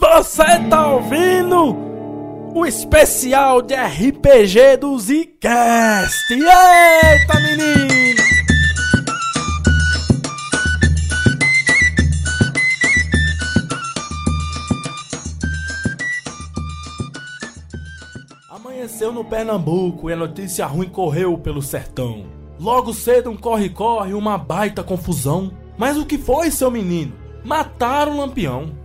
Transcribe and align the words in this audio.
Você 0.00 0.44
tá 0.70 0.92
ouvindo 0.92 1.76
o 2.54 2.64
especial 2.64 3.60
de 3.60 3.74
RPG 3.74 4.76
do 4.80 4.96
Zcast? 4.96 6.32
Eita, 6.32 7.40
menino! 7.40 8.22
Amanheceu 18.48 19.12
no 19.12 19.24
Pernambuco 19.24 20.08
e 20.08 20.12
a 20.12 20.16
notícia 20.16 20.64
ruim 20.64 20.88
correu 20.88 21.36
pelo 21.36 21.60
sertão. 21.60 22.26
Logo 22.60 22.94
cedo 22.94 23.30
um 23.30 23.36
corre-corre, 23.36 24.14
uma 24.14 24.38
baita 24.38 24.84
confusão. 24.84 25.52
Mas 25.76 25.96
o 25.96 26.06
que 26.06 26.16
foi, 26.16 26.52
seu 26.52 26.70
menino? 26.70 27.14
Mataram 27.44 28.12
o 28.12 28.16
Lampião. 28.18 28.77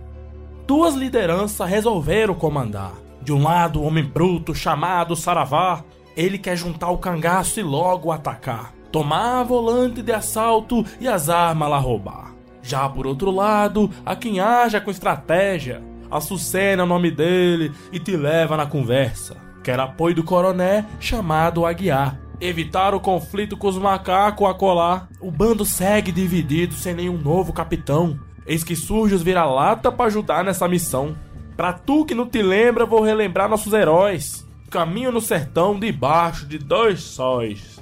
Duas 0.66 0.94
lideranças 0.94 1.68
resolveram 1.68 2.34
comandar. 2.34 2.92
De 3.20 3.32
um 3.32 3.42
lado, 3.42 3.80
o 3.80 3.84
homem 3.84 4.02
bruto 4.02 4.54
chamado 4.54 5.14
Saravá. 5.14 5.84
Ele 6.16 6.38
quer 6.38 6.56
juntar 6.56 6.90
o 6.90 6.98
cangaço 6.98 7.60
e 7.60 7.62
logo 7.62 8.10
atacar. 8.10 8.72
Tomar 8.90 9.40
a 9.40 9.42
volante 9.42 10.00
de 10.00 10.12
assalto 10.12 10.84
e 10.98 11.06
as 11.06 11.28
armas 11.28 11.68
lá 11.68 11.78
roubar. 11.78 12.32
Já 12.62 12.88
por 12.88 13.06
outro 13.06 13.30
lado, 13.30 13.90
há 14.06 14.16
quem 14.16 14.40
haja 14.40 14.80
com 14.80 14.90
estratégia. 14.90 15.82
Açucena 16.10 16.84
o 16.84 16.86
nome 16.86 17.10
dele 17.10 17.70
e 17.92 17.98
te 17.98 18.16
leva 18.16 18.56
na 18.56 18.64
conversa. 18.64 19.36
Quer 19.62 19.78
apoio 19.78 20.14
do 20.14 20.24
coroné 20.24 20.86
chamado 20.98 21.66
Aguiar. 21.66 22.18
Evitar 22.40 22.94
o 22.94 23.00
conflito 23.00 23.56
com 23.56 23.68
os 23.68 23.76
macacos 23.76 24.48
a 24.48 24.54
colar. 24.54 25.08
O 25.20 25.30
bando 25.30 25.64
segue 25.64 26.10
dividido 26.10 26.72
sem 26.72 26.94
nenhum 26.94 27.18
novo 27.18 27.52
capitão. 27.52 28.18
Eis 28.46 28.62
que 28.62 28.76
surge 28.76 29.14
os 29.14 29.22
vira-lata 29.22 29.90
pra 29.90 30.06
ajudar 30.06 30.44
nessa 30.44 30.68
missão. 30.68 31.16
Pra 31.56 31.72
tu 31.72 32.04
que 32.04 32.14
não 32.14 32.26
te 32.26 32.42
lembra, 32.42 32.84
vou 32.84 33.02
relembrar 33.02 33.48
nossos 33.48 33.72
heróis. 33.72 34.46
Caminho 34.70 35.12
no 35.12 35.20
sertão 35.20 35.78
debaixo 35.78 36.46
de 36.46 36.58
dois 36.58 37.00
sóis. 37.00 37.80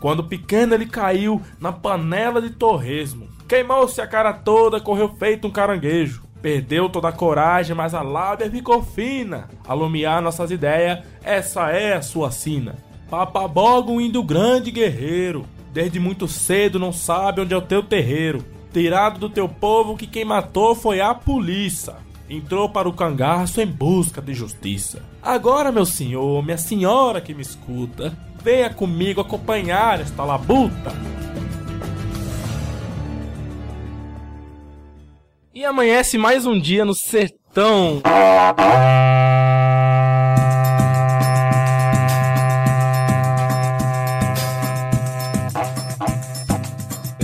Quando 0.00 0.24
pequeno 0.24 0.74
ele 0.74 0.86
caiu 0.86 1.42
na 1.60 1.72
panela 1.72 2.40
de 2.40 2.50
torresmo. 2.50 3.28
Queimou-se 3.46 4.00
a 4.00 4.06
cara 4.06 4.32
toda, 4.32 4.80
correu 4.80 5.08
feito 5.18 5.46
um 5.46 5.50
caranguejo. 5.50 6.22
Perdeu 6.40 6.88
toda 6.88 7.08
a 7.08 7.12
coragem, 7.12 7.76
mas 7.76 7.92
a 7.92 8.00
lábia 8.00 8.50
ficou 8.50 8.82
fina. 8.82 9.48
Alumiar 9.68 10.22
nossas 10.22 10.50
ideias, 10.50 11.00
essa 11.22 11.70
é 11.70 11.94
a 11.94 12.02
sua 12.02 12.30
sina. 12.30 12.76
Papaboga, 13.10 13.90
um 13.90 14.00
índio 14.00 14.22
grande 14.22 14.70
guerreiro. 14.70 15.44
Desde 15.72 16.00
muito 16.00 16.26
cedo 16.26 16.78
não 16.78 16.92
sabe 16.92 17.42
onde 17.42 17.52
é 17.52 17.56
o 17.56 17.62
teu 17.62 17.82
terreiro. 17.82 18.42
Tirado 18.72 19.18
do 19.18 19.28
teu 19.28 19.48
povo 19.48 19.96
que 19.96 20.06
quem 20.06 20.24
matou 20.24 20.74
foi 20.74 21.00
a 21.00 21.12
polícia. 21.12 21.96
Entrou 22.28 22.68
para 22.68 22.88
o 22.88 22.92
cangaço 22.92 23.60
em 23.60 23.66
busca 23.66 24.22
de 24.22 24.32
justiça. 24.32 25.02
Agora, 25.20 25.72
meu 25.72 25.84
senhor, 25.84 26.40
minha 26.44 26.56
senhora 26.56 27.20
que 27.20 27.34
me 27.34 27.42
escuta, 27.42 28.16
venha 28.42 28.70
comigo 28.70 29.20
acompanhar 29.20 30.00
esta 30.00 30.22
labuta. 30.22 30.92
E 35.52 35.64
amanhece 35.64 36.16
mais 36.16 36.46
um 36.46 36.58
dia 36.58 36.84
no 36.84 36.94
sertão. 36.94 38.00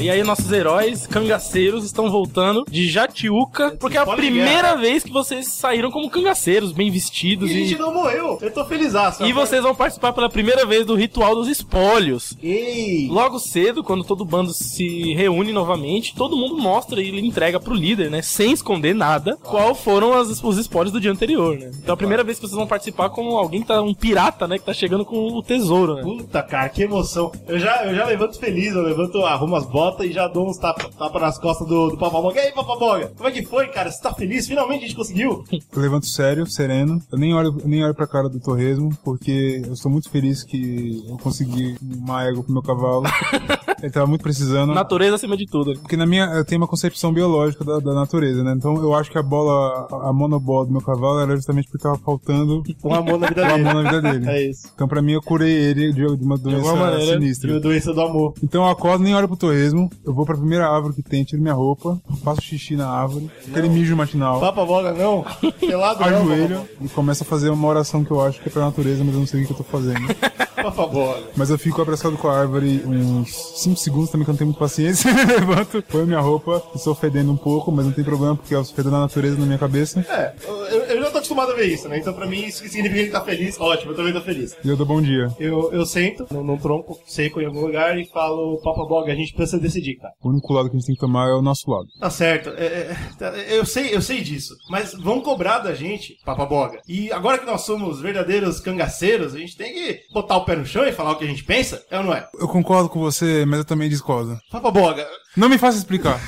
E 0.07 0.11
aí, 0.11 0.23
nossos 0.23 0.53
heróis 0.53 1.05
cangaceiros 1.05 1.85
estão 1.85 2.09
voltando 2.09 2.65
de 2.71 2.89
Jatiuca, 2.89 3.77
porque 3.81 3.97
é 3.99 4.01
a 4.01 4.07
primeira 4.07 4.77
vez 4.77 5.03
que 5.03 5.11
vocês 5.11 5.49
saíram 5.49 5.91
como 5.91 6.09
cangaceiros, 6.09 6.71
bem 6.71 6.93
vestidos 6.93 7.51
E 7.51 7.55
a 7.55 7.57
e. 7.59 7.67
gente 7.67 7.81
não 7.81 7.93
morreu. 7.93 8.39
Eu 8.41 8.53
tô 8.53 8.65
feliz. 8.65 8.93
E 9.21 9.33
vocês 9.33 9.65
vão 9.65 9.75
participar 9.75 10.13
pela 10.13 10.29
primeira 10.31 10.65
vez 10.65 10.87
do 10.87 10.95
ritual 10.95 11.35
dos 11.35 11.49
espólios. 11.49 12.37
Ei! 12.41 13.09
Logo 13.11 13.41
cedo, 13.41 13.83
quando 13.83 14.05
todo 14.05 14.25
bando 14.25 14.53
se 14.55 15.13
reúne 15.15 15.51
novamente, 15.53 16.15
todo 16.15 16.37
mundo 16.37 16.57
mostra 16.57 17.03
e 17.03 17.19
entrega 17.19 17.59
pro 17.59 17.75
líder, 17.75 18.09
né? 18.09 18.23
Sem 18.23 18.53
esconder 18.53 18.95
nada, 18.95 19.37
qual 19.43 19.75
foram 19.75 20.13
as- 20.13 20.41
os 20.41 20.57
espólios 20.57 20.93
do 20.93 21.01
dia 21.01 21.11
anterior, 21.11 21.59
né? 21.59 21.73
Então 21.83 21.93
é 21.93 21.95
a 21.95 21.97
primeira 21.97 22.23
vez 22.23 22.39
que 22.39 22.47
vocês 22.47 22.57
vão 22.57 22.67
participar 22.69 23.09
como 23.11 23.37
alguém 23.37 23.61
que 23.63 23.67
tá, 23.67 23.83
um 23.83 23.93
pirata, 23.93 24.47
né? 24.47 24.57
Que 24.57 24.65
tá 24.65 24.73
chegando 24.73 25.05
com 25.05 25.17
o 25.33 25.43
tesouro, 25.43 25.97
né? 25.97 26.03
Puta, 26.03 26.43
cara, 26.45 26.69
que 26.69 26.83
emoção. 26.85 27.33
Eu 27.49 27.59
já, 27.59 27.85
eu 27.87 27.95
já 27.97 28.05
levanto 28.05 28.39
feliz, 28.39 28.73
eu 28.73 28.83
levanto, 28.83 29.19
arrumo 29.25 29.57
as 29.57 29.67
botas 29.67 29.96
e 30.05 30.13
já 30.13 30.29
dou 30.29 30.49
uns 30.49 30.59
tapas 30.59 30.95
tapa 30.95 31.19
nas 31.21 31.39
costas 31.39 31.67
do, 31.67 31.91
do 31.91 31.99
Papaboga. 31.99 32.41
E 32.41 32.47
aí, 32.47 32.53
Papaboga, 32.53 33.13
como 33.17 33.29
é 33.29 33.33
que 33.33 33.45
foi, 33.45 33.69
cara? 33.69 33.91
Você 33.91 34.03
tá 34.03 34.13
feliz? 34.13 34.47
Finalmente 34.47 34.85
a 34.85 34.87
gente 34.89 34.97
conseguiu? 34.97 35.45
Eu 35.51 35.83
levanto 35.83 36.07
sério, 36.07 36.47
sereno. 36.47 37.01
Eu 37.11 37.19
nem 37.19 37.35
olho, 37.35 37.61
nem 37.65 37.85
olho 37.85 37.95
pra 37.95 38.07
cara 38.07 38.29
do 38.29 38.41
torresmo, 38.41 38.91
porque 39.05 39.63
eu 39.65 39.73
estou 39.73 39.91
muito 39.91 40.11
feliz 40.11 40.43
que 40.43 41.05
eu 41.09 41.17
consegui 41.19 41.77
uma 41.83 42.25
égua 42.25 42.43
pro 42.43 42.53
meu 42.53 42.63
cavalo. 42.63 43.05
Ele 43.83 43.91
tava 43.93 44.07
muito 44.07 44.23
precisando. 44.23 44.73
Natureza 44.75 45.17
acima 45.17 45.37
de 45.37 45.47
tudo. 45.47 45.75
Porque 45.81 45.97
na 45.97 46.07
minha, 46.07 46.25
eu 46.27 46.45
tenho 46.45 46.61
uma 46.61 46.67
concepção 46.69 47.13
biológica 47.13 47.65
da, 47.65 47.79
da 47.79 47.95
natureza, 47.95 48.43
né? 48.43 48.55
Então 48.57 48.77
eu 48.77 48.95
acho 48.95 49.11
que 49.11 49.19
a 49.19 49.23
bola, 49.23 49.87
a 50.09 50.13
monobola 50.13 50.67
do 50.67 50.73
meu 50.73 50.81
cavalo 50.81 51.21
era 51.21 51.37
justamente 51.37 51.69
porque 51.69 51.83
tava 51.83 51.99
faltando 51.99 52.63
Um 52.85 52.95
amor 52.95 53.19
na 53.19 53.29
vida 53.29 53.43
dele. 53.43 53.69
amor 53.69 53.75
na 53.83 53.91
vida 53.91 54.03
dele. 54.13 54.27
É 54.37 54.49
isso. 54.49 54.69
Então 54.75 54.89
pra 54.89 55.01
mim 55.01 55.13
eu 55.13 55.23
curei 55.23 55.53
ele 55.53 55.93
de, 55.93 56.17
de 56.17 56.25
uma 56.25 56.37
doença 56.37 56.69
alguma 56.69 56.91
maneira, 56.91 57.13
sinistra. 57.13 57.57
a 57.57 57.61
doença 57.61 57.93
do 57.93 58.01
amor. 58.01 58.35
Então 58.43 58.65
eu 58.65 58.71
acordo, 58.71 59.05
nem 59.05 59.15
olho 59.15 59.29
pro 59.29 59.37
torresmo, 59.37 59.89
eu 60.05 60.13
vou 60.13 60.25
pra 60.27 60.37
primeira 60.37 60.69
árvore 60.69 60.95
que 60.95 61.03
tem, 61.03 61.23
tiro 61.25 61.41
minha 61.41 61.55
roupa, 61.55 62.01
faço 62.25 62.43
xixi 62.43 62.77
na 62.77 62.89
árvore, 62.89 63.31
aquele 63.49 63.69
mijo 63.69 63.97
matinal, 63.97 64.41
Papaboga 64.41 64.93
não. 64.93 65.25
Pelado 65.61 66.01
não, 66.01 66.07
ajoelho 66.23 66.61
e 66.81 66.89
começo 66.89 67.23
a 67.23 67.27
fazer 67.27 67.51
uma 67.51 67.69
oração 67.69 68.05
que 68.05 68.11
eu 68.11 68.21
acho 68.21 68.41
que 68.41 68.49
é 68.49 68.53
pra 68.53 68.63
natureza, 68.65 69.05
mas 69.05 69.15
eu 69.15 69.21
não 69.21 69.27
sei 69.27 69.43
o 69.43 69.47
que 69.47 69.53
eu 69.53 69.57
tô 69.57 69.65
fazendo. 69.65 70.01
Papaboga. 70.57 71.21
Mas 71.37 71.51
eu 71.51 71.59
fico 71.59 71.81
abraçado 71.83 72.17
com 72.17 72.29
a 72.29 72.39
árvore 72.41 72.83
uns 72.87 73.35
5 73.57 73.76
segundos 73.83 74.11
também, 74.11 74.25
que 74.25 74.31
eu 74.31 74.33
não 74.33 74.39
tenho 74.39 74.49
muita 74.49 74.61
paciência. 74.61 75.11
Levanto, 75.27 75.83
ponho 75.83 76.07
minha 76.07 76.21
roupa, 76.21 76.63
estou 76.75 76.95
fedendo 76.95 77.33
um 77.33 77.37
pouco, 77.37 77.71
mas 77.73 77.85
não 77.85 77.93
tem 77.93 78.05
problema, 78.05 78.37
porque 78.37 78.55
é 78.55 78.59
o 78.59 78.65
fedor 78.65 78.93
da 78.93 79.01
natureza 79.01 79.39
na 79.39 79.47
minha 79.47 79.59
cabeça. 79.59 80.01
É, 80.09 80.35
eu, 80.47 80.85
eu 80.85 81.03
já 81.03 81.11
tô 81.11 81.19
acostumado 81.19 81.53
a 81.53 81.55
ver 81.55 81.67
isso, 81.67 81.89
né? 81.89 81.99
Então 81.99 82.13
pra 82.13 82.27
mim 82.27 82.45
isso 82.45 82.59
significa 82.69 82.95
que 82.95 83.01
ele 83.01 83.11
tá 83.11 83.21
feliz. 83.21 83.59
Ótimo, 83.61 83.93
eu 83.93 83.97
também 83.97 84.13
tô 84.13 84.21
feliz. 84.21 84.57
E 84.65 84.69
eu 84.69 84.77
dou 84.77 84.87
bom 84.87 85.01
dia. 85.01 85.29
Eu, 85.39 85.73
eu 85.73 85.85
sento 85.87 86.27
num, 86.31 86.43
num 86.43 86.57
tronco 86.57 86.99
seco 87.07 87.41
em 87.41 87.47
algum 87.47 87.61
lugar 87.61 87.99
e 87.99 88.07
falo, 88.07 88.61
Papaboga, 88.63 89.13
a 89.13 89.17
gente 89.17 89.35
precisa 89.35 89.61
decidir, 89.61 89.97
cara. 89.97 90.13
O 90.23 90.29
único 90.29 90.53
lado 90.53 90.71
que 90.71 90.77
a 90.77 90.79
gente 90.79 90.87
tem 90.87 90.95
que 90.95 91.01
tomar 91.01 91.29
é 91.29 91.35
o 91.35 91.43
nosso 91.43 91.71
lado. 91.71 91.87
Tá 91.99 92.11
certo, 92.11 92.51
é, 92.51 92.67
é, 92.67 92.97
tá, 93.19 93.29
eu 93.37 93.65
sei, 93.65 93.95
eu 93.95 94.03
sei 94.03 94.21
disso, 94.21 94.55
mas 94.71 94.93
vão 94.93 95.21
cobrar 95.21 95.59
da 95.59 95.75
gente, 95.75 96.17
papaboga. 96.25 96.81
E 96.89 97.11
agora 97.13 97.39
que 97.39 97.47
nós 97.47 97.63
somos 97.63 98.01
verdadeiros 98.01 98.61
cangaceiros, 98.61 99.35
a 99.35 99.39
gente 99.39 99.57
tem 99.57 99.73
que 99.73 100.01
botar 100.13 100.37
o 100.37 100.45
pé 100.45 100.57
no 100.57 100.67
chão 100.67 100.85
e 100.85 100.93
falar 100.93 101.13
o 101.13 101.17
que 101.17 101.25
a 101.25 101.29
gente 101.29 101.45
pensa, 101.45 101.85
é 101.91 101.99
ou 101.99 102.05
não 102.05 102.15
é? 102.15 102.27
Eu 102.39 102.49
concordo 102.49 102.89
com 102.89 103.01
você, 103.01 103.45
mas 103.47 103.56
eu 103.59 103.65
também 103.65 103.89
discordo. 103.89 104.39
Papaboga, 104.51 105.07
Não 105.37 105.49
me 105.49 105.59
faça 105.59 105.79
explicar. 105.79 106.21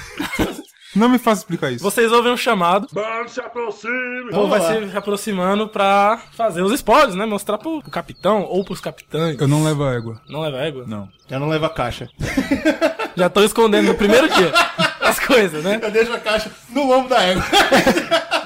não 0.94 1.08
me 1.08 1.18
faça 1.18 1.42
explicar 1.42 1.70
isso. 1.72 1.82
Vocês 1.84 2.10
ouvem 2.12 2.32
um 2.32 2.36
chamado. 2.36 2.88
se 3.28 3.40
aproxime! 3.40 4.26
Ou 4.32 4.48
Vamos 4.48 4.50
vai 4.50 4.88
se 4.90 4.96
aproximando 4.96 5.68
pra 5.68 6.20
fazer 6.32 6.62
os 6.62 6.72
espólios, 6.72 7.14
né? 7.14 7.26
Mostrar 7.26 7.58
pro, 7.58 7.80
pro 7.82 7.90
capitão 7.90 8.42
ou 8.42 8.64
pros 8.64 8.80
capitães. 8.80 9.40
Eu 9.40 9.48
não 9.48 9.64
levo 9.64 9.84
a 9.84 9.94
égua. 9.94 10.20
Não 10.28 10.40
leva 10.40 10.58
égua? 10.58 10.84
Não. 10.86 11.08
já 11.28 11.38
não 11.38 11.48
leva 11.48 11.66
a 11.66 11.70
caixa. 11.70 12.08
Já 13.16 13.28
tô 13.28 13.42
escondendo 13.42 13.88
no 13.88 13.94
primeiro 13.96 14.28
dia 14.28 14.52
as 15.02 15.18
coisas, 15.18 15.64
né? 15.64 15.80
Eu 15.82 15.90
deixo 15.90 16.12
a 16.12 16.20
caixa 16.20 16.52
no 16.68 16.86
lombo 16.86 17.08
da 17.08 17.20
égua. 17.20 17.44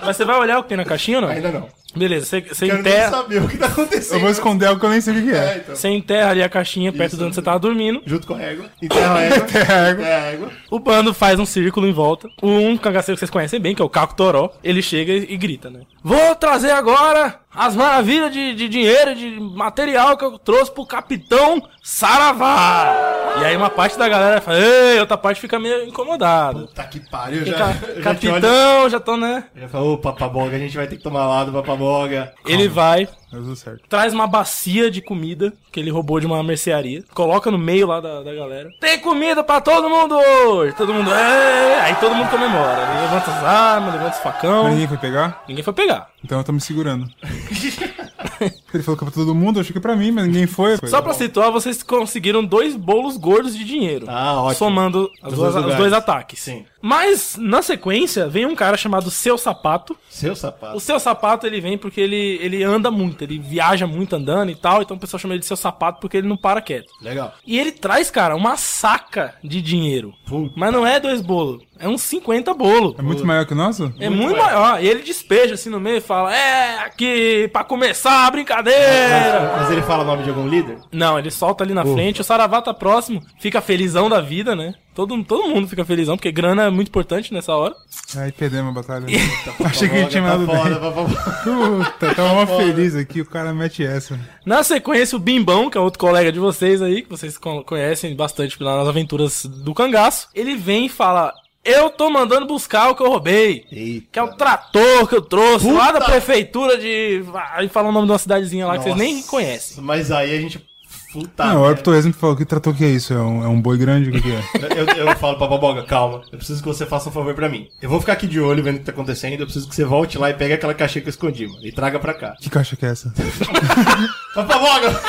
Mas 0.02 0.16
você 0.16 0.24
vai 0.24 0.38
olhar 0.38 0.58
o 0.58 0.62
que 0.62 0.70
tem 0.70 0.78
na 0.78 0.84
caixinha 0.86 1.18
ou 1.18 1.22
não? 1.22 1.28
Ainda 1.28 1.52
não. 1.52 1.68
Beleza, 1.94 2.24
você, 2.26 2.40
você 2.40 2.66
Quero 2.66 2.80
enterra, 2.80 3.10
saber 3.10 3.42
o 3.42 3.48
que 3.48 3.56
tá 3.58 3.66
acontecendo. 3.66 4.14
Eu 4.14 4.20
vou 4.20 4.30
esconder 4.30 4.66
algo 4.66 4.80
que 4.80 4.86
eu 4.86 4.90
nem 4.90 5.00
sei 5.00 5.18
o 5.18 5.22
que 5.22 5.30
É, 5.30 5.36
é. 5.36 5.56
então. 5.62 5.76
você 5.76 5.88
enterra 5.88 6.30
ali 6.30 6.42
a 6.42 6.48
caixinha 6.48 6.92
perto 6.92 7.16
de 7.16 7.24
onde 7.24 7.34
você 7.34 7.42
tava 7.42 7.58
dormindo. 7.58 8.02
Junto 8.06 8.26
com 8.26 8.34
a 8.34 8.40
égua. 8.42 8.64
Enterra 8.80 9.14
a 9.14 9.20
égua. 9.22 9.36
Enterra 9.44 9.74
a 9.74 9.78
égua. 9.88 10.02
Enterra 10.02 10.22
a 10.24 10.32
égua. 10.32 10.50
O 10.70 10.78
bando 10.78 11.12
faz 11.12 11.38
um 11.38 11.44
círculo 11.46 11.86
em 11.86 11.92
volta. 11.92 12.28
Um 12.42 12.76
cangaceiro 12.76 13.16
que 13.16 13.20
vocês 13.20 13.30
conhecem 13.30 13.60
bem, 13.60 13.74
que 13.74 13.82
é 13.82 13.84
o 13.84 13.90
Caco 13.90 14.14
Toró, 14.14 14.50
ele 14.64 14.80
chega 14.82 15.12
e, 15.12 15.34
e 15.34 15.36
grita, 15.36 15.68
né? 15.68 15.80
Vou 16.02 16.34
trazer 16.34 16.70
agora 16.70 17.38
as 17.54 17.76
maravilhas 17.76 18.32
de, 18.32 18.54
de 18.54 18.68
dinheiro, 18.68 19.14
de 19.14 19.38
material 19.40 20.16
que 20.16 20.24
eu 20.24 20.38
trouxe 20.38 20.70
pro 20.72 20.86
capitão 20.86 21.62
Saravá. 21.82 22.94
E 23.40 23.44
aí 23.44 23.56
uma 23.56 23.70
parte 23.70 23.98
da 23.98 24.08
galera 24.08 24.40
fala, 24.40 24.58
ei, 24.58 25.00
outra 25.00 25.16
parte 25.16 25.40
fica 25.40 25.58
meio 25.58 25.86
incomodada. 25.86 26.66
Tá 26.74 26.84
que 26.84 27.00
pariu, 27.10 27.44
já. 27.44 27.56
ca- 27.58 27.74
capitão, 28.02 28.88
já 28.90 29.00
tô, 29.00 29.16
né? 29.16 29.44
Já 29.56 29.68
falou, 29.68 29.94
ô 29.94 29.98
papaboga, 29.98 30.56
a 30.56 30.58
gente 30.58 30.76
vai 30.76 30.86
ter 30.86 30.96
que 30.96 31.02
tomar 31.02 31.26
lado, 31.26 31.52
papaboga. 31.52 32.32
Ele 32.46 32.68
vai, 32.68 33.08
Certo. 33.56 33.82
traz 33.88 34.12
uma 34.12 34.26
bacia 34.26 34.90
de 34.90 35.00
comida 35.00 35.52
que 35.70 35.80
ele 35.80 35.90
roubou 35.90 36.20
de 36.20 36.26
uma 36.26 36.42
mercearia, 36.42 37.02
coloca 37.14 37.50
no 37.50 37.58
meio 37.58 37.86
lá 37.86 38.00
da, 38.00 38.22
da 38.22 38.34
galera. 38.34 38.70
Tem 38.80 38.98
comida 39.00 39.42
pra 39.42 39.60
todo 39.60 39.88
mundo 39.88 40.14
hoje! 40.14 40.74
Todo 40.74 40.92
mundo, 40.92 41.10
é! 41.12 41.80
Aí 41.80 41.94
todo 41.96 42.14
mundo 42.14 42.28
comemora. 42.30 42.82
Ele 42.92 43.00
levanta 43.02 43.30
as 43.30 43.44
armas, 43.44 43.94
levanta 43.94 44.16
os 44.16 44.22
facão. 44.22 44.64
Mas 44.64 44.72
ninguém 44.72 44.88
foi 44.88 44.98
pegar? 44.98 45.44
Ninguém 45.48 45.64
foi 45.64 45.72
pegar. 45.72 46.10
Então 46.24 46.38
eu 46.38 46.44
tô 46.44 46.52
me 46.52 46.60
segurando. 46.60 47.08
Ele 48.72 48.82
falou 48.82 48.96
que 48.98 49.04
é 49.04 49.06
pra 49.06 49.14
todo 49.14 49.34
mundo, 49.34 49.56
eu 49.56 49.60
achei 49.60 49.72
que 49.72 49.78
é 49.78 49.80
pra 49.80 49.94
mim, 49.96 50.10
mas 50.10 50.26
ninguém 50.26 50.46
foi. 50.46 50.76
Só 50.88 51.02
pra 51.02 51.12
situar, 51.14 51.50
vocês 51.52 51.82
conseguiram 51.82 52.44
dois 52.44 52.74
bolos 52.76 53.16
gordos 53.16 53.56
de 53.56 53.64
dinheiro. 53.64 54.06
Ah, 54.08 54.40
ótimo. 54.42 54.56
Somando 54.58 55.10
duas- 55.22 55.54
dois 55.54 55.66
os 55.66 55.76
dois 55.76 55.92
ataques. 55.92 56.40
Sim. 56.40 56.64
Mas, 56.80 57.36
na 57.38 57.62
sequência, 57.62 58.28
vem 58.28 58.44
um 58.44 58.56
cara 58.56 58.76
chamado 58.76 59.08
Seu 59.10 59.38
Sapato. 59.38 59.96
Seu 60.08 60.32
O 60.32 60.36
sapato. 60.36 60.80
Seu 60.80 60.98
Sapato, 60.98 61.46
ele 61.46 61.60
vem 61.60 61.78
porque 61.78 62.00
ele, 62.00 62.38
ele 62.42 62.64
anda 62.64 62.90
muito, 62.90 63.22
ele 63.22 63.38
viaja 63.38 63.86
muito 63.86 64.16
andando 64.16 64.50
e 64.50 64.54
tal, 64.56 64.82
então 64.82 64.96
o 64.96 65.00
pessoal 65.00 65.20
chama 65.20 65.34
ele 65.34 65.40
de 65.40 65.46
Seu 65.46 65.56
Sapato 65.56 66.00
porque 66.00 66.16
ele 66.16 66.26
não 66.28 66.36
para 66.36 66.60
quieto. 66.60 66.88
Legal. 67.00 67.32
E 67.46 67.56
ele 67.58 67.70
traz, 67.70 68.10
cara, 68.10 68.34
uma 68.34 68.56
saca 68.56 69.34
de 69.44 69.60
dinheiro. 69.62 70.12
Puta. 70.26 70.52
Mas 70.56 70.72
não 70.72 70.84
é 70.86 70.98
dois 70.98 71.20
bolos, 71.20 71.62
é 71.82 71.88
uns 71.88 72.00
50 72.02 72.54
bolos. 72.54 72.94
É 72.98 73.02
muito 73.02 73.26
maior 73.26 73.44
que 73.44 73.52
o 73.52 73.56
nosso? 73.56 73.92
É 73.98 74.08
Muito 74.08 74.22
muito 74.22 74.38
maior. 74.40 74.60
maior. 74.60 74.82
E 74.82 74.88
ele 74.88 75.02
despeja 75.02 75.54
assim 75.54 75.68
no 75.68 75.80
meio 75.80 75.98
e 75.98 76.00
fala: 76.00 76.34
É, 76.34 76.78
aqui, 76.78 77.50
pra 77.52 77.64
começar 77.64 78.26
a 78.26 78.30
brincadeira. 78.30 79.52
Mas 79.58 79.70
ele 79.70 79.82
fala 79.82 80.02
o 80.02 80.06
nome 80.06 80.22
de 80.22 80.30
algum 80.30 80.48
líder? 80.48 80.78
Não, 80.92 81.18
ele 81.18 81.30
solta 81.30 81.64
ali 81.64 81.74
na 81.74 81.84
frente, 81.84 82.20
o 82.20 82.24
Saravá 82.24 82.62
tá 82.62 82.72
próximo, 82.72 83.20
fica 83.40 83.60
felizão 83.60 84.08
da 84.08 84.20
vida, 84.20 84.54
né? 84.56 84.74
Todo, 84.94 85.24
todo 85.24 85.48
mundo 85.48 85.66
fica 85.66 85.86
felizão, 85.86 86.16
porque 86.18 86.30
grana 86.30 86.64
é 86.64 86.70
muito 86.70 86.88
importante 86.88 87.32
nessa 87.32 87.54
hora. 87.54 87.74
Aí 88.14 88.30
perdemos 88.30 88.70
a 88.70 88.74
batalha. 88.74 89.06
achei 89.64 89.88
que 89.88 89.94
a 89.96 89.98
gente 90.00 90.10
tinha 90.10 90.22
tá 90.22 90.36
mandado 90.36 90.46
foda, 90.46 90.70
bem. 90.70 90.80
tá 90.80 90.92
foda. 90.92 91.42
Puta, 91.42 92.14
tava 92.14 92.34
mó 92.34 92.46
feliz 92.58 92.94
aqui, 92.94 93.22
o 93.22 93.26
cara 93.26 93.54
mete 93.54 93.82
essa. 93.84 94.20
Na 94.44 94.62
sequência, 94.62 95.16
o 95.16 95.20
Bimbão, 95.20 95.70
que 95.70 95.78
é 95.78 95.80
outro 95.80 95.98
colega 95.98 96.30
de 96.30 96.38
vocês 96.38 96.82
aí, 96.82 97.00
que 97.02 97.08
vocês 97.08 97.38
con- 97.38 97.62
conhecem 97.64 98.14
bastante 98.14 98.60
nas 98.62 98.86
aventuras 98.86 99.46
do 99.46 99.72
cangaço, 99.72 100.28
ele 100.34 100.56
vem 100.56 100.84
e 100.86 100.90
fala: 100.90 101.32
Eu 101.64 101.90
tô 101.90 102.10
mandando 102.10 102.44
buscar 102.46 102.90
o 102.90 102.94
que 102.96 103.02
eu 103.02 103.08
roubei. 103.08 103.64
Eita. 103.70 104.06
Que 104.10 104.18
é 104.18 104.22
o 104.22 104.34
trator 104.36 105.06
que 105.08 105.14
eu 105.14 105.22
trouxe 105.22 105.70
lá 105.70 105.92
da 105.92 106.00
Puta! 106.00 106.10
prefeitura 106.10 106.76
de. 106.76 107.22
Aí 107.52 107.68
fala 107.68 107.88
o 107.88 107.92
nome 107.92 108.06
de 108.06 108.12
uma 108.12 108.18
cidadezinha 108.18 108.66
lá 108.66 108.76
que 108.76 108.82
vocês 108.84 108.96
nem 108.96 109.16
Nossa. 109.16 109.28
conhecem. 109.28 109.82
Mas 109.82 110.10
aí 110.10 110.36
a 110.36 110.40
gente. 110.40 110.64
Puta 111.12 111.44
não, 111.44 111.62
o 111.70 111.74
Torresmo 111.76 112.12
falou 112.12 112.34
que 112.36 112.44
tratou 112.44 112.72
que 112.72 112.84
é 112.84 112.88
isso? 112.88 113.12
É 113.12 113.18
um, 113.20 113.44
é 113.44 113.48
um 113.48 113.60
boi 113.60 113.76
grande? 113.76 114.08
O 114.08 114.12
que, 114.12 114.22
que 114.22 114.32
é? 114.32 114.42
Eu, 114.78 115.06
eu 115.06 115.16
falo 115.16 115.36
pra 115.36 115.46
Baboga, 115.46 115.82
calma, 115.84 116.22
eu 116.32 116.38
preciso 116.38 116.62
que 116.62 116.68
você 116.68 116.86
faça 116.86 117.08
um 117.08 117.12
favor 117.12 117.34
pra 117.34 117.48
mim. 117.48 117.68
Eu 117.80 117.90
vou 117.90 118.00
ficar 118.00 118.14
aqui 118.14 118.26
de 118.26 118.40
olho 118.40 118.62
vendo 118.62 118.76
o 118.76 118.78
que 118.78 118.84
tá 118.86 118.92
acontecendo, 118.92 119.32
eu 119.40 119.44
preciso 119.46 119.68
que 119.68 119.74
você 119.74 119.84
volte 119.84 120.16
lá 120.18 120.30
e 120.30 120.34
pegue 120.34 120.54
aquela 120.54 120.72
caixinha 120.74 121.02
que 121.02 121.08
eu 121.08 121.10
escondi, 121.10 121.46
mano, 121.46 121.60
e 121.66 121.70
traga 121.72 121.98
pra 121.98 122.14
cá. 122.14 122.34
Que 122.40 122.48
caixa 122.48 122.74
que 122.76 122.86
é 122.86 122.90
essa? 122.90 123.12
Baboga! 124.34 125.00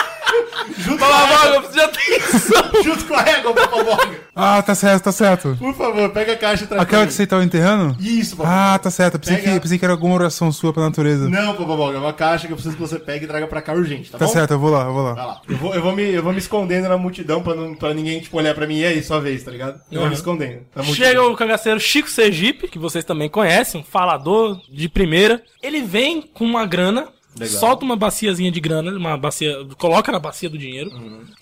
junto, 0.77 0.97
com 0.99 1.05
a 1.05 1.25
régua, 1.25 1.55
eu 1.55 1.61
preciso 1.61 1.73
de 1.73 1.81
atenção. 1.81 2.63
junto 2.83 3.05
com 3.05 3.13
a 3.13 3.21
régua, 3.21 3.53
Baboga! 3.53 4.23
Ah, 4.35 4.61
tá 4.63 4.73
certo, 4.73 5.03
tá 5.03 5.11
certo. 5.11 5.55
Por 5.59 5.73
favor, 5.75 6.09
pega 6.09 6.33
a 6.33 6.37
caixa 6.37 6.63
e 6.63 6.67
traz 6.67 6.81
Aquela 6.81 7.05
que 7.05 7.13
você 7.13 7.27
tava 7.27 7.43
enterrando? 7.43 7.95
Isso, 8.01 8.35
Baboga. 8.35 8.55
Ah, 8.73 8.79
tá 8.79 8.89
certo. 8.89 9.15
Eu 9.15 9.19
pensei, 9.19 9.37
Pega- 9.37 9.51
que, 9.53 9.59
pensei 9.59 9.77
que 9.79 9.85
era 9.85 9.93
alguma 9.93 10.15
oração 10.15 10.51
sua 10.51 10.73
pra 10.73 10.81
natureza. 10.83 11.29
Não, 11.29 11.53
Baboga, 11.53 11.97
é 11.97 11.99
uma 11.99 12.13
caixa 12.13 12.47
que 12.47 12.53
eu 12.53 12.57
preciso 12.57 12.75
que 12.75 12.81
você 12.81 12.97
pegue 12.97 13.25
e 13.25 13.27
traga 13.27 13.45
pra 13.47 13.61
cá 13.61 13.73
urgente, 13.73 14.09
tá, 14.11 14.17
Tá 14.17 14.25
bom? 14.25 14.31
certo, 14.31 14.51
eu 14.51 14.59
vou 14.59 14.71
lá, 14.71 14.85
eu 14.85 14.93
vou 14.93 15.03
Vai 15.03 15.13
lá. 15.15 15.25
lá. 15.25 15.41
Eu 15.47 15.57
vou, 15.57 15.75
eu, 15.75 15.81
vou 15.83 15.92
me, 15.95 16.03
eu 16.03 16.23
vou 16.23 16.31
me 16.33 16.39
escondendo 16.39 16.87
na 16.87 16.97
multidão 16.97 17.41
pra, 17.41 17.55
não, 17.55 17.75
pra 17.75 17.93
ninguém, 17.93 18.19
tipo, 18.19 18.37
olhar 18.37 18.53
pra 18.53 18.67
mim 18.67 18.79
e 18.79 18.85
aí, 18.85 19.03
sua 19.03 19.19
vez, 19.19 19.43
tá 19.43 19.51
ligado? 19.51 19.81
Eu 19.91 19.99
vou 20.01 20.09
me 20.09 20.15
escondendo. 20.15 20.61
na 20.75 20.83
multidão. 20.83 21.07
Chega 21.07 21.23
o 21.23 21.35
cangaceiro 21.35 21.79
Chico 21.79 22.09
Sergipe, 22.09 22.67
que 22.67 22.79
vocês 22.79 23.05
também 23.05 23.29
conhecem, 23.29 23.81
um 23.81 23.83
falador 23.83 24.59
de 24.69 24.87
primeira. 24.89 25.41
Ele 25.61 25.81
vem 25.81 26.21
com 26.21 26.45
uma 26.45 26.65
grana, 26.65 27.07
Legal. 27.37 27.59
solta 27.59 27.83
uma 27.83 27.95
baciazinha 27.95 28.51
de 28.51 28.59
grana, 28.59 28.91
uma 28.91 29.17
bacia, 29.17 29.55
coloca 29.77 30.11
na 30.11 30.19
bacia 30.19 30.49
do 30.49 30.57
dinheiro. 30.57 30.91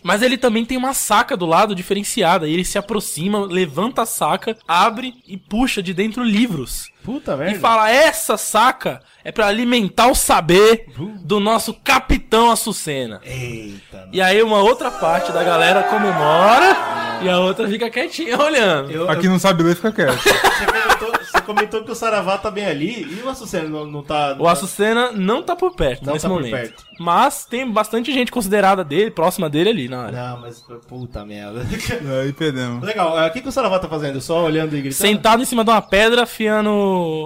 Mas 0.04 0.22
ele 0.22 0.38
também 0.38 0.64
tem 0.66 0.78
uma 0.78 0.94
saca 0.94 1.36
do 1.36 1.46
lado 1.46 1.76
diferenciada. 1.76 2.48
E 2.48 2.54
ele 2.54 2.64
se 2.66 2.78
aproxima, 2.78 3.46
levanta 3.46 4.04
a 4.04 4.06
saca, 4.06 4.58
abre 4.68 5.14
e 5.28 5.38
puxa 5.38 5.82
de 5.84 5.94
dentro 5.94 6.24
livros. 6.24 6.90
Puta 7.04 7.34
E 7.34 7.38
merda. 7.38 7.60
fala: 7.60 7.90
essa 7.90 8.38
saca 8.38 9.02
é 9.24 9.32
pra 9.32 9.48
alimentar 9.48 10.08
o 10.08 10.16
saber 10.16 10.86
do 11.24 11.40
nosso 11.40 11.74
capitão 11.74 12.52
Açucena. 12.52 13.20
Eita, 13.26 14.08
E 14.14 14.22
aí 14.22 14.42
uma 14.44 14.60
outra 14.60 14.92
parte 14.92 15.32
da 15.32 15.44
galera 15.44 15.84
comemora 15.84 17.20
e 17.24 17.30
a 17.30 17.40
outra 17.40 17.68
fica 17.68 17.90
quietinha 17.90 18.38
olhando. 18.40 18.92
eu, 18.92 19.10
Aqui 19.10 19.28
não 19.28 19.40
sabe 19.40 19.64
ler, 19.64 19.76
fica 19.76 19.92
quieto. 19.92 20.18
Você 20.22 21.32
você 21.32 21.41
comentou 21.54 21.84
que 21.84 21.92
o 21.92 21.96
Saravá 21.96 22.38
tá 22.38 22.50
bem 22.52 22.66
ali 22.66 23.04
e 23.18 23.22
o 23.24 23.30
Açuceno 23.30 23.70
não, 23.70 23.86
não 23.86 24.04
tá. 24.04 24.36
O 24.40 24.48
Açucena 24.48 25.12
não 25.12 25.42
tá 25.44 25.56
por 25.56 25.76
perto 25.76 26.06
Não 26.06 26.14
nesse 26.14 26.24
tá 26.24 26.30
por 26.30 26.36
momento. 26.42 26.52
perto. 26.52 26.84
Mas 27.00 27.46
tem 27.46 27.70
bastante 27.70 28.14
gente 28.14 28.32
considerada 28.32 28.84
dele, 28.84 29.10
próxima 29.12 29.50
dele 29.50 29.70
ali 29.70 29.88
na 29.90 30.04
área. 30.06 30.22
Não, 30.30 30.42
mas 30.42 30.64
puta 30.88 31.26
merda. 31.26 31.62
Aí 32.22 32.32
perdemos. 32.34 32.84
Legal, 32.84 33.20
é, 33.20 33.28
o 33.28 33.32
que, 33.34 33.42
que 33.42 33.50
o 33.50 33.52
Saravá 33.52 33.80
tá 33.80 33.88
fazendo? 33.88 34.22
Só 34.22 34.44
olhando 34.44 34.76
e 34.78 34.82
gritando? 34.82 34.94
Sentado 35.08 35.42
em 35.42 35.46
cima 35.46 35.64
de 35.64 35.70
uma 35.72 35.82
pedra, 35.82 36.24
afiando 36.24 36.70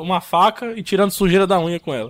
uma 0.02 0.22
faca 0.22 0.74
e 0.76 0.82
tirando 0.84 1.12
sujeira 1.12 1.46
da 1.46 1.60
unha 1.60 1.80
com 1.80 1.94
ela. 1.94 2.10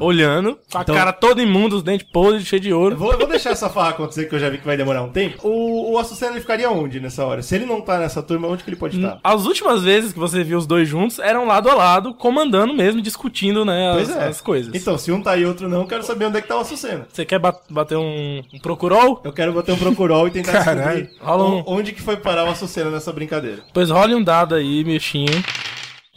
Olhando, 0.00 0.58
com 0.70 0.78
a 0.78 0.82
Então- 0.82 0.94
cara 0.94 1.12
toda 1.12 1.42
imunda, 1.42 1.76
os 1.76 1.82
dentes 1.82 2.06
podres, 2.10 2.44
cheio 2.46 2.60
de 2.60 2.72
ouro. 2.72 2.96
vou, 2.96 3.12
eu 3.12 3.18
vou 3.18 3.28
deixar 3.28 3.50
essa 3.50 3.68
farra 3.68 3.90
acontecer, 3.90 4.26
que 4.28 4.34
eu 4.34 4.38
já 4.38 4.48
vi 4.48 4.58
que 4.58 4.64
vai 4.66 4.76
demorar 4.76 5.02
um 5.02 5.08
tempo. 5.10 5.46
O, 5.46 5.92
o 5.92 5.98
Açuceno 5.98 6.32
ele 6.32 6.40
ficaria 6.40 6.70
onde 6.70 7.00
nessa 7.00 7.24
hora? 7.24 7.42
Se 7.42 7.54
ele 7.54 7.66
não 7.66 7.80
tá 7.80 7.98
nessa 7.98 8.22
turma, 8.22 8.48
onde 8.48 8.62
que 8.64 8.70
ele 8.70 8.76
pode 8.76 8.96
estar? 8.96 9.18
As 9.22 9.44
últimas 9.46 9.82
vezes 9.82 10.12
que 10.12 10.18
você 10.18 10.42
viu 10.42 10.58
os 10.58 10.66
dois 10.66 10.88
juntos 10.88 11.18
eram 11.18 11.41
lado 11.46 11.68
a 11.70 11.74
lado, 11.74 12.14
comandando 12.14 12.74
mesmo, 12.74 13.00
discutindo 13.00 13.64
né, 13.64 13.92
as, 14.00 14.10
é. 14.10 14.28
as 14.28 14.40
coisas. 14.40 14.74
Então, 14.74 14.96
se 14.98 15.10
um 15.12 15.22
tá 15.22 15.36
e 15.36 15.44
outro 15.44 15.68
não, 15.68 15.80
eu 15.82 15.86
quero 15.86 16.02
saber 16.02 16.26
onde 16.26 16.38
é 16.38 16.40
que 16.42 16.48
tá 16.48 16.56
o 16.56 16.60
Açuceno. 16.60 17.04
Você 17.12 17.24
quer 17.24 17.38
bat- 17.38 17.62
bater 17.70 17.96
um, 17.96 18.42
um 18.52 18.58
procurol? 18.58 19.20
Eu 19.24 19.32
quero 19.32 19.52
bater 19.52 19.72
um 19.72 19.78
procurol 19.78 20.28
e 20.28 20.30
tentar 20.30 20.64
Caralho. 20.64 21.02
descobrir 21.02 21.20
Rola 21.24 21.44
um- 21.48 21.64
onde 21.66 21.92
que 21.92 22.00
foi 22.02 22.16
parar 22.16 22.44
o 22.44 22.50
Açuceno 22.50 22.90
nessa 22.90 23.12
brincadeira. 23.12 23.62
Pois 23.72 23.90
role 23.90 24.14
um 24.14 24.22
dado 24.22 24.54
aí, 24.54 24.84
mexinho. 24.84 25.42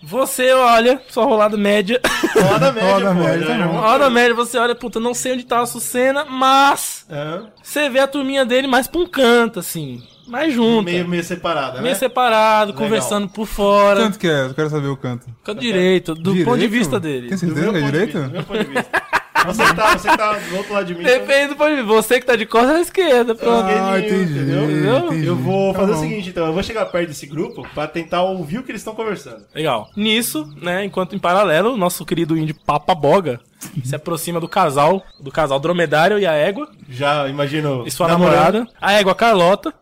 Você 0.04 0.52
olha, 0.54 1.02
sua 1.10 1.24
rolada 1.26 1.58
média. 1.58 2.00
Roda 2.36 2.72
média, 2.72 2.92
Roda 2.94 3.08
pô. 3.08 3.14
média, 3.16 3.48
tá 3.48 3.54
é 3.54 3.64
Roda 3.64 3.82
coisa. 3.98 4.10
média, 4.12 4.36
você 4.36 4.58
olha, 4.58 4.76
puta, 4.76 5.00
não 5.00 5.14
sei 5.16 5.34
onde 5.34 5.46
tá 5.46 5.62
a 5.62 5.66
Sucena, 5.66 6.26
mas 6.26 7.06
Hã? 7.10 7.48
você 7.64 7.90
vê 7.90 8.00
a 8.00 8.08
turminha 8.08 8.46
dele 8.46 8.68
mais 8.68 8.88
pra 8.88 9.02
um 9.02 9.08
canto, 9.08 9.60
assim. 9.60 10.04
Mais 10.28 10.54
junto. 10.54 10.84
Meio, 10.84 10.98
Meio, 10.98 11.08
meio 11.08 11.24
separada, 11.24 11.82
né? 11.82 11.94
separado, 11.94 12.72
Legal. 12.72 12.84
conversando 12.84 13.28
por 13.30 13.46
fora. 13.46 14.02
Canto 14.02 14.20
que 14.20 14.28
é? 14.28 14.46
Eu 14.46 14.54
quero 14.54 14.70
saber 14.70 14.88
o 14.88 14.98
canto. 14.98 15.28
Canto 15.44 15.60
direito, 15.62 16.16
do 16.16 16.32
Direito? 16.32 16.46
ponto 16.46 16.60
de 16.60 16.68
vista 16.68 17.00
dele. 17.00 17.30
Tem 17.30 17.38
certeza 17.38 17.72
que 17.72 17.78
é 17.78 17.82
direito? 17.82 18.20
do 18.20 18.30
meu 18.32 18.44
ponto 18.44 18.64
de 18.64 18.72
vista. 18.74 19.04
Você 19.46 19.76
tá, 19.76 19.96
você 19.96 20.10
que 20.10 20.18
tá 20.18 20.34
do 20.34 20.58
outro 20.58 20.74
lado 20.74 20.86
de 20.88 20.96
mim. 20.96 21.02
então- 21.02 21.20
Depende 21.20 21.48
do 21.50 21.56
ponto 21.56 21.70
de 21.70 21.76
vista. 21.76 21.94
Você 21.94 22.20
que 22.20 22.26
tá 22.26 22.36
de 22.36 22.46
costas 22.48 22.76
à 22.78 22.82
esquerda, 22.82 23.36
pronto. 23.36 23.68
Ah, 23.68 24.00
Entendeu? 24.00 24.24
entendi, 24.24 24.40
Entendeu? 24.40 24.98
entendi. 25.06 25.26
Eu 25.28 25.36
vou 25.36 25.72
Tá 25.72 25.82
fazer 25.82 25.92
o 25.92 25.96
seguinte, 25.98 26.30
então. 26.30 26.48
Eu 26.48 26.54
vou 26.54 26.64
chegar 26.64 26.86
perto 26.88 27.10
desse 27.10 27.28
grupo 27.28 27.68
pra 27.76 27.86
tentar 27.88 28.24
ouvir 28.24 28.58
o 28.58 28.64
que 28.64 28.72
eles 28.72 28.82
estão 28.82 28.96
conversando. 28.96 29.46
Legal. 29.54 29.88
Nisso, 29.96 30.50
né, 30.60 30.84
enquanto 30.84 31.16
em 31.16 31.20
paralelo, 31.20 31.74
o 31.74 31.78
nosso 31.78 32.04
querido 32.04 32.36
índio 32.36 32.56
Papa 32.66 32.96
Boga 32.96 33.40
se 33.84 33.96
aproxima 33.96 34.40
do 34.40 34.48
casal, 34.48 35.04
do 35.20 35.32
casal 35.32 35.60
dromedário 35.60 36.18
e 36.20 36.26
a 36.26 36.34
égua, 36.34 36.70
Já 36.90 37.28
imagino. 37.28 37.84
e 37.86 37.92
sua 37.92 38.08
namorando. 38.08 38.36
namorada, 38.36 38.68
a 38.82 38.94
égua 38.94 39.16
Carlota, 39.16 39.74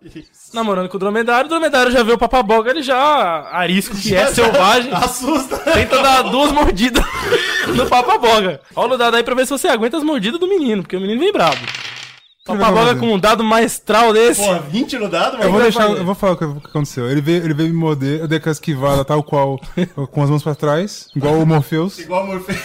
namorando 0.53 0.89
com 0.89 0.97
o 0.97 0.99
dromedário. 0.99 1.45
O 1.45 1.49
dromedário 1.49 1.91
já 1.91 2.03
vê 2.03 2.11
o 2.13 2.17
Papa 2.17 2.41
Boga, 2.43 2.69
ele 2.71 2.83
já 2.83 3.47
arisco 3.51 3.95
que 3.95 4.15
é 4.15 4.27
selvagem. 4.27 4.91
Assusta. 4.93 5.57
Tenta 5.57 6.01
dar 6.01 6.21
duas 6.23 6.51
mordidas 6.51 7.03
no 7.75 7.85
Papa 7.87 8.17
Boga. 8.17 8.61
Rola 8.75 8.95
o 8.95 8.97
dado 8.97 9.15
aí 9.17 9.23
pra 9.23 9.35
ver 9.35 9.45
se 9.45 9.51
você 9.51 9.67
aguenta 9.67 9.97
as 9.97 10.03
mordidas 10.03 10.39
do 10.39 10.47
menino, 10.47 10.83
porque 10.83 10.95
o 10.97 11.01
menino 11.01 11.19
vem 11.19 11.31
brabo. 11.31 11.57
Boga 12.45 12.65
fazer? 12.65 12.99
com 12.99 13.13
um 13.13 13.17
dado 13.17 13.41
maestral 13.41 14.11
desse. 14.11 14.41
Porra, 14.41 14.59
20 14.59 14.97
no 14.99 15.07
dado, 15.07 15.37
mas 15.37 15.45
Eu 15.45 15.51
vou 15.53 15.61
deixar, 15.61 15.83
fazer. 15.87 15.99
eu 15.99 16.05
vou 16.05 16.13
falar 16.13 16.33
o 16.33 16.37
que, 16.37 16.43
o 16.43 16.59
que 16.59 16.67
aconteceu. 16.67 17.09
Ele 17.09 17.21
veio, 17.21 17.41
ele 17.45 17.53
veio 17.53 17.69
me 17.69 17.75
morder, 17.75 18.19
eu 18.19 18.27
dei 18.27 18.37
aquela 18.37 18.51
esquivada 18.51 19.05
tal 19.05 19.23
qual, 19.23 19.57
com 20.11 20.21
as 20.21 20.29
mãos 20.29 20.43
pra 20.43 20.53
trás, 20.53 21.07
igual 21.15 21.35
o 21.35 21.45
Morpheus. 21.45 21.95
Dei 21.95 22.05
Igual 22.05 22.25
o 22.25 22.27
Morfeu. 22.27 22.55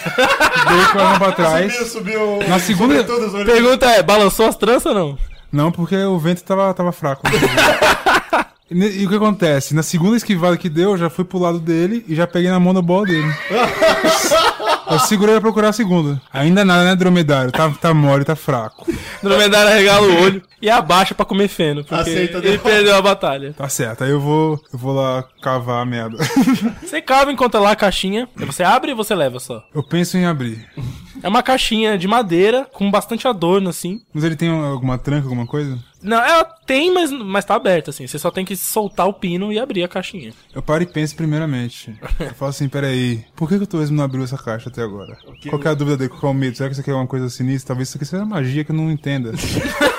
com 0.91 0.99
a 0.99 1.03
mão 1.11 1.19
pra 1.19 1.31
trás. 1.31 1.73
Subiu, 1.73 1.87
subiu. 1.87 2.49
Na 2.49 2.59
segunda-. 2.59 3.05
Pergunta 3.45 3.85
é, 3.85 4.03
balançou 4.03 4.47
as 4.47 4.57
tranças 4.57 4.87
ou 4.87 4.93
não? 4.93 5.17
Não, 5.49 5.71
porque 5.71 5.95
o 5.95 6.19
vento 6.19 6.43
tava, 6.43 6.73
tava 6.73 6.91
fraco. 6.91 7.23
E, 8.71 9.01
e 9.01 9.05
o 9.05 9.09
que 9.09 9.15
acontece? 9.15 9.73
Na 9.73 9.83
segunda 9.83 10.17
esquivada 10.17 10.57
que 10.57 10.69
deu, 10.69 10.91
eu 10.91 10.97
já 10.97 11.09
fui 11.09 11.25
pro 11.25 11.39
lado 11.39 11.59
dele 11.59 12.03
e 12.07 12.15
já 12.15 12.27
peguei 12.27 12.49
na 12.49 12.59
mão 12.59 12.73
da 12.73 12.81
bola 12.81 13.05
dele. 13.05 13.27
eu 14.89 14.99
segurei 14.99 15.35
pra 15.35 15.41
procurar 15.41 15.69
a 15.69 15.73
segunda. 15.73 16.21
Ainda 16.31 16.63
nada, 16.65 16.83
né, 16.85 16.95
dromedário? 16.95 17.51
Tá, 17.51 17.69
tá 17.69 17.93
mole, 17.93 18.23
tá 18.25 18.35
fraco. 18.35 18.85
Dromedário 19.21 19.71
regala 19.73 20.07
o 20.07 20.21
olho 20.23 20.41
e 20.61 20.69
abaixa 20.69 21.13
pra 21.15 21.25
comer 21.25 21.47
feno, 21.47 21.83
porque 21.83 22.09
Aceita 22.09 22.37
ele 22.37 22.51
derrota. 22.51 22.69
perdeu 22.69 22.95
a 22.95 23.01
batalha. 23.01 23.53
Tá 23.53 23.67
certo, 23.69 24.03
aí 24.03 24.11
eu 24.11 24.19
vou, 24.19 24.59
eu 24.71 24.79
vou 24.79 24.93
lá 24.93 25.23
cavar 25.41 25.81
a 25.81 25.85
merda. 25.85 26.17
Você 26.83 27.01
cava, 27.01 27.31
encontra 27.31 27.59
lá 27.59 27.71
a 27.71 27.75
caixinha, 27.75 28.27
aí 28.37 28.45
você 28.45 28.63
abre 28.63 28.91
e 28.91 28.95
você 28.95 29.13
leva 29.15 29.39
só. 29.39 29.63
eu 29.73 29.83
penso 29.83 30.17
em 30.17 30.25
abrir. 30.25 30.65
É 31.21 31.27
uma 31.27 31.43
caixinha 31.43 31.97
de 31.97 32.07
madeira 32.07 32.67
com 32.71 32.89
bastante 32.89 33.27
adorno, 33.27 33.69
assim. 33.69 34.01
Mas 34.13 34.23
ele 34.23 34.35
tem 34.35 34.49
alguma 34.49 34.97
tranca, 34.97 35.25
alguma 35.25 35.45
coisa? 35.45 35.77
Não, 36.01 36.17
ela 36.17 36.43
tem, 36.65 36.93
mas, 36.93 37.11
mas 37.11 37.43
tá 37.45 37.55
aberta, 37.55 37.89
assim. 37.89 38.07
Você 38.07 38.17
só 38.17 38.31
tem 38.31 38.45
que 38.45 38.55
soltar 38.55 39.07
o 39.07 39.13
pino 39.13 39.51
e 39.51 39.59
abrir 39.59 39.83
a 39.83 39.87
caixinha. 39.87 40.31
Eu 40.53 40.61
paro 40.61 40.83
e 40.83 40.85
penso 40.85 41.15
primeiramente. 41.15 41.93
Eu 42.19 42.33
falo 42.35 42.49
assim, 42.51 42.69
peraí, 42.69 43.25
por 43.35 43.49
que, 43.49 43.57
que 43.57 43.63
o 43.63 43.67
Torresmo 43.67 43.97
não 43.97 44.03
abriu 44.05 44.23
essa 44.23 44.37
caixa 44.37 44.69
até 44.69 44.81
agora? 44.81 45.17
que- 45.41 45.49
Qual 45.49 45.61
que 45.61 45.67
é 45.67 45.71
a 45.71 45.73
dúvida 45.73 45.97
dele? 45.97 46.09
Qual 46.09 46.31
é 46.31 46.35
o 46.35 46.37
medo? 46.37 46.55
Será 46.55 46.69
que 46.69 46.73
isso 46.73 46.81
aqui 46.81 46.89
é 46.91 46.93
uma 46.93 47.07
coisa 47.07 47.29
sinistra? 47.29 47.69
Talvez 47.69 47.89
isso 47.89 47.97
aqui 47.97 48.05
seja 48.05 48.23
magia 48.25 48.63
que 48.63 48.71
eu 48.71 48.75
não 48.75 48.89
entenda. 48.91 49.31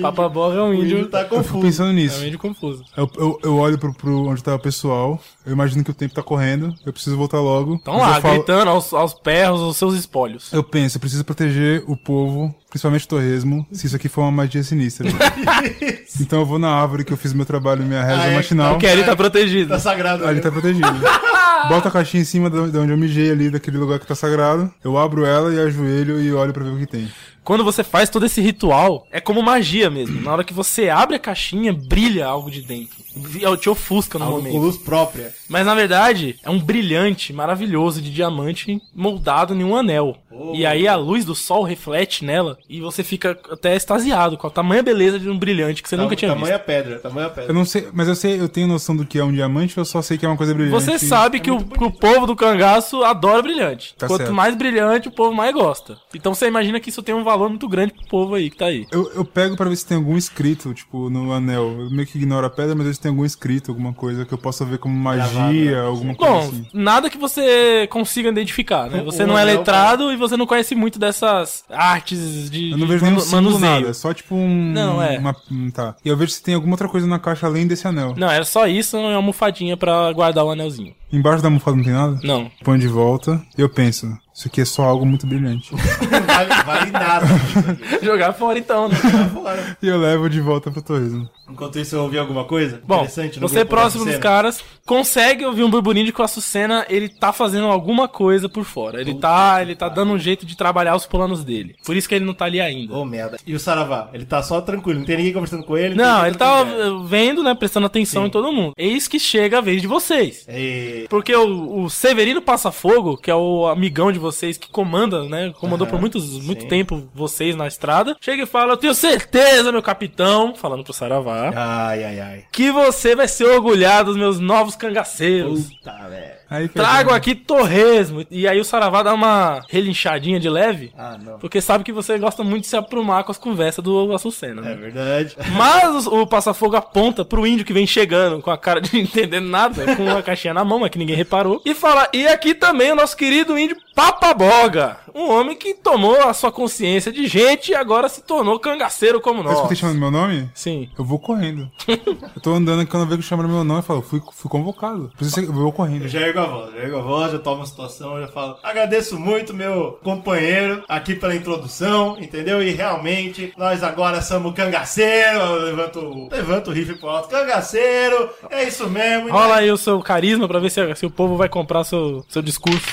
Papaboga 0.00 0.56
é 0.56 0.62
um 0.62 0.70
O 0.70 0.74
índio 0.74 0.98
índio. 0.98 1.06
tá 1.10 1.20
Eu 1.20 1.24
fico 1.24 1.36
confuso. 1.36 1.60
pensando 1.62 1.88
É 1.88 1.90
um 1.90 1.94
nisso. 1.94 2.24
índio 2.24 2.38
confuso. 2.38 2.84
Eu, 2.96 3.10
eu, 3.16 3.38
eu 3.42 3.56
olho 3.56 3.78
pro, 3.78 3.92
pro 3.94 4.28
onde 4.28 4.42
tá 4.42 4.54
o 4.54 4.58
pessoal, 4.58 5.20
eu 5.46 5.52
imagino 5.52 5.82
que 5.84 5.90
o 5.90 5.94
tempo 5.94 6.14
tá 6.14 6.22
correndo, 6.22 6.74
eu 6.84 6.92
preciso 6.92 7.16
voltar 7.16 7.40
logo. 7.40 7.76
Estão 7.76 7.94
Mas 7.94 8.02
lá, 8.02 8.20
falo- 8.20 8.34
gritando 8.34 8.70
aos, 8.70 8.92
aos 8.92 9.14
perros 9.14 9.60
os 9.60 9.76
seus 9.76 9.94
espólios. 9.94 10.52
Eu 10.52 10.62
penso, 10.62 10.96
eu 10.96 11.00
preciso 11.00 11.24
proteger 11.24 11.82
o 11.86 11.96
povo, 11.96 12.54
principalmente 12.68 13.04
o 13.06 13.08
torresmo, 13.08 13.66
se 13.72 13.86
isso 13.86 13.96
aqui 13.96 14.08
for 14.08 14.22
uma 14.22 14.30
magia 14.32 14.62
sinistra. 14.62 15.08
então 16.20 16.40
eu 16.40 16.46
vou 16.46 16.58
na 16.58 16.70
árvore 16.70 17.04
que 17.04 17.12
eu 17.12 17.16
fiz 17.16 17.32
meu 17.32 17.46
trabalho, 17.46 17.84
minha 17.84 18.02
reza 18.02 18.22
Ah, 18.22 18.26
é, 18.26 18.34
matinal. 18.34 18.70
Porque 18.72 18.86
ali 18.86 19.04
tá 19.04 19.16
protegido. 19.16 19.70
Tá 19.70 19.78
sagrado. 19.78 20.24
Ali 20.24 20.36
né? 20.36 20.40
tá 20.42 20.50
protegido. 20.50 20.88
Bota 21.68 21.88
a 21.88 21.90
caixinha 21.90 22.22
em 22.22 22.24
cima 22.24 22.48
de 22.48 22.78
onde 22.78 22.92
eu 22.92 22.96
mijei 22.96 23.30
ali, 23.30 23.50
daquele 23.50 23.78
lugar 23.78 23.98
que 23.98 24.06
tá 24.06 24.14
sagrado. 24.14 24.72
Eu 24.82 24.96
abro 24.96 25.24
ela 25.24 25.52
e 25.52 25.58
ajoelho 25.60 26.20
e 26.20 26.32
olho 26.32 26.52
pra 26.52 26.62
ver 26.64 26.70
o 26.70 26.78
que 26.78 26.86
tem. 26.86 27.08
Quando 27.48 27.64
você 27.64 27.82
faz 27.82 28.10
todo 28.10 28.26
esse 28.26 28.42
ritual, 28.42 29.06
é 29.10 29.22
como 29.22 29.42
magia 29.42 29.88
mesmo. 29.88 30.20
Na 30.20 30.32
hora 30.32 30.44
que 30.44 30.52
você 30.52 30.90
abre 30.90 31.16
a 31.16 31.18
caixinha, 31.18 31.72
brilha 31.72 32.26
algo 32.26 32.50
de 32.50 32.60
dentro. 32.60 32.98
É, 33.40 33.56
Te 33.56 33.70
ofusca 33.70 34.18
no 34.18 34.26
Algo 34.26 34.36
momento. 34.36 34.52
com 34.52 34.58
luz 34.58 34.76
própria. 34.76 35.34
Mas 35.48 35.64
na 35.64 35.74
verdade, 35.74 36.38
é 36.42 36.50
um 36.50 36.60
brilhante 36.60 37.32
maravilhoso 37.32 38.02
de 38.02 38.12
diamante 38.12 38.78
moldado 38.94 39.54
em 39.54 39.64
um 39.64 39.74
anel. 39.74 40.18
E 40.54 40.64
aí 40.66 40.86
a 40.88 40.96
luz 40.96 41.24
do 41.24 41.34
sol 41.34 41.62
reflete 41.62 42.24
nela 42.24 42.58
e 42.68 42.80
você 42.80 43.02
fica 43.02 43.38
até 43.50 43.74
extasiado 43.76 44.36
com 44.36 44.46
a 44.46 44.50
tamanha 44.50 44.82
beleza 44.82 45.18
de 45.18 45.28
um 45.28 45.38
brilhante 45.38 45.82
que 45.82 45.88
você 45.88 45.96
nunca 45.96 46.16
tinha 46.16 46.32
tamanha 46.32 46.56
visto. 46.56 46.66
pedra, 46.66 46.98
tamanha 46.98 47.28
pedra. 47.28 47.50
Eu 47.50 47.54
não 47.54 47.64
sei, 47.64 47.88
mas 47.92 48.08
eu 48.08 48.14
sei, 48.14 48.40
eu 48.40 48.48
tenho 48.48 48.66
noção 48.66 48.96
do 48.96 49.04
que 49.04 49.18
é 49.18 49.24
um 49.24 49.32
diamante 49.32 49.78
ou 49.78 49.82
eu 49.82 49.84
só 49.84 50.00
sei 50.02 50.18
que 50.18 50.24
é 50.24 50.28
uma 50.28 50.36
coisa 50.36 50.54
brilhante? 50.54 50.72
Você 50.74 50.98
sabe 50.98 51.40
que, 51.40 51.50
o, 51.50 51.64
que 51.64 51.84
o 51.84 51.90
povo 51.90 52.26
do 52.26 52.36
cangaço 52.36 53.02
adora 53.04 53.42
brilhante. 53.42 53.94
Tá 53.96 54.06
Quanto 54.06 54.18
certo. 54.20 54.34
mais 54.34 54.54
brilhante, 54.54 55.08
o 55.08 55.12
povo 55.12 55.34
mais 55.34 55.52
gosta. 55.54 55.98
Então 56.14 56.34
você 56.34 56.46
imagina 56.46 56.80
que 56.80 56.90
isso 56.90 57.02
tem 57.02 57.14
um 57.14 57.24
valor 57.24 57.48
muito 57.48 57.68
grande 57.68 57.92
pro 57.94 58.06
povo 58.06 58.34
aí 58.34 58.50
que 58.50 58.56
tá 58.56 58.66
aí. 58.66 58.86
Eu, 58.92 59.10
eu 59.14 59.24
pego 59.24 59.56
pra 59.56 59.68
ver 59.68 59.76
se 59.76 59.86
tem 59.86 59.96
algum 59.96 60.16
escrito, 60.16 60.72
tipo, 60.74 61.08
no 61.10 61.32
anel. 61.32 61.76
Eu 61.80 61.90
meio 61.90 62.06
que 62.06 62.18
ignoro 62.18 62.46
a 62.46 62.50
pedra, 62.50 62.74
mas 62.74 62.86
ver 62.86 62.94
se 62.94 63.00
tem 63.00 63.10
algum 63.10 63.24
escrito, 63.24 63.70
alguma 63.70 63.92
coisa 63.92 64.24
que 64.24 64.32
eu 64.32 64.38
possa 64.38 64.64
ver 64.64 64.78
como 64.78 64.94
magia, 64.94 65.70
Gravado, 65.70 65.86
alguma 65.86 66.14
coisa 66.14 66.32
Bom, 66.32 66.38
assim. 66.40 66.66
nada 66.72 67.08
que 67.10 67.18
você 67.18 67.86
consiga 67.90 68.28
identificar, 68.28 68.88
né? 68.90 69.02
Você 69.08 69.22
O 69.24 69.26
não 69.26 69.38
é 69.38 69.44
letrado 69.44 70.12
e 70.12 70.16
você 70.16 70.27
não 70.36 70.46
conhece 70.46 70.74
muito 70.74 70.98
dessas 70.98 71.64
artes 71.70 72.50
de, 72.50 72.70
Eu 72.70 72.78
não 72.78 72.86
de 72.86 72.92
vejo 72.92 73.04
nenhum 73.04 73.30
manuseio. 73.30 73.60
nada, 73.60 73.94
só 73.94 74.12
tipo 74.12 74.34
um... 74.34 74.72
Não, 74.72 75.02
é. 75.02 75.18
Uma, 75.18 75.34
hum, 75.50 75.70
tá. 75.70 75.94
E 76.04 76.08
eu 76.08 76.16
vejo 76.16 76.32
se 76.32 76.42
tem 76.42 76.54
alguma 76.54 76.74
outra 76.74 76.88
coisa 76.88 77.06
na 77.06 77.18
caixa 77.18 77.46
além 77.46 77.66
desse 77.66 77.86
anel. 77.86 78.14
Não, 78.16 78.30
era 78.30 78.44
só 78.44 78.66
isso 78.66 78.96
e 78.96 79.00
uma 79.00 79.14
almofadinha 79.14 79.76
pra 79.76 80.12
guardar 80.12 80.44
o 80.44 80.50
anelzinho. 80.50 80.94
Embaixo 81.12 81.42
da 81.42 81.48
almofada 81.48 81.76
não 81.76 81.84
tem 81.84 81.92
nada? 81.92 82.18
Não. 82.22 82.50
Põe 82.62 82.78
de 82.78 82.88
volta 82.88 83.42
e 83.56 83.60
eu 83.62 83.68
penso, 83.68 84.06
isso 84.38 84.46
aqui 84.46 84.60
é 84.60 84.64
só 84.64 84.84
algo 84.84 85.04
muito 85.04 85.26
brilhante. 85.26 85.72
Não 85.72 85.80
vale, 86.22 86.62
vale 86.64 86.90
nada. 86.92 87.26
Jogar 88.00 88.32
fora 88.34 88.56
então, 88.56 88.88
né? 88.88 88.94
Fora. 89.34 89.76
e 89.82 89.88
eu 89.88 89.98
levo 89.98 90.30
de 90.30 90.40
volta 90.40 90.70
pro 90.70 90.80
torresmo. 90.80 91.28
Enquanto 91.50 91.78
isso, 91.78 91.96
eu 91.96 92.02
ouvi 92.02 92.18
alguma 92.18 92.44
coisa 92.44 92.80
Bom, 92.86 92.98
interessante 92.98 93.40
no 93.40 93.48
você 93.48 93.60
grupo 93.60 93.70
da 93.74 93.80
próximo 93.80 94.04
dos 94.04 94.18
caras 94.18 94.62
consegue 94.86 95.44
ouvir 95.44 95.64
um 95.64 95.70
burburinho 95.70 96.06
de 96.06 96.12
que 96.12 96.20
o 96.20 96.24
Açucena 96.24 96.86
ele 96.88 97.08
tá 97.08 97.32
fazendo 97.32 97.66
alguma 97.66 98.06
coisa 98.06 98.48
por 98.48 98.64
fora. 98.64 99.00
Ele 99.00 99.14
tá, 99.14 99.60
ele 99.60 99.74
tá 99.74 99.88
dando 99.88 100.12
um 100.12 100.18
jeito 100.18 100.46
de 100.46 100.56
trabalhar 100.56 100.94
os 100.94 101.04
planos 101.04 101.42
dele. 101.42 101.74
Por 101.84 101.96
isso 101.96 102.08
que 102.08 102.14
ele 102.14 102.24
não 102.24 102.34
tá 102.34 102.44
ali 102.44 102.60
ainda. 102.60 102.94
Ô, 102.94 103.04
merda. 103.04 103.38
E 103.46 103.54
o 103.54 103.60
Saravá? 103.60 104.08
Ele 104.12 104.24
tá 104.24 104.42
só 104.42 104.60
tranquilo, 104.60 105.00
não 105.00 105.06
tem 105.06 105.16
ninguém 105.16 105.32
conversando 105.32 105.64
com 105.64 105.76
ele. 105.76 105.94
Não, 105.94 106.20
tem 106.20 106.28
ele 106.28 106.36
tá 106.36 106.64
vendo, 107.06 107.42
né, 107.42 107.54
prestando 107.54 107.86
atenção 107.86 108.26
em 108.26 108.30
todo 108.30 108.52
mundo. 108.52 108.72
Eis 108.76 109.08
que 109.08 109.18
chega 109.18 109.58
a 109.58 109.62
vez 109.62 109.80
de 109.80 109.88
vocês. 109.88 110.46
E... 110.48 111.06
Porque 111.10 111.34
o, 111.34 111.82
o 111.82 111.90
Severino 111.90 112.40
Passafogo, 112.40 113.16
que 113.16 113.30
é 113.30 113.34
o 113.34 113.66
amigão 113.66 114.12
de 114.12 114.18
vocês 114.18 114.27
que 114.58 114.68
comanda, 114.68 115.24
né? 115.28 115.52
Comandou 115.58 115.86
por 115.86 116.00
muitos, 116.00 116.38
muito 116.40 116.66
tempo 116.66 117.08
vocês 117.14 117.54
na 117.56 117.66
estrada. 117.66 118.16
Chega 118.20 118.42
e 118.42 118.46
fala: 118.46 118.72
Eu 118.72 118.76
tenho 118.76 118.94
certeza, 118.94 119.72
meu 119.72 119.82
capitão, 119.82 120.54
falando 120.54 120.84
pro 120.84 120.92
Saravá, 120.92 121.52
Ai, 121.54 122.04
ai, 122.04 122.20
ai. 122.20 122.44
que 122.52 122.70
você 122.70 123.14
vai 123.14 123.28
ser 123.28 123.44
orgulhado 123.44 124.10
dos 124.10 124.16
meus 124.16 124.38
novos 124.40 124.76
cangaceiros. 124.76 125.68
Puta, 125.68 126.08
velho. 126.08 126.37
Aí 126.50 126.68
que 126.68 126.74
Trago 126.74 127.10
aqui 127.12 127.34
torresmo. 127.34 128.24
E 128.30 128.48
aí 128.48 128.58
o 128.58 128.64
Saravá 128.64 129.02
dá 129.02 129.12
uma 129.12 129.62
relinchadinha 129.68 130.40
de 130.40 130.48
leve. 130.48 130.92
Ah, 130.96 131.18
não. 131.22 131.38
Porque 131.38 131.60
sabe 131.60 131.84
que 131.84 131.92
você 131.92 132.18
gosta 132.18 132.42
muito 132.42 132.62
de 132.62 132.68
se 132.68 132.76
aprumar 132.76 133.24
com 133.24 133.30
as 133.32 133.38
conversas 133.38 133.84
do 133.84 134.12
Açucena, 134.14 134.62
É 134.62 134.64
né? 134.64 134.74
verdade. 134.74 135.36
Mas 135.56 136.06
o, 136.06 136.22
o 136.22 136.26
Passafogo 136.26 136.76
aponta 136.76 137.24
pro 137.24 137.46
índio 137.46 137.64
que 137.66 137.72
vem 137.72 137.86
chegando 137.86 138.40
com 138.40 138.50
a 138.50 138.56
cara 138.58 138.80
de 138.80 138.92
não 138.94 139.00
entendendo 139.00 139.48
nada, 139.48 139.94
com 139.96 140.04
uma 140.04 140.22
caixinha 140.22 140.54
na 140.54 140.64
mão, 140.64 140.78
mas 140.80 140.90
que 140.90 140.98
ninguém 140.98 141.16
reparou. 141.16 141.60
E 141.64 141.74
fala: 141.74 142.08
E 142.12 142.26
aqui 142.26 142.54
também 142.54 142.92
o 142.92 142.96
nosso 142.96 143.16
querido 143.16 143.58
índio 143.58 143.76
Papaboga. 143.94 144.96
Um 145.14 145.30
homem 145.30 145.56
que 145.56 145.74
tomou 145.74 146.20
a 146.28 146.32
sua 146.32 146.52
consciência 146.52 147.10
de 147.10 147.26
gente 147.26 147.72
e 147.72 147.74
agora 147.74 148.08
se 148.08 148.22
tornou 148.22 148.58
cangaceiro 148.60 149.20
como 149.20 149.42
nós. 149.42 149.54
escutei 149.54 149.76
chamando 149.76 149.98
meu 149.98 150.10
nome? 150.10 150.48
Sim. 150.54 150.88
Eu 150.98 151.04
vou 151.04 151.18
correndo. 151.18 151.68
eu 151.88 152.40
tô 152.40 152.52
andando 152.52 152.80
aqui 152.82 152.90
quando 152.90 153.02
eu 153.02 153.08
vejo 153.08 153.22
que 153.22 153.26
chamando 153.28 153.48
meu 153.48 153.64
nome, 153.64 153.80
eu 153.80 153.82
falo, 153.84 154.02
fui, 154.02 154.22
fui 154.32 154.50
convocado. 154.50 155.10
Por 155.16 155.24
isso 155.26 155.40
eu 155.40 155.52
vou 155.52 155.72
correndo. 155.72 156.02
Eu 156.04 156.08
já 156.08 156.20
ergo 156.38 156.44
a 156.44 156.46
voz, 156.46 156.72
já 156.72 156.80
ergo 156.80 156.98
a 156.98 157.02
voz, 157.02 157.32
já 157.32 157.38
tomo 157.38 157.62
a 157.62 157.66
situação, 157.66 158.20
já 158.20 158.28
falo. 158.28 158.56
Agradeço 158.62 159.18
muito 159.18 159.54
meu 159.54 159.98
companheiro 160.02 160.82
aqui 160.88 161.14
pela 161.14 161.34
introdução, 161.34 162.16
entendeu? 162.18 162.62
E 162.62 162.70
realmente, 162.70 163.52
nós 163.56 163.82
agora 163.82 164.22
somos 164.22 164.54
cangaceiro. 164.54 165.38
Eu 165.38 165.62
levanto, 165.62 166.28
levanto 166.30 166.68
o 166.68 166.72
rifle 166.72 166.96
pro 166.96 167.08
alto. 167.08 167.28
Cangaceiro, 167.28 168.30
é 168.50 168.64
isso 168.64 168.88
mesmo. 168.88 169.30
Rola 169.30 169.56
aí 169.56 169.70
o 169.70 169.76
seu 169.76 170.00
carisma 170.00 170.46
pra 170.46 170.58
ver 170.58 170.70
se, 170.70 170.94
se 170.94 171.06
o 171.06 171.10
povo 171.10 171.36
vai 171.36 171.48
comprar 171.48 171.84
seu, 171.84 172.24
seu 172.28 172.42
discurso. 172.42 172.86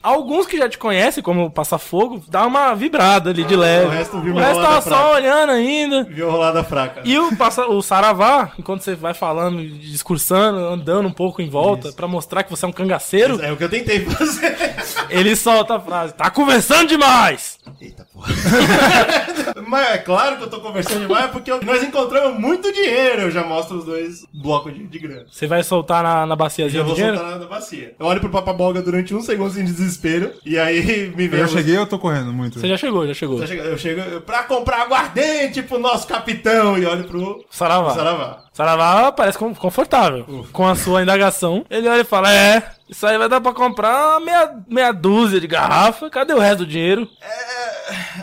Alguns 0.00 0.46
que 0.46 0.56
já 0.56 0.68
te 0.68 0.78
conhecem, 0.78 1.20
como 1.20 1.46
o 1.46 1.50
Passafogo, 1.50 2.22
dá 2.28 2.46
uma 2.46 2.72
vibrada 2.72 3.30
ali 3.30 3.42
de 3.42 3.56
leve. 3.56 3.86
o 3.86 3.90
resto 3.90 4.20
viu 4.20 4.32
o 4.32 4.38
resto 4.38 4.62
tava 4.62 4.80
só 4.80 4.90
fraca. 4.90 5.08
olhando 5.08 5.50
ainda. 5.50 6.04
Viu 6.04 6.30
rolada 6.30 6.62
fraca. 6.62 7.00
E 7.04 7.18
o, 7.18 7.34
passa, 7.36 7.66
o 7.66 7.82
Saravá, 7.82 8.52
enquanto 8.56 8.82
você 8.82 8.94
vai 8.94 9.12
falando, 9.12 9.60
discursando, 9.60 10.56
andando 10.60 11.08
um 11.08 11.12
pouco 11.12 11.42
em 11.42 11.48
volta, 11.50 11.92
pra 11.92 12.06
mostrar 12.06 12.44
que 12.44 12.50
você 12.50 12.64
é 12.64 12.68
um 12.68 12.72
cangaceiro, 12.72 13.42
É 13.42 13.50
o 13.50 13.56
que 13.56 13.64
eu 13.64 13.68
tentei 13.68 14.04
fazer. 14.04 14.56
ele 15.10 15.34
solta 15.34 15.74
a 15.74 15.80
frase: 15.80 16.14
Tá 16.14 16.30
conversando 16.30 16.86
demais! 16.86 17.58
Eita 17.80 18.06
porra. 18.12 18.32
Mas 19.66 19.88
é 19.90 19.98
claro 19.98 20.36
que 20.36 20.44
eu 20.44 20.50
tô 20.50 20.60
conversando 20.60 21.06
demais 21.08 21.30
porque 21.30 21.50
nós 21.64 21.82
encontramos 21.82 22.38
muito 22.38 22.72
dinheiro. 22.72 23.22
Eu 23.22 23.30
já 23.32 23.44
mostro 23.44 23.78
os 23.78 23.84
dois 23.84 24.24
blocos 24.32 24.72
de, 24.72 24.86
de 24.86 24.98
grana. 24.98 25.26
Você 25.30 25.46
vai 25.46 25.62
soltar 25.64 26.02
na, 26.02 26.24
na 26.24 26.36
baciazinha 26.36 26.82
do 26.82 26.86
vou 26.86 26.94
dinheiro? 26.94 27.18
soltar 27.18 27.38
na 27.38 27.46
bacia. 27.46 27.94
Eu 27.98 28.06
olho 28.06 28.20
pro 28.20 28.30
papaboga 28.30 28.80
durante 28.80 29.14
um 29.14 29.20
segundo 29.20 29.58
em 29.58 29.64
desespero. 29.88 30.32
E 30.44 30.58
aí 30.58 31.12
me 31.16 31.26
vem. 31.26 31.40
Eu 31.40 31.46
já 31.46 31.56
cheguei 31.58 31.74
ou 31.74 31.82
eu 31.82 31.86
tô 31.86 31.98
correndo 31.98 32.32
muito? 32.32 32.60
Você 32.60 32.68
já 32.68 32.76
chegou, 32.76 33.06
já 33.06 33.14
chegou. 33.14 33.40
Eu 33.40 33.46
chego, 33.46 33.62
eu 33.62 33.78
chego 33.78 34.20
pra 34.20 34.44
comprar 34.44 34.82
aguardente 34.82 35.62
pro 35.62 35.78
nosso 35.78 36.06
capitão. 36.06 36.78
E 36.78 36.86
olho 36.86 37.04
pro 37.04 37.44
Saravá. 37.50 37.94
Saravá. 37.94 38.44
Saravá 38.52 39.12
parece 39.12 39.38
confortável 39.38 40.46
com 40.52 40.66
a 40.66 40.74
sua 40.74 41.02
indagação. 41.02 41.64
Ele 41.70 41.88
olha 41.88 42.02
e 42.02 42.04
fala: 42.04 42.32
É, 42.32 42.70
isso 42.88 43.06
aí 43.06 43.18
vai 43.18 43.28
dar 43.28 43.40
pra 43.40 43.52
comprar 43.52 44.20
meia, 44.20 44.54
meia 44.68 44.92
dúzia 44.92 45.40
de 45.40 45.46
garrafa. 45.46 46.08
Cadê 46.10 46.32
o 46.34 46.38
resto 46.38 46.58
do 46.58 46.66
dinheiro? 46.66 47.08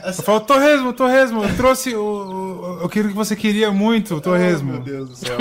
Eu 0.05 0.13
falo, 0.13 0.41
torresmo, 0.41 0.93
torresmo, 0.93 1.43
eu 1.43 1.55
trouxe 1.55 1.95
o, 1.95 2.79
o, 2.81 2.85
aquilo 2.85 3.09
que 3.09 3.15
você 3.15 3.35
queria 3.35 3.71
muito, 3.71 4.11
o 4.11 4.13
Meu 4.15 4.21
torresmo. 4.21 4.79
Deus 4.79 5.09
do 5.09 5.15
céu. 5.15 5.37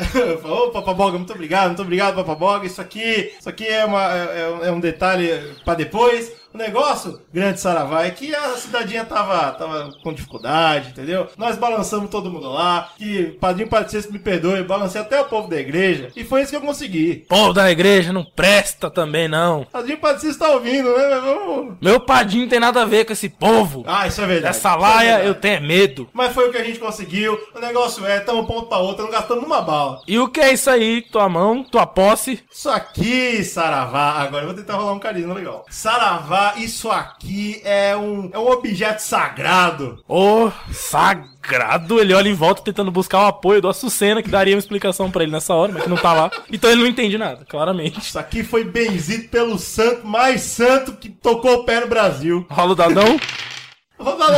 Eu 0.14 0.40
falo, 0.40 0.66
Ô, 0.66 0.70
Papaboga, 0.70 1.18
muito 1.18 1.32
obrigado, 1.32 1.68
muito 1.68 1.82
obrigado, 1.82 2.14
Papaboga. 2.16 2.66
Isso 2.66 2.80
aqui, 2.80 3.34
isso 3.38 3.48
aqui 3.48 3.66
é, 3.66 3.84
uma, 3.84 4.12
é, 4.12 4.58
é 4.64 4.72
um 4.72 4.80
detalhe 4.80 5.28
pra 5.64 5.74
depois. 5.74 6.39
O 6.52 6.58
negócio, 6.58 7.20
grande 7.32 7.60
Saravá, 7.60 8.04
é 8.04 8.10
que 8.10 8.34
a 8.34 8.56
cidadinha 8.56 9.04
tava, 9.04 9.52
tava 9.52 9.92
com 10.02 10.12
dificuldade, 10.12 10.90
entendeu? 10.90 11.28
Nós 11.36 11.56
balançamos 11.56 12.10
todo 12.10 12.30
mundo 12.30 12.50
lá, 12.50 12.90
que 12.96 13.36
Padrinho 13.40 13.68
Patricisco 13.68 14.12
me 14.12 14.18
perdoe, 14.18 14.62
balancei 14.64 15.00
até 15.00 15.20
o 15.20 15.26
povo 15.26 15.48
da 15.48 15.60
igreja, 15.60 16.08
e 16.16 16.24
foi 16.24 16.42
isso 16.42 16.50
que 16.50 16.56
eu 16.56 16.60
consegui. 16.60 17.24
Povo 17.28 17.52
da 17.52 17.70
igreja 17.70 18.12
não 18.12 18.24
presta 18.24 18.90
também, 18.90 19.28
não. 19.28 19.64
Padrinho 19.70 19.98
Patricisco 19.98 20.44
tá 20.44 20.50
ouvindo, 20.50 20.88
né? 20.96 21.08
Mas 21.08 21.24
Vamos... 21.24 21.74
Meu 21.80 22.00
padinho 22.00 22.48
tem 22.48 22.58
nada 22.58 22.82
a 22.82 22.86
ver 22.86 23.04
com 23.04 23.12
esse 23.12 23.28
povo. 23.28 23.84
Ah, 23.86 24.06
isso 24.06 24.20
é 24.20 24.26
verdade. 24.26 24.58
É 24.58 24.68
laia 24.76 25.02
verdade. 25.02 25.26
eu 25.28 25.34
tenho 25.34 25.62
medo. 25.62 26.08
Mas 26.12 26.32
foi 26.32 26.48
o 26.48 26.52
que 26.52 26.58
a 26.58 26.64
gente 26.64 26.78
conseguiu. 26.78 27.38
O 27.54 27.60
negócio 27.60 28.04
é, 28.06 28.18
tamo 28.20 28.40
um 28.40 28.46
ponto 28.46 28.66
pra 28.66 28.78
outro, 28.78 29.04
não 29.04 29.10
gastamos 29.10 29.44
uma 29.44 29.60
bala. 29.60 30.00
E 30.06 30.18
o 30.18 30.28
que 30.28 30.40
é 30.40 30.52
isso 30.52 30.68
aí? 30.68 31.02
Tua 31.02 31.28
mão, 31.28 31.62
tua 31.62 31.86
posse. 31.86 32.42
Isso 32.50 32.68
aqui, 32.68 33.44
Saravá, 33.44 34.12
agora 34.22 34.44
eu 34.44 34.48
vou 34.48 34.56
tentar 34.56 34.74
rolar 34.74 34.92
um 34.92 34.98
carisma 34.98 35.34
legal. 35.34 35.64
Saravá, 35.68 36.39
isso 36.56 36.90
aqui 36.90 37.60
é 37.64 37.96
um, 37.96 38.30
é 38.32 38.38
um 38.38 38.50
objeto 38.50 39.00
sagrado. 39.00 40.02
Ô, 40.08 40.50
sagrado. 40.72 42.00
Ele 42.00 42.14
olha 42.14 42.28
em 42.28 42.34
volta 42.34 42.62
tentando 42.62 42.90
buscar 42.90 43.24
o 43.24 43.26
apoio 43.26 43.60
do 43.60 43.68
Açucena, 43.68 44.22
que 44.22 44.28
daria 44.28 44.54
uma 44.54 44.60
explicação 44.60 45.10
pra 45.10 45.22
ele 45.22 45.32
nessa 45.32 45.54
hora, 45.54 45.72
mas 45.72 45.82
que 45.82 45.88
não 45.88 45.96
tá 45.96 46.12
lá. 46.12 46.30
Então 46.52 46.70
ele 46.70 46.82
não 46.82 46.88
entende 46.88 47.16
nada, 47.16 47.44
claramente. 47.48 48.00
Isso 48.00 48.18
aqui 48.18 48.42
foi 48.42 48.64
benzido 48.64 49.28
pelo 49.28 49.58
santo 49.58 50.06
mais 50.06 50.42
santo 50.42 50.92
que 50.92 51.08
tocou 51.08 51.54
o 51.54 51.64
pé 51.64 51.80
no 51.80 51.88
Brasil. 51.88 52.46
Rola 52.50 52.72
o 52.72 52.74
dadão, 52.74 53.18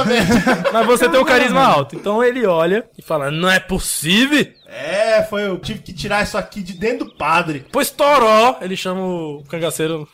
Merda. 0.04 0.70
mas 0.72 0.86
você 0.86 1.08
tem 1.08 1.20
o 1.20 1.24
carisma 1.24 1.62
alto. 1.62 1.96
Então 1.96 2.22
ele 2.22 2.44
olha 2.46 2.84
e 2.98 3.02
fala: 3.02 3.30
Não 3.30 3.50
é 3.50 3.60
possível? 3.60 4.46
É, 4.66 5.22
foi, 5.22 5.46
eu 5.46 5.58
tive 5.58 5.80
que 5.80 5.92
tirar 5.92 6.22
isso 6.22 6.38
aqui 6.38 6.62
de 6.62 6.72
dentro 6.72 7.04
do 7.04 7.14
padre. 7.14 7.66
Pois 7.70 7.90
Toró, 7.90 8.56
ele 8.62 8.74
chama 8.74 9.02
o 9.02 9.44
cangaceiro 9.48 10.08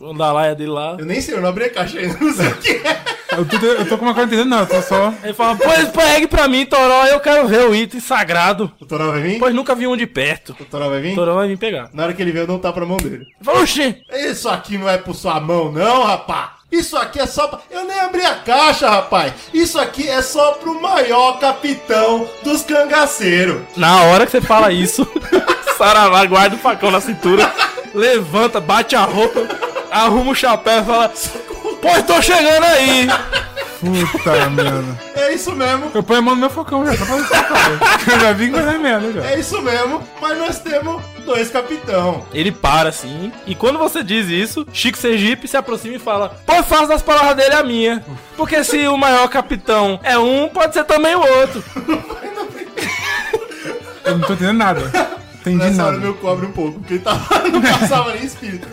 o 0.00 0.12
da 0.12 0.30
laia 0.32 0.54
dele 0.54 0.70
lá. 0.70 0.96
Eu 0.98 1.06
nem 1.06 1.20
sei, 1.20 1.34
eu 1.34 1.40
não 1.40 1.48
abri 1.48 1.64
a 1.64 1.70
caixa 1.70 1.98
ainda, 1.98 2.18
não 2.20 2.32
sei 2.32 2.46
o 2.46 2.56
que 2.56 2.70
é. 2.70 3.02
Eu 3.32 3.46
tô, 3.46 3.56
eu 3.64 3.88
tô 3.88 3.96
com 3.96 4.04
uma 4.04 4.12
cara 4.12 4.26
entendendo, 4.26 4.50
não, 4.50 4.60
eu 4.60 4.66
tô 4.66 4.82
só. 4.82 5.14
Ele 5.24 5.32
fala, 5.32 5.56
pois 5.56 5.88
pegue 5.88 6.26
pra 6.26 6.46
mim, 6.46 6.66
Toró, 6.66 7.06
eu 7.06 7.18
quero 7.20 7.48
ver 7.48 7.66
o 7.66 7.74
item 7.74 7.98
sagrado. 7.98 8.70
O 8.78 8.84
Toró 8.84 9.10
vai 9.10 9.22
vir? 9.22 9.38
Pois 9.38 9.54
nunca 9.54 9.74
vi 9.74 9.86
um 9.86 9.96
de 9.96 10.06
perto. 10.06 10.54
O 10.60 10.64
Toró 10.66 10.90
vai 10.90 11.00
vir? 11.00 11.12
O 11.12 11.16
Toró 11.16 11.34
vai 11.36 11.48
vir 11.48 11.56
pegar. 11.56 11.88
Na 11.94 12.02
hora 12.02 12.12
que 12.12 12.20
ele 12.20 12.32
veio, 12.32 12.42
eu 12.42 12.46
dou 12.46 12.56
um 12.56 12.60
tapa 12.60 12.80
na 12.80 12.86
mão 12.86 12.98
dele. 12.98 13.14
Ele 13.16 13.26
fala, 13.42 13.60
oxi, 13.60 14.02
Isso 14.12 14.46
aqui 14.50 14.76
não 14.76 14.88
é 14.88 14.98
por 14.98 15.14
sua 15.14 15.40
mão, 15.40 15.72
não, 15.72 16.02
rapá. 16.04 16.58
Isso 16.72 16.96
aqui 16.96 17.20
é 17.20 17.26
só 17.26 17.46
pra... 17.48 17.60
Eu 17.70 17.84
nem 17.84 18.00
abri 18.00 18.24
a 18.24 18.36
caixa, 18.36 18.88
rapaz. 18.88 19.34
Isso 19.52 19.78
aqui 19.78 20.08
é 20.08 20.22
só 20.22 20.52
pro 20.52 20.80
maior 20.80 21.38
capitão 21.38 22.26
dos 22.42 22.62
cangaceiros. 22.62 23.60
Na 23.76 24.04
hora 24.04 24.24
que 24.24 24.32
você 24.32 24.40
fala 24.40 24.72
isso, 24.72 25.06
Saravá 25.76 26.24
guarda 26.24 26.56
o 26.56 26.58
facão 26.58 26.90
na 26.90 27.00
cintura, 27.00 27.52
levanta, 27.94 28.58
bate 28.58 28.96
a 28.96 29.02
roupa, 29.02 29.46
arruma 29.90 30.32
o 30.32 30.34
chapéu 30.34 30.80
e 30.80 30.84
fala: 30.84 31.12
Pois 31.82 32.02
tô 32.06 32.22
chegando 32.22 32.64
aí! 32.64 33.06
Puta 33.82 34.46
merda. 34.50 34.98
É 35.16 35.34
isso 35.34 35.50
mesmo. 35.52 35.90
Eu 35.92 36.02
ponho 36.04 36.20
a 36.20 36.22
mão 36.22 36.34
no 36.36 36.40
meu 36.40 36.50
focão 36.50 36.86
já, 36.86 36.96
só 36.96 37.04
pra 37.04 37.16
você, 37.16 37.42
cara. 37.42 37.80
Eu 38.12 38.20
já 38.20 38.32
vi 38.32 38.46
que 38.46 38.52
vai 38.52 38.64
dar 38.64 38.78
merda 38.78 39.12
já. 39.12 39.24
É 39.28 39.38
isso 39.40 39.60
mesmo. 39.60 40.00
Mas 40.20 40.38
nós 40.38 40.58
temos 40.60 41.02
dois 41.26 41.50
capitão. 41.50 42.24
Ele 42.32 42.52
para 42.52 42.90
assim, 42.90 43.32
e 43.44 43.56
quando 43.56 43.78
você 43.80 44.04
diz 44.04 44.28
isso, 44.28 44.64
Chico 44.72 44.96
Sergipe 44.96 45.48
se 45.48 45.56
aproxima 45.56 45.96
e 45.96 45.98
fala: 45.98 46.36
Pois 46.46 46.64
faz 46.66 46.88
das 46.88 47.02
palavras 47.02 47.36
dele 47.36 47.54
a 47.56 47.62
minha. 47.64 48.04
Porque 48.36 48.62
se 48.62 48.86
o 48.86 48.96
maior 48.96 49.28
capitão 49.28 49.98
é 50.04 50.16
um, 50.16 50.48
pode 50.48 50.74
ser 50.74 50.84
também 50.84 51.16
o 51.16 51.20
outro. 51.20 51.64
Eu 54.04 54.18
não 54.18 54.26
tô 54.26 54.32
entendendo 54.34 54.58
nada. 54.58 55.21
Entendi 55.42 55.58
Nessa 55.58 55.82
hora 55.82 55.92
nada. 55.92 56.04
meu 56.04 56.14
cobre 56.14 56.46
um 56.46 56.52
pouco, 56.52 56.78
porque 56.78 56.94
ele 56.94 57.02
tava, 57.02 57.20
não 57.50 57.60
passava 57.60 58.12
nem 58.14 58.24
espírito. 58.24 58.66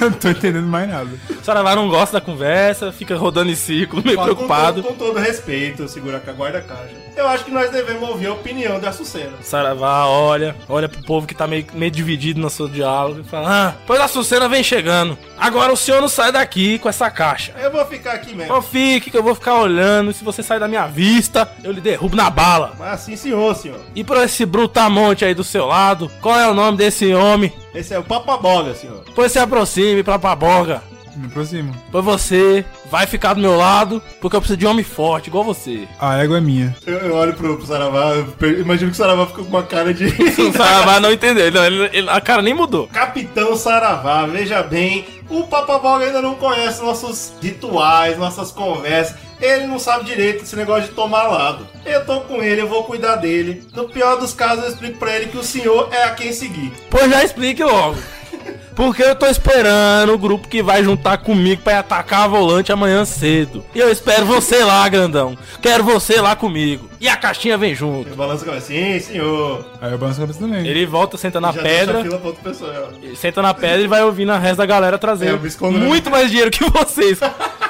Eu 0.00 0.10
não 0.10 0.16
tô 0.18 0.28
entendendo 0.30 0.66
mais 0.66 0.88
nada. 0.88 1.10
Saravá 1.42 1.74
não 1.76 1.88
gosta 1.88 2.18
da 2.18 2.24
conversa, 2.24 2.92
fica 2.92 3.16
rodando 3.16 3.50
em 3.50 3.54
círculo, 3.56 4.02
meio 4.06 4.16
Mas 4.16 4.24
preocupado. 4.26 4.82
Com, 4.82 4.88
todo- 4.88 4.98
com 4.98 5.04
todo 5.06 5.18
respeito, 5.18 5.88
segura 5.88 6.22
a 6.26 6.30
guarda-caixa. 6.32 7.02
Eu 7.16 7.28
acho 7.28 7.44
que 7.44 7.50
nós 7.50 7.70
devemos 7.70 8.08
ouvir 8.08 8.28
a 8.28 8.32
opinião 8.32 8.80
da 8.80 8.88
Açucena. 8.88 9.32
Saravá 9.42 10.06
olha, 10.06 10.56
olha 10.68 10.88
pro 10.88 11.02
povo 11.02 11.26
que 11.26 11.34
tá 11.34 11.46
meio, 11.46 11.66
meio 11.74 11.90
dividido 11.90 12.40
no 12.40 12.48
seu 12.48 12.66
diálogo 12.68 13.20
e 13.20 13.24
fala: 13.24 13.48
Ah, 13.68 13.74
pois 13.86 14.00
a 14.00 14.08
Sucena 14.08 14.48
vem 14.48 14.62
chegando. 14.62 15.18
Agora 15.38 15.72
o 15.72 15.76
senhor 15.76 16.00
não 16.00 16.08
sai 16.08 16.32
daqui 16.32 16.78
com 16.78 16.88
essa 16.88 17.10
caixa. 17.10 17.52
Eu 17.60 17.70
vou 17.70 17.84
ficar 17.84 18.12
aqui 18.12 18.28
mesmo. 18.28 18.44
Então 18.44 18.62
fique 18.62 19.10
que 19.10 19.16
eu 19.18 19.22
vou 19.22 19.34
ficar 19.34 19.56
olhando. 19.56 20.12
Se 20.12 20.24
você 20.24 20.42
sair 20.42 20.58
da 20.60 20.68
minha 20.68 20.86
vista, 20.86 21.50
eu 21.62 21.72
lhe 21.72 21.80
derrubo 21.82 22.16
na 22.16 22.30
bala. 22.30 22.72
Mas 22.78 22.92
assim, 22.94 23.14
senhor, 23.16 23.54
senhor. 23.56 23.80
E 23.94 24.02
pra 24.02 24.24
esse 24.24 24.46
brutamonte 24.46 25.24
aí 25.24 25.34
do 25.34 25.44
seu 25.44 25.66
lado, 25.72 26.10
qual 26.20 26.38
é 26.38 26.48
o 26.48 26.54
nome 26.54 26.76
desse 26.78 27.12
homem? 27.14 27.52
Esse 27.74 27.94
é 27.94 27.98
o 27.98 28.02
Papaboga, 28.04 28.74
senhor. 28.74 29.02
Pois 29.14 29.32
se 29.32 29.38
aproxime 29.38 30.02
pra 30.02 30.18
Paboga. 30.18 30.82
Me 31.16 31.26
aproximo. 31.26 31.74
Pois 31.90 32.02
você 32.04 32.64
vai 32.90 33.06
ficar 33.06 33.34
do 33.34 33.40
meu 33.40 33.54
lado, 33.56 34.02
porque 34.18 34.34
eu 34.34 34.40
preciso 34.40 34.56
de 34.58 34.66
um 34.66 34.70
homem 34.70 34.82
forte, 34.84 35.28
igual 35.28 35.44
você. 35.44 35.86
A 36.00 36.16
égua 36.22 36.38
é 36.38 36.40
minha. 36.40 36.74
Eu, 36.86 36.98
eu 37.00 37.14
olho 37.14 37.34
pro, 37.34 37.56
pro 37.58 37.66
Saravá, 37.66 38.12
imagino 38.58 38.90
que 38.90 38.94
o 38.94 38.96
Saravá 38.96 39.26
ficou 39.26 39.44
com 39.44 39.50
uma 39.50 39.62
cara 39.62 39.92
de. 39.92 40.06
O 40.42 40.52
Saravá 40.54 41.00
não 41.00 41.12
entendeu, 41.12 41.50
não, 41.52 41.64
ele- 41.66 41.90
ele- 41.92 42.08
a 42.10 42.18
cara 42.20 42.40
nem 42.40 42.54
mudou. 42.54 42.88
Capitão 42.88 43.54
Saravá, 43.56 44.24
veja 44.26 44.62
bem, 44.62 45.04
o 45.28 45.42
Papaboga 45.44 46.06
ainda 46.06 46.22
não 46.22 46.34
conhece 46.34 46.82
nossos 46.82 47.34
rituais, 47.42 48.16
nossas 48.18 48.50
conversas. 48.50 49.14
Ele 49.42 49.66
não 49.66 49.78
sabe 49.78 50.04
direito 50.04 50.44
esse 50.44 50.54
negócio 50.56 50.88
de 50.88 50.94
tomar 50.94 51.24
lado. 51.24 51.66
Eu 51.84 52.06
tô 52.06 52.20
com 52.22 52.42
ele, 52.42 52.60
eu 52.62 52.68
vou 52.68 52.84
cuidar 52.84 53.16
dele. 53.16 53.62
No 53.74 53.88
pior 53.88 54.16
dos 54.18 54.32
casos, 54.32 54.64
eu 54.64 54.70
explico 54.70 54.98
pra 54.98 55.14
ele 55.16 55.26
que 55.26 55.36
o 55.36 55.42
senhor 55.42 55.88
é 55.92 56.04
a 56.04 56.10
quem 56.10 56.32
seguir. 56.32 56.72
Pois 56.88 57.10
já 57.10 57.24
explique 57.24 57.62
logo. 57.62 57.96
Porque 58.74 59.02
eu 59.02 59.14
tô 59.14 59.26
esperando 59.26 60.14
o 60.14 60.18
grupo 60.18 60.48
que 60.48 60.62
vai 60.62 60.82
juntar 60.82 61.18
comigo 61.18 61.60
pra 61.60 61.74
ir 61.74 61.76
atacar 61.76 62.22
a 62.22 62.26
volante 62.28 62.72
amanhã 62.72 63.04
cedo. 63.04 63.62
E 63.74 63.78
eu 63.78 63.90
espero 63.90 64.24
você 64.24 64.64
lá, 64.64 64.88
grandão. 64.88 65.36
Quero 65.60 65.84
você 65.84 66.18
lá 66.22 66.34
comigo. 66.34 66.88
E 66.98 67.06
a 67.06 67.14
caixinha 67.16 67.58
vem 67.58 67.74
junto. 67.74 68.08
Eu 68.08 68.16
balanço 68.16 68.44
a 68.44 68.46
cabeça, 68.46 68.68
sim, 68.68 68.98
senhor. 68.98 69.66
Aí 69.78 69.92
eu 69.92 69.98
balanço 69.98 70.20
a 70.20 70.22
cabeça 70.22 70.38
também. 70.40 70.66
Ele 70.66 70.86
volta, 70.86 71.18
senta 71.18 71.38
na 71.38 71.52
Já 71.52 71.60
deixa 71.60 71.74
a 71.74 71.78
pedra. 71.86 72.02
fila 72.02 72.18
pra 72.18 72.28
outra 72.28 72.42
pessoa. 72.50 72.88
Ele 73.02 73.14
Senta 73.14 73.42
na 73.42 73.52
pedra 73.52 73.82
e 73.82 73.86
vai 73.86 74.02
ouvindo 74.02 74.32
a 74.32 74.38
resto 74.38 74.56
da 74.58 74.66
galera 74.66 74.96
trazer 74.96 75.26
É, 75.26 75.30
eu 75.32 75.38
me 75.40 75.48
escondo 75.48 75.78
na- 75.78 75.84
muito 75.84 76.10
mais 76.10 76.30
dinheiro 76.30 76.50
que 76.50 76.64
vocês. 76.70 77.18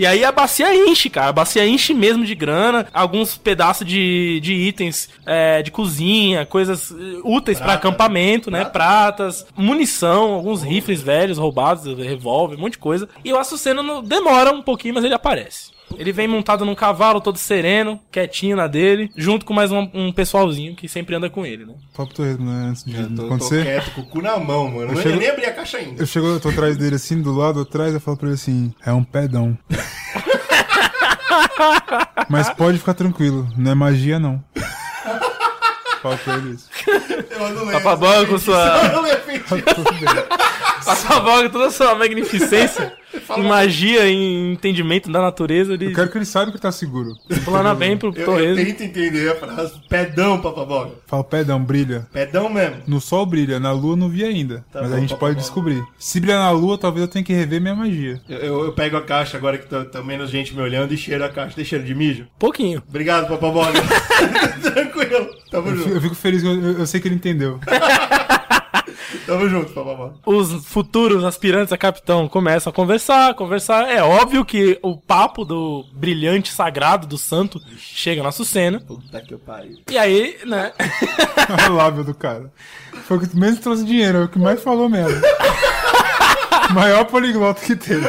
E 0.00 0.06
aí 0.06 0.24
a 0.24 0.32
bacia 0.32 0.74
enche, 0.74 1.10
cara. 1.10 1.28
A 1.28 1.32
bacia 1.32 1.66
enche 1.66 1.92
mesmo 1.92 2.24
de 2.24 2.34
grana. 2.34 2.86
Alguns 2.90 3.36
pedaços 3.36 3.86
de, 3.86 4.40
de 4.40 4.54
itens 4.54 5.10
é, 5.26 5.60
de 5.60 5.70
cozinha, 5.70 6.46
coisas 6.46 6.90
eh, 6.90 7.20
úteis 7.22 7.58
pra 7.58 7.66
Prata. 7.66 7.78
acampamento, 7.88 8.50
né? 8.50 8.64
Pratas, 8.64 9.46
munição, 9.54 10.32
alguns 10.32 10.62
rifles 10.62 11.02
velhos 11.02 11.36
roubados, 11.36 11.84
revólver, 11.98 12.56
um 12.56 12.60
monte 12.60 12.72
de 12.72 12.78
coisa. 12.78 13.06
E 13.22 13.30
o 13.30 13.36
Açuceno 13.38 13.82
não- 13.82 14.02
demora 14.02 14.50
um 14.52 14.62
pouquinho, 14.62 14.94
mas 14.94 15.04
ele 15.04 15.12
aparece. 15.12 15.70
Ele 15.98 16.12
vem 16.12 16.26
montado 16.28 16.64
num 16.64 16.74
cavalo 16.74 17.20
todo 17.20 17.36
sereno, 17.36 18.00
quietinho 18.10 18.56
na 18.56 18.66
dele, 18.66 19.10
junto 19.16 19.44
com 19.44 19.52
mais 19.52 19.70
um, 19.70 19.88
um 19.92 20.12
pessoalzinho 20.12 20.74
que 20.74 20.88
sempre 20.88 21.14
anda 21.14 21.28
com 21.28 21.44
ele, 21.44 21.66
né? 21.66 21.74
Pro 21.92 22.06
Torresmo, 22.06 22.46
né? 22.50 22.68
Antes 22.70 22.84
de 22.84 22.96
Eu 22.96 23.08
tô, 23.08 23.14
tô 23.16 23.24
acontecer. 23.26 23.64
quieto, 23.64 23.90
com 23.94 24.00
o 24.00 24.06
cu 24.06 24.22
na 24.22 24.38
mão, 24.38 24.70
mano. 24.70 24.92
Eu, 24.92 25.02
chego- 25.02 25.18
nem 25.18 25.28
abri 25.28 25.44
a 25.44 25.52
caixa 25.52 25.78
ainda. 25.78 26.02
Eu 26.02 26.06
chego, 26.06 26.26
eu 26.26 26.40
tô 26.40 26.48
atrás 26.48 26.76
dele 26.76 26.96
assim, 26.96 27.20
do 27.20 27.32
lado 27.32 27.60
atrás, 27.60 27.92
eu 27.92 28.00
falo 28.00 28.16
pra 28.16 28.28
ele 28.28 28.34
assim, 28.36 28.72
é 28.84 28.92
um 28.92 29.04
pedão. 29.04 29.58
Mas 32.28 32.48
pode 32.50 32.78
ficar 32.78 32.94
tranquilo, 32.94 33.48
não 33.56 33.72
é 33.72 33.74
magia 33.74 34.18
não. 34.18 34.42
Ele 36.44 36.54
isso. 36.54 36.68
Eu 37.30 37.38
sua- 38.38 38.80
Eu 38.88 38.92
não 38.92 39.02
lembro 39.02 39.20
feitiço. 39.22 39.56
Tudo 39.74 39.92
bem. 39.92 40.24
Passa 40.84 41.20
boga 41.20 41.48
toda 41.50 41.66
a 41.66 41.70
sua 41.70 41.94
magnificência, 41.94 42.92
em 43.36 43.42
magia, 43.42 44.08
em 44.08 44.52
entendimento 44.54 45.12
da 45.12 45.20
natureza, 45.20 45.74
ele 45.74 45.86
Eu 45.88 45.94
quero 45.94 46.10
que 46.10 46.16
ele 46.18 46.24
saiba 46.24 46.50
que 46.50 46.58
tá 46.58 46.72
seguro. 46.72 47.12
plana 47.44 47.74
bem 47.74 47.96
pro 47.98 48.08
Eu, 48.08 48.20
eu 48.20 48.24
Torresmo. 48.24 48.64
tento 48.64 48.82
entender 48.82 49.30
a 49.30 49.36
frase. 49.36 49.74
Pedão, 49.88 50.40
Papaboga. 50.40 50.92
Fala, 51.06 51.22
pedão, 51.22 51.62
brilha. 51.62 52.08
Pedão 52.12 52.48
mesmo. 52.48 52.76
No 52.86 52.98
sol 53.00 53.26
brilha, 53.26 53.60
na 53.60 53.72
lua 53.72 53.94
não 53.94 54.08
vi 54.08 54.24
ainda. 54.24 54.64
Tá 54.72 54.80
mas 54.80 54.90
bom, 54.90 54.96
a 54.96 55.00
gente 55.00 55.10
tá 55.10 55.16
pode 55.16 55.36
descobrir. 55.36 55.84
Se 55.98 56.18
brilhar 56.18 56.40
na 56.40 56.50
lua, 56.50 56.78
talvez 56.78 57.02
eu 57.02 57.08
tenha 57.12 57.24
que 57.24 57.32
rever 57.34 57.60
minha 57.60 57.74
magia. 57.74 58.20
Eu, 58.28 58.38
eu- 58.38 58.64
eu 58.64 58.72
pego 58.72 58.96
a 58.96 59.02
caixa 59.02 59.36
agora 59.36 59.58
que 59.58 59.66
tá, 59.68 59.84
tá 59.84 60.02
menos 60.02 60.30
gente 60.30 60.54
me 60.54 60.62
olhando 60.62 60.94
e 60.94 60.96
cheiro 60.96 61.22
a 61.24 61.28
caixa. 61.28 61.54
Tem 61.56 61.64
cheiro 61.64 61.84
de 61.84 61.94
mijo? 61.94 62.26
Pouquinho. 62.38 62.82
Obrigado, 62.88 63.28
Papaboga. 63.28 63.80
Tranquilo. 64.62 65.28
Tamo 65.50 65.68
Eu 65.68 65.72
fico, 65.76 65.84
junto. 65.84 65.96
eu 65.96 66.00
fico 66.02 66.14
feliz 66.14 66.44
eu, 66.44 66.78
eu- 66.78 66.86
sei 66.86 67.00
que 67.00 67.08
ele 67.08 67.14
entendeu. 67.16 67.58
Tamo 69.26 69.48
junto, 69.48 69.72
Papaboga. 69.72 70.14
Os 70.24 70.64
futuros 70.66 71.24
aspirantes 71.24 71.72
a 71.72 71.78
capitão 71.78 72.28
começam 72.28 72.70
a 72.70 72.74
conversar, 72.74 73.34
conversar. 73.34 73.88
É 73.90 74.02
óbvio 74.02 74.44
que 74.44 74.78
o 74.82 74.96
papo 74.96 75.44
do 75.44 75.84
brilhante 75.92 76.52
sagrado 76.52 77.06
do 77.06 77.18
santo 77.18 77.60
chega 77.76 78.22
na 78.22 78.30
Sucena. 78.32 78.80
Puta 78.80 79.20
que 79.20 79.36
pariu. 79.36 79.78
E 79.90 79.98
aí, 79.98 80.36
né? 80.46 80.72
O 81.68 81.74
lábio 81.74 82.04
do 82.04 82.14
cara. 82.14 82.52
Foi 83.06 83.16
o 83.16 83.20
que 83.20 83.36
menos 83.36 83.58
trouxe 83.60 83.84
dinheiro, 83.84 84.18
é 84.18 84.24
o 84.24 84.28
que 84.28 84.38
mais 84.38 84.62
falou 84.62 84.88
mesmo. 84.88 85.20
Maior 86.74 87.04
poliglota 87.04 87.64
que 87.64 87.74
teve. 87.74 88.08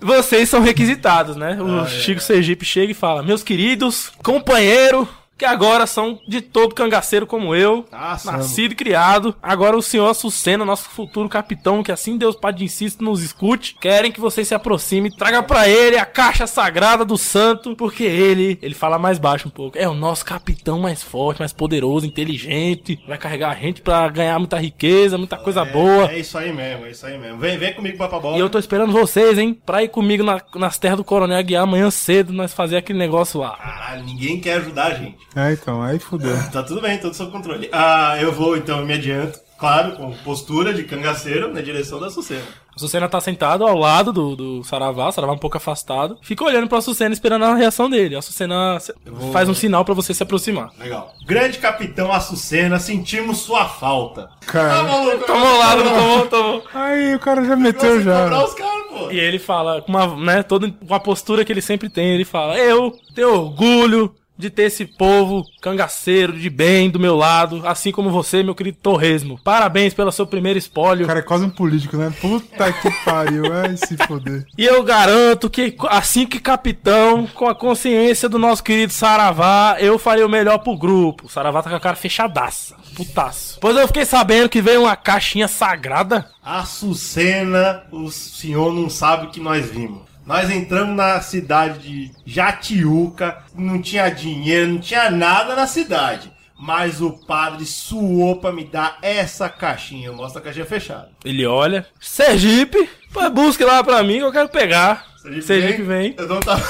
Vocês 0.00 0.48
são 0.48 0.60
requisitados, 0.60 1.36
né? 1.36 1.58
O 1.60 1.86
Chico 1.86 2.20
Sergipe 2.20 2.64
chega 2.64 2.92
e 2.92 2.94
fala: 2.94 3.22
Meus 3.22 3.42
queridos, 3.42 4.10
companheiro, 4.22 5.06
que 5.36 5.44
agora 5.44 5.86
são 5.86 6.18
de 6.28 6.40
todo 6.40 6.74
cangaceiro 6.74 7.26
como 7.26 7.54
eu, 7.54 7.84
Ah, 7.92 8.16
nascido 8.24 8.72
e 8.72 8.76
criado. 8.76 9.34
Agora 9.42 9.76
o 9.76 9.82
senhor 9.82 10.08
Açucena, 10.08 10.64
nosso 10.64 10.88
futuro 10.88 11.28
capitão, 11.28 11.82
que 11.82 11.90
assim 11.92 12.16
Deus 12.16 12.36
Pai 12.36 12.52
de 12.52 12.64
Insisto 12.64 13.02
nos 13.02 13.22
escute, 13.22 13.76
querem 13.80 14.12
que 14.12 14.20
você 14.20 14.44
se 14.44 14.54
aproxime 14.54 15.14
traga 15.14 15.42
pra 15.42 15.68
ele 15.68 15.98
a 15.98 16.06
caixa 16.06 16.46
sagrada 16.46 17.04
do 17.04 17.16
santo, 17.18 17.74
porque 17.76 18.04
ele, 18.04 18.58
ele 18.62 18.74
fala 18.74 18.98
mais 18.98 19.18
baixo 19.18 19.48
um 19.48 19.50
pouco, 19.50 19.76
é 19.78 19.88
o 19.88 19.94
nosso 19.94 20.24
capitão 20.24 20.78
mais 20.78 21.02
forte, 21.02 21.38
mais 21.40 21.52
poderoso, 21.52 22.06
inteligente, 22.06 23.00
vai 23.06 23.18
carregar 23.18 23.50
a 23.50 23.54
gente 23.54 23.80
pra 23.82 24.08
ganhar 24.08 24.38
muita 24.38 24.58
riqueza, 24.58 25.18
muita 25.18 25.36
coisa 25.36 25.64
boa. 25.64 26.10
É 26.10 26.18
isso 26.18 26.36
aí 26.38 26.52
mesmo, 26.52 26.86
é 26.86 26.90
isso 26.90 27.06
aí 27.06 27.18
mesmo. 27.18 27.38
Vem, 27.38 27.58
vem 27.58 27.72
comigo, 27.74 27.98
Papaboga. 27.98 28.36
E 28.36 28.40
eu 28.40 28.48
tô 28.50 28.58
esperando 28.58 28.92
vocês, 28.92 29.38
hein? 29.38 29.58
Pra 29.66 29.82
ir 29.82 29.88
comigo 29.88 30.22
na- 30.22 30.40
nas 30.54 30.78
terras 30.78 30.96
do 30.98 31.04
Coronel 31.04 31.38
Aguiar 31.38 31.62
amanhã 31.64 31.90
cedo, 31.90 32.32
nós 32.32 32.52
fazer 32.54 32.76
aquele 32.76 32.98
negócio 32.98 33.40
lá. 33.40 33.56
Caralho, 33.56 34.04
ninguém 34.04 34.40
quer 34.40 34.54
ajudar 34.58 34.86
a 34.86 34.94
gente. 34.94 35.16
É, 35.36 35.52
então, 35.52 35.82
aí 35.82 35.98
fudeu. 35.98 36.36
Tá 36.52 36.62
tudo 36.62 36.80
bem, 36.80 36.98
tudo 36.98 37.14
sob 37.14 37.30
controle. 37.32 37.68
Ah, 37.72 38.16
eu 38.20 38.32
vou 38.32 38.56
então, 38.56 38.84
me 38.84 38.94
adianto, 38.94 39.38
claro, 39.58 39.92
com 39.92 40.12
postura 40.18 40.72
de 40.72 40.84
cangaceiro 40.84 41.52
na 41.52 41.60
direção 41.60 41.98
da 41.98 42.10
Sucena. 42.10 42.42
A 42.74 42.78
Sucena 42.78 43.08
tá 43.08 43.20
sentado 43.20 43.64
ao 43.64 43.76
lado 43.78 44.12
do, 44.12 44.34
do 44.34 44.64
Saravá, 44.64 45.08
o 45.08 45.12
Saravá 45.12 45.32
um 45.32 45.38
pouco 45.38 45.56
afastado. 45.56 46.18
Fica 46.22 46.44
olhando 46.44 46.66
pra 46.68 46.80
Sucena 46.80 47.12
esperando 47.12 47.44
a 47.44 47.54
reação 47.54 47.88
dele. 47.88 48.16
A 48.16 48.22
Sucena 48.22 48.78
vou- 49.06 49.30
faz 49.32 49.48
um 49.48 49.54
sinal 49.54 49.84
pra 49.84 49.94
você 49.94 50.12
se 50.12 50.22
aproximar. 50.24 50.70
Legal. 50.78 51.12
Grande 51.24 51.58
capitão 51.58 52.12
Açucena, 52.12 52.80
sentimos 52.80 53.38
sua 53.38 53.66
falta. 53.66 54.28
Cara. 54.46 54.82
maluco? 54.82 55.24
Tomou 55.24 55.46
ao 55.46 55.58
lado, 55.58 55.82
tomou, 55.84 56.26
tomou. 56.26 56.62
Aí 56.74 57.14
o 57.14 57.18
cara 57.20 57.44
já 57.44 57.54
meteu 57.54 58.02
já. 58.02 58.26
os 58.44 58.54
caras, 58.54 58.86
pô. 58.88 59.10
E 59.12 59.20
ele 59.20 59.38
fala, 59.38 59.80
com 59.82 59.92
uma, 59.92 60.16
né, 60.16 60.42
toda 60.42 60.68
com 60.70 60.94
a 60.94 60.98
postura 61.00 61.44
que 61.44 61.52
ele 61.52 61.62
sempre 61.62 61.88
tem, 61.88 62.12
ele 62.12 62.24
fala: 62.24 62.58
Eu 62.58 62.92
tenho 63.14 63.32
orgulho 63.32 64.12
de 64.36 64.50
ter 64.50 64.64
esse 64.64 64.84
povo 64.84 65.44
cangaceiro 65.62 66.32
de 66.32 66.50
bem 66.50 66.90
do 66.90 66.98
meu 66.98 67.14
lado, 67.16 67.62
assim 67.64 67.92
como 67.92 68.10
você, 68.10 68.42
meu 68.42 68.54
querido 68.54 68.78
Torresmo. 68.82 69.38
Parabéns 69.44 69.94
pelo 69.94 70.10
seu 70.10 70.26
primeiro 70.26 70.56
O 70.56 70.58
espólio. 70.58 71.06
cara 71.06 71.20
é 71.20 71.22
quase 71.22 71.44
um 71.44 71.50
político, 71.50 71.96
né? 71.96 72.12
Puta 72.20 72.72
que 72.72 72.90
pariu, 73.04 73.48
vai 73.48 73.76
se 73.76 73.96
foder. 74.06 74.44
E 74.58 74.64
eu 74.64 74.82
garanto 74.82 75.48
que, 75.48 75.76
assim 75.88 76.26
que 76.26 76.40
capitão, 76.40 77.26
com 77.26 77.46
a 77.46 77.54
consciência 77.54 78.28
do 78.28 78.38
nosso 78.38 78.62
querido 78.62 78.92
Saravá, 78.92 79.76
eu 79.78 79.98
farei 79.98 80.24
o 80.24 80.28
melhor 80.28 80.58
pro 80.58 80.76
grupo. 80.76 81.26
O 81.26 81.28
Saravá 81.28 81.62
tá 81.62 81.70
com 81.70 81.76
a 81.76 81.80
cara 81.80 81.96
fechadaça. 81.96 82.76
Putaço. 82.96 83.58
Pois 83.60 83.76
eu 83.76 83.86
fiquei 83.86 84.04
sabendo 84.04 84.48
que 84.48 84.60
veio 84.62 84.82
uma 84.82 84.96
caixinha 84.96 85.48
sagrada. 85.48 86.28
Açucena, 86.42 87.82
o 87.90 88.10
senhor 88.10 88.72
não 88.72 88.88
sabe 88.90 89.26
o 89.26 89.30
que 89.30 89.40
nós 89.40 89.68
vimos. 89.70 90.02
Nós 90.26 90.50
entramos 90.50 90.96
na 90.96 91.20
cidade 91.20 91.78
de 91.80 92.10
Jatiuca, 92.24 93.42
não 93.54 93.80
tinha 93.80 94.08
dinheiro, 94.08 94.72
não 94.72 94.78
tinha 94.78 95.10
nada 95.10 95.54
na 95.54 95.66
cidade. 95.66 96.32
Mas 96.58 97.02
o 97.02 97.10
padre 97.10 97.66
suou 97.66 98.36
pra 98.40 98.50
me 98.50 98.64
dar 98.64 98.96
essa 99.02 99.50
caixinha. 99.50 100.06
Eu 100.06 100.14
mostro 100.14 100.38
a 100.38 100.42
caixinha 100.42 100.64
fechada. 100.64 101.10
Ele 101.24 101.44
olha. 101.44 101.86
Sergipe, 102.00 102.88
busque 103.32 103.64
lá 103.64 103.84
pra 103.84 104.02
mim 104.02 104.18
que 104.18 104.24
eu 104.24 104.32
quero 104.32 104.48
pegar. 104.48 105.04
Sergipe, 105.42 105.82
vem. 105.82 106.14
Eu 106.16 106.26
não 106.26 106.40
tava... 106.40 106.62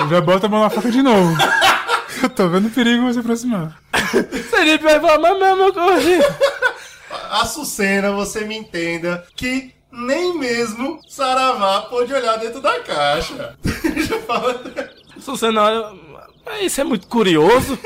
Eu 0.00 0.08
já 0.10 0.20
bota 0.20 0.46
a 0.46 0.48
mão 0.50 0.62
na 0.62 0.68
faca 0.68 0.90
de 0.90 1.00
novo. 1.00 1.34
Eu 2.22 2.28
tô 2.28 2.48
vendo 2.48 2.66
o 2.66 2.70
perigo 2.70 3.10
se 3.10 3.18
aproximar. 3.18 3.78
Sergipe 4.50 4.84
vai 4.84 5.00
falar, 5.00 5.18
mas 5.18 5.38
meu, 5.38 5.56
meu 5.56 5.72
corrido. 5.72 6.24
Açucena, 7.30 8.12
você 8.12 8.44
me 8.44 8.56
entenda 8.56 9.24
que 9.36 9.72
nem 9.92 10.36
mesmo 10.38 11.00
Saravá 11.08 11.82
pôde 11.82 12.12
olhar 12.12 12.36
dentro 12.38 12.60
da 12.60 12.80
caixa. 12.80 13.56
Já 14.06 14.18
fala- 14.20 14.60
não 15.52 15.62
olha. 15.62 15.92
Isso 16.60 16.80
é 16.80 16.84
muito 16.84 17.06
curioso. 17.06 17.78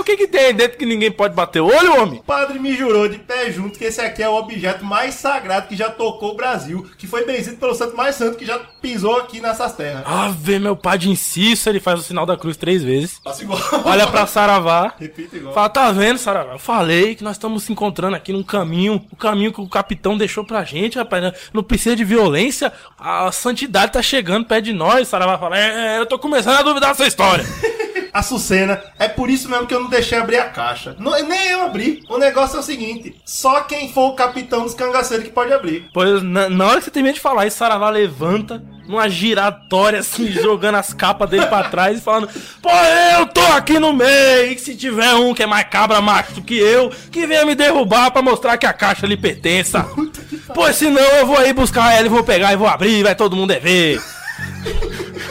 Mas 0.00 0.02
o 0.02 0.04
que, 0.04 0.16
que 0.16 0.26
tem 0.26 0.46
aí 0.46 0.52
dentro 0.54 0.78
que 0.78 0.86
ninguém 0.86 1.12
pode 1.12 1.34
bater 1.34 1.60
o 1.60 1.66
olho, 1.66 2.00
homem? 2.00 2.20
O 2.20 2.22
padre 2.22 2.58
me 2.58 2.74
jurou 2.74 3.06
de 3.06 3.18
pé 3.18 3.50
junto 3.52 3.78
que 3.78 3.84
esse 3.84 4.00
aqui 4.00 4.22
é 4.22 4.28
o 4.28 4.34
objeto 4.34 4.82
mais 4.82 5.14
sagrado 5.14 5.68
que 5.68 5.76
já 5.76 5.90
tocou 5.90 6.30
o 6.30 6.34
Brasil, 6.34 6.88
que 6.96 7.06
foi 7.06 7.26
benzido 7.26 7.58
pelo 7.58 7.74
santo 7.74 7.94
mais 7.94 8.14
santo 8.14 8.38
que 8.38 8.46
já 8.46 8.58
pisou 8.80 9.18
aqui 9.18 9.40
nessas 9.42 9.74
terras. 9.74 10.02
Ah, 10.06 10.32
vê 10.34 10.58
meu 10.58 10.74
pai 10.74 10.96
de 10.96 11.10
inciso, 11.10 11.68
ele 11.68 11.80
faz 11.80 12.00
o 12.00 12.02
sinal 12.02 12.24
da 12.24 12.34
cruz 12.34 12.56
três 12.56 12.82
vezes. 12.82 13.20
Faça 13.22 13.42
igual. 13.42 13.60
Olha 13.84 14.06
pra 14.06 14.26
Saravá. 14.26 14.94
Repita 14.98 15.36
igual. 15.36 15.52
Fala, 15.52 15.68
tá 15.68 15.92
vendo, 15.92 16.16
Saravá? 16.16 16.52
Eu 16.54 16.58
falei 16.58 17.14
que 17.14 17.22
nós 17.22 17.36
estamos 17.36 17.64
se 17.64 17.72
encontrando 17.72 18.16
aqui 18.16 18.32
num 18.32 18.42
caminho, 18.42 19.04
o 19.12 19.16
caminho 19.16 19.52
que 19.52 19.60
o 19.60 19.68
capitão 19.68 20.16
deixou 20.16 20.44
pra 20.44 20.64
gente, 20.64 20.96
rapaz. 20.96 21.22
né? 21.22 21.32
Não 21.52 21.62
precisa 21.62 21.94
de 21.94 22.04
violência, 22.04 22.72
a 22.98 23.30
santidade 23.30 23.92
tá 23.92 24.00
chegando 24.00 24.46
perto 24.46 24.64
de 24.64 24.72
nós. 24.72 25.08
Saravá 25.08 25.36
fala, 25.36 25.58
é, 25.58 25.96
é, 25.96 25.98
eu 25.98 26.06
tô 26.06 26.18
começando 26.18 26.56
a 26.56 26.62
duvidar 26.62 26.90
dessa 26.90 27.06
história. 27.06 27.44
Açucena, 28.12 28.82
é 28.98 29.08
por 29.08 29.30
isso 29.30 29.48
mesmo 29.48 29.66
que 29.66 29.74
eu 29.74 29.80
não 29.80 29.88
deixei 29.88 30.18
abrir 30.18 30.38
a 30.38 30.48
caixa. 30.48 30.96
Não, 30.98 31.12
nem 31.22 31.48
eu 31.48 31.62
abri. 31.62 32.02
O 32.08 32.18
negócio 32.18 32.56
é 32.56 32.60
o 32.60 32.62
seguinte: 32.62 33.14
só 33.24 33.62
quem 33.62 33.92
for 33.92 34.08
o 34.08 34.14
capitão 34.14 34.62
dos 34.62 34.74
cangaceiros 34.74 35.26
que 35.26 35.32
pode 35.32 35.52
abrir. 35.52 35.88
Pois 35.92 36.22
na, 36.22 36.48
na 36.48 36.66
hora 36.66 36.78
que 36.78 36.84
você 36.84 36.90
termina 36.90 37.14
de 37.14 37.20
falar 37.20 37.46
isso, 37.46 37.58
Saravá 37.58 37.90
levanta 37.90 38.62
numa 38.90 39.08
giratória 39.08 40.00
assim, 40.00 40.30
jogando 40.32 40.74
as 40.74 40.92
capas 40.92 41.30
dele 41.30 41.46
pra 41.46 41.64
trás 41.64 41.98
e 41.98 42.02
falando: 42.02 42.28
Pô, 42.60 42.70
eu 43.18 43.26
tô 43.26 43.40
aqui 43.52 43.78
no 43.78 43.92
meio. 43.92 44.52
E 44.52 44.58
se 44.58 44.74
tiver 44.74 45.14
um 45.14 45.32
que 45.32 45.42
é 45.42 45.46
mais 45.46 45.68
cabra 45.68 46.00
macho 46.00 46.34
do 46.34 46.42
que 46.42 46.58
eu, 46.58 46.90
que 47.10 47.26
venha 47.26 47.46
me 47.46 47.54
derrubar 47.54 48.10
pra 48.10 48.22
mostrar 48.22 48.58
que 48.58 48.66
a 48.66 48.72
caixa 48.72 49.06
lhe 49.06 49.16
pertença. 49.16 49.86
Pois 50.52 50.74
senão 50.74 51.00
eu 51.00 51.26
vou 51.26 51.38
aí 51.38 51.52
buscar 51.52 51.94
ela 51.94 52.06
e 52.06 52.10
vou 52.10 52.24
pegar 52.24 52.52
e 52.52 52.56
vou 52.56 52.66
abrir, 52.66 53.04
vai 53.04 53.14
todo 53.14 53.36
mundo 53.36 53.52
é 53.52 53.60
ver. 53.60 54.00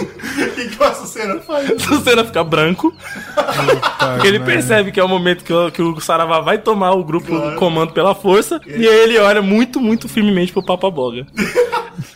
O 0.01 0.05
que, 0.55 0.67
que 0.69 0.81
o 0.81 0.85
Açucena 0.85 1.39
faz? 1.39 1.69
O 1.89 2.01
cena 2.01 2.23
fica 2.23 2.43
branco, 2.43 2.93
porque 4.13 4.27
ele 4.27 4.39
percebe 4.39 4.91
que 4.91 4.99
é 4.99 5.03
o 5.03 5.07
momento 5.07 5.43
que 5.43 5.53
o, 5.53 5.71
que 5.71 5.81
o 5.81 5.99
Saravá 5.99 6.39
vai 6.39 6.57
tomar 6.57 6.91
o 6.91 7.03
grupo 7.03 7.27
Claro. 7.27 7.55
o 7.55 7.55
comando 7.55 7.93
pela 7.93 8.15
força. 8.15 8.59
E 8.65 8.88
aí 8.88 8.99
ele 9.03 9.17
olha 9.17 9.41
muito, 9.41 9.79
muito 9.79 10.07
firmemente 10.07 10.51
pro 10.53 10.63
Papa 10.65 10.89
Boga. 10.89 11.25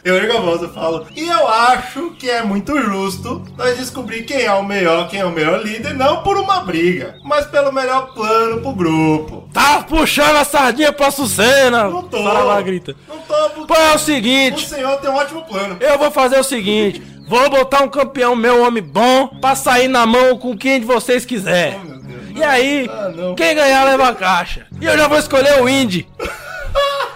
Eu 0.04 0.15
ergo 0.15 0.38
a 0.38 0.41
voz, 0.41 0.62
eu 0.62 0.69
falo. 0.74 1.06
E 1.15 1.28
eu 1.28 1.48
acho 1.48 2.12
que 2.12 2.30
é 2.30 2.41
muito 2.41 2.78
justo 2.82 3.41
nós 3.58 3.78
descobrir 3.78 4.24
quem 4.24 4.41
é 4.41 4.52
o 4.54 4.63
melhor, 4.63 5.08
quem 5.10 5.19
é 5.22 5.26
o 5.26 5.32
melhor 5.32 5.62
líder, 5.63 5.93
não 5.93 6.24
por 6.24 6.38
uma 6.38 6.60
briga, 6.62 7.15
mas 7.24 7.46
pelo 7.46 7.72
melhor 7.72 8.13
plano 8.13 8.62
pro 8.62 8.74
grupo. 8.74 9.50
Tá 9.54 9.84
puxando 9.88 10.38
a 10.38 10.43
sardinha 10.46 10.91
pra 10.93 11.10
Sucena! 11.12 11.86
Não 11.89 12.04
tô. 12.04 12.22
Saravá 12.22 12.62
grita. 12.62 12.96
Não 13.08 13.17
tô. 13.19 13.50
porque 13.52 13.74
Pô, 13.74 13.80
é 13.80 13.91
o 13.91 13.96
O 13.96 14.00
seguinte, 14.00 14.67
senhor 14.69 14.98
tem 14.98 15.10
um 15.10 15.15
ótimo 15.15 15.41
plano. 15.43 15.78
eu 15.80 15.98
vou 15.98 16.12
fazer 16.12 16.38
o 16.39 16.43
seguinte, 16.43 17.02
vou 17.34 17.50
botar 17.50 17.82
um 17.82 17.89
campeão 17.89 18.36
meu 18.36 18.62
homem 18.63 18.84
bom 18.84 19.28
pra 19.28 19.56
sair 19.56 19.88
na 19.88 20.06
mão 20.06 20.38
com 20.38 20.56
quem 20.56 20.80
de 20.80 20.86
vocês 20.86 21.26
quiser. 21.26 21.80
Oh, 21.84 21.88
Deus. 21.98 22.24
E 22.36 22.43
aí, 22.43 22.88
Ah, 22.91 23.12
quem 23.36 23.56
ganhar 23.56 23.84
leva 23.86 24.10
a 24.10 24.13
caixa. 24.15 24.67
E 24.80 24.86
eu 24.86 24.96
já 24.96 25.08
vou 25.08 25.17
escolher 25.17 25.60
o 25.60 25.67
Indy. 25.67 26.08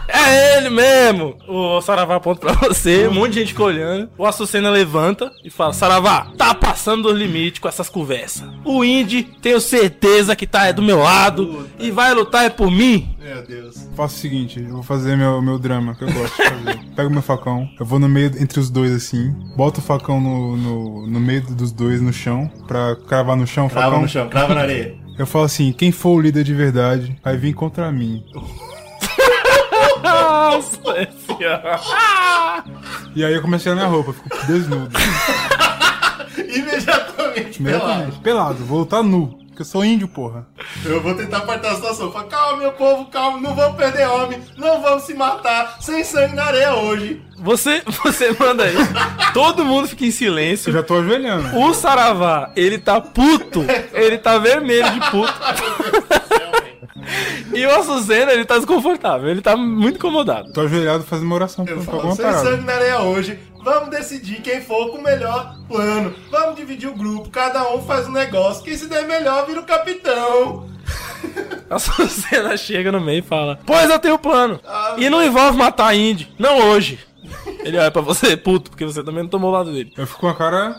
É 0.08 0.58
ele 0.58 0.70
mesmo! 0.70 1.36
O 1.48 1.82
Saravá 1.82 2.16
aponta 2.16 2.40
pra 2.42 2.54
você, 2.54 3.08
um 3.08 3.14
monte 3.14 3.34
de 3.34 3.40
gente 3.46 3.62
olhando. 3.62 4.10
O 4.18 4.26
Açucena 4.26 4.70
levanta 4.70 5.32
e 5.44 5.50
fala: 5.50 5.74
Saravá, 5.74 6.28
tá 6.38 6.54
passando 6.54 7.04
dos 7.04 7.18
limites 7.18 7.60
com 7.60 7.68
essas 7.68 7.90
conversas. 7.90 8.48
O 8.64 8.84
Indy, 8.84 9.24
tenho 9.42 9.60
certeza 9.60 10.36
que 10.36 10.48
tá 10.48 10.72
do 10.72 10.82
meu 10.82 11.00
lado 11.00 11.68
e 11.80 11.92
vai 11.92 12.14
lutar 12.14 12.46
é 12.46 12.50
por 12.50 12.70
mim. 12.72 13.10
Meu 13.22 13.46
Deus. 13.46 13.88
Faço 13.96 14.16
o 14.16 14.20
seguinte, 14.20 14.60
eu 14.60 14.74
vou 14.76 14.84
fazer 14.84 15.18
meu, 15.18 15.42
meu 15.42 15.60
drama, 15.60 15.96
que 15.96 16.04
eu 16.04 16.12
gosto 16.12 16.36
de 16.38 16.50
fazer. 16.50 16.80
Pego 16.96 17.10
meu 17.10 17.22
facão, 17.22 17.68
eu 17.80 17.86
vou 17.86 18.00
no 18.00 18.08
meio 18.10 18.32
entre 18.42 18.60
os 18.60 18.70
dois 18.70 18.92
assim, 18.94 19.34
boto 19.56 19.80
o 19.80 19.84
facão 19.84 20.20
no, 20.20 20.58
no, 20.58 21.08
no 21.08 21.20
meio 21.20 21.42
dos 21.42 21.72
dois 21.72 22.02
no 22.02 22.12
chão, 22.14 22.50
pra 22.68 22.96
cravar 23.08 23.36
no 23.36 23.46
chão 23.46 23.68
o 23.68 23.70
Crava 23.70 23.86
facão. 23.88 24.02
no 24.02 24.08
chão, 24.08 24.30
crava 24.30 24.54
na 24.54 24.62
areia. 24.62 24.96
Eu 25.18 25.26
falo 25.26 25.46
assim, 25.46 25.72
quem 25.72 25.92
for 25.92 26.12
o 26.12 26.22
líder 26.22 26.44
de 26.44 26.54
verdade, 26.54 27.18
vai 27.24 27.36
vir 27.38 27.54
contra 27.54 27.92
mim. 27.92 28.24
Nossa 30.12 30.78
senhora. 31.28 31.80
E 33.16 33.24
aí 33.26 33.34
eu 33.34 33.42
comecei 33.42 33.72
a 33.72 33.76
minha 33.76 33.88
roupa, 33.88 34.14
fico 34.14 34.30
desnudo. 34.48 34.98
Imediatamente 36.38 37.62
pelado. 37.64 37.84
Imediatamente, 37.86 38.20
pelado, 38.20 38.66
vou 38.66 38.80
lutar 38.80 39.04
nu. 39.04 39.38
Porque 39.48 39.64
eu 39.64 39.66
sou 39.66 39.84
índio, 39.84 40.08
porra. 40.08 40.46
Eu 40.86 41.02
vou 41.02 41.16
tentar 41.16 41.38
apartar 41.40 41.72
a 41.72 41.76
situação. 41.76 42.12
Fala, 42.12 42.26
calma, 42.26 42.58
meu 42.58 42.72
povo, 42.74 43.06
calma, 43.08 43.40
não 43.42 43.56
vamos 43.56 43.76
perder 43.76 44.08
homem, 44.08 44.40
não 44.56 44.82
vamos 44.84 45.04
se 45.04 45.16
matar 45.16 45.78
sem 45.82 46.04
sangue 46.04 46.36
na 46.36 46.44
areia 46.46 46.76
hoje. 46.76 47.24
Você, 47.40 47.82
você 48.04 48.36
manda 48.40 48.64
aí. 48.64 48.76
Todo 49.34 49.66
mundo 49.66 49.88
fica 49.88 50.04
em 50.04 50.08
Eu 50.08 50.14
silêncio. 50.14 50.72
já 50.72 50.84
tô 50.84 51.00
ajoelhando. 51.00 51.58
O 51.58 51.74
Saravá, 51.74 52.52
ele 52.56 52.78
tá 52.78 53.02
puto. 53.02 53.66
Ele 53.94 54.20
tá 54.20 54.38
vermelho 54.38 54.92
de 54.92 55.00
puto. 55.10 55.34
E 57.54 57.66
o 57.66 57.76
Açucena, 57.76 58.34
ele 58.34 58.46
tá 58.46 58.58
desconfortável. 58.58 59.30
Ele 59.30 59.42
tá 59.42 59.56
muito 59.56 59.98
incomodado. 59.98 60.52
Tô 60.52 60.62
ajoelhado 60.62 61.04
fazendo 61.04 61.26
uma 61.26 61.36
oração 61.36 61.66
pra, 61.66 61.74
Eu 61.74 61.82
falo, 61.82 61.98
alguma 61.98 62.16
sem 62.16 62.32
sangue 62.32 62.64
na 62.64 62.74
areia 62.74 63.02
hoje, 63.02 63.40
vamos 63.64 63.90
decidir 63.90 64.42
quem 64.42 64.62
for 64.62 64.90
com 64.92 64.98
o 64.98 65.04
melhor 65.04 65.56
plano. 65.68 66.14
Vamos 66.30 66.56
dividir 66.56 66.90
o 66.90 66.96
grupo, 66.96 67.30
cada 67.30 67.70
um 67.74 67.82
faz 67.82 68.08
um 68.08 68.12
negócio. 68.12 68.64
Quem 68.64 68.76
se 68.76 68.88
der 68.88 69.06
melhor 69.08 69.46
vira 69.46 69.62
o 69.62 69.66
capitão. 69.66 70.70
A 71.70 71.76
Açucena 71.76 72.56
chega 72.56 72.92
no 72.92 73.02
meio 73.02 73.20
e 73.20 73.28
fala: 73.28 73.60
Pois 73.66 73.90
eu 73.90 74.00
tenho 74.00 74.16
um 74.16 74.20
plano. 74.20 74.60
E 74.98 75.10
não 75.10 75.24
envolve 75.24 75.58
matar 75.58 75.94
índio. 75.96 76.28
Não 76.40 76.70
hoje. 76.70 77.00
Ele 77.64 77.78
olha 77.78 77.92
pra 77.92 78.02
você, 78.02 78.38
puto, 78.38 78.70
porque 78.70 78.86
você 78.86 79.04
também 79.04 79.24
não 79.24 79.30
tomou 79.30 79.50
o 79.50 79.54
lado 79.54 79.72
dele. 79.72 79.92
Eu 79.98 80.08
fico 80.08 80.22
com 80.22 80.30
a 80.30 80.36
cara 80.36 80.76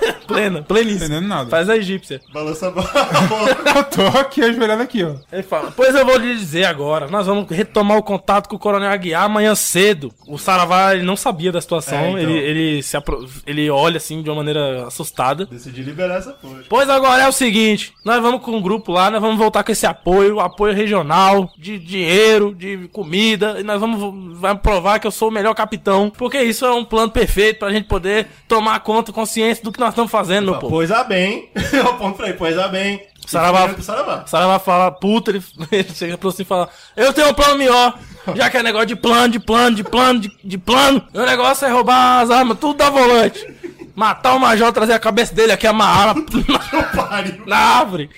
Plena, 0.26 0.62
pleníssima. 0.62 1.06
entendendo 1.06 1.26
nada. 1.28 1.50
Faz 1.50 1.68
a 1.68 1.76
egípcia. 1.76 2.20
Balança 2.32 2.68
a 2.68 2.70
bola. 2.70 2.88
Eu 3.76 3.84
tô 3.84 4.18
aqui 4.18 4.42
ajoelhado 4.42 4.82
aqui, 4.82 5.02
ó. 5.04 5.14
Ele 5.32 5.42
fala, 5.42 5.72
pois 5.76 5.94
eu 5.94 6.04
vou 6.04 6.16
lhe 6.16 6.34
dizer 6.36 6.64
agora, 6.64 7.08
nós 7.08 7.26
vamos 7.26 7.48
retomar 7.50 7.96
o 7.98 8.02
contato 8.02 8.48
com 8.48 8.56
o 8.56 8.58
Coronel 8.58 8.90
Aguiar 8.90 9.24
amanhã 9.24 9.54
cedo. 9.54 10.12
O 10.26 10.38
Saravá, 10.38 10.94
ele 10.94 11.04
não 11.04 11.16
sabia 11.16 11.50
da 11.52 11.60
situação, 11.60 11.98
É, 11.98 12.08
então. 12.10 12.20
ele, 12.20 12.38
ele, 12.38 12.82
se 12.82 12.96
apro- 12.96 13.26
ele 13.46 13.68
olha 13.70 13.96
assim 13.96 14.22
de 14.22 14.28
uma 14.30 14.36
maneira 14.36 14.86
assustada. 14.86 15.46
Decidi 15.46 15.82
liberar 15.82 16.16
essa 16.18 16.30
porra. 16.32 16.60
Pois 16.68 16.88
agora 16.88 17.22
é 17.22 17.28
o 17.28 17.32
seguinte, 17.32 17.92
nós 18.04 18.20
vamos 18.22 18.42
com 18.42 18.52
um 18.52 18.62
grupo 18.62 18.92
lá, 18.92 19.10
nós 19.10 19.20
vamos 19.20 19.38
voltar 19.38 19.62
com 19.64 19.72
esse 19.72 19.86
apoio, 19.86 20.40
apoio 20.40 20.74
regional, 20.74 21.50
de 21.58 21.78
dinheiro, 21.78 22.54
de 22.54 22.88
comida, 22.92 23.56
e 23.58 23.62
nós 23.62 23.80
vamos, 23.80 24.38
vamos 24.38 24.62
provar 24.62 24.98
que 24.98 25.06
eu 25.06 25.10
sou 25.10 25.28
o 25.28 25.32
melhor 25.32 25.54
capitão, 25.54 26.10
porque 26.10 26.40
isso 26.42 26.64
é 26.64 26.72
um 26.72 26.84
plano 26.84 27.10
perfeito 27.10 27.58
pra 27.60 27.70
gente 27.72 27.86
poder 27.86 28.26
tomar 28.48 28.78
conta, 28.80 29.12
consciência 29.12 29.62
do 29.64 29.72
que 29.72 29.80
nós 29.80 29.89
estamos 29.90 30.10
fazendo, 30.10 30.50
meu 30.50 30.60
povo. 30.60 30.76
Pois 30.76 30.90
a 30.90 31.04
bem. 31.04 31.50
Eu 31.72 31.88
aponto 31.88 32.16
pra 32.16 32.28
ele, 32.28 32.36
pois 32.36 32.58
a 32.58 32.68
bem. 32.68 33.02
Saravá. 33.26 33.74
Saravá. 33.80 34.26
Saravá 34.26 34.58
fala, 34.58 34.90
puta, 34.90 35.30
ele, 35.30 35.42
ele 35.70 35.88
chega 35.94 36.18
pra 36.18 36.30
você 36.30 36.42
e 36.42 36.44
fala, 36.44 36.68
eu 36.96 37.12
tenho 37.12 37.28
um 37.28 37.34
plano 37.34 37.56
melhor, 37.56 37.96
já 38.36 38.50
que 38.50 38.56
é 38.56 38.62
negócio 38.62 38.86
de 38.86 38.96
plano, 38.96 39.28
de 39.28 39.38
plano, 39.40 39.76
de 39.76 39.84
plano, 39.84 40.20
de, 40.20 40.30
de 40.42 40.58
plano, 40.58 41.02
meu 41.12 41.26
negócio 41.26 41.66
é 41.66 41.70
roubar 41.70 42.20
as 42.20 42.30
armas, 42.30 42.58
tudo 42.58 42.78
da 42.78 42.90
volante. 42.90 43.46
Matar 43.94 44.34
o 44.34 44.40
major, 44.40 44.72
trazer 44.72 44.94
a 44.94 44.98
cabeça 44.98 45.34
dele 45.34 45.52
aqui, 45.52 45.66
amarrar 45.66 46.14
na, 46.14 47.46
na 47.46 47.56
árvore. 47.56 48.08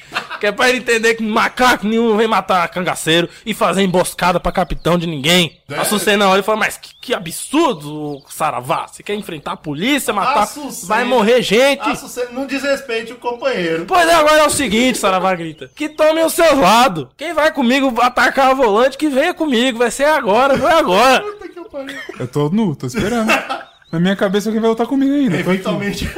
que 0.42 0.46
é 0.46 0.52
pra 0.52 0.68
ele 0.68 0.78
entender 0.78 1.14
que 1.14 1.22
macaco 1.22 1.86
nenhum 1.86 2.16
vem 2.16 2.26
matar 2.26 2.68
cangaceiro 2.68 3.28
e 3.46 3.54
fazer 3.54 3.82
emboscada 3.82 4.40
pra 4.40 4.50
capitão 4.50 4.98
de 4.98 5.06
ninguém. 5.06 5.60
É. 5.68 5.78
A 5.78 5.84
Sucena 5.84 6.28
olha 6.28 6.40
e 6.40 6.42
fala, 6.42 6.58
mas 6.58 6.76
que, 6.76 6.90
que 7.00 7.14
absurdo, 7.14 8.20
Saravá. 8.28 8.88
Você 8.88 9.04
quer 9.04 9.14
enfrentar 9.14 9.52
a 9.52 9.56
polícia, 9.56 10.12
matar... 10.12 10.48
Vai 10.84 11.04
morrer 11.04 11.42
gente. 11.42 11.88
Açucena, 11.88 12.30
não 12.32 12.44
desrespeite 12.44 13.12
o 13.12 13.16
companheiro. 13.16 13.84
Pois 13.86 14.08
é, 14.08 14.14
agora 14.14 14.42
é 14.42 14.46
o 14.46 14.50
seguinte, 14.50 14.98
Saravá 14.98 15.32
grita. 15.34 15.70
Que 15.76 15.88
tomem 15.88 16.24
os 16.24 16.32
seus 16.32 16.58
lados. 16.58 17.06
Quem 17.16 17.32
vai 17.32 17.52
comigo 17.52 17.94
atacar 18.00 18.50
a 18.50 18.54
volante, 18.54 18.98
que 18.98 19.08
venha 19.08 19.32
comigo. 19.32 19.78
Vai 19.78 19.92
ser 19.92 20.01
agora, 20.04 20.56
vai 20.56 20.72
agora. 20.74 21.20
Puta 21.22 21.48
que 21.48 21.68
pariu. 21.70 21.96
Eu 22.18 22.28
tô 22.28 22.48
nu, 22.48 22.74
tô 22.76 22.86
esperando. 22.86 23.28
Na 23.90 24.00
minha 24.00 24.16
cabeça 24.16 24.48
alguém 24.48 24.60
vai 24.60 24.70
lutar 24.70 24.86
comigo 24.86 25.12
ainda. 25.12 25.36
Eventualmente. 25.38 26.10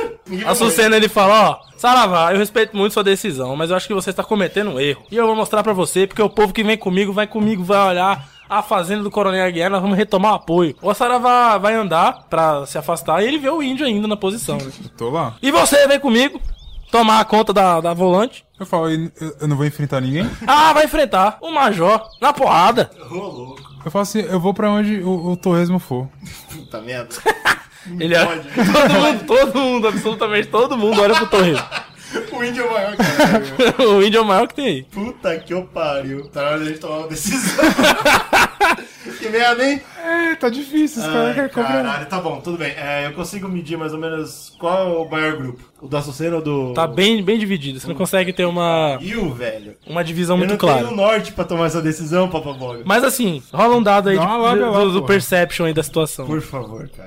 A. 0.47 0.55
Sucena 0.55 0.97
ele 0.97 1.09
fala, 1.09 1.51
ó, 1.51 1.59
Saravá, 1.77 2.33
eu 2.33 2.38
respeito 2.38 2.77
muito 2.77 2.92
sua 2.92 3.03
decisão, 3.05 3.55
mas 3.57 3.70
eu 3.70 3.77
acho 3.77 3.87
que 3.88 3.94
você 3.94 4.11
está 4.11 4.23
cometendo 4.23 4.70
um 4.70 4.81
erro. 4.81 5.03
E 5.11 5.16
eu 5.16 5.27
vou 5.27 5.35
mostrar 5.37 5.62
pra 5.62 5.73
você, 5.73 6.07
porque 6.07 6.23
o 6.23 6.31
povo 6.31 6.53
que 6.53 6.62
vem 6.64 6.79
comigo, 6.79 7.12
vai 7.12 7.27
comigo, 7.27 7.62
vai 7.64 7.88
olhar 7.90 8.29
a 8.49 8.62
fazenda 8.62 9.03
do 9.03 9.11
Coronel 9.11 9.44
Aguiar, 9.44 9.70
nós 9.70 9.83
vamos 9.83 9.97
retomar 9.97 10.33
o 10.33 10.37
apoio. 10.37 10.77
O 10.81 10.94
Saravá 10.94 11.59
vai 11.59 11.75
andar 11.75 12.27
pra 12.31 12.64
se 12.66 12.79
afastar 12.79 13.23
e 13.23 13.27
ele 13.27 13.38
vê 13.38 13.51
o 13.51 13.62
índio 13.62 13.85
ainda 13.87 14.07
na 14.07 14.16
posição. 14.16 14.57
né? 14.57 14.70
Eu 14.85 14.90
tô 14.97 15.11
lá. 15.11 15.35
E 15.42 15.51
você 15.51 15.87
vem 15.88 15.99
comigo, 15.99 16.40
tomar 16.92 17.20
a 17.20 17.25
conta 17.25 17.53
da, 17.53 17.81
da 17.81 17.92
volante. 17.92 18.44
Eu 18.61 18.64
falo, 18.66 18.88
eu, 18.88 19.11
eu 19.40 19.49
não 19.49 19.57
vou 19.57 19.66
enfrentar 19.66 20.01
ninguém? 20.01 20.31
Ah, 20.47 20.73
vai 20.73 20.85
enfrentar 20.85 21.38
o 21.40 21.51
Major 21.51 22.01
na 22.20 22.33
porrada. 22.33 22.90
Ô, 23.11 23.14
louco. 23.14 23.73
Eu 23.85 23.90
falo 23.90 24.03
assim, 24.03 24.20
eu 24.20 24.40
vou 24.40 24.55
pra 24.55 24.70
onde 24.70 25.01
o, 25.01 25.33
o 25.33 25.37
torresmo 25.37 25.79
for. 25.79 26.09
Puta 26.51 26.81
merda. 26.81 27.14
Ele 28.01 28.14
é... 28.14 28.25
pode. 28.25 28.49
Todo 28.49 28.94
mundo, 28.94 29.27
todo 29.27 29.59
mundo, 29.59 29.88
absolutamente 29.88 30.49
todo 30.49 30.77
mundo 30.77 31.03
olha 31.03 31.14
pro 31.14 31.27
Torres. 31.27 31.62
O 32.33 32.44
índio 32.44 32.64
é 32.64 32.70
maior 32.70 32.96
que 32.96 33.83
eu. 33.83 33.90
o 33.96 34.03
índio 34.03 34.18
é 34.18 34.20
o 34.20 34.24
maior 34.24 34.48
que 34.48 34.55
tem 34.55 34.66
aí. 34.66 34.83
Puta 34.85 35.37
que 35.38 35.53
eu 35.55 35.62
pariu. 35.64 36.29
Tá 36.29 36.42
na 36.42 36.48
hora 36.50 36.59
da 36.61 36.64
gente 36.66 36.79
tomar 36.81 36.98
uma 36.98 37.09
decisão. 37.09 37.64
que 39.18 39.29
merda, 39.29 39.64
hein? 39.68 39.81
É, 40.05 40.35
tá 40.35 40.48
difícil, 40.48 41.00
os 41.03 41.09
caras 41.09 41.35
querem 41.35 41.50
caralho, 41.50 42.07
tá 42.07 42.20
bom, 42.20 42.40
tudo 42.40 42.59
bem. 42.59 42.72
É, 42.77 43.07
eu 43.07 43.12
consigo 43.12 43.48
medir 43.48 43.77
mais 43.79 43.92
ou 43.92 43.98
menos 43.98 44.55
qual 44.59 44.79
é 44.79 44.98
o 44.98 45.09
maior 45.11 45.37
grupo. 45.37 45.62
O 45.81 45.88
da 45.88 45.98
Açucena 45.98 46.37
ou 46.37 46.42
do. 46.42 46.72
Tá 46.74 46.87
bem, 46.87 47.22
bem 47.22 47.38
dividido. 47.38 47.81
Você 47.81 47.87
não 47.88 47.94
consegue 47.94 48.33
ter 48.33 48.44
uma, 48.44 48.98
E 49.00 49.16
o 49.16 49.33
velho? 49.33 49.77
uma 49.87 50.03
divisão 50.05 50.35
Eu 50.37 50.38
muito 50.38 50.50
não 50.53 50.59
clara. 50.59 50.79
tenho 50.81 50.90
o 50.92 50.96
norte 50.96 51.33
pra 51.33 51.44
tomar 51.44 51.66
essa 51.66 51.81
decisão, 51.81 52.29
Papaboga. 52.29 52.83
Mas 52.85 53.03
assim, 53.05 53.42
rola 53.53 53.77
um 53.77 53.83
dado 53.83 54.09
aí 54.11 54.18
de- 54.18 54.24
lábia 54.24 54.66
do, 54.66 54.72
lá, 54.72 54.85
do 54.85 55.00
pô. 55.00 55.07
perception 55.07 55.66
aí 55.66 55.74
da 55.74 55.83
situação. 55.83 56.27
Por 56.27 56.40
favor, 56.42 56.88
cara. 56.90 57.07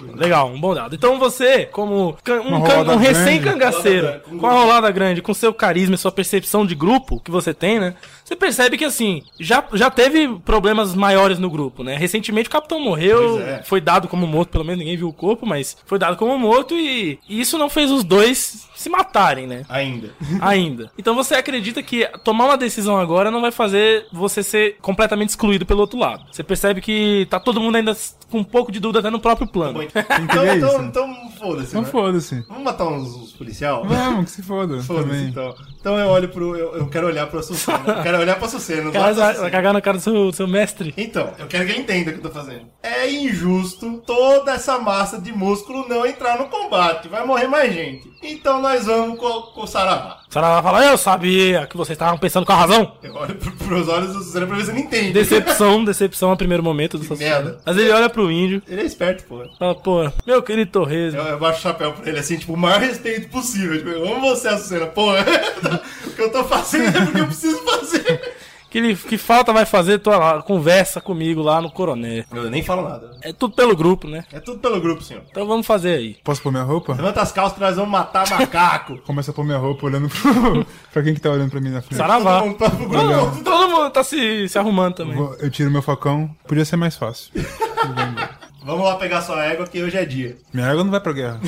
Legal, 0.00 0.48
um 0.48 0.60
bom 0.60 0.74
dado. 0.74 0.94
Então 0.94 1.18
você, 1.18 1.66
como 1.66 2.16
um, 2.28 2.92
um 2.92 2.96
recém-cangaceiro, 2.96 4.20
com 4.40 4.46
a 4.46 4.52
rolada 4.52 4.90
grande, 4.90 5.22
com 5.22 5.32
seu 5.32 5.54
carisma 5.54 5.94
e 5.94 5.98
sua 5.98 6.10
percepção 6.10 6.66
de 6.66 6.74
grupo 6.74 7.20
que 7.20 7.30
você 7.30 7.54
tem, 7.54 7.78
né? 7.78 7.94
Você 8.24 8.34
percebe 8.34 8.78
que 8.78 8.84
assim, 8.84 9.22
já, 9.38 9.64
já 9.74 9.90
teve 9.90 10.28
problemas 10.44 10.94
maiores 10.94 11.38
no 11.38 11.50
grupo, 11.50 11.84
né? 11.84 11.96
Recentemente 11.96 12.48
o 12.48 12.52
capitão 12.52 12.80
morreu, 12.80 13.40
é. 13.40 13.62
foi 13.62 13.80
dado 13.80 14.08
como 14.08 14.26
morto, 14.26 14.50
pelo 14.50 14.64
menos 14.64 14.78
ninguém 14.78 14.96
viu 14.96 15.08
o 15.08 15.12
corpo, 15.12 15.44
mas 15.44 15.76
foi 15.84 15.98
dado 15.98 16.16
como 16.16 16.38
morto 16.38 16.74
e, 16.74 17.18
e 17.28 17.40
isso 17.40 17.58
não 17.58 17.68
fez 17.68 17.90
os 17.90 18.02
dois 18.02 18.66
se 18.74 18.88
matarem, 18.88 19.46
né? 19.46 19.62
Ainda. 19.68 20.10
ainda. 20.40 20.90
Então 20.98 21.14
você 21.14 21.34
acredita 21.34 21.82
que 21.82 22.06
tomar 22.24 22.46
uma 22.46 22.56
decisão 22.56 22.96
agora 22.96 23.30
não 23.30 23.40
vai 23.40 23.52
fazer 23.52 24.06
você 24.12 24.42
ser 24.42 24.76
completamente 24.80 25.30
excluído 25.30 25.66
pelo 25.66 25.80
outro 25.80 25.98
lado. 25.98 26.24
Você 26.30 26.42
percebe 26.42 26.80
que 26.80 27.26
tá 27.30 27.38
todo 27.38 27.60
mundo 27.60 27.76
ainda 27.76 27.94
com 28.30 28.38
um 28.38 28.44
pouco 28.44 28.72
de 28.72 28.80
dúvida 28.80 29.00
até 29.00 29.10
no 29.10 29.20
próprio 29.20 29.46
plano. 29.46 29.80
Então, 30.24 30.44
é 30.44 30.56
então, 30.56 30.84
então 30.84 31.30
foda-se. 31.38 31.68
Então 31.68 31.82
né? 31.82 31.88
foda-se. 31.88 32.44
Vamos 32.48 32.64
matar 32.64 32.86
uns, 32.86 33.14
uns 33.14 33.32
policial? 33.32 33.84
Vamos, 33.84 34.24
que 34.26 34.30
se 34.30 34.42
foda. 34.42 34.82
Foda-se, 34.82 35.24
então. 35.24 35.54
Então 35.78 35.98
eu 35.98 36.08
olho 36.08 36.28
pro. 36.28 36.56
Eu, 36.56 36.76
eu 36.76 36.86
quero 36.88 37.06
olhar 37.06 37.26
pro 37.26 37.38
Açucena. 37.38 37.82
Eu 37.86 38.02
quero 38.02 38.13
olhar 38.18 38.36
pro 38.36 38.46
Açucena. 38.46 38.90
O 38.90 38.92
cara 38.92 39.08
não 39.08 39.14
vai, 39.14 39.34
vai 39.34 39.50
cagar 39.50 39.72
na 39.72 39.80
cara 39.80 39.96
do 39.96 40.02
seu, 40.02 40.12
do 40.12 40.32
seu 40.32 40.48
mestre. 40.48 40.94
Então, 40.96 41.32
eu 41.38 41.46
quero 41.46 41.66
que 41.66 41.72
ele 41.72 41.80
entenda 41.80 42.10
o 42.10 42.14
que 42.14 42.18
eu 42.18 42.30
tô 42.30 42.30
fazendo. 42.30 42.66
É 42.82 43.10
injusto 43.10 44.02
toda 44.06 44.52
essa 44.52 44.78
massa 44.78 45.20
de 45.20 45.32
músculo 45.32 45.88
não 45.88 46.06
entrar 46.06 46.38
no 46.38 46.48
combate. 46.48 47.08
Vai 47.08 47.24
morrer 47.24 47.46
mais 47.46 47.72
gente. 47.72 48.08
Então 48.22 48.60
nós 48.60 48.86
vamos 48.86 49.18
com, 49.18 49.42
com 49.52 49.62
o 49.62 49.66
Saravá. 49.66 50.23
O 50.34 50.40
cara 50.40 50.60
vai 50.60 50.62
falar, 50.64 50.86
eu 50.86 50.98
sabia 50.98 51.64
que 51.64 51.76
vocês 51.76 51.94
estavam 51.94 52.18
pensando 52.18 52.44
com 52.44 52.50
a 52.50 52.56
razão. 52.56 52.92
Eu 53.04 53.14
olho 53.14 53.36
pro, 53.36 53.52
pros 53.52 53.88
olhos 53.88 54.12
do 54.12 54.18
Açucena 54.18 54.46
pra 54.48 54.56
ver 54.56 54.64
se 54.64 54.70
ele 54.72 54.80
entende. 54.80 55.12
Decepção, 55.12 55.84
decepção 55.84 56.30
no 56.30 56.36
primeiro 56.36 56.60
momento 56.60 56.98
do 56.98 57.16
merda. 57.16 57.60
Mas 57.64 57.76
ele 57.76 57.92
olha 57.92 58.10
pro 58.10 58.28
índio, 58.32 58.60
Ele 58.66 58.80
é 58.80 58.84
esperto, 58.84 59.22
pô. 59.28 59.44
fala, 59.56 59.76
pô, 59.76 60.10
meu 60.26 60.42
querido 60.42 60.72
Torres, 60.72 61.14
Eu, 61.14 61.22
eu 61.22 61.38
baixo 61.38 61.60
o 61.60 61.62
chapéu 61.62 61.92
pra 61.92 62.08
ele 62.10 62.18
assim, 62.18 62.36
tipo, 62.36 62.52
o 62.52 62.56
maior 62.56 62.80
respeito 62.80 63.28
possível. 63.28 63.78
Tipo, 63.78 63.90
eu 63.90 64.12
amo 64.12 64.22
você, 64.22 64.48
Açucena. 64.48 64.86
Pô, 64.86 65.12
o 66.04 66.10
que 66.10 66.20
eu 66.20 66.32
tô 66.32 66.42
fazendo 66.42 66.88
é 66.96 67.04
porque 67.04 67.20
eu 67.20 67.26
preciso 67.26 67.58
fazer. 67.58 68.34
Que, 68.74 68.78
ele, 68.78 68.96
que 68.96 69.16
falta 69.16 69.52
vai 69.52 69.64
fazer 69.64 70.00
tua 70.00 70.16
lá, 70.18 70.42
conversa 70.42 71.00
comigo 71.00 71.40
lá 71.40 71.60
no 71.60 71.70
Coronel. 71.70 72.24
Eu 72.34 72.50
nem 72.50 72.60
falo 72.60 72.82
nada. 72.88 73.12
É 73.22 73.32
tudo 73.32 73.54
pelo 73.54 73.76
grupo, 73.76 74.08
né? 74.08 74.24
É 74.32 74.40
tudo 74.40 74.58
pelo 74.58 74.80
grupo, 74.80 75.00
senhor. 75.00 75.22
Então 75.30 75.46
vamos 75.46 75.64
fazer 75.64 75.94
aí. 75.94 76.16
Posso 76.24 76.42
pôr 76.42 76.50
minha 76.50 76.64
roupa? 76.64 76.94
Levanta 76.94 77.22
as 77.22 77.30
calças 77.30 77.54
que 77.54 77.60
nós 77.60 77.76
vamos 77.76 77.92
matar 77.92 78.28
macaco. 78.28 78.98
Começa 79.06 79.30
a 79.30 79.34
pôr 79.34 79.44
minha 79.44 79.58
roupa 79.58 79.86
olhando 79.86 80.08
pro... 80.08 80.66
pra 80.92 81.02
quem 81.04 81.14
que 81.14 81.20
tá 81.20 81.30
olhando 81.30 81.52
pra 81.52 81.60
mim 81.60 81.70
na 81.70 81.82
frente. 81.82 81.98
Saravá. 81.98 82.40
Todo 82.40 82.46
mundo 82.48 82.58
tá 82.58 82.70
pro 82.70 82.88
grupo. 82.88 83.06
Todo, 83.06 83.44
todo 83.44 83.68
mundo 83.70 83.90
tá 83.90 84.02
se, 84.02 84.48
se 84.48 84.58
arrumando 84.58 84.94
também. 84.96 85.14
Vou- 85.16 85.36
Eu 85.38 85.48
tiro 85.52 85.70
meu 85.70 85.80
facão. 85.80 86.28
Podia 86.48 86.64
ser 86.64 86.74
mais 86.74 86.96
fácil. 86.96 87.30
Vamos 88.64 88.84
lá 88.84 88.96
pegar 88.96 89.22
sua 89.22 89.44
égua 89.44 89.68
que 89.68 89.80
hoje 89.84 89.96
é 89.96 90.04
dia. 90.04 90.36
Minha 90.52 90.68
água 90.70 90.82
não 90.82 90.90
vai 90.90 90.98
pra 91.00 91.12
guerra. 91.12 91.38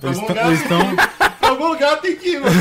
Pra 0.00 0.10
Eles 0.10 0.18
algum 0.18 0.26
tão- 0.26 0.36
lugar- 0.36 0.46
eles 0.48 0.60
estão... 0.60 0.80
Pra 1.40 1.48
algum 1.48 1.68
lugar 1.68 1.96
tem 2.02 2.14
que 2.16 2.28
ir, 2.28 2.40
mano. 2.40 2.54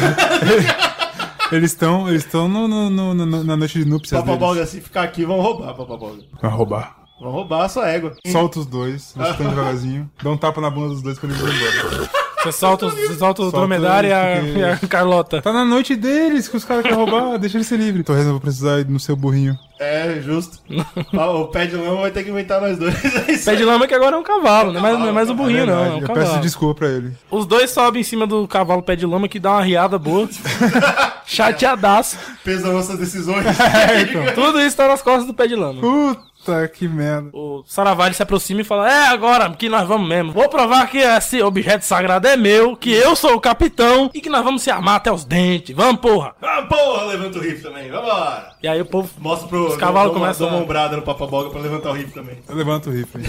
Eles 1.52 1.72
estão 1.72 2.10
eles 2.10 2.28
no, 2.34 2.68
no- 2.68 2.90
no- 2.90 3.14
no- 3.14 3.44
na 3.44 3.56
noite 3.58 3.80
de 3.80 3.86
núpcias 3.86 4.20
Papaboga, 4.20 4.66
se 4.66 4.82
ficar 4.82 5.04
aqui, 5.04 5.26
vão 5.26 5.40
roubar, 5.40 5.74
Papaboga. 5.76 6.24
Vai 6.42 6.52
roubar. 6.52 6.98
Vão 7.20 7.32
roubar 7.32 7.66
a 7.66 7.70
sua 7.70 7.88
égua. 7.88 8.16
Solta 8.28 8.60
os 8.60 8.66
dois, 8.66 9.14
eles 9.16 9.30
estão 9.30 9.48
devagarzinho. 9.50 10.10
Dá 10.22 10.30
um 10.32 10.38
tapa 10.38 10.60
na 10.60 10.70
bunda 10.70 10.90
dos 10.90 11.02
dois 11.02 11.18
quando 11.20 11.32
eles 11.34 11.42
vão 11.44 11.52
embora. 11.52 12.25
Você 12.52 12.60
solta, 12.60 12.86
os- 12.88 12.94
você 12.94 13.14
solta 13.16 13.42
o 13.44 13.52
dromedário 13.52 14.10
e 14.10 14.14
a, 14.14 14.42
porque- 14.42 14.60
e 14.60 14.64
a 14.64 14.78
Carlota. 14.88 15.42
Tá 15.42 15.52
na 15.54 15.66
noite 15.66 15.96
deles 15.96 16.48
que 16.48 16.58
os 16.58 16.64
caras 16.66 16.84
querem 16.84 16.98
roubar, 16.98 17.38
deixa 17.40 17.58
eles 17.58 17.68
ser 17.68 17.78
livres. 17.78 18.06
Torres, 18.06 18.26
eu 18.26 18.32
vou 18.32 18.40
precisar 18.42 18.80
ir 18.80 18.88
no 18.88 19.00
seu 19.00 19.16
burrinho. 19.16 19.58
É, 19.80 20.20
justo. 20.22 20.58
Ah, 21.18 21.30
o 21.32 21.48
pé 21.48 21.66
de 21.66 21.76
lama 21.76 22.02
vai 22.02 22.12
ter 22.12 22.24
que 22.24 22.30
inventar 22.30 22.60
nós 22.62 22.78
dois. 22.78 22.94
É 23.28 23.38
Pé 23.38 23.56
de 23.56 23.64
lama 23.66 23.88
que 23.88 23.94
agora 23.94 24.16
é 24.16 24.20
um 24.20 24.24
cavalo, 24.24 24.72
não 24.72 24.80
é 24.80 24.82
mais, 24.84 25.00
não 25.00 25.08
é 25.08 25.12
mais 25.12 25.30
o 25.30 25.34
É 25.34 25.36
burrinho, 25.36 25.66
não. 25.66 25.86
É 25.86 25.90
um 25.90 26.00
eu 26.02 26.08
peço 26.08 26.14
cavalo. 26.22 26.42
desculpa 26.42 26.76
pra 26.80 26.88
ele. 26.90 27.12
Os 27.30 27.46
dois 27.46 27.70
sobem 27.72 28.02
em 28.02 28.04
cima 28.04 28.26
do 28.28 28.48
cavalo 28.48 28.82
pé 28.82 28.96
de 28.96 29.06
lama 29.06 29.28
que 29.28 29.40
dá 29.40 29.52
uma 29.52 29.62
riada 29.64 29.98
boa. 29.98 30.28
Chateadaço. 31.26 32.18
Pesam 32.44 32.74
nossas 32.74 32.98
decisões. 33.00 33.46
Tudo 34.34 34.62
isso 34.62 34.78
tá 34.78 34.88
nas 34.88 35.02
costas 35.02 35.26
do 35.26 35.34
pé 35.34 35.48
de 35.48 35.56
lama. 35.56 35.82
Puta 35.82 36.22
que 36.74 36.88
merda. 36.88 37.30
O 37.34 37.64
Saravá 37.66 38.06
ele 38.06 38.16
se 38.16 38.24
aproxima 38.24 38.62
e 38.62 38.64
fala: 38.64 38.90
É 38.92 39.08
agora 39.08 39.50
que 39.52 39.68
nós 39.70 39.88
vamos 39.88 40.08
mesmo. 40.08 40.32
Vou 40.32 40.48
provar 40.50 40.90
que 40.90 40.98
esse 40.98 41.42
objeto 41.42 41.84
sagrado 41.84 42.28
é 42.28 42.36
meu, 42.38 42.76
que 42.76 42.92
eu 42.92 43.16
sou 43.16 43.34
o 43.36 43.42
capitão 43.42 44.10
e 44.14 44.22
que 44.22 44.30
nós 44.30 44.44
vamos 44.44 44.62
se 44.62 44.70
armar 44.72 44.96
até 44.96 45.12
os 45.12 45.26
dentes. 45.26 45.76
Vamos, 45.76 46.02
porra. 46.02 46.36
Ah, 46.42 46.62
porra, 46.64 47.06
levanta 47.06 47.38
o 47.38 47.42
rifle 47.42 47.62
também. 47.64 47.90
Vambora. 47.90 48.50
E 48.62 48.68
aí 48.68 48.82
o 48.82 48.86
povo. 48.86 49.10
Mostra 49.20 49.48
pro. 49.48 49.68
Os 49.68 49.78
cavalos 49.78 50.14
começam 50.14 50.48
dou 50.48 50.50
uma 50.50 50.60
a- 50.60 50.64
ombrada 50.64 50.96
no 50.96 51.02
Papaboga 51.02 51.50
pra 51.50 51.60
levantar 51.62 51.90
o 51.92 51.94
rifle 51.94 52.14
também. 52.14 52.38
Eu 52.48 52.56
levanto 52.56 52.90
o 52.90 52.94
rifle. 52.94 53.24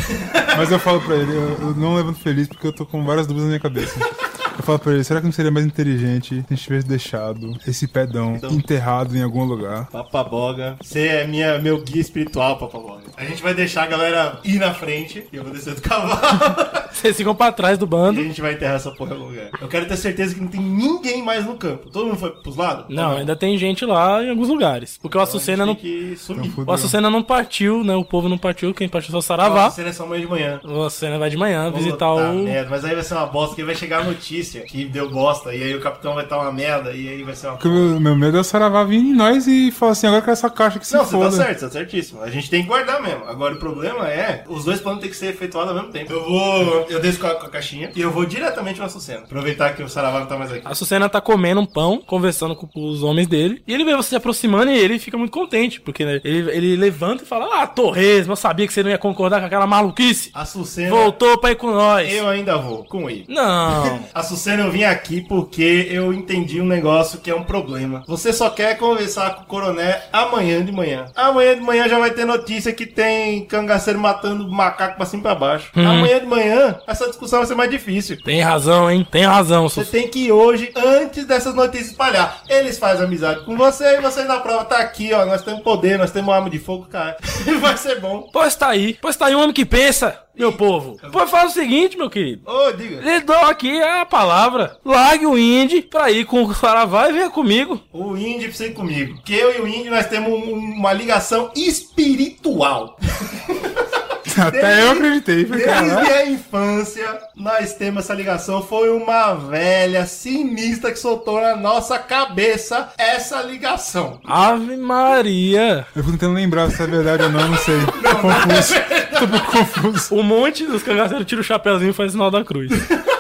Mas 0.57 0.71
eu 0.71 0.79
falo 0.79 1.01
pra 1.01 1.15
ele, 1.17 1.33
eu, 1.35 1.57
eu 1.69 1.75
não 1.77 1.95
levanto 1.97 2.19
feliz 2.19 2.47
porque 2.49 2.67
eu 2.67 2.73
tô 2.73 2.85
com 2.87 3.05
várias 3.05 3.27
dúvidas 3.27 3.45
na 3.45 3.49
minha 3.51 3.61
cabeça. 3.61 3.99
Eu 4.57 4.63
falo 4.63 4.79
pra 4.79 4.93
ele, 4.95 5.05
será 5.05 5.21
que 5.21 5.27
não 5.27 5.33
seria 5.33 5.51
mais 5.51 5.67
inteligente 5.67 6.29
se 6.29 6.35
a 6.35 6.55
gente 6.55 6.63
tivesse 6.63 6.87
deixado 6.87 7.57
esse 7.67 7.87
pedão 7.87 8.39
enterrado 8.51 9.17
em 9.17 9.23
algum 9.23 9.45
lugar? 9.45 9.87
Papaboga. 9.91 10.77
Você 10.83 11.07
é 11.09 11.27
minha, 11.27 11.59
meu 11.59 11.81
guia 11.83 12.01
espiritual, 12.01 12.57
Papaboga. 12.59 13.03
A 13.17 13.25
gente 13.25 13.43
vai 13.43 13.55
deixar 13.55 13.85
a 13.85 13.87
galera 13.87 14.41
ir 14.45 14.59
na 14.59 14.73
frente 14.73 15.27
e 15.33 15.37
eu 15.37 15.45
vou 15.45 15.53
descer 15.53 15.75
do 15.75 15.83
cavalo. 15.83 16.21
Vocês 16.91 17.15
ficam 17.17 17.35
pra 17.35 17.53
trás 17.53 17.77
do 17.77 17.85
e 17.85 17.87
a 17.87 17.89
bando. 17.89 18.23
gente 18.23 18.41
vai 18.41 18.55
enterrar 18.55 18.77
essa 18.77 18.91
porra 18.91 19.11
em 19.11 19.15
algum 19.19 19.29
lugar. 19.29 19.51
Eu 19.61 19.69
quero 19.69 19.87
ter 19.87 19.97
certeza 19.99 20.35
que 20.35 20.41
não 20.41 20.49
tem 20.49 20.61
ninguém 20.61 21.23
mais 21.23 21.45
no 21.45 21.57
campo. 21.57 21.91
Todo 21.91 22.07
mundo 22.07 22.17
foi 22.19 22.31
pros 22.31 22.57
lados? 22.57 22.87
Não, 22.89 23.19
ainda 23.19 23.37
tem 23.37 23.57
gente 23.59 23.85
lá 23.85 24.23
em 24.25 24.31
alguns 24.31 24.49
lugares. 24.49 24.99
Porque 25.03 25.17
o 25.17 25.21
Então 25.21 25.23
a 25.23 25.25
gente 25.27 25.37
Açucena 25.37 25.65
tem 25.65 25.75
não. 25.75 25.81
que 25.81 26.17
sumir. 26.17 26.51
Fudeu. 26.51 26.73
O 26.73 26.73
Açucena 26.75 27.11
não 27.11 27.23
partiu, 27.23 27.85
né? 27.85 27.95
O 27.95 28.05
povo 28.05 28.29
não 28.29 28.39
partiu, 28.39 28.73
quem 28.73 28.89
partiu 28.89 29.11
foi 29.11 29.19
o 29.19 29.23
Saravá. 29.23 29.65
Nossa, 29.65 29.83
Você 29.83 29.89
é 29.89 29.93
só 29.93 30.05
amanhã 30.05 30.21
de 30.23 30.27
manhã. 30.27 30.61
O 30.65 30.83
Açucena 30.85 31.19
vai 31.19 31.29
de 31.29 31.37
manhã 31.37 31.71
visitar 31.71 32.11
o. 32.13 32.33
merda, 32.45 32.71
mas 32.71 32.85
aí 32.85 32.95
vai 32.95 33.05
ser 33.05 33.15
uma 33.15 33.27
bosta, 33.27 33.55
que 33.55 33.63
vai 33.63 33.75
chegar 33.75 34.01
a 34.01 34.05
notícia 34.05 34.46
que 34.53 34.85
deu 34.85 35.11
bosta, 35.11 35.55
e 35.55 35.63
aí 35.63 35.75
o 35.75 35.81
capitão 35.81 36.15
vai 36.15 36.25
estar 36.25 36.39
uma 36.39 36.53
merda, 36.53 36.93
e 36.93 37.09
aí 37.09 37.23
vai 37.23 37.35
ser 37.35 37.49
uma. 37.49 37.59
Meu, 37.65 38.01
meu 38.01 38.17
medo 38.17 38.37
é 38.37 38.41
o 38.41 38.45
Saravá 38.45 38.85
vir 38.85 38.99
em 38.99 39.15
nós 39.15 39.47
e 39.47 39.71
falar 39.71 39.93
assim, 39.93 40.07
agora 40.07 40.23
que 40.23 40.31
essa 40.31 40.51
caixa 40.51 40.79
que 40.79 40.87
se 40.87 40.95
Não, 40.95 41.05
você 41.05 41.13
foda. 41.13 41.31
tá 41.31 41.37
certo, 41.37 41.59
você 41.61 41.67
tá 41.67 41.73
certíssimo. 41.73 42.23
A 42.23 42.31
gente 42.31 42.49
tem 42.51 42.63
que 42.63 42.69
guardar 42.69 43.03
mesmo. 43.03 43.25
Agora 43.27 43.55
o 43.55 43.59
problema 43.59 44.09
é, 44.09 44.45
os 44.49 44.65
dois 44.65 44.81
planos 44.81 45.01
têm 45.01 45.11
que 45.11 45.17
ser 45.17 45.27
efetuados 45.27 45.71
ao 45.71 45.77
mesmo 45.77 45.91
tempo. 45.93 46.13
Eu 46.13 46.25
vou. 46.25 46.87
Eu 46.89 47.01
desço 47.01 47.21
com 47.21 47.27
a, 47.27 47.35
com 47.35 47.47
a 47.47 47.51
caixinha 47.51 47.91
e 47.95 48.01
eu 48.01 48.11
vou 48.11 48.25
diretamente 48.25 48.79
no 48.79 48.87
Açucena. 48.87 49.21
Aproveitar 49.21 49.75
que 49.75 49.83
o 49.83 49.89
Saravá 49.89 50.21
não 50.21 50.27
tá 50.27 50.37
mais 50.37 50.53
aqui. 50.53 50.63
A 50.65 50.75
Sucena 50.75 51.09
tá 51.09 51.21
comendo 51.21 51.61
um 51.61 51.67
pão, 51.67 52.01
conversando 52.05 52.55
com 52.55 52.69
os 52.75 53.03
homens 53.03 53.27
dele. 53.27 53.63
E 53.67 53.75
ele 53.75 53.85
vê 53.85 53.95
você 53.97 54.11
se 54.11 54.17
aproximando 54.17 54.71
e 54.71 54.79
ele 54.79 54.99
fica 54.99 55.17
muito 55.19 55.33
contente. 55.33 55.81
Porque 55.81 56.05
né, 56.05 56.21
ele, 56.25 56.51
ele 56.51 56.77
levanta 56.77 57.25
e 57.25 57.27
fala: 57.27 57.63
Ah, 57.63 57.67
Torres, 57.67 58.27
eu 58.27 58.37
sabia 58.37 58.67
que 58.67 58.73
você 58.73 58.83
não 58.83 58.91
ia 58.91 58.99
concordar 58.99 59.41
com 59.41 59.47
aquela 59.47 59.67
maluquice. 59.67 60.31
Açucena. 60.35 60.91
Voltou 60.91 61.39
pra 61.39 61.51
ir 61.53 61.57
com 61.57 61.71
nós. 61.71 62.13
Eu 62.13 62.29
ainda 62.29 62.57
vou 62.57 62.85
com 62.85 63.09
ele. 63.11 63.25
Não. 63.29 64.01
Açucena 64.15 64.36
Você 64.37 64.55
não 64.55 64.71
vinha 64.71 64.91
aqui 64.91 65.23
porque 65.23 65.89
eu 65.91 66.13
entendi 66.13 66.61
um 66.61 66.67
negócio 66.67 67.19
que 67.21 67.31
é 67.31 67.35
um 67.35 67.43
problema. 67.43 68.05
Você 68.07 68.35
só 68.35 68.51
quer 68.51 68.77
conversar 68.77 69.35
com 69.35 69.43
o 69.43 69.47
coroné 69.47 70.03
amanhã 70.13 70.63
de 70.63 70.71
manhã. 70.71 71.07
Amanhã 71.17 71.55
de 71.55 71.63
manhã 71.63 71.89
já 71.89 71.99
vai 71.99 72.11
ter 72.11 72.27
notícia 72.27 72.71
que 72.71 72.85
tem 72.85 73.47
cangaceiro 73.47 73.99
matando 73.99 74.47
macaco 74.47 74.97
pra 74.99 75.07
cima 75.07 75.21
e 75.21 75.23
pra 75.23 75.35
baixo. 75.35 75.71
Amanhã 75.75 76.21
de 76.21 76.27
manhã, 76.27 76.79
essa 76.87 77.07
discussão 77.07 77.39
vai 77.39 77.49
ser 77.49 77.55
mais 77.55 77.71
difícil. 77.71 78.23
Tem 78.23 78.43
razão, 78.43 78.91
hein? 78.91 79.07
Tem 79.11 79.25
razão, 79.25 79.71
Você 79.71 79.81
Sus. 79.83 79.91
tem 79.91 80.07
que 80.07 80.27
ir 80.27 80.33
hoje, 80.33 80.71
antes 80.77 81.25
dessas 81.25 81.55
notícias 81.55 81.93
espalhar. 81.93 82.43
Eles 82.47 82.79
fazem 82.79 83.07
amizade 83.07 83.43
com 83.47 83.57
você 83.57 83.97
e 83.97 84.01
você 84.03 84.23
na 84.25 84.39
prova 84.41 84.67
tá 84.67 84.77
aqui, 84.81 85.15
ó. 85.15 85.25
Nós 85.25 85.41
temos 85.43 85.63
poder, 85.63 85.97
nós 85.99 86.11
temos 86.11 86.35
arma 86.35 86.51
de 86.51 86.59
fogo, 86.59 86.85
cara. 86.93 87.17
Vai 87.59 87.77
ser 87.79 88.01
bom. 88.01 88.29
Pois 88.31 88.55
tá 88.55 88.69
aí. 88.69 88.99
Pois 89.01 89.17
tá 89.17 89.27
aí 89.27 89.35
um 89.35 89.41
homem 89.41 89.55
que 89.55 89.65
pensa, 89.65 90.21
meu 90.39 90.53
povo. 90.53 90.97
Pois 91.13 91.31
faz 91.31 91.51
o 91.51 91.55
seguinte, 91.55 91.97
meu 91.97 92.11
querido. 92.11 92.43
Ô, 92.51 92.71
diga. 92.73 93.01
Lhe 93.01 93.21
dou 93.21 93.37
aqui 93.37 93.81
a 93.83 94.05
palavra. 94.05 94.79
Largue 94.85 95.27
o 95.27 95.39
Indy 95.39 95.83
pra 95.83 96.11
ir 96.11 96.25
com 96.27 96.43
o 96.45 96.55
Saravá 96.55 97.09
e 97.09 97.13
venha 97.13 97.31
comigo. 97.31 97.81
O 97.93 98.17
Indy 98.17 98.45
precisa 98.49 98.67
ir 98.67 98.75
comigo. 98.75 99.19
Que 99.25 99.35
eu 99.35 99.55
e 99.57 99.61
o 99.61 99.67
Indy 99.69 99.91
nós 99.91 100.07
temos 100.07 100.31
um- 100.33 100.53
uma 100.55 100.93
ligação 100.93 101.51
espiritual. 101.57 102.97
Até 104.39 104.83
eu 104.83 104.91
acreditei. 104.93 105.45
Desde 105.45 105.65
caralho. 105.65 106.15
a 106.15 106.27
infância, 106.27 107.19
nós 107.35 107.75
temos 107.75 108.05
essa 108.05 108.15
ligação. 108.15 108.63
Foi 108.63 108.91
uma 108.91 109.35
velha 109.35 110.07
sinistra 110.07 110.91
que 110.93 110.99
soltou 110.99 111.41
na 111.41 111.57
nossa 111.57 111.99
cabeça 111.99 112.93
essa 112.99 113.43
ligação. 113.43 114.21
Ave 114.25 114.77
Maria. 114.77 115.87
Eu 115.95 116.03
fico 116.03 116.13
tentando 116.13 116.35
lembrar 116.35 116.71
se 116.71 116.83
é 116.83 116.87
verdade 116.87 117.23
ou 117.25 117.31
não, 117.31 117.49
não 117.49 117.59
sei. 117.59 117.79
Tô 118.03 118.17
confuso. 118.19 118.75
Tô 119.19 119.25
um 119.25 119.29
pouco 119.29 119.53
confuso. 119.53 120.15
O 120.15 120.23
monte 120.23 120.67
dos 120.67 120.83
cangaceiros 120.83 121.27
tira 121.27 121.41
o 121.41 121.45
chapéuzinho 121.45 121.91
e 121.91 121.95
faz 121.95 122.13
sinal 122.13 122.31
da 122.31 122.45
cruz. 122.45 122.71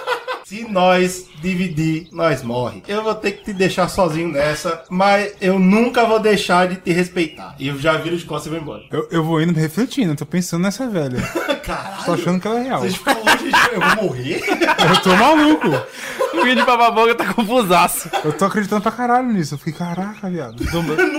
Se 0.48 0.62
nós 0.62 1.26
dividir, 1.42 2.06
nós 2.12 2.40
morre. 2.40 2.80
Eu 2.86 3.02
vou 3.02 3.16
ter 3.16 3.32
que 3.32 3.46
te 3.46 3.52
deixar 3.52 3.88
sozinho 3.88 4.28
nessa, 4.28 4.84
mas 4.88 5.34
eu 5.40 5.58
nunca 5.58 6.06
vou 6.06 6.20
deixar 6.20 6.68
de 6.68 6.76
te 6.76 6.92
respeitar. 6.92 7.56
E 7.58 7.66
eu 7.66 7.76
já 7.76 7.96
viro 7.96 8.16
de 8.16 8.24
costas 8.24 8.46
e 8.46 8.50
vou 8.50 8.62
embora. 8.62 8.84
Eu, 8.92 9.08
eu 9.10 9.24
vou 9.24 9.42
indo 9.42 9.58
refletindo, 9.58 10.14
tô 10.14 10.24
pensando 10.24 10.62
nessa 10.62 10.86
velha. 10.86 11.20
Caralho. 11.64 11.96
Tô 12.06 12.12
achando 12.12 12.40
que 12.40 12.46
ela 12.46 12.60
é 12.60 12.62
real. 12.62 12.80
Vocês 12.80 12.94
falam 12.94 13.22
hoje, 13.22 13.50
eu 13.72 13.80
vou 13.80 14.04
morrer? 14.04 14.40
Eu 14.48 15.02
tô 15.02 15.16
maluco. 15.16 15.66
o 16.40 16.46
Indy 16.48 16.64
Papaboga 16.64 17.14
tá 17.14 17.32
confusaço. 17.32 18.10
Eu 18.24 18.32
tô 18.32 18.44
acreditando 18.44 18.82
pra 18.82 18.92
caralho 18.92 19.28
nisso. 19.32 19.54
Eu 19.54 19.58
fiquei, 19.58 19.72
caraca, 19.72 20.28
viado. 20.28 20.56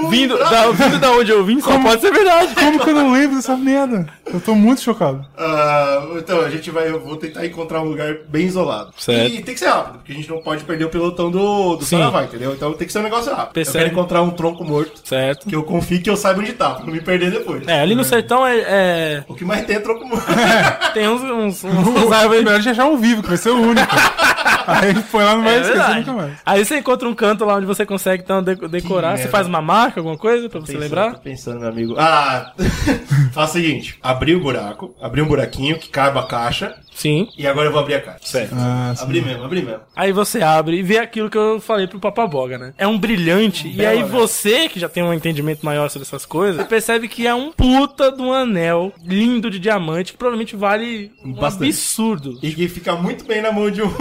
Vindo 0.10 0.38
da, 0.38 0.72
vindo 0.72 1.00
da 1.00 1.12
onde 1.12 1.32
eu 1.32 1.44
vim, 1.46 1.60
só 1.62 1.78
pode 1.82 2.02
ser 2.02 2.12
verdade. 2.12 2.54
Como 2.56 2.80
que 2.80 2.90
eu 2.90 2.96
não 2.96 3.12
lembro 3.12 3.36
dessa 3.38 3.56
merda? 3.56 4.08
Eu 4.32 4.40
tô 4.40 4.54
muito 4.56 4.82
chocado. 4.82 5.26
Ah, 5.38 6.06
então, 6.18 6.42
a 6.42 6.50
gente 6.50 6.70
vai. 6.72 6.90
Eu 6.90 7.00
vou 7.00 7.16
tentar 7.18 7.46
encontrar 7.46 7.82
um 7.82 7.86
lugar 7.86 8.16
bem 8.30 8.46
isolado. 8.48 8.92
Certo. 8.98 9.34
E 9.34 9.42
tem 9.44 9.54
que 9.54 9.60
ser 9.60 9.68
rápido, 9.70 9.98
porque 10.00 10.12
a 10.12 10.16
gente 10.16 10.30
não 10.30 10.42
pode 10.42 10.64
perder 10.64 10.86
o 10.86 10.90
pelotão 10.90 11.32
do, 11.32 11.76
do 11.78 11.86
Sim. 11.86 11.98
Saravá, 11.98 12.24
entendeu? 12.24 12.54
Então 12.54 12.74
tem 12.74 12.86
que 12.88 12.94
ser 12.94 13.00
um 13.00 13.04
negócio 13.04 13.34
rápido. 13.34 13.54
Percebe? 13.54 13.78
Eu 13.78 13.82
quero 13.84 13.94
encontrar 13.94 14.22
um 14.22 14.32
tronco 14.32 14.64
morto. 14.64 15.02
Certo. 15.04 15.48
Que 15.48 15.56
eu 15.56 15.64
confie 15.64 16.00
que 16.00 16.10
eu 16.10 16.18
saiba 16.18 16.42
onde 16.42 16.54
tá, 16.54 16.72
pra 16.72 16.86
não 16.86 16.94
me 16.94 17.02
perder 17.02 17.32
depois. 17.32 17.66
É, 17.68 17.80
ali 17.82 17.96
no 17.96 18.04
sertão 18.04 18.46
é, 18.46 18.58
é- 18.60 19.24
O 19.28 19.34
que 19.36 19.46
mais 19.46 19.66
tem 19.66 19.76
é 19.76 19.80
tronco 19.80 20.06
morto. 20.06 20.26
tem 20.94 21.08
uns, 21.08 21.22
uns, 21.22 21.64
uns, 21.64 21.88
uns 21.88 22.12
É 22.12 22.16
árvores. 22.16 22.44
melhor 22.44 22.56
a 22.56 22.60
gente 22.60 22.70
achar 22.70 22.86
um 22.86 22.98
vivo, 22.98 23.22
que 23.24 23.30
vai 23.30 23.38
ser 23.38 23.50
o 23.50 23.62
único. 23.62 23.88
Aí 24.68 24.94
foi 24.96 25.24
lá 25.24 25.36
não 25.36 25.44
vai 25.44 25.54
É 25.56 25.62
esquecer 25.62 25.78
verdade. 25.78 26.00
nunca 26.00 26.14
mais. 26.14 26.34
Aí 26.46 26.66
você 26.66 26.78
encontra 26.80 27.08
um 27.08 27.14
canto 27.16 27.46
lá 27.46 27.56
onde 27.56 27.66
você 27.66 27.86
consegue 27.86 28.24
então, 28.24 28.42
de- 28.44 28.68
decorar. 28.68 29.12
Você 29.12 29.24
merda. 29.24 29.32
faz 29.32 29.48
uma 29.48 29.62
marca, 29.62 30.00
alguma 30.00 30.18
coisa 30.18 30.50
pra 30.50 30.60
você 30.60 30.74
Pensando, 30.74 30.82
lembrar? 30.82 31.14
Tô 31.14 31.20
pensando, 31.20 31.60
meu 31.60 31.70
amigo. 31.70 31.96
Ah, 31.98 32.54
faz 33.32 33.50
o 33.50 33.54
seguinte: 33.54 33.98
abri 34.02 34.36
o 34.36 34.40
buraco, 34.42 34.94
abri 35.02 35.22
um 35.22 35.28
buraquinho 35.28 35.78
que 35.78 35.90
caiba 35.90 36.20
a 36.22 36.26
caixa, 36.28 36.76
Sim. 36.98 37.30
e 37.38 37.46
agora 37.46 37.68
eu 37.68 37.72
vou 37.72 37.82
abrir 37.82 37.96
a 37.96 38.02
caixa. 38.02 38.26
Certo. 38.26 38.56
Ah, 38.56 38.94
sim. 38.96 39.04
Abri 39.04 39.22
mesmo, 39.22 39.44
abri 39.44 39.62
mesmo. 39.62 39.82
Aí 39.96 40.12
você 40.12 40.42
abre 40.42 40.78
e 40.78 40.84
vê 40.84 40.98
aquilo 40.98 41.30
que 41.30 41.38
eu 41.38 41.62
falei 41.62 41.86
pro 41.86 42.00
Papaboga, 42.00 42.58
né? 42.58 42.74
É 42.78 42.88
um 42.88 42.98
brilhante. 42.98 43.68
e 43.68 43.86
aí 43.86 44.00
né? 44.00 44.06
você, 44.06 44.68
que 44.68 44.80
já 44.80 44.90
tem 44.90 45.04
um 45.04 45.14
entendimento 45.14 45.64
maior 45.64 45.90
sobre 45.90 46.08
essas 46.08 46.26
coisas, 46.26 46.58
você 46.58 46.66
percebe 46.66 47.08
que 47.08 47.28
é 47.28 47.36
um 47.36 47.52
puta 47.52 48.12
de 48.12 48.22
um 48.22 48.34
anel 48.34 48.92
lindo 49.06 49.50
de 49.50 49.60
diamante 49.60 50.12
que 50.14 50.18
provavelmente 50.18 50.56
vale 50.56 51.12
um 51.24 51.34
Bastante. 51.34 51.70
absurdo. 51.70 52.40
E 52.42 52.52
que 52.52 52.68
fica 52.68 52.96
muito 52.96 53.26
bem 53.26 53.42
na 53.42 53.52
mão 53.52 53.70
de 53.70 53.84
um, 53.84 53.88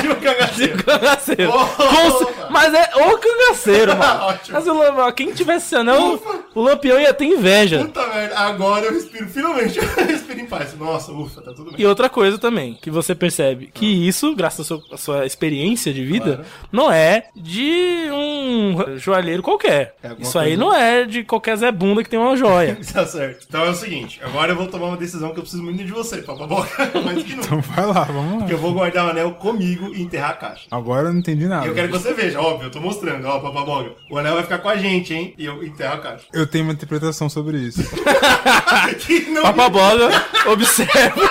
de 0.00 0.08
um 0.08 0.14
cangaceiro. 0.20 0.84
Cangaceiro. 0.84 1.52
Oh! 1.52 2.50
Mas 2.50 2.72
é 2.72 2.90
o 2.96 3.18
cangaceiro, 3.18 3.94
mano. 3.98 4.24
Ótimo. 4.24 4.56
Mas 4.56 4.66
o 4.68 5.12
quem 5.12 5.32
tivesse 5.32 5.66
esse 5.66 5.76
anel, 5.76 6.22
o 6.54 6.62
Lampião 6.62 7.00
ia 7.00 7.12
ter 7.12 7.24
inveja. 7.24 7.84
Puta 7.84 8.06
merda, 8.06 8.38
agora 8.38 8.86
eu 8.86 8.92
respiro, 8.92 9.28
finalmente 9.28 9.78
eu 9.78 10.06
respiro 10.06 10.40
em 10.40 10.46
paz. 10.46 10.74
Nossa, 10.78 11.12
ufa, 11.12 11.42
tá 11.42 11.52
tudo 11.52 11.70
bem. 11.72 11.80
E 11.80 11.86
outra 11.86 12.08
coisa 12.08 12.35
também, 12.38 12.74
que 12.80 12.90
você 12.90 13.14
percebe 13.14 13.70
que 13.72 13.86
isso, 13.86 14.34
graças 14.34 14.60
à 14.60 14.64
sua, 14.64 14.82
à 14.92 14.96
sua 14.96 15.26
experiência 15.26 15.92
de 15.92 16.04
vida, 16.04 16.44
não 16.72 16.90
é 16.90 17.24
de 17.34 18.08
um 18.12 18.98
joalheiro 18.98 19.42
qualquer. 19.42 19.94
É 20.02 20.10
isso 20.20 20.38
aí 20.38 20.56
coisa- 20.56 20.60
não 20.60 20.74
é 20.74 21.04
de 21.04 21.24
qualquer 21.24 21.56
Zé 21.56 21.70
Bunda 21.72 22.02
que 22.02 22.10
tem 22.10 22.18
uma 22.18 22.36
joia. 22.36 22.78
Tá 22.96 23.04
certo. 23.06 23.44
Então 23.48 23.64
é 23.64 23.68
o 23.70 23.74
seguinte, 23.74 24.20
agora 24.22 24.52
eu 24.52 24.56
vou 24.56 24.66
tomar 24.68 24.86
uma 24.86 24.96
decisão 24.96 25.30
que 25.32 25.38
eu 25.38 25.42
preciso 25.42 25.62
muito 25.62 25.84
de 25.84 25.92
você, 25.92 26.18
papaboca. 26.18 26.66
Que. 27.26 27.32
Então 27.32 27.60
vai 27.60 27.86
lá, 27.86 28.04
vamos 28.04 28.40
lá. 28.42 28.46
Que 28.46 28.52
eu 28.54 28.58
vou 28.58 28.72
guardar 28.72 29.06
o 29.06 29.10
anel 29.10 29.32
comigo 29.32 29.92
e 29.94 30.02
enterrar 30.02 30.30
a 30.30 30.34
caixa. 30.34 30.66
Agora 30.70 31.08
eu 31.08 31.12
não 31.12 31.20
entendi 31.20 31.44
E 31.44 31.48
nada. 31.48 31.66
eu 31.66 31.74
quero 31.74 31.88
que 31.88 31.98
você 31.98 32.12
veja, 32.14 32.40
óbvio, 32.40 32.66
eu 32.66 32.70
tô 32.70 32.80
mostrando, 32.80 33.26
ó, 33.26 33.38
papaboga. 33.40 33.92
O 34.10 34.18
anel 34.18 34.34
vai 34.34 34.42
ficar 34.42 34.58
com 34.58 34.68
a 34.68 34.76
gente, 34.76 35.12
hein? 35.14 35.34
E 35.36 35.44
eu 35.44 35.62
enterro 35.64 35.94
a 35.94 35.98
caixa. 35.98 36.24
Eu 36.32 36.46
tenho 36.46 36.64
uma 36.64 36.72
interpretação 36.72 37.28
sobre 37.28 37.58
isso. 37.58 37.80
que 39.06 39.20
não 39.30 39.42
Papaboga, 39.42 40.08
observa. 40.46 41.30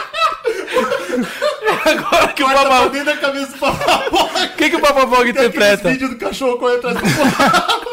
Que 2.36 2.43
o 2.43 2.48
Papaboga. 2.48 2.89
dentro 2.89 3.06
da 3.06 3.17
cabeça 3.17 3.52
do 3.54 3.58
papaboga. 3.58 4.45
O 4.45 4.58
que, 4.58 4.69
que 4.69 4.76
o 4.76 4.82
Tem 4.82 4.98
aqueles 5.00 5.30
interpreta? 5.30 5.89
vídeos 5.89 6.10
do 6.12 6.17
cachorro 6.17 6.58
correndo 6.58 6.88
atrás 6.88 6.98
do 6.98 7.06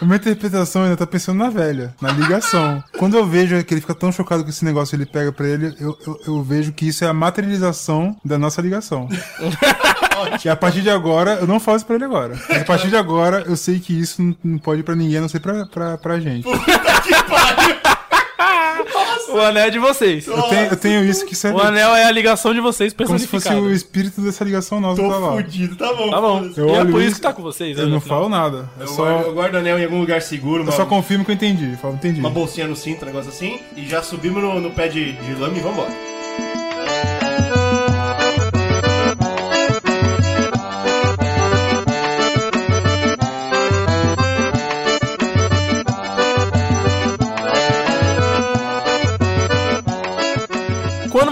A 0.00 0.04
minha 0.04 0.16
interpretação 0.16 0.84
ainda 0.84 0.96
tá 0.96 1.06
pensando 1.06 1.38
na 1.38 1.50
velha, 1.50 1.92
na 2.00 2.12
ligação. 2.12 2.82
Quando 2.96 3.16
eu 3.16 3.26
vejo 3.26 3.62
que 3.64 3.74
ele 3.74 3.80
fica 3.80 3.94
tão 3.94 4.12
chocado 4.12 4.44
com 4.44 4.50
esse 4.50 4.64
negócio 4.64 4.94
ele 4.94 5.04
pega 5.04 5.32
pra 5.32 5.46
ele, 5.48 5.74
eu, 5.80 5.98
eu, 6.06 6.20
eu 6.26 6.42
vejo 6.42 6.72
que 6.72 6.86
isso 6.86 7.04
é 7.04 7.08
a 7.08 7.12
materialização 7.12 8.16
da 8.24 8.38
nossa 8.38 8.62
ligação. 8.62 9.08
e 10.44 10.48
a 10.48 10.54
partir 10.54 10.82
de 10.82 10.90
agora, 10.90 11.38
eu 11.40 11.48
não 11.48 11.58
falo 11.58 11.78
isso 11.78 11.86
pra 11.86 11.96
ele 11.96 12.04
agora. 12.04 12.38
Mas 12.48 12.62
a 12.62 12.64
partir 12.64 12.88
de 12.88 12.96
agora, 12.96 13.42
eu 13.46 13.56
sei 13.56 13.80
que 13.80 13.92
isso 13.92 14.22
não, 14.44 14.58
pode 14.58 14.80
ir 14.80 14.84
pra 14.84 14.94
ninguém, 14.94 15.18
a 15.18 15.20
não 15.22 15.28
ser 15.28 15.40
pra, 15.40 15.66
pra, 15.66 15.98
pra 15.98 16.20
gente. 16.20 16.44
que 16.48 17.22
pariu. 17.24 17.97
O 19.28 19.40
anel 19.40 19.64
é 19.66 19.70
de 19.70 19.78
vocês. 19.78 20.26
Eu 20.26 20.42
tenho, 20.42 20.66
eu 20.66 20.76
tenho 20.76 21.04
isso 21.04 21.26
que 21.26 21.34
serve 21.34 21.58
O 21.58 21.60
anel 21.60 21.94
é 21.94 22.04
a 22.04 22.10
ligação 22.10 22.54
de 22.54 22.60
vocês 22.60 22.92
como 22.94 23.18
se 23.18 23.26
fosse 23.26 23.52
o 23.52 23.70
espírito 23.72 24.20
dessa 24.20 24.44
ligação 24.44 24.80
nossa 24.80 25.02
que 25.02 25.08
tá 25.08 25.14
Tô 25.14 25.20
lá. 25.20 25.32
fudido, 25.32 25.76
tá 25.76 25.92
bom. 25.92 26.10
Tá 26.10 26.20
bom. 26.20 26.50
Eu 26.56 26.68
e 26.68 26.70
é 26.74 26.80
olho 26.80 26.90
por 26.92 27.02
isso 27.02 27.16
que 27.16 27.20
tá 27.20 27.32
com 27.32 27.42
vocês. 27.42 27.76
Eu 27.76 27.84
né, 27.84 27.90
não 27.90 27.96
no 27.96 28.00
final. 28.00 28.18
falo 28.20 28.28
nada. 28.30 28.70
Eu 28.78 28.86
Eu, 28.86 28.88
só, 28.88 29.04
guardo, 29.04 29.26
eu 29.26 29.34
guardo 29.34 29.54
o 29.54 29.58
anel 29.58 29.78
em 29.78 29.84
algum 29.84 30.00
lugar 30.00 30.22
seguro, 30.22 30.60
eu 30.60 30.64
uma, 30.64 30.72
só 30.72 30.86
confirmo 30.86 31.24
que 31.24 31.30
eu 31.30 31.34
entendi. 31.34 31.72
Eu 31.72 31.78
falo, 31.78 31.94
entendi. 31.94 32.20
uma 32.20 32.30
bolsinha 32.30 32.66
no 32.66 32.76
cinto, 32.76 33.02
um 33.02 33.06
negócio 33.06 33.30
assim, 33.30 33.58
e 33.76 33.84
já 33.86 34.02
subimos 34.02 34.42
no, 34.42 34.60
no 34.60 34.70
pé 34.70 34.88
de, 34.88 35.12
de 35.12 35.34
lama 35.34 35.56
e 35.56 35.60
vambora. 35.60 36.17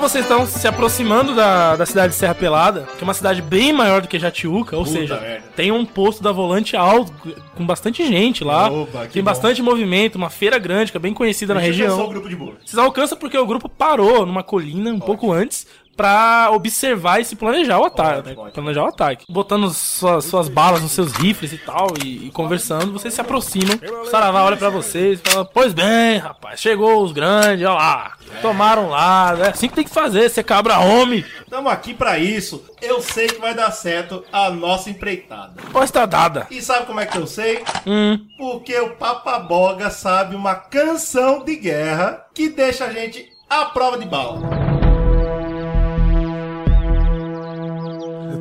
Vocês 0.08 0.24
estão 0.24 0.46
se 0.46 0.68
aproximando 0.68 1.34
da, 1.34 1.74
da 1.74 1.84
cidade 1.84 2.12
de 2.12 2.18
Serra 2.18 2.34
Pelada, 2.34 2.86
que 2.96 3.02
é 3.02 3.04
uma 3.04 3.12
cidade 3.12 3.42
bem 3.42 3.72
maior 3.72 4.00
do 4.00 4.06
que 4.06 4.20
Jatiuca, 4.20 4.76
ou 4.76 4.84
Puta 4.84 4.96
seja, 4.96 5.20
merda. 5.20 5.44
tem 5.56 5.72
um 5.72 5.84
posto 5.84 6.22
da 6.22 6.30
volante 6.30 6.76
alto, 6.76 7.12
com 7.56 7.66
bastante 7.66 8.06
gente 8.06 8.44
lá, 8.44 8.70
Opa, 8.70 9.06
tem 9.06 9.20
bom. 9.20 9.26
bastante 9.26 9.60
movimento, 9.60 10.14
uma 10.14 10.30
feira 10.30 10.60
grande, 10.60 10.92
que 10.92 10.96
é 10.96 11.00
bem 11.00 11.12
conhecida 11.12 11.54
na 11.54 11.60
A 11.60 11.64
gente 11.64 11.82
alcançou 11.82 12.12
região. 12.22 12.52
Vocês 12.64 12.78
alcançam 12.78 13.18
porque 13.18 13.36
o 13.36 13.44
grupo 13.44 13.68
parou 13.68 14.24
numa 14.24 14.44
colina 14.44 14.92
um 14.92 15.00
pouco 15.00 15.32
antes 15.32 15.66
pra 15.96 16.50
observar 16.52 17.20
e 17.20 17.24
se 17.24 17.34
planejar 17.36 17.78
o 17.78 17.84
ataque, 17.84 18.18
Ótimo, 18.18 18.26
né? 18.26 18.32
ótimo. 18.42 18.52
Planejar 18.52 18.82
o 18.84 18.88
ataque. 18.88 19.24
Botando 19.28 19.70
suas, 19.70 20.24
suas 20.24 20.48
balas 20.48 20.82
nos 20.82 20.92
seus 20.92 21.12
rifles 21.12 21.52
e 21.52 21.58
tal, 21.58 21.88
e, 22.04 22.26
e 22.26 22.30
conversando, 22.30 22.92
vocês 22.92 23.14
se 23.14 23.20
aproximam. 23.20 23.78
O 24.02 24.06
Saravá 24.06 24.44
olha 24.44 24.56
pra 24.56 24.68
vocês 24.70 25.20
e 25.24 25.30
fala: 25.30 25.44
Pois 25.44 25.72
bem, 25.72 26.18
rapaz, 26.18 26.60
chegou 26.60 27.02
os 27.02 27.12
grandes, 27.12 27.64
olha 27.66 27.74
lá. 27.74 28.12
Tomaram 28.42 28.88
lado, 28.90 29.42
é 29.44 29.48
assim 29.50 29.68
que 29.68 29.74
tem 29.76 29.84
que 29.84 29.90
fazer, 29.90 30.28
você 30.28 30.42
cabra 30.42 30.78
homem. 30.80 31.24
Tamo 31.48 31.68
aqui 31.68 31.94
pra 31.94 32.18
isso. 32.18 32.62
Eu 32.82 33.00
sei 33.00 33.28
que 33.28 33.40
vai 33.40 33.54
dar 33.54 33.70
certo 33.70 34.24
a 34.32 34.50
nossa 34.50 34.90
empreitada. 34.90 35.54
Pois 35.72 35.90
tá 35.90 36.04
dada. 36.04 36.46
E 36.50 36.60
sabe 36.60 36.86
como 36.86 37.00
é 37.00 37.06
que 37.06 37.16
eu 37.16 37.26
sei? 37.26 37.62
Hum, 37.86 38.18
Porque 38.36 38.78
o 38.80 38.90
Papaboga 38.96 39.90
sabe 39.90 40.34
uma 40.36 40.54
canção 40.54 41.42
de 41.44 41.56
guerra 41.56 42.26
que 42.34 42.48
deixa 42.48 42.84
a 42.86 42.92
gente 42.92 43.26
à 43.48 43.64
prova 43.66 43.96
de 43.96 44.04
bala. 44.06 44.85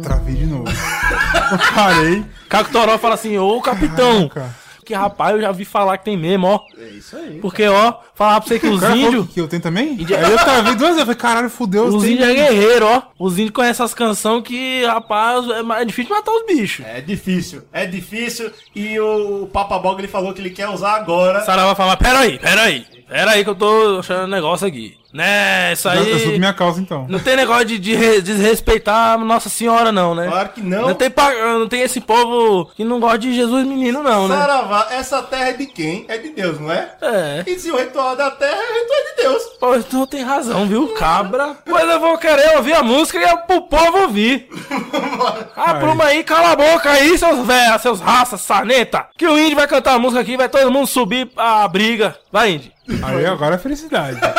Travei 0.05 0.35
de 0.35 0.45
novo. 0.45 0.65
Eu 0.69 1.57
parei. 1.75 2.25
Caco 2.49 2.71
Toró 2.71 2.97
fala 2.97 3.15
assim: 3.15 3.37
Ô 3.37 3.59
capitão, 3.61 4.27
Caraca. 4.29 4.55
que 4.85 4.93
rapaz, 4.93 5.35
eu 5.35 5.41
já 5.41 5.51
vi 5.51 5.65
falar 5.65 5.97
que 5.97 6.05
tem 6.05 6.15
mesmo, 6.17 6.47
ó. 6.47 6.59
É 6.77 6.87
isso 6.89 7.15
aí. 7.17 7.39
Porque, 7.41 7.67
ó, 7.67 7.93
falar 8.13 8.39
pra 8.39 8.47
você 8.47 8.59
que 8.59 8.67
O 8.67 8.73
os 8.73 8.83
índios. 8.83 9.27
que 9.33 9.41
eu 9.41 9.47
tenho 9.47 9.61
também? 9.61 9.93
Índio- 9.93 10.15
Aí 10.15 10.23
eu 10.31 10.37
vendo 10.63 10.75
duas 10.77 10.95
vezes, 10.95 10.97
eu 10.99 11.05
falei, 11.05 11.15
caralho, 11.15 11.49
fudeu. 11.49 11.85
Os 11.85 12.03
índios 12.05 12.27
é 12.29 12.33
guerreiro, 12.33 12.85
ó. 12.87 13.01
Os 13.19 13.33
índios 13.33 13.51
conhecem 13.51 13.83
essas 13.83 13.93
canções 13.95 14.43
que, 14.43 14.85
rapaz, 14.85 15.49
é 15.49 15.61
mais 15.63 15.85
difícil 15.87 16.15
matar 16.15 16.31
os 16.31 16.45
bichos. 16.45 16.85
É 16.85 17.01
difícil, 17.01 17.63
é 17.73 17.85
difícil. 17.85 18.51
E 18.75 18.99
o 18.99 19.49
Papa 19.51 19.79
Bog 19.79 19.99
ele 19.99 20.07
falou 20.07 20.33
que 20.33 20.41
ele 20.41 20.51
quer 20.51 20.69
usar 20.69 20.93
agora. 20.95 21.41
Sarah 21.43 21.65
vai 21.65 21.75
falar, 21.75 21.97
peraí, 21.97 22.37
peraí. 22.39 22.85
Peraí 23.07 23.43
que 23.43 23.49
eu 23.51 23.55
tô 23.55 23.97
achando 23.99 24.23
um 24.25 24.27
negócio 24.31 24.65
aqui. 24.67 24.97
Né, 25.15 25.71
isso 25.71 25.83
Já- 25.87 25.95
Eu 25.95 26.19
sou 26.19 26.31
aí... 26.31 26.39
minha 26.39 26.53
causa, 26.53 26.81
então. 26.81 27.05
Não 27.07 27.19
tem 27.19 27.37
negócio 27.37 27.63
de, 27.65 27.79
de 27.79 27.95
re- 27.95 28.21
desrespeitar 28.21 29.17
Nossa 29.17 29.47
Senhora, 29.47 29.89
não, 29.89 30.13
né? 30.13 30.27
Claro 30.27 30.49
que 30.49 30.61
não. 30.61 30.89
Não 30.89 30.93
tem, 30.93 31.09
não 31.57 31.67
tem 31.69 31.81
esse 31.83 32.01
povo 32.01 32.69
que 32.75 32.83
não 32.83 32.99
gosta 32.99 33.19
de 33.19 33.33
Jesus 33.33 33.65
menino, 33.65 34.03
não, 34.03 34.27
né? 34.27 34.35
Saravá, 34.35 34.87
essa 34.91 35.21
terra 35.23 35.49
é 35.49 35.53
de 35.53 35.67
quem? 35.67 36.03
É 36.09 36.17
de 36.17 36.29
Deus, 36.31 36.59
não 36.59 36.69
é? 36.69 36.89
É. 37.01 37.43
E 37.47 37.57
se 37.57 37.71
o 37.71 37.77
ritual 37.77 38.13
da 38.17 38.29
terra 38.29 38.57
é 38.57 38.71
o 38.71 38.73
ritual 38.81 38.99
de 39.15 39.23
Deus? 39.23 39.43
Pô, 39.57 39.75
então 39.77 40.05
tem 40.05 40.21
razão, 40.21 40.65
viu, 40.67 40.89
cabra? 40.89 41.55
Pois 41.65 41.89
eu 41.89 41.99
vou 42.01 42.17
querer 42.17 42.57
ouvir 42.57 42.73
a 42.73 42.83
música 42.83 43.17
e 43.17 43.23
é 43.23 43.37
pro 43.37 43.61
povo 43.61 43.99
ouvir. 44.01 44.49
Ah, 45.55 45.75
pluma 45.75 46.05
aí, 46.05 46.23
cala 46.23 46.51
a 46.51 46.55
boca 46.55 46.89
aí, 46.91 47.17
seus 47.17 47.45
véia, 47.45 47.77
seus 47.79 47.99
raças, 48.01 48.41
saneta. 48.41 49.07
Que 49.17 49.25
o 49.25 49.37
índio 49.39 49.55
vai 49.55 49.67
cantar 49.67 49.93
a 49.93 49.99
música 49.99 50.21
aqui, 50.21 50.35
vai 50.37 50.49
todo 50.49 50.69
mundo 50.71 50.85
subir 50.87 51.31
a 51.37 51.67
briga. 51.67 52.15
Vai, 52.31 52.51
índio. 52.51 52.71
Aí 53.03 53.25
agora 53.25 53.55
é 53.55 53.57
felicidade. 53.57 54.19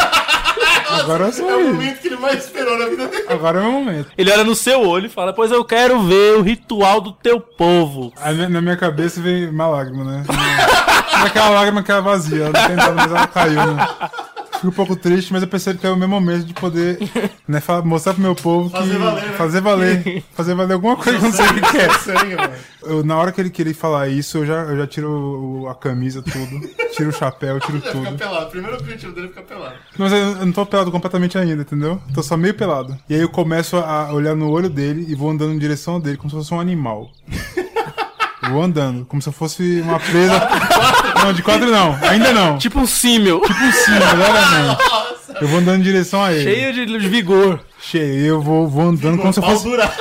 Agora 1.00 1.28
É 1.28 1.54
o 1.56 1.64
momento 1.72 2.00
que 2.00 2.08
ele 2.08 2.16
mais 2.16 2.44
esperou 2.44 2.78
na 2.78 2.86
vida 2.86 3.06
dele. 3.08 3.26
Agora 3.28 3.58
é 3.58 3.60
o 3.60 3.64
meu 3.64 3.72
momento. 3.72 4.10
Ele 4.16 4.30
olha 4.32 4.44
no 4.44 4.54
seu 4.54 4.80
olho 4.86 5.06
e 5.06 5.10
fala, 5.10 5.32
pois 5.32 5.50
eu 5.50 5.64
quero 5.64 6.00
ver 6.02 6.36
o 6.36 6.42
ritual 6.42 7.00
do 7.00 7.12
teu 7.12 7.40
povo. 7.40 8.12
Aí 8.20 8.48
na- 8.48 8.60
minha 8.60 8.76
cabeça 8.76 9.20
veio 9.20 9.50
uma 9.50 9.66
lágrima, 9.68 10.04
né? 10.04 10.24
Não 10.28 11.22
é 11.24 11.26
aquela 11.26 11.50
lágrima 11.50 11.82
que 11.82 11.92
é 11.92 12.00
vazia, 12.00 12.44
ela 12.46 12.52
não 12.60 12.66
tem 12.66 12.76
nada, 12.76 12.92
mas 12.94 13.10
ela 13.10 13.26
caiu, 13.26 13.74
né? 13.74 13.88
Fico 14.56 14.68
um 14.68 14.72
pouco 14.72 14.96
triste, 14.96 15.32
mas 15.32 15.42
eu 15.42 15.48
percebo 15.48 15.78
que 15.78 15.86
é 15.86 15.90
o 15.90 15.96
meu 15.96 16.08
momento 16.08 16.44
de 16.44 16.54
poder 16.54 16.98
né, 17.46 17.62
mostrar 17.84 18.14
pro 18.14 18.22
meu 18.22 18.34
povo 18.34 18.70
que. 18.70 18.76
Fazer 18.76 18.98
valer, 18.98 19.22
né? 19.24 19.32
Fazer 19.32 19.60
valer. 19.60 20.24
Fazer 20.32 20.54
valer 20.54 20.74
alguma 20.74 20.96
coisa 20.96 21.18
que 21.18 21.24
eu 21.24 21.28
não 21.28 21.36
sei 21.36 21.46
o 21.46 21.70
que 21.70 21.78
é. 21.78 21.98
Sangue, 21.98 22.36
mano. 22.36 22.52
Eu, 22.82 23.04
na 23.04 23.16
hora 23.16 23.32
que 23.32 23.40
ele 23.40 23.50
queria 23.50 23.74
falar 23.74 24.08
isso, 24.08 24.38
eu 24.38 24.46
já, 24.46 24.62
eu 24.62 24.76
já 24.76 24.86
tiro 24.86 25.66
a 25.68 25.74
camisa, 25.74 26.22
tudo. 26.22 26.68
Tiro 26.92 27.10
o 27.10 27.12
chapéu, 27.12 27.58
tiro 27.60 27.78
Fica 27.78 27.92
tudo. 27.92 28.16
pelado. 28.16 28.50
Primeiro 28.50 28.76
objetivo 28.76 29.12
dele 29.12 29.26
é 29.26 29.28
ficar 29.30 29.42
pelado. 29.42 29.74
Mas 29.98 30.12
eu, 30.12 30.18
eu 30.18 30.46
não 30.46 30.52
tô 30.52 30.64
pelado 30.64 30.90
completamente 30.90 31.36
ainda, 31.36 31.62
entendeu? 31.62 32.00
Tô 32.14 32.22
só 32.22 32.36
meio 32.36 32.54
pelado. 32.54 32.96
E 33.08 33.14
aí 33.14 33.20
eu 33.20 33.28
começo 33.28 33.76
a 33.76 34.12
olhar 34.12 34.34
no 34.34 34.50
olho 34.50 34.70
dele 34.70 35.04
e 35.08 35.14
vou 35.14 35.30
andando 35.30 35.52
em 35.52 35.58
direção 35.58 36.00
dele, 36.00 36.16
como 36.16 36.30
se 36.30 36.36
fosse 36.36 36.54
um 36.54 36.60
animal. 36.60 37.10
Vou 38.50 38.62
andando, 38.62 39.04
como 39.06 39.20
se 39.20 39.28
eu 39.28 39.32
fosse 39.32 39.80
uma 39.80 39.98
presa. 39.98 40.48
Não, 41.24 41.32
de 41.32 41.42
quatro 41.42 41.68
não, 41.70 41.98
ainda 42.08 42.32
não. 42.32 42.56
Tipo 42.58 42.78
um 42.78 42.86
símil. 42.86 43.40
Tipo 43.40 43.60
em 43.64 43.72
cima, 43.72 43.96
exatamente. 43.96 44.82
Eu 45.40 45.48
vou 45.48 45.58
andando 45.58 45.80
em 45.80 45.82
direção 45.82 46.22
a 46.22 46.32
ele. 46.32 46.44
Cheio 46.44 46.72
de, 46.72 46.86
de 46.86 47.08
vigor. 47.08 47.58
Cheio. 47.80 48.26
Eu 48.26 48.40
vou, 48.40 48.68
vou 48.68 48.88
andando 48.90 49.18
como 49.18 49.32
se 49.32 49.40
eu 49.40 49.42
fosse. 49.42 49.64
dura. 49.64 49.90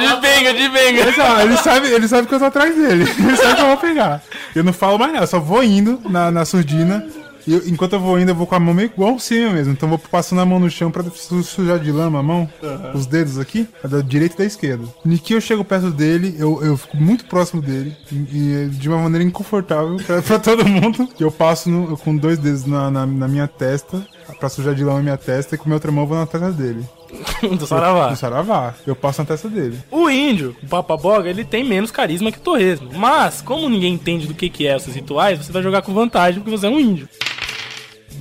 De 0.00 0.20
benga, 0.20 0.52
de 0.54 0.68
benga. 0.68 1.00
Ele 1.00 1.12
sabe, 1.12 1.42
ele 1.42 1.56
sabe, 1.56 1.88
ele 1.88 2.08
sabe 2.08 2.26
que 2.26 2.34
eu 2.34 2.38
tô 2.38 2.44
atrás 2.46 2.74
dele. 2.74 3.04
Ele 3.18 3.36
sabe 3.36 3.54
que 3.54 3.60
eu 3.62 3.66
vou 3.66 3.76
pegar. 3.76 4.20
Eu 4.54 4.64
não 4.64 4.72
falo 4.72 4.98
mais 4.98 5.12
nada, 5.12 5.24
eu 5.24 5.28
só 5.28 5.38
vou 5.38 5.62
indo 5.62 6.00
na, 6.08 6.30
na 6.30 6.44
surdina. 6.44 7.06
E 7.46 7.52
eu- 7.54 7.68
enquanto 7.68 7.94
eu 7.94 8.00
vou 8.00 8.18
indo, 8.18 8.30
eu 8.30 8.34
vou 8.34 8.46
com 8.46 8.54
a 8.54 8.60
mão 8.60 8.74
meio 8.74 8.90
cima 9.18 9.50
mesmo. 9.50 9.72
Então 9.72 9.88
eu 9.90 9.96
vou 9.96 10.06
passando 10.10 10.40
a 10.40 10.46
mão 10.46 10.58
no 10.58 10.70
chão 10.70 10.90
pra 10.90 11.02
su- 11.04 11.42
sujar 11.42 11.78
de 11.78 11.90
lama 11.92 12.18
a 12.20 12.22
mão. 12.22 12.48
Os 12.94 13.06
dedos 13.06 13.38
aqui, 13.38 13.66
da 13.84 14.00
direita 14.00 14.34
e 14.34 14.38
da 14.38 14.44
esquerda. 14.44 14.84
Que 15.22 15.34
eu 15.34 15.40
chego 15.40 15.64
perto 15.64 15.90
dele, 15.90 16.34
eu, 16.38 16.62
eu 16.64 16.76
fico 16.76 16.96
muito 16.96 17.24
próximo 17.26 17.60
dele. 17.62 17.96
E, 18.12 18.66
e 18.66 18.68
de 18.70 18.88
uma 18.88 18.98
maneira 18.98 19.24
inconfortável 19.24 19.96
pra, 20.06 20.20
pra 20.22 20.38
todo 20.38 20.66
mundo. 20.66 21.08
Eu 21.18 21.30
passo 21.30 21.68
no- 21.70 21.96
com 21.96 22.16
dois 22.16 22.38
dedos 22.38 22.64
na, 22.64 22.90
na, 22.90 23.06
na 23.06 23.28
minha 23.28 23.46
testa. 23.48 24.04
Pra 24.38 24.48
sujar 24.48 24.74
de 24.74 24.84
lama 24.84 25.00
a 25.00 25.02
minha 25.02 25.16
testa. 25.16 25.54
E 25.54 25.58
com 25.58 25.64
a 25.64 25.66
minha 25.66 25.76
outra 25.76 25.90
mão 25.92 26.04
eu 26.04 26.08
vou 26.08 26.16
na 26.18 26.26
testa 26.26 26.50
dele. 26.52 26.84
Do 27.58 27.66
Saravá. 27.66 28.10
No 28.10 28.16
saravá. 28.16 28.74
Eu 28.86 28.94
passo 28.94 29.20
na 29.20 29.26
testa 29.26 29.48
dele. 29.48 29.76
O 29.90 30.08
índio, 30.08 30.54
o 30.62 30.66
Papaboga, 30.68 31.28
ele 31.28 31.44
tem 31.44 31.64
menos 31.64 31.90
carisma 31.90 32.30
que 32.30 32.38
o 32.38 32.40
Torresmo. 32.40 32.88
Mas, 32.94 33.42
como 33.42 33.68
ninguém 33.68 33.94
entende 33.94 34.28
do 34.28 34.34
que, 34.34 34.48
que 34.48 34.66
é 34.68 34.76
esses 34.76 34.94
rituais, 34.94 35.38
você 35.44 35.50
vai 35.50 35.60
jogar 35.62 35.82
com 35.82 35.92
vantagem 35.92 36.40
porque 36.40 36.56
você 36.56 36.66
é 36.66 36.70
um 36.70 36.78
índio. 36.78 37.08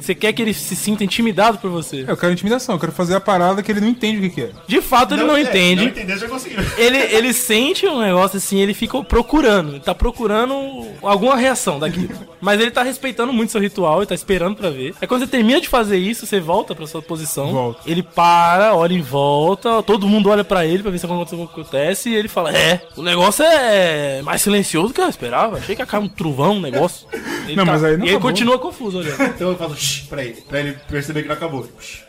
Você 0.10 0.16
quer 0.16 0.34
que 0.34 0.42
ele 0.42 0.56
se 0.56 0.76
sinta 0.76 1.04
intimidado 1.04 1.60
por 1.60 1.70
você. 1.70 2.04
Eu 2.08 2.18
quero 2.18 2.34
intimidação, 2.34 2.74
eu 2.74 2.80
quero 2.80 2.92
fazer 2.92 3.14
a 3.14 3.20
parada 3.20 3.62
que 3.62 3.72
ele 3.72 3.80
não 3.80 3.90
entende 3.90 4.18
o 4.18 4.22
que, 4.22 4.30
que 4.30 4.42
é. 4.42 4.50
De 4.68 4.82
fato, 4.82 5.14
ele 5.14 5.24
não, 5.24 5.38
é, 5.38 5.42
entende. 5.42 5.84
Não 5.84 5.90
entender, 5.92 6.18
já 6.18 6.28
conseguiu. 6.28 6.60
Ele, 6.80 6.98
ele 6.98 7.34
sente 7.34 7.86
um 7.86 8.00
negócio 8.00 8.38
assim, 8.38 8.60
ele 8.60 8.74
fica 8.74 9.04
procurando. 9.04 9.72
Ele 9.72 9.80
tá 9.80 9.94
procurando 9.94 10.54
alguma 11.02 11.36
reação 11.36 11.78
daquilo. 11.78 12.16
Mas 12.42 12.60
ele 12.60 12.72
tá 12.72 12.82
respeitando 12.82 13.34
muito 13.34 13.52
seu 13.52 13.60
ritual 13.60 14.02
e 14.02 14.06
tá 14.06 14.16
esperando 14.16 14.56
pra 14.56 14.70
ver. 14.70 14.96
Aí 15.02 15.08
quando 15.08 15.22
você 15.22 15.28
termina 15.28 15.60
de 15.60 15.68
fazer 15.68 15.98
isso, 15.98 16.26
você 16.26 16.40
volta 16.40 16.74
pra 16.74 16.88
sua 16.88 17.02
posição. 17.02 17.52
Volta. 17.52 17.82
Ele 17.86 18.02
para, 18.02 18.74
olha 18.74 18.94
em 18.94 19.02
volta, 19.02 19.84
todo 19.84 20.08
mundo 20.08 20.30
olha 20.30 20.44
pra 20.44 20.66
ele 20.66 20.82
pra 20.82 20.92
ver 20.92 21.00
se 21.00 21.06
alguma 21.06 21.26
coisa 21.26 21.44
acontece. 21.44 22.10
E 22.10 22.16
ele 22.16 22.30
fala: 22.30 22.56
É, 22.56 22.82
o 22.96 23.04
negócio 23.04 23.44
é 23.44 24.22
mais 24.24 24.42
silencioso 24.42 24.88
do 24.90 24.94
que 24.94 25.02
eu 25.02 25.10
esperava. 25.10 25.58
Achei 25.58 25.76
que 25.76 25.82
ia 25.82 25.86
cair 25.86 26.02
um 26.02 26.08
trovão, 26.08 26.56
um 26.56 26.62
negócio. 26.62 27.06
Ele 27.46 27.56
Não, 27.56 27.66
mas 27.66 27.84
aí 27.84 27.98
não 27.98 28.06
E 28.06 28.10
ele 28.10 28.16
acabou. 28.18 28.30
continua 28.30 28.60
confuso 28.60 29.00
olhando. 29.00 29.24
Então 29.24 29.50
eu 29.50 29.58
falo 29.58 29.76
shh 29.76 29.99
pra 30.08 30.24
ele, 30.24 30.42
pra 30.42 30.60
ele 30.60 30.78
perceber 30.90 31.22
que 31.24 31.28
não 31.28 31.36
acabou. 31.36 31.68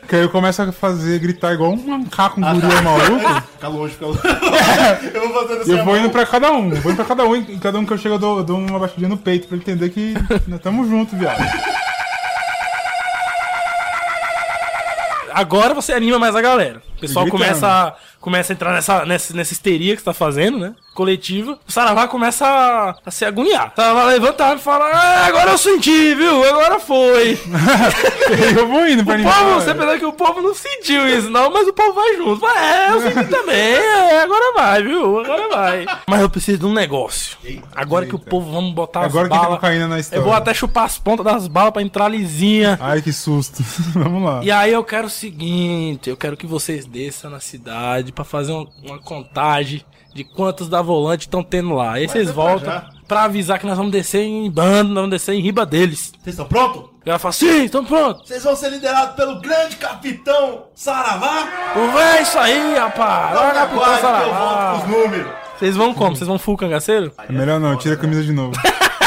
Que 0.09 0.17
aí 0.17 0.23
eu 0.23 0.29
começo 0.31 0.61
a 0.63 0.73
fazer, 0.73 1.19
gritar 1.19 1.53
igual 1.55 1.73
um 1.73 1.77
macaco, 1.99 2.41
um 2.41 2.45
Ah, 2.45 2.53
gorila 2.55 2.83
maluco. 2.83 3.43
Fica 3.53 3.69
longe, 3.69 3.93
fica 3.95 4.07
longe. 4.07 4.21
eu 5.15 5.29
vou 5.29 5.43
fazendo 5.43 5.61
assim. 5.63 5.71
eu 5.71 5.77
vou 5.85 5.87
mão. 5.87 5.97
indo 5.99 6.11
pra 6.11 6.27
cada 6.27 6.51
um. 6.53 6.71
Eu 6.73 6.81
vou 6.81 6.93
indo 6.93 6.97
pra 6.97 7.05
cada 7.05 7.25
um. 7.25 7.37
E 7.37 7.59
cada 7.59 7.79
um 7.79 7.85
que 7.87 7.93
eu 7.93 7.99
chego 7.99 8.15
eu 8.15 8.19
dou, 8.19 8.39
eu 8.39 8.45
dou 8.45 8.59
uma 8.59 8.79
batidinha 8.79 9.09
no 9.09 9.17
peito 9.19 9.47
pra 9.49 9.57
ele 9.57 9.63
entender 9.65 9.91
que 9.91 10.15
nós 10.49 10.61
tamo 10.61 10.89
junto, 10.89 11.17
viado. 11.17 11.41
Agora 15.33 15.75
você 15.75 15.93
anima 15.93 16.19
mais 16.19 16.35
a 16.35 16.41
galera. 16.41 16.83
O 17.01 17.07
pessoal 17.09 17.25
Gritando. 17.25 17.43
começa 17.45 17.67
a, 17.67 17.95
começa 18.21 18.53
a 18.53 18.55
entrar 18.55 18.73
nessa, 18.75 19.05
nessa, 19.07 19.35
nessa 19.35 19.53
histeria 19.55 19.95
que 19.97 20.01
você 20.03 20.05
tá 20.05 20.13
fazendo, 20.13 20.59
né? 20.59 20.75
Coletiva. 20.95 21.59
O 21.67 21.73
Saravá 21.73 22.07
começa 22.09 22.45
a, 22.47 22.95
a 23.07 23.11
se 23.11 23.25
agoniar. 23.25 23.73
O 23.73 23.77
Saravá 23.81 24.05
levanta 24.05 24.55
e 24.55 24.59
fala: 24.59 24.85
ah, 24.87 25.27
agora 25.27 25.53
eu 25.53 25.57
senti, 25.59 26.15
viu? 26.15 26.45
Agora 26.45 26.79
foi. 26.79 27.39
Eu 28.57 28.69
vou 28.69 28.87
indo 28.87 29.03
pra 29.05 29.13
O 29.13 29.15
animar. 29.15 29.39
povo, 29.45 29.55
você 29.61 29.75
pensa 29.75 29.99
que 29.99 30.05
o 30.05 30.13
povo 30.13 30.43
não 30.43 30.55
sentiu 30.55 31.09
isso, 31.09 31.31
não, 31.31 31.51
mas 31.51 31.67
o 31.67 31.73
povo 31.73 31.93
vai 31.95 32.17
junto. 32.17 32.41
Fala, 32.41 32.61
é, 32.61 32.91
eu 32.91 33.01
senti 33.03 33.25
também. 33.31 33.57
É, 33.57 34.23
agora 34.23 34.53
vai, 34.55 34.83
viu? 34.83 35.19
Agora 35.21 35.49
vai. 35.49 35.87
Mas 36.07 36.21
eu 36.21 36.29
preciso 36.31 36.59
de 36.59 36.67
um 36.67 36.73
negócio. 36.73 37.37
Agora 37.75 38.07
que 38.07 38.15
o 38.15 38.19
povo, 38.19 38.53
vamos 38.53 38.73
botar 38.75 39.05
Agora 39.05 39.25
as 39.27 39.29
que 39.29 39.35
tem 39.35 39.39
balas. 39.43 39.59
cocaína 39.61 39.89
na 39.89 39.97
Eu 39.97 40.01
história. 40.01 40.25
vou 40.25 40.33
até 40.33 40.53
chupar 40.55 40.85
as 40.85 40.99
pontas 40.99 41.25
das 41.25 41.47
balas 41.49 41.73
pra 41.73 41.83
entrar 41.83 42.09
lisinha. 42.09 42.79
Ai, 42.81 43.01
que 43.03 43.13
susto. 43.13 43.63
Vamos 43.95 44.23
lá. 44.23 44.41
E 44.43 44.51
aí 44.51 44.73
eu 44.73 44.85
quero 44.85 45.07
o 45.07 45.11
seguinte, 45.11 46.09
eu 46.11 46.17
quero 46.17 46.37
que 46.37 46.47
vocês 46.47 46.85
desçam 46.91 47.31
na 47.31 47.41
cidade 47.41 48.13
pra 48.13 48.25
fazer 48.25 48.53
uma, 48.53 48.69
uma 48.83 48.99
contagem 48.99 49.85
de 50.15 50.25
quantos 50.25 50.69
da 50.69 50.83
volante 50.83 51.23
estão 51.23 51.43
tendo 51.43 51.75
lá. 51.75 51.93
Aí 51.93 52.09
vocês 52.09 52.29
é 52.29 52.33
voltam 52.33 52.83
pra 53.07 53.25
avisar 53.25 53.59
que 53.59 53.67
nós 53.67 53.77
vamos 53.77 53.93
descer 53.93 54.23
em 54.23 54.51
bando, 54.51 54.89
nós 54.89 55.03
vamos 55.03 55.11
descer 55.11 55.35
em 55.35 55.41
riba 55.41 55.65
deles. 55.65 56.13
Vocês 56.21 56.35
estão 56.35 56.47
prontos? 56.47 56.91
Ela 57.05 57.19
fala, 57.19 57.33
sim, 57.33 57.65
estamos 57.65 57.89
prontos. 57.89 58.29
Vocês 58.29 58.43
vão 58.43 58.55
ser 58.55 58.71
liderados 58.71 59.15
pelo 59.15 59.41
grande 59.41 59.77
capitão 59.77 60.65
Saravá? 60.75 61.49
Pô, 61.73 61.99
é 61.99 62.23
isso 62.23 62.39
aí, 62.39 62.77
rapaz. 62.77 63.35
Não 63.35 63.41
Olha, 63.41 63.49
me 63.49 63.55
capitão 63.55 63.83
aguarde 63.83 64.01
que 64.01 64.07
eu 64.07 64.35
volto 64.35 64.55
Saravá. 64.55 64.71
com 64.71 64.79
os 64.79 64.91
números. 64.91 65.33
Vocês 65.59 65.77
vão 65.77 65.95
como? 65.95 66.17
Vocês 66.17 66.29
vão 66.29 66.39
full 66.39 66.57
cangaceiro? 66.57 67.13
É 67.29 67.33
melhor 67.33 67.61
não, 67.61 67.77
tira 67.77 67.95
a 67.95 67.99
camisa 67.99 68.23
de 68.23 68.33
novo. 68.33 68.53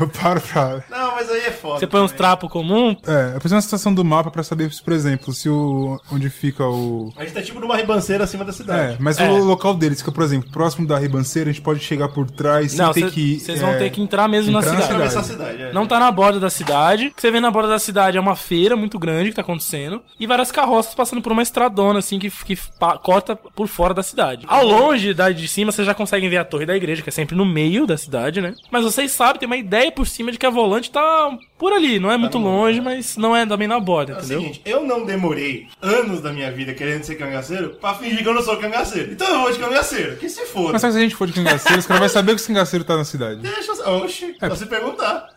Eu 0.00 0.08
paro 0.08 0.40
pra. 0.40 0.82
Não, 0.90 1.14
mas 1.14 1.30
aí 1.30 1.40
é 1.46 1.50
foda. 1.50 1.78
Você 1.80 1.86
põe 1.86 2.00
uns 2.00 2.12
trapos 2.12 2.50
comuns? 2.50 2.96
É, 3.06 3.28
eu 3.30 3.32
preciso 3.34 3.54
uma 3.56 3.60
situação 3.62 3.92
do 3.92 4.04
mapa 4.04 4.30
pra 4.30 4.42
saber, 4.42 4.70
por 4.82 4.92
exemplo, 4.92 5.32
se 5.34 5.48
o. 5.48 6.00
onde 6.10 6.30
fica 6.30 6.64
o. 6.66 7.12
A 7.16 7.22
gente 7.24 7.34
tá 7.34 7.42
tipo 7.42 7.60
numa 7.60 7.76
ribanceira 7.76 8.24
acima 8.24 8.44
da 8.44 8.50
É, 8.50 8.54
cidade. 8.54 8.96
mas 9.00 9.18
É. 9.18 9.28
o 9.30 9.44
local 9.44 9.74
deles 9.74 9.98
fica, 9.98 10.10
por 10.12 10.22
exemplo, 10.24 10.50
próximo 10.50 10.86
da 10.86 10.98
ribanceira, 10.98 11.50
a 11.50 11.52
gente 11.52 11.62
pode 11.62 11.80
chegar 11.80 12.08
por 12.08 12.30
trás 12.30 12.72
sem 12.72 12.80
Não, 12.80 12.92
ter 12.92 13.04
cê- 13.04 13.10
que. 13.10 13.38
vocês 13.40 13.60
é, 13.62 13.64
vão 13.64 13.76
ter 13.78 13.90
que 13.90 14.00
entrar 14.00 14.26
mesmo 14.28 14.52
na 14.52 14.58
entrar 14.60 14.72
na 14.72 14.80
cidade. 14.82 14.94
Atravessar 14.94 15.20
a 15.20 15.24
cidade, 15.24 15.62
é. 15.62 15.72
Não 15.72 15.86
tá 15.86 15.98
na 16.00 16.10
borda 16.10 16.40
da 16.40 16.50
cidade. 16.50 17.08
O 17.08 17.14
que 17.14 17.20
você 17.20 17.30
vê 17.30 17.40
na 17.40 17.50
borda 17.50 17.68
da 17.68 17.78
cidade 17.78 18.16
é 18.16 18.20
uma 18.20 18.36
feira 18.36 18.76
muito 18.76 18.98
grande 18.98 19.30
que 19.30 19.36
tá 19.36 19.42
acontecendo. 19.42 20.00
E 20.18 20.26
várias 20.26 20.50
carroças 20.50 20.94
passando 20.94 21.20
por 21.22 21.32
uma 21.32 21.42
estradona, 21.42 21.98
assim, 21.98 22.18
que, 22.18 22.30
que 22.30 22.56
pa- 22.78 22.96
corta 22.98 23.36
por 23.36 23.66
fora 23.68 23.92
da 23.92 24.02
cidade. 24.02 24.44
Ao 24.48 24.64
longe, 24.64 25.12
da 25.14 25.30
de 25.30 25.46
cima, 25.48 25.72
vocês 25.72 25.86
já 25.86 25.94
conseguem 25.94 26.28
ver 26.30 26.38
a 26.38 26.44
torre 26.44 26.64
da 26.66 26.76
igreja, 26.76 27.02
que 27.02 27.08
é 27.08 27.12
sempre 27.12 27.34
no 27.36 27.44
meio 27.44 27.86
da 27.86 27.96
cidade, 27.96 28.40
né? 28.40 28.54
Mas 28.70 28.84
vocês 28.84 29.10
sabem, 29.12 29.40
tem 29.40 29.46
uma 29.46 29.56
ideia 29.56 29.89
por 29.90 30.06
cima 30.06 30.30
de 30.32 30.38
que 30.38 30.46
a 30.46 30.50
volante 30.50 30.90
tá 30.90 31.36
por 31.58 31.72
ali. 31.72 31.98
Não 31.98 32.10
é 32.10 32.16
muito 32.16 32.38
no- 32.38 32.44
longe, 32.46 32.80
mas 32.80 33.16
não 33.16 33.34
é 33.36 33.44
também 33.46 33.68
na 33.68 33.78
borda, 33.80 34.12
É 34.12 34.16
o 34.16 34.18
entendeu? 34.18 34.40
seguinte, 34.40 34.60
eu 34.64 34.84
não 34.84 35.04
demorei 35.04 35.66
anos 35.82 36.20
da 36.20 36.32
minha 36.32 36.50
vida 36.50 36.72
querendo 36.74 37.04
ser 37.04 37.16
cangaceiro 37.16 37.70
pra 37.80 37.94
fingir 37.94 38.22
que 38.22 38.28
eu 38.28 38.34
não 38.34 38.42
sou 38.42 38.56
cangaceiro. 38.56 39.12
Então 39.12 39.26
eu 39.28 39.40
vou 39.42 39.52
de 39.52 39.58
cangaceiro. 39.58 40.16
Que 40.16 40.28
se 40.28 40.44
foda. 40.46 40.72
Mas 40.72 40.80
se 40.82 40.86
a 40.86 40.90
gente 40.92 41.14
for 41.14 41.26
de 41.26 41.32
cangaceiro, 41.32 41.78
os 41.78 41.86
caras 41.86 42.00
vão 42.00 42.08
saber 42.08 42.36
que 42.36 42.42
o 42.42 42.46
cangaceiro 42.46 42.84
tá 42.84 42.96
na 42.96 43.04
cidade. 43.04 43.40
Deixa 43.40 43.72
eu... 43.72 43.80
Oxi, 44.02 44.36
É. 44.40 44.48
só 44.48 44.54
se 44.54 44.66
perguntar. 44.66 45.28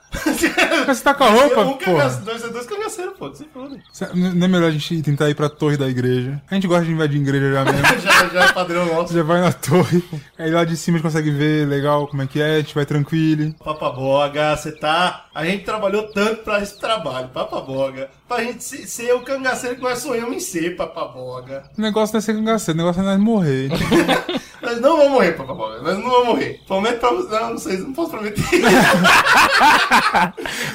Você 0.86 1.03
tá 1.03 1.14
com 1.14 1.24
a 1.24 1.30
roupa, 1.30 1.61
um 1.61 1.74
porra. 1.74 1.78
cangaceiro, 1.80 2.26
dois, 2.26 2.41
dois 2.51 2.66
cangaceiros, 2.66 3.14
pô. 3.18 3.30
que 3.32 3.38
Se 3.38 3.45
foda. 3.45 3.78
Não 4.14 4.45
é 4.45 4.47
melhor 4.49 4.68
a 4.68 4.72
gente 4.72 5.01
tentar 5.01 5.30
ir 5.30 5.36
pra 5.36 5.49
torre 5.49 5.78
da 5.78 5.88
igreja? 5.88 6.41
A 6.49 6.55
gente 6.55 6.68
gosta 6.68 6.86
de 6.86 6.91
invadir 6.91 7.20
igreja 7.22 7.51
já 7.53 7.66
mesmo. 7.66 7.88
já, 8.01 8.28
já 8.30 8.43
é 8.45 8.51
padrão 8.53 8.86
nosso. 8.86 9.14
Já 9.14 9.24
vai 9.24 9.41
na 9.41 9.51
torre, 9.51 10.03
aí 10.38 10.51
lá 10.51 10.64
de 10.66 10.78
cima 10.78 10.97
a 10.97 10.99
gente 10.99 11.07
consegue 11.07 11.32
ver 11.32 11.68
legal 11.68 12.07
como 12.07 12.22
é 12.22 12.28
que 12.28 12.41
é, 12.41 12.55
a 12.55 12.59
gente 12.59 12.76
vai 12.76 12.86
tranquilo. 12.86 13.53
Papaboga, 13.64 14.55
você 14.55 14.72
tá. 14.72 15.26
A 15.34 15.45
gente 15.45 15.64
trabalhou 15.64 16.03
tanto 16.11 16.43
pra 16.43 16.61
esse 16.61 16.80
trabalho, 16.80 17.30
papaboga. 17.30 18.09
Pra 18.28 18.43
gente 18.43 18.64
se- 18.64 18.88
ser 18.88 19.14
o 19.14 19.22
cangaceiro 19.22 19.76
que 19.78 19.82
nós 19.82 19.99
sonhamos 19.99 20.36
em 20.36 20.39
ser, 20.39 20.76
papaboga. 20.76 21.64
O 21.78 21.82
negócio 21.82 22.14
não 22.14 22.20
é 22.20 22.22
ser 22.22 22.34
cangaceiro, 22.36 22.80
o 22.80 22.84
negócio 22.84 23.01
é 23.01 23.05
nós 23.05 23.20
morrer. 23.20 23.70
Nós 24.64 24.80
não 24.80 24.97
vamos 24.97 25.11
morrer, 25.11 25.34
papaboga. 25.34 25.82
Nós 25.82 25.97
não 25.97 26.09
vamos 26.09 26.28
morrer. 26.28 26.61
Prometo 26.66 26.99
pra 26.99 27.09
você. 27.09 27.30
Não, 27.30 27.49
não 27.49 27.57
sei, 27.57 27.78
não 27.78 27.93
posso 27.93 28.11
prometer. 28.11 28.41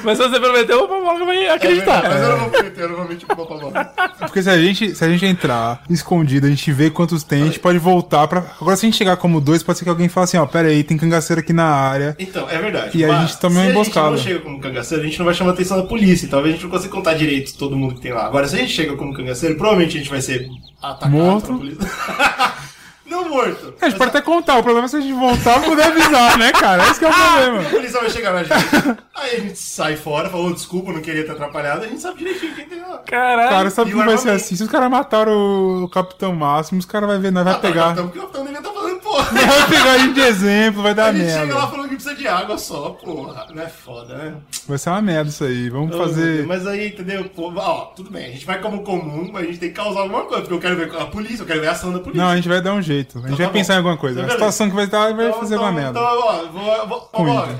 Mas 0.03 0.17
se 0.17 0.29
você 0.29 0.39
prometeu, 0.39 0.83
o 0.83 0.87
Papaboga 0.87 1.25
vai 1.25 1.49
acreditar. 1.49 2.03
Mas 2.03 2.21
eu 2.21 2.29
não 2.29 2.37
vou 2.37 2.49
prometer, 2.49 2.81
eu 2.81 2.89
não 2.89 2.95
vou 2.97 3.07
mentir 3.07 3.27
pro 3.27 3.35
papaboga. 3.35 3.85
Porque 4.19 4.43
se 4.43 4.49
a 4.49 4.57
gente, 4.57 4.95
se 4.95 5.03
a 5.03 5.09
gente 5.09 5.25
entrar 5.25 5.83
escondido, 5.89 6.45
a 6.45 6.49
gente 6.49 6.71
vê 6.71 6.89
quantos 6.89 7.23
tem, 7.23 7.41
a 7.41 7.45
gente 7.45 7.59
pode 7.59 7.79
voltar 7.79 8.27
pra. 8.27 8.43
Agora, 8.61 8.75
se 8.77 8.85
a 8.85 8.89
gente 8.89 8.97
chegar 8.97 9.17
como 9.17 9.41
dois, 9.41 9.63
pode 9.63 9.79
ser 9.79 9.85
que 9.85 9.89
alguém 9.89 10.07
fale 10.07 10.25
assim: 10.25 10.37
ó, 10.37 10.45
pera 10.45 10.67
aí, 10.67 10.83
tem 10.83 10.97
cangaceiro 10.97 11.39
aqui 11.39 11.51
na 11.51 11.65
área. 11.65 12.15
Então, 12.19 12.47
é 12.49 12.57
verdade. 12.59 12.97
E 12.97 13.03
a 13.03 13.21
gente 13.21 13.39
toma 13.39 13.61
uma 13.61 13.63
Se 13.63 13.69
a 13.69 13.83
gente 13.83 13.95
não 13.95 14.17
chega 14.17 14.39
como 14.39 14.59
cangaceiro, 14.59 15.03
a 15.03 15.07
gente 15.07 15.17
não 15.17 15.25
vai 15.25 15.33
chamar 15.33 15.51
a 15.51 15.53
atenção 15.53 15.77
da 15.77 15.83
polícia. 15.83 16.27
Talvez 16.29 16.53
a 16.53 16.57
gente 16.57 16.63
não 16.63 16.71
consiga 16.71 16.93
contar 16.93 17.13
direito 17.15 17.57
todo 17.57 17.75
mundo 17.75 17.95
que 17.95 18.01
tem 18.01 18.13
lá. 18.13 18.25
Agora, 18.25 18.47
se 18.47 18.55
a 18.55 18.59
gente 18.59 18.71
chega 18.71 18.95
como 18.95 19.13
cangaceiro, 19.13 19.55
provavelmente 19.55 19.97
a 19.97 19.99
gente 19.99 20.09
vai 20.09 20.21
ser 20.21 20.47
atacado 20.81 21.11
Morto. 21.11 21.47
pela 21.47 21.59
polícia. 21.59 21.89
não 23.09 23.29
morto. 23.29 23.73
A 23.81 23.89
gente 23.89 23.97
pode 23.97 24.09
até 24.09 24.21
contar, 24.21 24.57
o 24.57 24.63
problema 24.63 24.85
é 24.85 24.89
se 24.89 24.97
a 24.97 25.01
gente 25.01 25.13
voltar 25.13 25.61
poder 25.61 25.83
avisar, 25.83 26.37
né, 26.37 26.51
cara? 26.51 26.83
Esse 26.89 26.99
que 26.99 27.05
é 27.05 27.09
o 27.09 27.11
A 27.11 27.13
problema. 27.15 27.69
polícia 27.69 27.99
vai 28.01 28.09
chegar 28.09 28.33
na 28.33 28.43
gente. 28.43 28.99
Aí 29.15 29.35
a 29.35 29.39
gente 29.39 29.55
sai 29.59 29.95
fora, 29.95 30.29
falou 30.29 30.53
desculpa, 30.53 30.91
não 30.91 31.01
queria 31.01 31.25
ter 31.25 31.31
atrapalhado. 31.31 31.83
A 31.83 31.87
gente 31.87 32.01
sabe 32.01 32.19
direitinho 32.19 32.55
quem 32.55 32.65
tem 32.67 32.81
lá. 32.81 32.99
Caralho. 32.99 33.49
Cara, 33.49 33.69
sabe 33.69 33.89
E 33.89 33.93
que 33.93 33.99
o 33.99 34.05
vai 34.05 34.17
ser 34.17 34.29
armamento? 34.29 34.43
assim? 34.45 34.55
Se 34.55 34.63
os 34.63 34.69
caras 34.69 34.89
mataram 34.89 35.83
o 35.83 35.89
Capitão 35.89 36.33
Máximo, 36.35 36.79
os 36.79 36.85
caras 36.85 37.09
vão 37.09 37.19
ver, 37.19 37.31
nós 37.31 37.43
vai 37.43 37.59
pegar. 37.59 37.91
Então, 37.93 38.05
porque 38.07 38.19
o 38.19 38.21
capitão 38.23 38.43
devia 38.45 38.59
estar 38.59 38.71
fazendo 38.71 38.99
porra. 38.99 39.23
Vai 39.31 39.67
pegar 39.67 39.91
a 39.91 39.97
gente 39.97 40.13
de 40.13 40.21
exemplo, 40.21 40.81
vai 40.83 40.93
dar 40.93 41.07
A 41.07 41.13
gente 41.13 41.31
chega 41.31 41.55
lá 41.55 41.67
falando 41.67 41.89
que 41.89 41.95
precisa 41.95 42.15
de 42.15 42.27
água 42.27 42.57
só, 42.57 42.89
porra. 42.91 43.45
Não 43.53 43.63
é 43.63 43.67
foda, 43.67 44.15
né? 44.15 44.33
Vai 44.67 44.77
ser 44.77 44.89
uma 44.91 45.01
merda 45.01 45.29
isso 45.29 45.43
aí. 45.43 45.69
Vamos 45.69 45.95
Oh, 45.95 45.97
fazer. 45.97 46.45
Mas 46.45 46.65
aí, 46.67 46.87
entendeu? 46.87 47.25
Pô, 47.35 47.51
ó, 47.55 47.85
tudo 47.95 48.09
bem, 48.11 48.25
a 48.27 48.31
gente 48.31 48.45
vai 48.45 48.59
como 48.61 48.83
comum, 48.83 49.29
mas 49.33 49.43
a 49.43 49.45
gente 49.47 49.59
tem 49.59 49.69
que 49.69 49.75
causar 49.75 50.01
alguma 50.01 50.23
coisa, 50.25 50.41
porque 50.41 50.53
eu 50.53 50.59
quero 50.59 50.75
ver 50.75 50.95
a 51.01 51.05
polícia, 51.05 51.41
eu 51.43 51.47
quero 51.47 51.61
ver 51.61 51.67
a 51.67 51.71
ação 51.71 51.91
da 51.91 51.99
polícia. 51.99 52.21
Não, 52.23 52.29
a 52.31 52.35
gente 52.35 52.47
vai 52.47 52.61
dar 52.61 52.73
um 52.73 52.81
jeito. 52.81 52.98
A 52.99 53.03
gente 53.03 53.25
Então 53.25 53.37
vai 53.37 53.47
tá 53.47 53.53
pensar 53.53 53.73
bom. 53.73 53.75
em 53.75 53.77
alguma 53.77 53.97
coisa. 53.97 54.19
Então, 54.19 54.29
A 54.29 54.31
situação 54.33 54.69
que 54.69 54.75
vai 54.75 54.87
dar 54.87 55.13
vai 55.13 55.27
Então, 55.27 55.39
fazer 55.39 55.55
então, 55.55 55.65
uma 55.65 55.71
merda. 55.71 55.99
Então, 55.99 56.03
ó, 56.03 56.35
eu 56.37 56.51
vou, 56.51 56.73
eu 56.73 56.87
vou, 56.87 57.09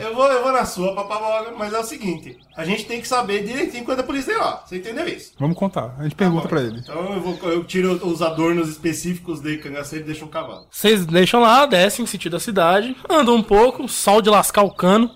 eu 0.01 0.15
vou, 0.15 0.27
eu 0.31 0.43
vou 0.43 0.51
na 0.51 0.65
sua, 0.65 0.95
Papaboga, 0.95 1.53
mas 1.57 1.73
é 1.73 1.79
o 1.79 1.83
seguinte, 1.83 2.37
a 2.55 2.65
gente 2.65 2.85
tem 2.85 3.01
que 3.01 3.07
saber 3.07 3.43
direitinho 3.45 3.83
quanta 3.85 4.03
polícia 4.03 4.33
tem 4.33 4.41
lá. 4.41 4.63
Você 4.65 4.77
entendeu 4.77 5.07
isso? 5.07 5.33
Vamos 5.39 5.57
contar. 5.57 5.95
A 5.97 6.03
gente 6.03 6.15
pergunta 6.15 6.47
pra 6.47 6.61
ele. 6.61 6.79
Então 6.79 7.13
eu, 7.13 7.21
vou, 7.21 7.51
eu 7.51 7.63
tiro 7.63 7.93
os 8.07 8.21
adornos 8.21 8.69
específicos 8.69 9.41
de 9.41 9.57
cangaceiro 9.57 10.03
e 10.05 10.07
deixo 10.07 10.25
um 10.25 10.29
cavalo. 10.29 10.65
Vocês 10.71 11.05
deixam 11.05 11.41
lá, 11.41 11.65
descem 11.65 12.03
em 12.03 12.07
sentido 12.07 12.33
da 12.33 12.39
cidade, 12.39 12.95
andam 13.09 13.35
um 13.35 13.43
pouco, 13.43 13.87
sol 13.87 14.21
de 14.21 14.29
lascar 14.29 14.63
o 14.63 14.71
cano, 14.71 15.09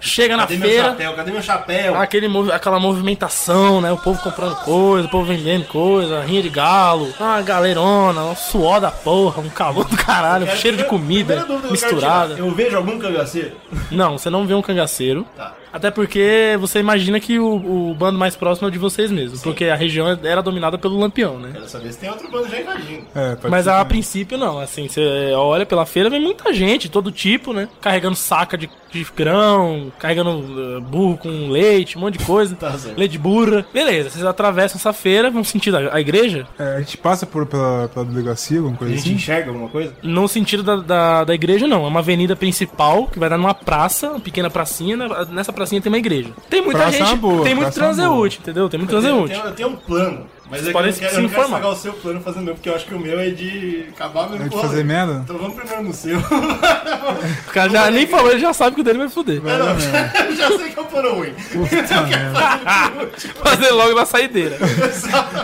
chega 0.00 0.36
na 0.36 0.44
Cadê 0.44 0.56
meu 0.56 0.68
feira, 0.68 0.88
chapéu? 0.90 1.12
Cadê 1.14 1.30
meu 1.32 1.42
chapéu? 1.42 1.94
aquele, 1.96 2.52
aquela 2.52 2.78
movimentação, 2.78 3.80
né? 3.80 3.90
O 3.92 3.96
povo 3.96 4.20
comprando 4.22 4.56
coisa, 4.56 5.06
o 5.06 5.10
povo 5.10 5.24
vendendo 5.24 5.64
coisa, 5.66 6.20
rinha 6.22 6.42
de 6.42 6.48
galo, 6.48 7.12
uma 7.18 7.42
galerona, 7.42 8.22
um 8.24 8.36
suor 8.36 8.80
da 8.80 8.90
porra, 8.90 9.40
um 9.42 9.48
calor 9.48 9.84
do 9.84 9.96
caralho, 9.96 10.46
cheiro 10.56 10.76
de 10.76 10.84
comida 10.84 11.44
eu 11.48 11.70
misturada. 11.70 12.34
tirar, 12.34 12.38
Eu 12.46 12.50
vejo 12.54 12.76
algum 12.76 12.98
cangaceiro? 12.98 13.56
Não, 13.90 14.18
você 14.18 14.30
não 14.30 14.46
vê 14.46 14.54
um 14.54 14.62
cangaceiro. 14.62 15.26
Tá. 15.36 15.54
Até 15.72 15.90
porque 15.90 16.56
você 16.58 16.78
imagina 16.80 17.20
que 17.20 17.38
o, 17.38 17.90
o 17.90 17.94
bando 17.94 18.18
mais 18.18 18.34
próximo 18.36 18.66
é 18.66 18.68
o 18.68 18.72
de 18.72 18.78
vocês 18.78 19.10
mesmos. 19.10 19.42
Porque 19.42 19.66
a 19.66 19.74
região 19.76 20.06
era 20.22 20.42
dominada 20.42 20.78
pelo 20.78 20.98
Lampião, 20.98 21.38
né? 21.38 21.50
Quero 21.52 21.68
saber 21.68 21.92
se 21.92 21.98
tem 21.98 22.10
outro 22.10 22.30
bando 22.30 22.48
já 22.48 22.60
invadindo. 22.60 23.02
É, 23.14 23.36
Mas 23.48 23.64
ser 23.64 23.70
a 23.70 23.84
princípio 23.84 24.38
não, 24.38 24.58
assim, 24.58 24.88
você 24.88 25.32
olha 25.34 25.66
pela 25.66 25.84
feira, 25.86 26.08
vem 26.10 26.20
muita 26.20 26.52
gente, 26.52 26.88
todo 26.88 27.10
tipo, 27.12 27.52
né? 27.52 27.68
Carregando 27.80 28.16
saca 28.16 28.56
de, 28.56 28.70
de 28.90 29.06
grão, 29.14 29.92
carregando 29.98 30.76
eh, 30.78 30.80
burro 30.80 31.16
com 31.18 31.50
leite, 31.50 31.96
um 31.98 32.00
monte 32.02 32.18
de 32.18 32.24
coisa. 32.24 32.56
Tá 32.66 32.74
leite 32.96 33.12
de 33.12 33.18
burra. 33.18 33.66
Beleza, 33.72 34.10
vocês 34.10 34.24
atravessam 34.24 34.76
essa 34.78 34.92
feira, 34.92 35.30
vão 35.30 35.44
sentido 35.44 35.76
a, 35.76 35.94
a 35.96 36.00
igreja, 36.00 36.46
É, 36.58 36.76
a 36.76 36.78
gente 36.80 36.96
passa 36.96 37.26
por, 37.26 37.44
pela, 37.46 37.88
pela 37.92 38.04
delegacia, 38.04 38.58
alguma 38.58 38.74
A 38.76 38.78
coisa 38.78 38.94
gente 38.94 39.04
assim? 39.04 39.14
enxerga 39.14 39.50
alguma 39.50 39.68
coisa? 39.68 39.92
no 40.02 40.26
sentido 40.28 40.62
da, 40.62 40.76
da, 40.76 41.24
da 41.24 41.34
igreja 41.34 41.66
não, 41.66 41.84
é 41.84 41.88
uma 41.88 42.00
avenida 42.00 42.34
principal 42.34 43.06
que 43.08 43.18
vai 43.18 43.28
dar 43.28 43.36
numa 43.36 43.54
praça, 43.54 44.10
uma 44.10 44.20
pequena 44.20 44.48
pracinha, 44.48 44.96
na- 44.96 45.24
nessa 45.26 45.52
pracinha 45.56 45.80
tem 45.82 45.90
uma 45.90 45.98
igreja. 45.98 46.30
Tem 46.48 46.62
muita 46.62 46.78
Praça 46.78 46.96
é 46.98 47.06
gente, 47.06 47.18
boa, 47.18 47.42
tem 47.42 47.54
muito 47.54 47.64
é 47.66 47.66
uma 47.66 47.72
transeúnte, 47.72 48.38
entendeu? 48.40 48.68
Tem 48.68 48.78
muito 48.78 48.94
Eu 48.94 49.00
tenho, 49.00 49.14
transeúnte. 49.26 49.46
eu 49.48 49.54
tenho 49.54 49.68
um 49.70 49.76
plano. 49.76 50.26
Mas 50.50 50.60
é 50.60 50.62
que 50.64 50.68
eu 50.68 50.72
podem 50.72 50.92
não 50.92 50.98
quero, 50.98 51.10
se 51.10 51.16
eu 51.16 51.22
não 51.22 51.28
quero 51.28 51.40
informar. 51.42 51.56
estragar 51.58 51.70
o 51.70 51.76
seu 51.76 51.92
plano 51.94 52.20
fazendo 52.20 52.42
o 52.42 52.44
meu, 52.44 52.54
porque 52.54 52.68
eu 52.68 52.74
acho 52.74 52.86
que 52.86 52.94
o 52.94 52.98
meu 52.98 53.18
é 53.18 53.30
de 53.30 53.86
acabar 53.90 54.28
mesmo 54.30 54.46
É 54.46 54.48
de 54.48 54.54
o 54.56 54.60
fazer 54.60 54.84
merda? 54.84 55.20
Então 55.24 55.38
vamos 55.38 55.54
primeiro 55.56 55.82
no 55.82 55.92
seu. 55.92 56.18
O 56.18 57.52
cara 57.52 57.68
já 57.70 57.90
nem 57.90 58.06
falou, 58.06 58.30
ele 58.30 58.40
já 58.40 58.52
sabe 58.52 58.74
que 58.74 58.80
o 58.80 58.84
dele 58.84 58.98
vai 58.98 59.08
foder. 59.08 59.40
É, 59.44 59.58
não, 59.58 59.68
eu 59.68 60.36
já 60.36 60.48
sei 60.56 60.70
que 60.70 60.78
é 60.78 60.82
um 60.82 60.86
plano 60.86 61.14
ruim. 61.14 61.32
Então 61.50 62.02
eu 62.02 62.08
quero 62.08 63.34
fazer 63.42 63.70
logo 63.70 63.94
na 63.94 64.06
saideira. 64.06 64.56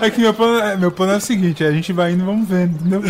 É 0.00 0.10
que 0.10 0.20
meu 0.20 0.34
plano, 0.34 0.58
é, 0.58 0.76
meu 0.76 0.90
plano 0.90 1.12
é 1.12 1.16
o 1.16 1.20
seguinte, 1.20 1.64
a 1.64 1.72
gente 1.72 1.92
vai 1.92 2.12
indo 2.12 2.22
e 2.22 2.26
vamos 2.26 2.48
vendo, 2.48 2.74
entendeu? 2.76 3.02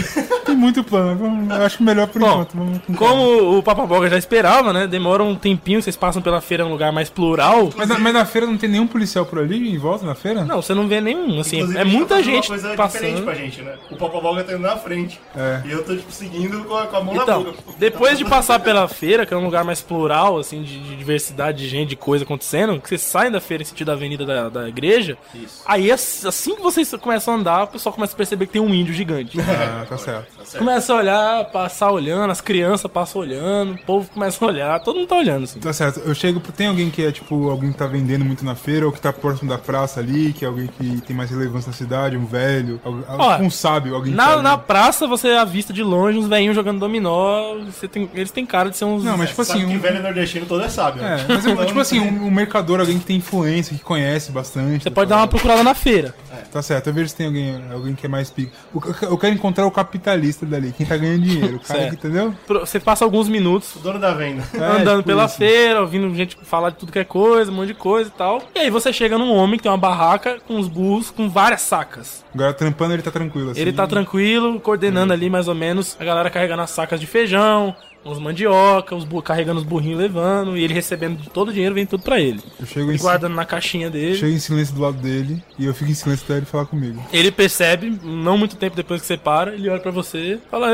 Tem 0.44 0.56
muito 0.56 0.82
plano, 0.82 1.52
eu 1.54 1.64
acho 1.64 1.82
melhor 1.82 2.06
por 2.08 2.20
Bom, 2.20 2.42
enquanto. 2.42 2.56
Vamos. 2.56 2.80
Como 2.96 3.58
o 3.58 3.62
Papaboga 3.62 4.08
já 4.08 4.18
esperava, 4.18 4.72
né? 4.72 4.86
Demora 4.86 5.22
um 5.22 5.34
tempinho, 5.34 5.82
vocês 5.82 5.96
passam 5.96 6.20
pela 6.20 6.40
feira, 6.40 6.62
é 6.62 6.66
um 6.66 6.70
lugar 6.70 6.92
mais 6.92 7.08
plural. 7.08 7.70
Mas 7.76 7.88
na, 7.88 7.98
mas 7.98 8.12
na 8.12 8.24
feira 8.24 8.46
não 8.46 8.56
tem 8.56 8.68
nenhum 8.68 8.86
policial 8.86 9.24
por 9.24 9.38
ali 9.38 9.72
em 9.74 9.78
volta 9.78 10.04
na 10.04 10.14
feira? 10.14 10.44
Não, 10.44 10.60
você 10.60 10.74
não 10.74 10.88
vê 10.88 11.00
nenhum, 11.00 11.40
assim, 11.40 11.58
Inclusive, 11.58 11.78
é 11.82 11.84
tá 11.84 11.90
muita 11.90 12.22
gente 12.22 12.50
Uma 12.50 12.58
coisa 12.58 12.76
diferente 12.76 13.12
passando. 13.12 13.24
pra 13.24 13.34
gente, 13.34 13.62
né? 13.62 13.74
O 13.90 13.96
Papaboga 13.96 14.44
tá 14.44 14.52
indo 14.52 14.62
na 14.62 14.76
frente. 14.76 15.20
É. 15.36 15.62
E 15.66 15.70
eu 15.72 15.84
tô, 15.84 15.94
tipo, 15.96 16.10
seguindo 16.12 16.64
com 16.64 16.74
a, 16.76 16.86
com 16.86 16.96
a 16.96 17.00
mão 17.04 17.14
na 17.14 17.22
Então, 17.22 17.44
boca. 17.44 17.58
depois 17.78 18.18
de 18.18 18.24
passar 18.28 18.58
pela 18.60 18.88
feira, 18.88 19.26
que 19.26 19.34
é 19.34 19.36
um 19.36 19.44
lugar 19.44 19.64
mais 19.64 19.80
plural, 19.80 20.38
assim, 20.38 20.62
de, 20.62 20.78
de 20.80 20.96
diversidade 20.96 21.58
de 21.58 21.68
gente, 21.68 21.90
de 21.90 21.96
coisa 21.96 22.24
acontecendo, 22.24 22.80
que 22.80 22.88
vocês 22.88 23.00
saem 23.02 23.30
da 23.30 23.40
feira 23.40 23.62
em 23.62 23.66
sentido 23.66 23.86
da 23.88 23.92
avenida 23.94 24.24
da, 24.24 24.48
da 24.48 24.68
igreja, 24.68 25.16
Isso. 25.34 25.62
aí 25.66 25.90
ass- 25.90 26.24
assim 26.24 26.54
que 26.56 26.62
vocês 26.62 26.90
começam 27.00 27.34
a 27.34 27.36
andar, 27.36 27.62
o 27.64 27.66
pessoal 27.68 27.92
começa 27.94 28.14
a 28.14 28.16
perceber 28.16 28.46
que 28.46 28.52
tem 28.52 28.62
um 28.62 28.72
índio 28.72 28.94
gigante. 28.94 29.38
Ah, 29.62 29.84
tá 29.88 29.98
certo. 29.98 30.26
Tá 30.38 30.44
certo. 30.44 30.58
Começa 30.58 30.92
a 30.92 30.96
olhar, 30.96 31.44
passar 31.46 31.90
olhando, 31.90 32.30
as 32.30 32.40
crianças 32.40 32.90
passam 32.90 33.20
olhando, 33.20 33.74
o 33.74 33.78
povo 33.84 34.08
começa 34.12 34.42
a 34.44 34.48
olhar, 34.48 34.80
todo 34.80 34.96
mundo 34.96 35.08
tá 35.08 35.16
olhando, 35.16 35.44
assim. 35.44 35.60
Tá 35.60 35.72
certo. 35.72 36.00
Eu 36.00 36.14
chego, 36.14 36.40
tem 36.40 36.66
alguém 36.68 36.90
que 36.90 37.04
é 37.04 37.12
tipo, 37.12 37.50
alguém 37.50 37.70
que 37.72 37.78
tá 37.78 37.86
vendendo 37.86 38.24
muito 38.24 38.44
na 38.44 38.54
feira, 38.54 38.86
ou 38.86 38.92
que 38.92 39.00
tá 39.00 39.12
próximo 39.12 39.48
da 39.50 39.58
praça 39.58 40.00
ali, 40.00 40.32
que 40.32 40.44
é 40.44 40.48
alguém 40.48 40.66
que 40.66 41.00
tem 41.02 41.14
mais 41.14 41.30
relevância 41.30 41.71
na 41.72 41.76
cidade, 41.78 42.16
um 42.16 42.26
velho, 42.26 42.80
Ó, 42.84 43.38
um 43.38 43.50
sábio, 43.50 43.94
alguém 43.94 44.12
que 44.12 44.16
Na, 44.16 44.26
sabe. 44.28 44.42
na 44.42 44.58
praça 44.58 45.06
você 45.06 45.28
avista 45.30 45.72
de 45.72 45.82
longe 45.82 46.18
uns 46.18 46.28
velhinhos 46.28 46.54
jogando 46.54 46.78
dominó, 46.78 47.54
você 47.64 47.88
tem, 47.88 48.08
eles 48.14 48.30
têm 48.30 48.44
cara 48.44 48.70
de 48.70 48.76
ser 48.76 48.84
uns... 48.84 49.02
Não, 49.02 49.16
mas 49.16 49.30
tipo 49.30 49.42
assim, 49.42 49.66
que 49.66 49.76
um, 49.76 49.78
velho 49.80 50.02
nordestino 50.02 50.46
todo 50.46 50.62
é 50.62 50.68
sábio. 50.68 51.02
né? 51.02 51.24
É, 51.28 51.32
mas 51.32 51.46
eu- 51.46 51.56
tipo 51.66 51.80
assim, 51.80 51.98
um, 52.00 52.26
um 52.26 52.30
mercador, 52.30 52.78
alguém 52.80 52.98
que 52.98 53.04
tem 53.04 53.16
influência, 53.16 53.76
que 53.76 53.82
conhece 53.82 54.30
bastante. 54.30 54.82
Você 54.84 54.90
pode 54.90 55.08
dar 55.08 55.16
uma 55.16 55.28
procurada 55.28 55.62
na 55.62 55.74
feira. 55.74 56.14
Tá 56.52 56.60
certo, 56.62 56.88
eu 56.88 56.92
vejo 56.92 57.08
se 57.08 57.16
tem 57.16 57.26
alguém, 57.26 57.62
alguém 57.72 57.94
que 57.94 58.04
é 58.04 58.08
mais 58.08 58.30
pica. 58.30 58.52
O 58.74 58.80
que- 58.80 59.04
Eu 59.04 59.16
quero 59.16 59.34
encontrar 59.34 59.66
o 59.66 59.70
capitalista 59.70 60.44
dali, 60.44 60.72
quem 60.76 60.84
tá 60.86 60.96
ganhando 60.96 61.22
dinheiro, 61.22 61.56
o 61.56 61.60
cara 61.60 61.88
que, 61.88 61.94
entendeu? 61.94 62.34
Você 62.46 62.78
passa 62.78 63.04
alguns 63.04 63.28
minutos 63.28 63.74
O 63.76 63.78
dono 63.78 63.98
da 63.98 64.12
venda. 64.12 64.42
É, 64.54 64.58
andando 64.80 64.98
tipo 64.98 65.04
pela 65.08 65.24
isso. 65.24 65.36
feira, 65.38 65.80
ouvindo 65.80 66.14
gente 66.14 66.36
falar 66.42 66.70
de 66.70 66.76
tudo 66.76 66.92
que 66.92 66.98
é 66.98 67.04
coisa, 67.04 67.50
um 67.50 67.54
monte 67.54 67.68
de 67.68 67.74
coisa 67.74 68.10
e 68.10 68.12
tal. 68.18 68.42
E 68.54 68.58
aí 68.58 68.70
você 68.70 68.92
chega 68.92 69.16
num 69.16 69.32
homem 69.34 69.56
que 69.56 69.62
tem 69.62 69.72
uma 69.72 69.78
barraca 69.78 70.38
com 70.46 70.58
os 70.58 70.68
burros 70.68 71.10
com 71.10 71.28
várias 71.30 71.61
sacas. 71.62 72.24
Agora 72.34 72.52
trampando 72.52 72.94
ele 72.94 73.02
tá 73.02 73.10
tranquilo 73.10 73.50
assim. 73.50 73.60
Ele 73.60 73.72
tá 73.72 73.86
tranquilo, 73.86 74.60
coordenando 74.60 75.12
ali 75.12 75.28
mais 75.30 75.48
ou 75.48 75.54
menos 75.54 75.96
a 75.98 76.04
galera 76.04 76.30
carregando 76.30 76.62
as 76.62 76.70
sacas 76.70 77.00
de 77.00 77.06
feijão, 77.06 77.74
uns 78.04 78.18
mandioca, 78.18 78.94
os 78.96 79.06
carregando 79.22 79.60
os 79.60 79.64
burrinhos 79.66 79.98
levando, 80.00 80.56
e 80.56 80.64
ele 80.64 80.74
recebendo 80.74 81.30
todo 81.30 81.48
o 81.48 81.52
dinheiro, 81.52 81.74
vem 81.74 81.86
tudo 81.86 82.02
pra 82.02 82.20
ele. 82.20 82.40
Eu 82.58 82.66
chego 82.66 82.90
em, 82.90 82.94
E 82.94 82.98
guardando 82.98 83.34
na 83.34 83.44
caixinha 83.44 83.88
dele. 83.88 84.16
chego 84.16 84.32
em 84.32 84.38
silêncio 84.38 84.74
do 84.74 84.80
lado 84.82 84.96
dele 84.98 85.42
e 85.58 85.64
eu 85.66 85.74
fico 85.74 85.90
em 85.90 85.94
silêncio 85.94 86.24
até 86.24 86.36
ele 86.38 86.46
falar 86.46 86.66
comigo. 86.66 87.02
Ele 87.12 87.30
percebe, 87.30 87.98
não 88.02 88.36
muito 88.36 88.56
tempo 88.56 88.74
depois 88.76 89.00
que 89.00 89.06
você 89.06 89.16
para, 89.16 89.54
ele 89.54 89.68
olha 89.68 89.80
pra 89.80 89.90
você, 89.92 90.38
fala: 90.50 90.72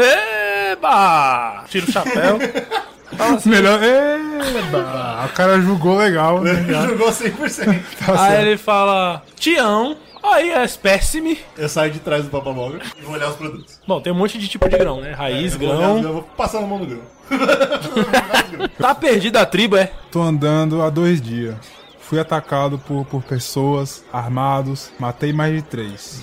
Eba! 0.72 1.64
Tira 1.68 1.86
o 1.86 1.93
chapéu. 1.93 2.39
fala 3.16 3.36
assim, 3.36 3.51
Melhor. 3.51 3.80
Eba! 3.82 5.26
O 5.26 5.28
cara 5.34 5.61
julgou 5.61 5.99
legal, 5.99 6.41
né? 6.41 6.64
Jogou 6.89 7.09
100%. 7.09 7.78
Tá 8.05 8.12
Aí 8.12 8.30
certo. 8.30 8.47
ele 8.47 8.57
fala: 8.57 9.22
Tião, 9.36 9.97
aí 10.33 10.51
é 10.51 10.64
espécime. 10.64 11.39
Eu 11.57 11.68
saio 11.68 11.93
de 11.93 11.99
trás 12.01 12.24
do 12.24 12.31
Papaboga 12.31 12.81
e 12.99 13.03
vou 13.03 13.14
olhar 13.14 13.29
os 13.31 13.37
produtos. 13.37 13.81
Bom, 13.87 14.01
tem 14.01 14.12
um 14.12 14.16
monte 14.16 14.39
de 14.39 14.49
tipo 14.49 14.68
de 14.68 14.76
grão, 14.79 15.01
né? 15.01 15.12
Raiz, 15.12 15.55
eu 15.55 15.59
vou, 15.61 15.68
olhar, 15.68 15.79
grão. 15.79 16.03
eu 16.03 16.12
vou 16.14 16.22
passando 16.22 16.64
a 16.64 16.66
mão 16.66 16.79
no 16.79 16.87
grão. 16.87 17.03
Tá 18.79 18.95
perdida 18.95 19.41
a 19.41 19.47
tribo, 19.47 19.76
é? 19.76 19.91
Tô 20.11 20.22
andando 20.22 20.83
há 20.83 20.91
dois 20.91 21.20
dias. 21.20 21.55
Fui 22.01 22.18
atacado 22.18 22.79
por, 22.79 23.05
por 23.05 23.22
pessoas 23.22 24.05
armados, 24.12 24.91
matei 24.99 25.33
mais 25.33 25.55
de 25.55 25.62
três. 25.62 26.22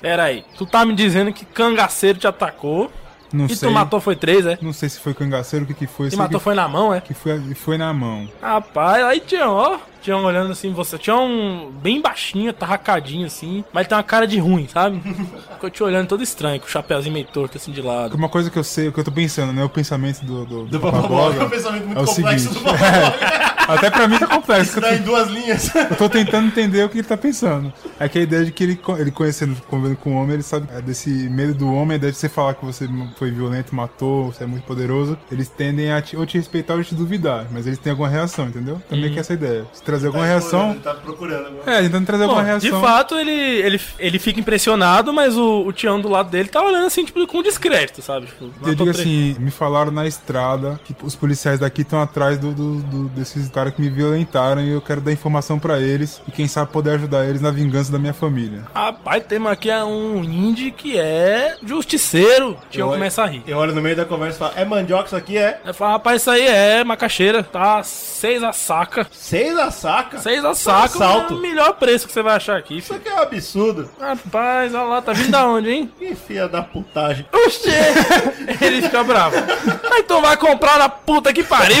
Pera 0.00 0.24
aí, 0.24 0.44
tu 0.58 0.66
tá 0.66 0.84
me 0.84 0.94
dizendo 0.94 1.32
que 1.32 1.44
cangaceiro 1.44 2.18
te 2.18 2.26
atacou, 2.26 2.90
Não 3.32 3.46
E 3.46 3.54
sei. 3.54 3.68
tu 3.68 3.72
matou 3.72 4.00
foi 4.00 4.16
três, 4.16 4.44
é? 4.46 4.58
Não 4.60 4.72
sei 4.72 4.88
se 4.88 4.98
foi 5.00 5.14
cangaceiro, 5.14 5.64
o 5.64 5.68
que 5.68 5.74
que 5.74 5.86
foi. 5.86 6.08
E 6.08 6.16
matou 6.16 6.38
que, 6.40 6.44
foi 6.44 6.54
na 6.54 6.66
mão, 6.68 6.92
é? 6.92 7.00
que 7.00 7.14
foi, 7.14 7.40
foi 7.54 7.78
na 7.78 7.92
mão. 7.92 8.28
Rapaz, 8.42 9.04
aí 9.04 9.20
Tião, 9.20 9.52
ó. 9.54 9.78
Tião 10.06 10.22
olhando 10.22 10.52
assim, 10.52 10.72
você. 10.72 10.96
Tião 10.96 11.26
um 11.26 11.68
bem 11.82 12.00
baixinho, 12.00 12.52
tarracadinho 12.52 13.26
assim. 13.26 13.64
Mas 13.72 13.88
tem 13.88 13.98
uma 13.98 14.04
cara 14.04 14.24
de 14.24 14.38
ruim, 14.38 14.68
sabe? 14.68 15.00
Ficou 15.54 15.68
te 15.68 15.82
olhando 15.82 16.06
todo 16.06 16.22
estranho, 16.22 16.60
com 16.60 16.66
o 16.66 16.70
chapeuzinho 16.70 17.12
meio 17.12 17.26
torto 17.26 17.56
assim 17.56 17.72
de 17.72 17.82
lado. 17.82 18.14
Uma 18.14 18.28
coisa 18.28 18.48
que 18.48 18.56
eu 18.56 18.62
sei, 18.62 18.86
o 18.86 18.92
que 18.92 19.00
eu 19.00 19.04
tô 19.04 19.10
pensando, 19.10 19.52
né? 19.52 19.64
O 19.64 19.68
pensamento 19.68 20.24
do, 20.24 20.44
do, 20.44 20.64
Do 20.66 20.78
Papaboga 20.78 21.42
é 21.42 21.44
um 21.44 21.50
pensamento 21.50 21.86
muito 21.86 21.98
é 21.98 22.02
o 22.02 22.06
complexo 22.06 22.48
seguinte, 22.48 22.54
do 22.54 22.64
Papaboga. 22.64 23.46
Até 23.68 23.90
pra 23.90 24.06
mim 24.06 24.18
tá 24.18 24.26
complexo. 24.26 24.70
Isso 24.70 24.80
dá 24.80 24.94
em 24.94 25.02
duas 25.02 25.28
linhas. 25.28 25.74
Eu 25.74 25.96
tô 25.96 26.08
tentando 26.08 26.46
entender 26.46 26.84
o 26.84 26.88
que 26.88 26.98
ele 26.98 27.06
tá 27.06 27.16
pensando. 27.16 27.72
É 27.98 28.08
que 28.08 28.18
a 28.18 28.22
ideia 28.22 28.44
de 28.44 28.52
que 28.52 28.62
ele, 28.62 28.80
ele 28.98 29.10
conhecendo, 29.10 29.60
convivendo 29.62 29.96
com 29.96 30.14
o 30.14 30.22
homem, 30.22 30.34
ele 30.34 30.42
sabe 30.42 30.68
é 30.72 30.80
desse 30.80 31.10
medo 31.10 31.54
do 31.54 31.72
homem, 31.72 31.94
a 31.94 31.96
ideia 31.96 32.12
de 32.12 32.18
você 32.18 32.28
falar 32.28 32.54
que 32.54 32.64
você 32.64 32.88
foi 33.16 33.30
violento, 33.30 33.74
matou, 33.74 34.32
você 34.32 34.44
é 34.44 34.46
muito 34.46 34.64
poderoso. 34.64 35.18
Eles 35.30 35.48
tendem 35.48 35.92
a 35.92 36.00
te, 36.00 36.16
ou 36.16 36.24
te 36.24 36.38
respeitar 36.38 36.74
ou 36.74 36.84
te 36.84 36.94
duvidar, 36.94 37.46
mas 37.50 37.66
eles 37.66 37.78
têm 37.78 37.90
alguma 37.90 38.08
reação, 38.08 38.46
entendeu? 38.46 38.80
Também 38.88 39.10
que 39.10 39.18
é 39.18 39.20
essa 39.20 39.32
ideia. 39.32 39.66
Se 39.72 39.82
trazer 39.96 40.06
alguma 40.08 40.24
reação. 40.26 40.70
Ele 40.70 40.80
tá 40.80 40.94
procurando 40.94 41.46
agora. 41.46 41.70
É, 41.78 41.82
tentando 41.82 42.06
trazer 42.06 42.24
Bom, 42.26 42.30
alguma 42.38 42.58
de 42.58 42.68
reação. 42.70 42.80
fato, 42.80 43.14
ele, 43.18 43.30
ele, 43.30 43.80
ele 43.98 44.18
fica 44.18 44.38
impressionado, 44.40 45.12
mas 45.12 45.36
o, 45.36 45.66
o 45.66 45.72
Tião 45.72 46.00
do 46.00 46.08
lado 46.08 46.30
dele 46.30 46.48
tá 46.48 46.62
olhando 46.62 46.86
assim, 46.86 47.04
tipo, 47.04 47.26
com 47.26 47.42
descrédito, 47.42 48.02
sabe? 48.02 48.26
Tipo, 48.26 48.50
Eu 48.66 48.74
digo 48.74 48.90
assim, 48.90 49.36
me 49.38 49.50
falaram 49.50 49.90
na 49.90 50.06
estrada 50.06 50.78
que 50.84 50.94
os 51.02 51.14
policiais 51.14 51.58
daqui 51.60 51.82
estão 51.82 52.00
atrás 52.00 52.38
do, 52.38 52.52
do- 52.52 52.82
do- 52.82 53.08
desses 53.08 53.48
caras 53.48 53.74
que 53.74 53.80
me 53.80 53.88
violentaram 53.90 54.62
e 54.62 54.70
eu 54.70 54.80
quero 54.80 55.00
dar 55.00 55.12
informação 55.12 55.58
pra 55.58 55.78
eles 55.80 56.20
e 56.26 56.30
quem 56.30 56.46
sabe 56.46 56.70
poder 56.72 56.90
ajudar 56.92 57.24
eles 57.26 57.40
na 57.40 57.50
vingança 57.50 57.90
da 57.90 57.98
minha 57.98 58.14
família. 58.14 58.62
Rapaz, 58.74 59.22
temos 59.26 59.50
aqui 59.50 59.70
um 59.72 60.22
indie 60.24 60.70
que 60.70 60.98
é 60.98 61.56
justiceiro. 61.64 62.56
Tião 62.70 62.88
Eu- 62.88 62.94
começa 62.94 63.22
a 63.22 63.26
rir. 63.26 63.42
Eu 63.46 63.58
olho 63.58 63.74
no 63.74 63.80
meio 63.82 63.96
da 63.96 64.04
conversa 64.04 64.36
e 64.36 64.38
falo, 64.38 64.52
é 64.56 64.64
mandioca 64.64 65.06
isso 65.06 65.16
aqui? 65.16 65.36
É 65.38 65.60
Aí 65.64 65.72
fala, 65.72 65.92
rapaz, 65.92 66.20
isso 66.22 66.30
aí 66.30 66.46
é 66.46 66.84
macaxeira. 66.84 67.42
Tá 67.42 67.82
seis 67.82 68.42
a 68.42 68.52
saca. 68.52 69.06
seis 69.12 69.56
a 69.58 69.70
saca? 69.76 70.18
Seis 70.18 70.44
a 70.44 70.52
Isso 70.52 70.62
saca. 70.62 71.04
É 71.04 71.26
o 71.32 71.36
melhor 71.40 71.72
preço 71.74 72.06
que 72.06 72.12
você 72.12 72.22
vai 72.22 72.36
achar 72.36 72.56
aqui, 72.56 72.78
Isso 72.78 72.88
filho. 72.94 72.98
aqui 73.00 73.08
é 73.08 73.14
um 73.14 73.22
absurdo. 73.22 73.90
Rapaz, 74.00 74.74
olha 74.74 74.84
lá, 74.84 75.02
tá 75.02 75.12
vindo 75.12 75.30
da 75.30 75.46
onde, 75.46 75.70
hein? 75.70 75.92
Que 75.98 76.14
filha 76.14 76.48
da 76.48 76.62
putagem. 76.62 77.26
Oxê! 77.32 77.70
Ele 78.60 78.82
fica 78.82 79.02
bravo. 79.04 79.36
Ah, 79.36 79.98
então 79.98 80.20
vai 80.22 80.36
comprar 80.36 80.78
na 80.78 80.88
puta 80.88 81.32
que 81.32 81.42
pariu! 81.42 81.76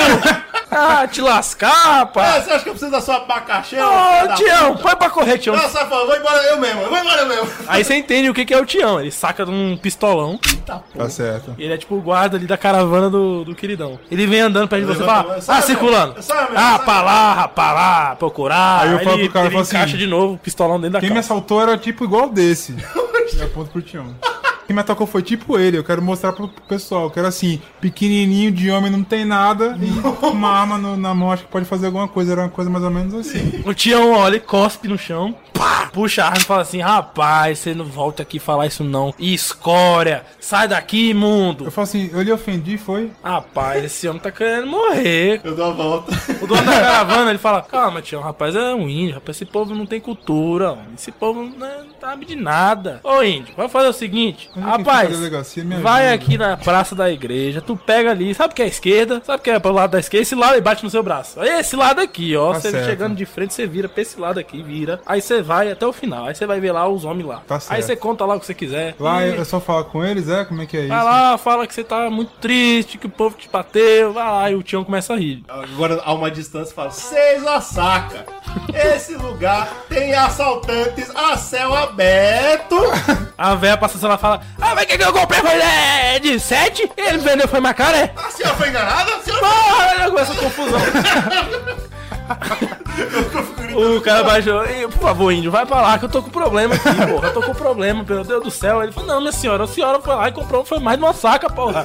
Ah, 0.70 1.06
te 1.06 1.20
lascar, 1.20 1.70
Ah, 1.70 1.98
rapaz! 2.00 2.44
você 2.44 2.50
acha 2.50 2.62
que 2.64 2.68
eu 2.68 2.72
preciso 2.72 2.90
da 2.90 3.00
sua 3.00 3.16
abacaxi? 3.18 3.76
Ô, 3.76 4.34
Tião, 4.34 4.72
puta? 4.72 4.82
põe 4.82 4.96
pra 4.96 5.10
correr, 5.10 5.38
Tião. 5.38 5.54
Nossa, 5.56 5.84
vou 5.84 6.14
embora 6.16 6.42
eu 6.42 6.58
mesmo, 6.58 6.82
eu 6.82 6.88
vou 6.88 6.98
embora 6.98 7.22
eu 7.22 7.26
mesmo. 7.28 7.48
Aí 7.68 7.84
você 7.84 7.94
entende 7.94 8.28
o 8.28 8.34
que 8.34 8.44
que 8.44 8.52
é 8.52 8.60
o 8.60 8.66
Tião. 8.66 9.00
Ele 9.00 9.10
saca 9.12 9.44
de 9.44 9.50
um 9.50 9.76
pistolão. 9.76 10.38
Eita 10.46 10.74
porra. 10.92 11.04
Tá 11.04 11.08
certo. 11.08 11.54
E 11.56 11.62
ele 11.62 11.72
é 11.74 11.76
tipo 11.78 11.94
o 11.94 12.00
guarda 12.00 12.36
ali 12.36 12.46
da 12.46 12.56
caravana 12.58 13.08
do, 13.08 13.44
do 13.44 13.54
queridão. 13.54 13.98
Ele 14.10 14.26
vem 14.26 14.40
andando 14.40 14.68
perto 14.68 14.84
de 14.86 14.92
você 14.92 15.02
e 15.02 15.06
fala: 15.06 15.38
Ah, 15.46 15.62
circulando. 15.62 16.16
Ah, 16.54 16.78
pra 16.80 17.00
lá, 17.02 17.48
pra 17.48 17.72
lá, 17.72 17.85
procurar. 18.18 18.82
Aí 18.82 18.92
eu 18.92 18.98
falo 19.00 19.16
ele, 19.16 19.24
pro 19.24 19.32
cara, 19.32 19.46
ele 19.46 19.54
falo 19.54 19.66
encaixa 19.66 19.84
assim, 19.84 19.96
de 19.96 20.06
novo 20.06 20.38
pistolão 20.38 20.80
dentro 20.80 20.94
da 20.94 21.00
Quem 21.00 21.10
me 21.10 21.18
assaltou 21.18 21.60
era 21.62 21.76
tipo 21.76 22.04
igual 22.04 22.28
desse. 22.28 22.74
E 23.36 23.42
aponto 23.42 23.70
pro 23.70 23.82
Tião. 23.82 24.14
Quem 24.66 24.74
me 24.74 24.80
atacou 24.80 25.06
foi 25.06 25.22
tipo 25.22 25.58
ele, 25.58 25.78
eu 25.78 25.84
quero 25.84 26.02
mostrar 26.02 26.32
pro 26.32 26.48
pessoal. 26.48 27.04
Eu 27.04 27.10
quero 27.10 27.26
assim, 27.26 27.60
pequenininho 27.80 28.50
de 28.50 28.70
homem, 28.70 28.90
não 28.90 29.04
tem 29.04 29.24
nada, 29.24 29.76
e 29.80 30.26
uma 30.26 30.50
arma 30.50 30.76
no- 30.78 30.96
na 30.96 31.14
mão, 31.14 31.30
acho 31.30 31.44
que 31.44 31.50
pode 31.50 31.64
fazer 31.64 31.86
alguma 31.86 32.08
coisa. 32.08 32.32
Era 32.32 32.42
uma 32.42 32.48
coisa 32.48 32.68
mais 32.70 32.82
ou 32.84 32.90
menos 32.90 33.14
assim. 33.14 33.62
O 33.64 33.72
Tião 33.72 34.12
olha 34.12 34.36
e 34.36 34.40
cospe 34.40 34.88
no 34.88 34.98
chão. 34.98 35.34
Pá, 35.52 35.88
puxa 35.92 36.22
a 36.22 36.26
arma 36.26 36.38
e 36.38 36.44
fala 36.44 36.62
assim: 36.62 36.80
Rapaz, 36.80 37.58
você 37.60 37.74
não 37.74 37.84
volta 37.84 38.22
aqui 38.22 38.38
falar 38.38 38.66
isso 38.66 38.82
não. 38.84 39.14
Escória, 39.18 40.24
sai 40.40 40.66
daqui, 40.68 41.06
Eu 41.06 41.10
imundo. 41.12 41.70
falo 41.70 41.84
assim, 41.84 42.10
eu 42.12 42.20
lhe 42.22 42.32
ofendi, 42.32 42.76
foi? 42.76 43.10
Rapaz, 43.22 43.84
esse 43.84 44.06
homem 44.08 44.20
tá 44.20 44.30
querendo 44.30 44.66
morrer. 44.66 45.40
Eu 45.44 45.54
dou 45.54 45.66
a 45.66 45.70
volta. 45.72 46.12
O 46.42 46.46
dono 46.46 46.62
da 46.62 46.72
caravana, 46.72 47.30
ele 47.30 47.38
fala, 47.38 47.62
calma, 47.62 48.02
tio, 48.02 48.20
rapaz, 48.20 48.54
é 48.54 48.74
um 48.74 48.88
índio, 48.88 49.14
rapaz, 49.14 49.36
esse 49.36 49.44
povo 49.44 49.74
não 49.74 49.86
tem 49.86 50.00
cultura, 50.00 50.72
homem. 50.72 50.84
esse 50.96 51.12
povo 51.12 51.42
não, 51.44 51.66
é- 51.66 51.78
não 51.78 51.86
sabe 52.00 52.26
de 52.26 52.34
nada. 52.36 53.00
Ô 53.04 53.22
índio, 53.22 53.54
vai 53.56 53.68
fazer 53.68 53.88
o 53.88 53.92
seguinte, 53.92 54.50
Onde 54.56 54.66
é 54.66 54.70
rapaz? 54.70 55.18
Me 55.56 55.76
vai 55.80 56.08
ajuda. 56.08 56.14
aqui 56.14 56.38
na 56.38 56.56
praça 56.56 56.94
da 56.94 57.10
igreja, 57.10 57.60
tu 57.60 57.76
pega 57.76 58.10
ali, 58.10 58.34
sabe 58.34 58.54
que 58.54 58.62
é 58.62 58.64
a 58.64 58.68
esquerda, 58.68 59.22
sabe 59.24 59.42
que 59.42 59.50
é 59.50 59.58
pro 59.58 59.72
lado 59.72 59.90
da 59.92 59.98
esquerda, 60.00 60.22
esse 60.22 60.34
lado 60.34 60.56
e 60.56 60.60
bate 60.60 60.82
no 60.84 60.90
seu 60.90 61.02
braço. 61.02 61.42
Esse 61.42 61.76
lado 61.76 62.00
aqui, 62.00 62.36
ó, 62.36 62.52
Tá 62.52 62.60
você 62.60 62.70
certo. 62.70 62.86
chegando 62.86 63.14
de 63.16 63.26
frente, 63.26 63.52
você 63.54 63.66
vira 63.66 63.88
pra 63.88 64.02
esse 64.02 64.18
lado 64.18 64.38
aqui, 64.40 64.62
vira, 64.62 65.00
aí 65.06 65.20
você 65.20 65.42
vai 65.42 65.70
até 65.70 65.86
o 65.86 65.92
final, 65.92 66.26
aí 66.26 66.34
você 66.34 66.46
vai 66.46 66.58
ver 66.60 66.72
lá 66.72 66.88
os 66.88 67.04
homens 67.04 67.26
lá. 67.26 67.42
Tá 67.46 67.58
aí 67.68 67.82
você 67.82 67.94
conta 67.96 68.24
lá 68.24 68.34
o 68.36 68.40
que 68.40 68.46
você 68.46 68.54
quiser. 68.54 68.94
Lá 68.98 69.24
E- 69.26 69.36
é 69.36 69.44
só 69.44 69.60
falar 69.60 69.84
com 69.84 70.04
eles, 70.04 70.28
é? 70.28 70.44
Como 70.44 70.62
é 70.62 70.66
que 70.66 70.76
é 70.76 70.80
isso? 70.80 70.88
Vai 70.88 71.04
lá, 71.04 71.36
fala 71.38 71.66
que 71.66 71.74
você 71.74 71.84
tá 71.84 72.08
muito 72.10 72.32
triste, 72.40 72.98
que 72.98 73.06
o 73.06 73.10
povo 73.10 73.36
te 73.36 73.48
bateu, 73.48 74.12
vai 74.12 74.24
lá, 74.24 74.50
e 74.50 74.54
o 74.54 74.62
Tião 74.62 74.84
começa 74.84 75.12
a 75.12 75.16
rir. 75.16 75.42
Agora, 75.48 76.00
a 76.04 76.12
uma 76.14 76.30
distância, 76.30 76.74
fala, 76.74 76.90
seis 76.90 77.46
a 77.46 77.60
saca. 77.60 78.24
Esse 78.72 79.14
lugar 79.16 79.68
tem 79.88 80.14
assaltantes 80.14 81.10
a 81.14 81.36
céu 81.36 81.74
aberto. 81.74 82.76
A 83.36 83.54
véia 83.54 83.76
passa 83.76 84.06
lá 84.08 84.14
e 84.14 84.18
fala: 84.18 84.40
Ah, 84.60 84.74
mas 84.74 84.86
que 84.86 84.96
que 84.96 85.04
eu 85.04 85.12
comprei 85.12 85.40
foi 85.40 85.60
é, 85.60 86.18
de 86.18 86.40
7? 86.40 86.90
Ele 86.96 87.18
vendeu 87.18 87.46
foi 87.46 87.60
mais 87.60 87.76
caro, 87.76 87.96
é? 87.96 88.10
A 88.16 88.30
senhora 88.30 88.56
foi 88.56 88.68
enganada? 88.68 89.14
A 89.14 89.20
senhora 89.20 89.46
Porra, 89.46 90.10
com 90.10 90.18
essa 90.18 90.34
confusão. 90.34 90.80
o 93.96 94.00
cara 94.00 94.22
baixou, 94.24 94.64
"Ei, 94.64 94.82
por 94.88 95.00
favor, 95.00 95.30
índio, 95.30 95.50
vai 95.50 95.66
pra 95.66 95.80
lá 95.82 95.98
que 95.98 96.04
eu 96.06 96.08
tô 96.08 96.22
com 96.22 96.30
problema 96.30 96.74
aqui, 96.74 96.94
porra. 97.06 97.28
Eu 97.28 97.32
tô 97.34 97.42
com 97.42 97.54
problema, 97.54 98.04
meu 98.08 98.24
Deus 98.24 98.42
do 98.44 98.50
céu. 98.50 98.82
Ele 98.82 98.92
falou, 98.92 99.08
não, 99.08 99.20
minha 99.20 99.32
senhora, 99.32 99.64
a 99.64 99.66
senhora 99.66 100.00
foi 100.00 100.14
lá 100.14 100.28
e 100.28 100.32
comprou, 100.32 100.64
foi 100.64 100.78
mais 100.78 100.98
de 100.98 101.04
uma 101.04 101.12
saca, 101.12 101.48
porra. 101.50 101.84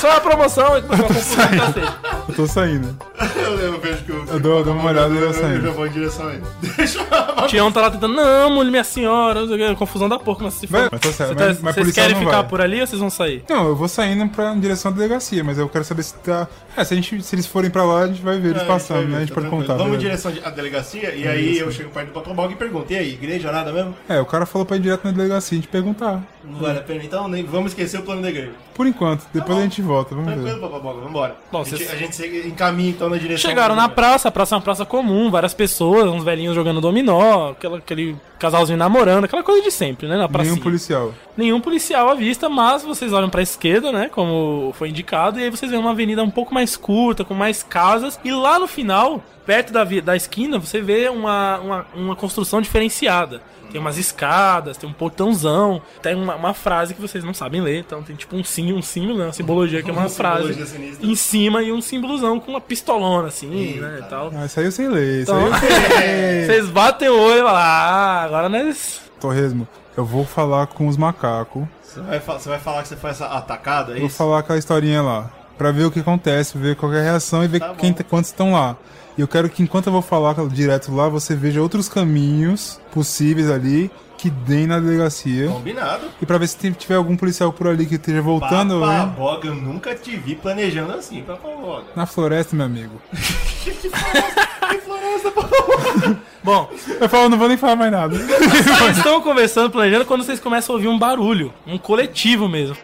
Só 0.00 0.10
uma 0.10 0.20
promoção, 0.20 0.78
e 0.78 0.82
começou 0.82 1.06
a 1.06 1.08
confusão. 1.08 1.94
Eu 2.28 2.34
tô 2.34 2.46
saindo. 2.46 2.96
Eu, 3.36 3.58
eu 3.58 3.80
vejo 3.80 4.02
que 4.04 4.10
eu... 4.10 4.24
Eu 4.26 4.40
dou, 4.40 4.62
dou 4.64 4.74
uma 4.74 4.90
olhada 4.90 5.14
e 5.14 5.16
eu 5.18 5.30
eu, 5.30 5.48
eu 5.50 5.60
já 5.62 5.70
vou 5.70 5.86
em 5.86 5.90
direção 5.90 6.28
a 6.28 6.32
ele. 6.34 6.42
Deixa 6.76 6.98
eu... 6.98 7.44
O 7.44 7.46
Tião 7.48 7.72
tá 7.72 7.80
lá 7.82 7.90
tentando, 7.90 8.14
não, 8.14 8.50
mulher, 8.50 8.70
minha 8.70 8.84
senhora, 8.84 9.40
não 9.40 9.48
sei 9.48 9.56
o 9.64 9.68
que, 9.70 9.74
confusão 9.76 10.08
da 10.08 10.18
porra, 10.18 10.40
mas 10.44 10.54
se 10.54 10.66
for. 10.66 10.88
Mas 10.90 11.00
tá 11.00 11.12
certo, 11.12 11.34
Você 11.38 11.44
mas- 11.46 11.56
tá- 11.56 11.62
mas 11.62 11.74
Vocês 11.74 11.92
querem 11.94 12.14
não 12.14 12.20
ficar 12.20 12.40
vai. 12.42 12.48
por 12.48 12.60
ali 12.60 12.80
ou 12.80 12.86
vocês 12.86 13.00
vão 13.00 13.10
sair? 13.10 13.44
Não, 13.48 13.68
eu 13.68 13.76
vou 13.76 13.88
saindo 13.88 14.28
pra, 14.28 14.52
em 14.52 14.60
direção 14.60 14.90
à 14.90 14.94
delegacia, 14.94 15.42
mas 15.42 15.58
eu 15.58 15.68
quero 15.68 15.84
saber 15.84 16.02
se 16.02 16.14
tá. 16.14 16.46
É, 16.76 16.84
se, 16.84 16.92
a 16.92 16.96
gente, 16.96 17.22
se 17.22 17.34
eles 17.34 17.46
forem 17.46 17.70
pra 17.70 17.84
lá, 17.84 18.00
a 18.02 18.06
gente 18.06 18.20
vai 18.22 18.38
ver 18.38 18.50
eles 18.50 18.62
É, 18.62 18.64
passando, 18.66 18.96
vai 18.98 19.06
ver, 19.06 19.10
né? 19.12 19.16
A 19.16 19.20
gente 19.20 19.28
tá 19.30 19.34
pode 19.36 19.46
tranquilo. 19.48 19.66
contar. 19.72 19.82
Vamos 19.82 19.96
em 19.96 20.00
direção 20.00 20.32
à 20.44 20.50
delegacia 20.50 21.14
e 21.14 21.26
aí 21.26 21.58
eu 21.58 21.70
chego 21.72 21.90
perto 21.90 22.08
do 22.08 22.12
Patombog 22.12 22.52
e 22.52 22.56
pergunto, 22.56 22.92
e 22.92 22.96
aí, 22.96 23.12
igreja, 23.14 23.50
nada 23.50 23.72
mesmo? 23.72 23.94
É, 24.08 24.20
o 24.20 24.26
cara 24.26 24.44
falou 24.44 24.66
pra 24.66 24.76
ir 24.76 24.80
direto 24.80 25.04
na 25.04 25.10
delegacia, 25.12 25.56
a 25.56 25.60
gente 25.60 25.68
perguntar. 25.70 26.22
Não 26.48 26.60
vale 26.60 26.78
a 26.78 26.82
pena, 26.82 27.02
então 27.02 27.26
nem 27.26 27.42
vamos 27.42 27.72
esquecer 27.72 27.98
o 27.98 28.02
plano 28.02 28.22
da 28.22 28.28
igreja. 28.28 28.52
Por 28.74 28.86
enquanto, 28.86 29.26
depois 29.32 29.54
bom. 29.56 29.60
a 29.60 29.62
gente 29.64 29.82
volta, 29.82 30.14
vamos 30.14 30.32
Tranquilo, 30.32 30.54
ver. 30.56 30.60
Papaboga, 30.60 31.00
vambora. 31.00 31.36
Bom, 31.50 31.60
a, 31.60 31.64
gente, 31.64 31.78
vocês- 31.84 31.90
a 31.92 31.96
gente 31.96 32.46
encaminha 32.48 32.90
então 32.90 33.08
na 33.08 33.16
direção... 33.16 33.50
Chegaram 33.50 33.74
na 33.74 33.88
praça, 33.88 34.28
a 34.28 34.30
praça 34.30 34.54
é 34.54 34.56
uma 34.56 34.62
praça 34.62 34.84
comum, 34.84 35.30
várias 35.30 35.52
pessoas, 35.54 36.06
uns 36.06 36.22
velhinhos 36.22 36.54
jogando 36.54 36.80
dominó, 36.80 37.50
aquela, 37.50 37.78
aquele 37.78 38.16
casalzinho 38.38 38.78
namorando, 38.78 39.24
aquela 39.24 39.42
coisa 39.42 39.62
de 39.62 39.70
sempre, 39.70 40.06
né? 40.06 40.16
Na 40.16 40.28
praça. 40.28 40.50
Nenhum 40.50 40.62
policial. 40.62 41.14
Nenhum 41.36 41.60
policial 41.60 42.08
à 42.10 42.14
vista, 42.14 42.48
mas 42.48 42.84
vocês 42.84 43.12
olham 43.12 43.28
pra 43.30 43.42
esquerda, 43.42 43.90
né? 43.90 44.08
Como 44.08 44.72
foi 44.78 44.90
indicado, 44.90 45.40
e 45.40 45.42
aí 45.42 45.50
vocês 45.50 45.70
veem 45.70 45.80
uma 45.82 45.90
avenida 45.90 46.22
um 46.22 46.30
pouco 46.30 46.54
mais 46.54 46.76
curta, 46.76 47.24
com 47.24 47.34
mais 47.34 47.62
casas, 47.62 48.20
e 48.22 48.30
lá 48.30 48.58
no 48.58 48.68
final, 48.68 49.20
perto 49.44 49.72
da, 49.72 49.82
da 49.82 50.14
esquina, 50.14 50.58
você 50.58 50.80
vê 50.80 51.08
uma, 51.08 51.58
uma, 51.58 51.86
uma 51.94 52.16
construção 52.16 52.60
diferenciada. 52.60 53.42
Tem 53.76 53.80
umas 53.82 53.98
escadas, 53.98 54.78
tem 54.78 54.88
um 54.88 54.92
portãozão, 54.94 55.82
tem 56.00 56.14
uma, 56.14 56.34
uma 56.34 56.54
frase 56.54 56.94
que 56.94 57.00
vocês 57.02 57.22
não 57.22 57.34
sabem 57.34 57.60
ler, 57.60 57.80
então 57.80 58.02
tem 58.02 58.16
tipo 58.16 58.34
um 58.34 58.42
símbolo, 58.42 58.78
um 58.78 58.82
símbolo, 58.82 59.18
né? 59.18 59.24
Uma 59.26 59.32
simbologia 59.34 59.82
que 59.82 59.90
é 59.90 59.92
uma 59.92 60.00
Uma 60.04 60.08
frase 60.08 60.56
em 61.02 61.14
cima 61.14 61.62
e 61.62 61.70
um 61.70 61.82
símbolozão 61.82 62.40
com 62.40 62.52
uma 62.52 62.60
pistolona 62.60 63.28
assim, 63.28 63.74
né, 63.74 64.00
e 64.00 64.08
tal. 64.08 64.32
Ah, 64.34 64.46
isso 64.46 64.58
aí 64.60 64.64
eu 64.64 64.72
sei 64.72 64.88
ler, 64.88 65.20
isso 65.24 65.30
Então, 65.30 65.44
aí 65.44 65.50
eu 65.52 65.56
sei. 65.92 66.46
vocês 66.46 66.70
batem 66.70 67.10
o 67.10 67.20
olho 67.20 67.40
e 67.40 67.42
falam, 67.42 67.56
ah, 67.60 68.22
agora 68.22 68.48
nós... 68.48 69.02
Torresmo, 69.20 69.68
eu 69.94 70.06
vou 70.06 70.24
falar 70.24 70.68
com 70.68 70.88
os 70.88 70.96
macacos. 70.96 71.64
Você 71.82 72.00
vai, 72.00 72.18
você 72.18 72.48
vai 72.48 72.58
falar 72.58 72.80
que 72.82 72.88
você 72.88 72.96
foi 72.96 73.10
essa 73.10 73.26
atacada, 73.26 73.92
é 73.92 73.98
Vou 73.98 74.06
isso? 74.06 74.16
falar 74.16 74.38
aquela 74.38 74.58
historinha 74.58 75.02
lá. 75.02 75.30
Pra 75.56 75.70
ver 75.70 75.84
o 75.84 75.90
que 75.90 76.00
acontece, 76.00 76.58
ver 76.58 76.76
qual 76.76 76.92
é 76.92 77.00
a 77.00 77.02
reação 77.02 77.42
e 77.42 77.48
ver 77.48 77.60
Tá 77.60 77.74
quem, 77.74 77.92
quantos 77.92 78.30
estão 78.30 78.52
lá. 78.52 78.76
E 79.16 79.20
eu 79.22 79.28
quero 79.28 79.48
que 79.48 79.62
enquanto 79.62 79.86
eu 79.86 79.92
vou 79.92 80.02
falar 80.02 80.34
direto 80.48 80.94
lá, 80.94 81.08
você 81.08 81.34
veja 81.34 81.62
outros 81.62 81.88
caminhos 81.88 82.78
possíveis 82.92 83.50
ali 83.50 83.90
que 84.18 84.28
deem 84.30 84.66
na 84.66 84.78
delegacia. 84.78 85.48
Combinado. 85.48 86.06
E 86.20 86.26
pra 86.26 86.38
ver 86.38 86.48
se 86.48 86.72
tiver 86.72 86.94
algum 86.96 87.16
policial 87.16 87.52
por 87.52 87.68
ali 87.68 87.86
que 87.86 87.94
esteja 87.96 88.20
voltando 88.20 88.74
hein? 88.74 88.80
Papaboga, 88.80 89.48
eu 89.48 89.54
nunca 89.54 89.94
te 89.94 90.16
vi 90.16 90.34
planejando 90.34 90.92
assim, 90.92 91.22
Papaboga. 91.22 91.84
na 91.94 92.06
floresta, 92.06 92.54
meu 92.56 92.66
amigo. 92.66 93.00
Que 93.66 94.78
floresta, 94.80 95.30
Papaboga. 95.30 96.18
Bom, 96.42 96.70
Eu 97.00 97.08
falo, 97.08 97.28
não 97.28 97.38
vou 97.38 97.48
nem 97.48 97.56
falar 97.56 97.76
mais 97.76 97.90
nada. 97.90 98.16
Vocês 98.16 98.96
estão 98.98 99.20
conversando, 99.20 99.70
planejando, 99.70 100.04
quando 100.04 100.22
vocês 100.24 100.38
começam 100.38 100.74
a 100.74 100.76
ouvir 100.76 100.88
um 100.88 100.98
barulho. 100.98 101.52
Um 101.66 101.76
coletivo 101.78 102.48
mesmo. 102.48 102.76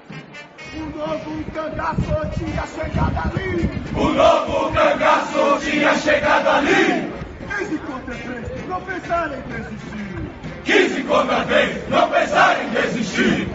O 1.03 1.09
novo 1.09 1.45
cangaço 1.53 2.31
tinha 2.39 2.65
chegado 2.65 3.19
ali. 3.19 3.69
O 3.93 4.09
novo 4.11 4.73
cangaço 4.73 5.59
tinha 5.61 5.99
chegado 5.99 6.49
ali. 6.49 7.13
15 7.59 7.79
contra 7.79 8.15
3, 8.15 8.69
não 8.69 8.81
pensaram 8.83 9.35
em 9.35 9.43
desistir. 9.43 10.31
15 10.65 11.03
contra 11.03 11.45
3, 11.45 11.89
não 11.89 12.09
pensar 12.09 12.65
em 12.65 12.69
desistir. 12.69 13.49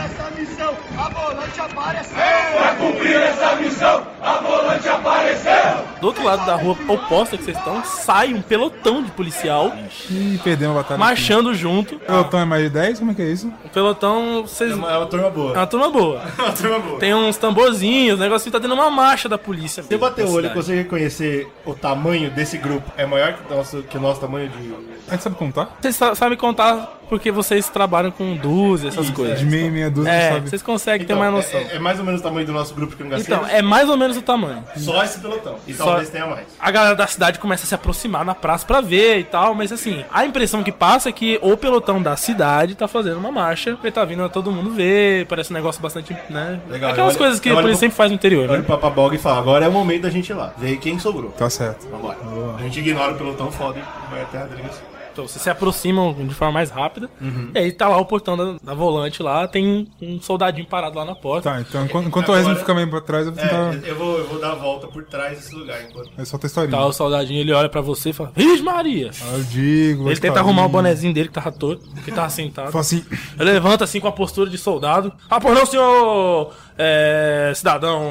O 0.00 0.04
essa 0.04 0.30
missão, 0.38 0.74
a 0.98 1.08
volante 1.10 1.60
apareceu. 1.60 2.16
Pra 2.16 2.74
cumprir 2.76 3.16
essa 3.16 3.56
missão, 3.56 4.06
a 4.22 4.32
volante 4.34 4.88
apareceu. 4.88 5.84
Do 6.00 6.06
outro 6.06 6.24
lado 6.24 6.46
da 6.46 6.54
rua 6.56 6.76
oposta 6.88 7.36
que 7.36 7.44
vocês 7.44 7.56
estão, 7.56 7.84
sai 7.84 8.32
um 8.32 8.40
pelotão 8.40 9.02
de 9.02 9.10
policial 9.10 9.72
Ih, 10.10 10.40
perdemos 10.42 10.76
a 10.76 10.80
batalha. 10.82 10.98
marchando 10.98 11.52
junto. 11.54 11.96
aqui. 11.96 12.04
Pelotão 12.06 12.40
é 12.40 12.44
mais 12.46 12.62
de 12.64 12.70
10? 12.70 12.98
Como 13.00 13.10
é 13.10 13.14
que 13.14 13.22
é 13.22 13.26
isso? 13.26 13.52
O 13.64 13.68
pelotão, 13.68 14.42
vocês. 14.42 14.70
É 14.72 14.74
uma, 14.74 14.90
é 14.90 14.96
uma 14.96 15.06
turma 15.06 15.26
É 15.26 15.30
boa. 15.30 15.52
uma 15.52 15.66
turma 15.66 15.90
boa. 15.90 16.22
É 16.38 16.42
uma 16.42 16.52
turma 16.52 16.78
boa. 16.78 16.98
Tem 16.98 17.14
uns 17.14 17.36
tamborzinhos, 17.36 18.18
o 18.18 18.22
negocinho 18.22 18.52
tá 18.52 18.60
tendo 18.60 18.74
uma 18.74 18.90
marcha 18.90 19.28
da 19.28 19.36
polícia. 19.36 19.82
Você 19.82 19.96
bater 19.98 20.24
o 20.24 20.32
olho 20.32 20.46
e 20.46 20.50
consegue 20.50 20.78
reconhecer 20.78 21.52
o 21.66 21.74
tamanho 21.74 22.30
desse 22.30 22.56
grupo 22.56 22.90
é 22.96 23.04
maior 23.04 23.34
que 23.34 23.52
o 23.52 23.56
nosso, 23.56 23.82
que 23.82 23.96
o 23.96 24.00
nosso 24.00 24.20
tamanho 24.20 24.48
de. 24.48 24.74
A 25.08 25.12
gente 25.12 25.22
sabe 25.24 25.36
contar? 25.36 25.76
Vocês 25.80 25.96
sa- 25.96 26.14
sabem 26.14 26.38
contar 26.38 26.99
porque 27.10 27.30
vocês 27.30 27.68
trabalham 27.68 28.10
com 28.10 28.34
dúzia, 28.36 28.88
essas 28.88 29.06
Isso, 29.06 29.12
coisas. 29.14 29.38
De 29.40 29.44
meia 29.44 29.70
meia 29.70 29.90
dúzia, 29.90 30.10
É, 30.10 30.32
sabe? 30.32 30.48
vocês 30.48 30.62
conseguem 30.62 31.06
ter 31.06 31.12
Então, 31.12 31.18
mais 31.18 31.32
noção. 31.32 31.60
é, 31.60 31.64
é- 31.64 31.76
é 31.76 31.78
mais 31.78 31.98
ou 31.98 32.04
menos 32.06 32.20
o 32.20 32.24
tamanho 32.24 32.46
do 32.46 32.52
nosso 32.52 32.72
grupo 32.74 32.96
que 32.96 33.04
não 33.04 33.18
Então, 33.18 33.44
é 33.46 33.60
mais 33.60 33.88
ou 33.88 33.96
menos 33.96 34.16
o 34.16 34.22
tamanho. 34.22 34.64
Só 34.76 35.02
esse 35.04 35.18
pelotão. 35.20 35.56
E 35.66 35.74
Só- 35.74 35.84
talvez 35.84 36.08
tenha 36.08 36.26
mais. 36.26 36.46
A 36.58 36.70
galera 36.70 36.94
da 36.94 37.06
cidade 37.06 37.38
começa 37.38 37.64
a 37.64 37.66
se 37.66 37.74
aproximar 37.74 38.24
na 38.24 38.34
praça 38.34 38.64
pra 38.64 38.80
ver 38.80 39.18
e 39.18 39.24
tal, 39.24 39.54
mas 39.54 39.72
assim, 39.72 40.04
a 40.12 40.24
impressão 40.24 40.62
que 40.62 40.72
passa 40.72 41.08
é 41.08 41.12
que 41.12 41.38
o 41.42 41.56
pelotão 41.56 42.00
da 42.00 42.16
cidade 42.16 42.74
tá 42.76 42.86
fazendo 42.88 43.18
uma 43.18 43.32
marcha, 43.32 43.76
ele 43.82 43.92
tá 43.92 44.04
vindo 44.04 44.22
a 44.24 44.28
todo 44.28 44.50
mundo 44.52 44.70
ver, 44.70 45.26
parece 45.26 45.50
um 45.52 45.54
negócio 45.54 45.82
bastante, 45.82 46.16
né? 46.30 46.60
Legal, 46.68 46.92
Aquelas 46.92 47.10
olho- 47.10 47.18
coisas 47.18 47.40
que 47.40 47.50
pro- 47.52 47.74
sempre 47.76 47.96
faz 47.96 48.10
no 48.10 48.14
interior, 48.14 48.44
Olha 48.48 48.58
né? 48.58 48.64
o 48.64 48.64
Papabog 48.64 49.14
e 49.14 49.18
fala: 49.18 49.38
agora 49.40 49.64
é 49.64 49.68
o 49.68 49.72
momento 49.72 50.02
da 50.02 50.10
gente 50.10 50.30
ir 50.30 50.34
lá. 50.34 50.52
Ver 50.56 50.76
quem 50.76 50.98
sobrou. 50.98 51.30
Tá 51.32 51.50
certo. 51.50 51.88
Vambora. 51.90 52.16
A 52.58 52.62
gente 52.62 52.78
ignora 52.78 53.12
o 53.12 53.16
pelotão 53.16 53.50
foda 53.50 53.78
e 53.80 54.10
vai 54.10 54.22
até 54.22 54.38
a. 54.38 54.89
Então 55.12 55.26
vocês 55.26 55.42
se 55.42 55.50
aproximam 55.50 56.12
de 56.14 56.34
forma 56.34 56.52
mais 56.52 56.70
rápida, 56.70 57.08
Uhum. 57.20 57.50
e 57.54 57.58
aí 57.58 57.72
tá 57.72 57.88
lá 57.88 57.98
o 57.98 58.04
portão 58.04 58.36
da, 58.36 58.56
da 58.62 58.74
volante 58.74 59.22
lá, 59.22 59.46
tem 59.48 59.88
um 60.00 60.20
soldadinho 60.20 60.66
parado 60.66 60.96
lá 60.98 61.04
na 61.04 61.14
porta. 61.14 61.50
Tá, 61.50 61.60
então 61.60 61.84
enquanto, 61.84 62.06
enquanto 62.08 62.28
o 62.30 62.34
Resmo 62.34 62.54
fica 62.56 62.74
meio 62.74 62.88
pra 62.88 63.00
trás, 63.00 63.26
eu 63.26 63.32
vou 63.32 63.42
tentar. 63.42 63.74
É, 63.74 63.90
eu 63.90 63.96
vou, 63.96 64.18
eu 64.18 64.26
vou 64.28 64.40
dar 64.40 64.52
a 64.52 64.54
volta 64.54 64.86
por 64.86 65.02
trás 65.04 65.38
desse 65.38 65.54
lugar 65.54 65.82
enquanto. 65.82 66.10
É 66.16 66.24
só 66.24 66.38
ter 66.38 66.46
historinha. 66.46 66.76
Tá, 66.78 66.86
o 66.86 66.92
soldadinho 66.92 67.40
ele 67.40 67.52
olha 67.52 67.68
pra 67.68 67.80
você 67.80 68.10
e 68.10 68.12
fala: 68.12 68.32
Vixe 68.34 68.62
Maria! 68.62 69.10
Ah, 69.22 69.34
eu 69.36 69.44
digo. 69.44 70.08
Ele 70.10 70.20
tenta 70.20 70.38
arrumar 70.40 70.64
o 70.64 70.68
bonezinho 70.68 71.12
dele 71.12 71.28
que 71.28 71.34
tava 71.34 71.50
torto, 71.52 71.88
que 72.04 72.12
tava 72.12 72.28
sentado. 72.30 72.70
Fala 72.70 72.80
assim. 72.82 73.04
Ele 73.38 73.52
levanta 73.52 73.84
assim 73.84 74.00
com 74.00 74.08
a 74.08 74.12
postura 74.12 74.48
de 74.48 74.58
soldado. 74.58 75.12
Ah, 75.28 75.40
por 75.40 75.54
não, 75.54 75.66
senhor 75.66 76.52
é, 76.78 77.52
cidadão 77.54 78.02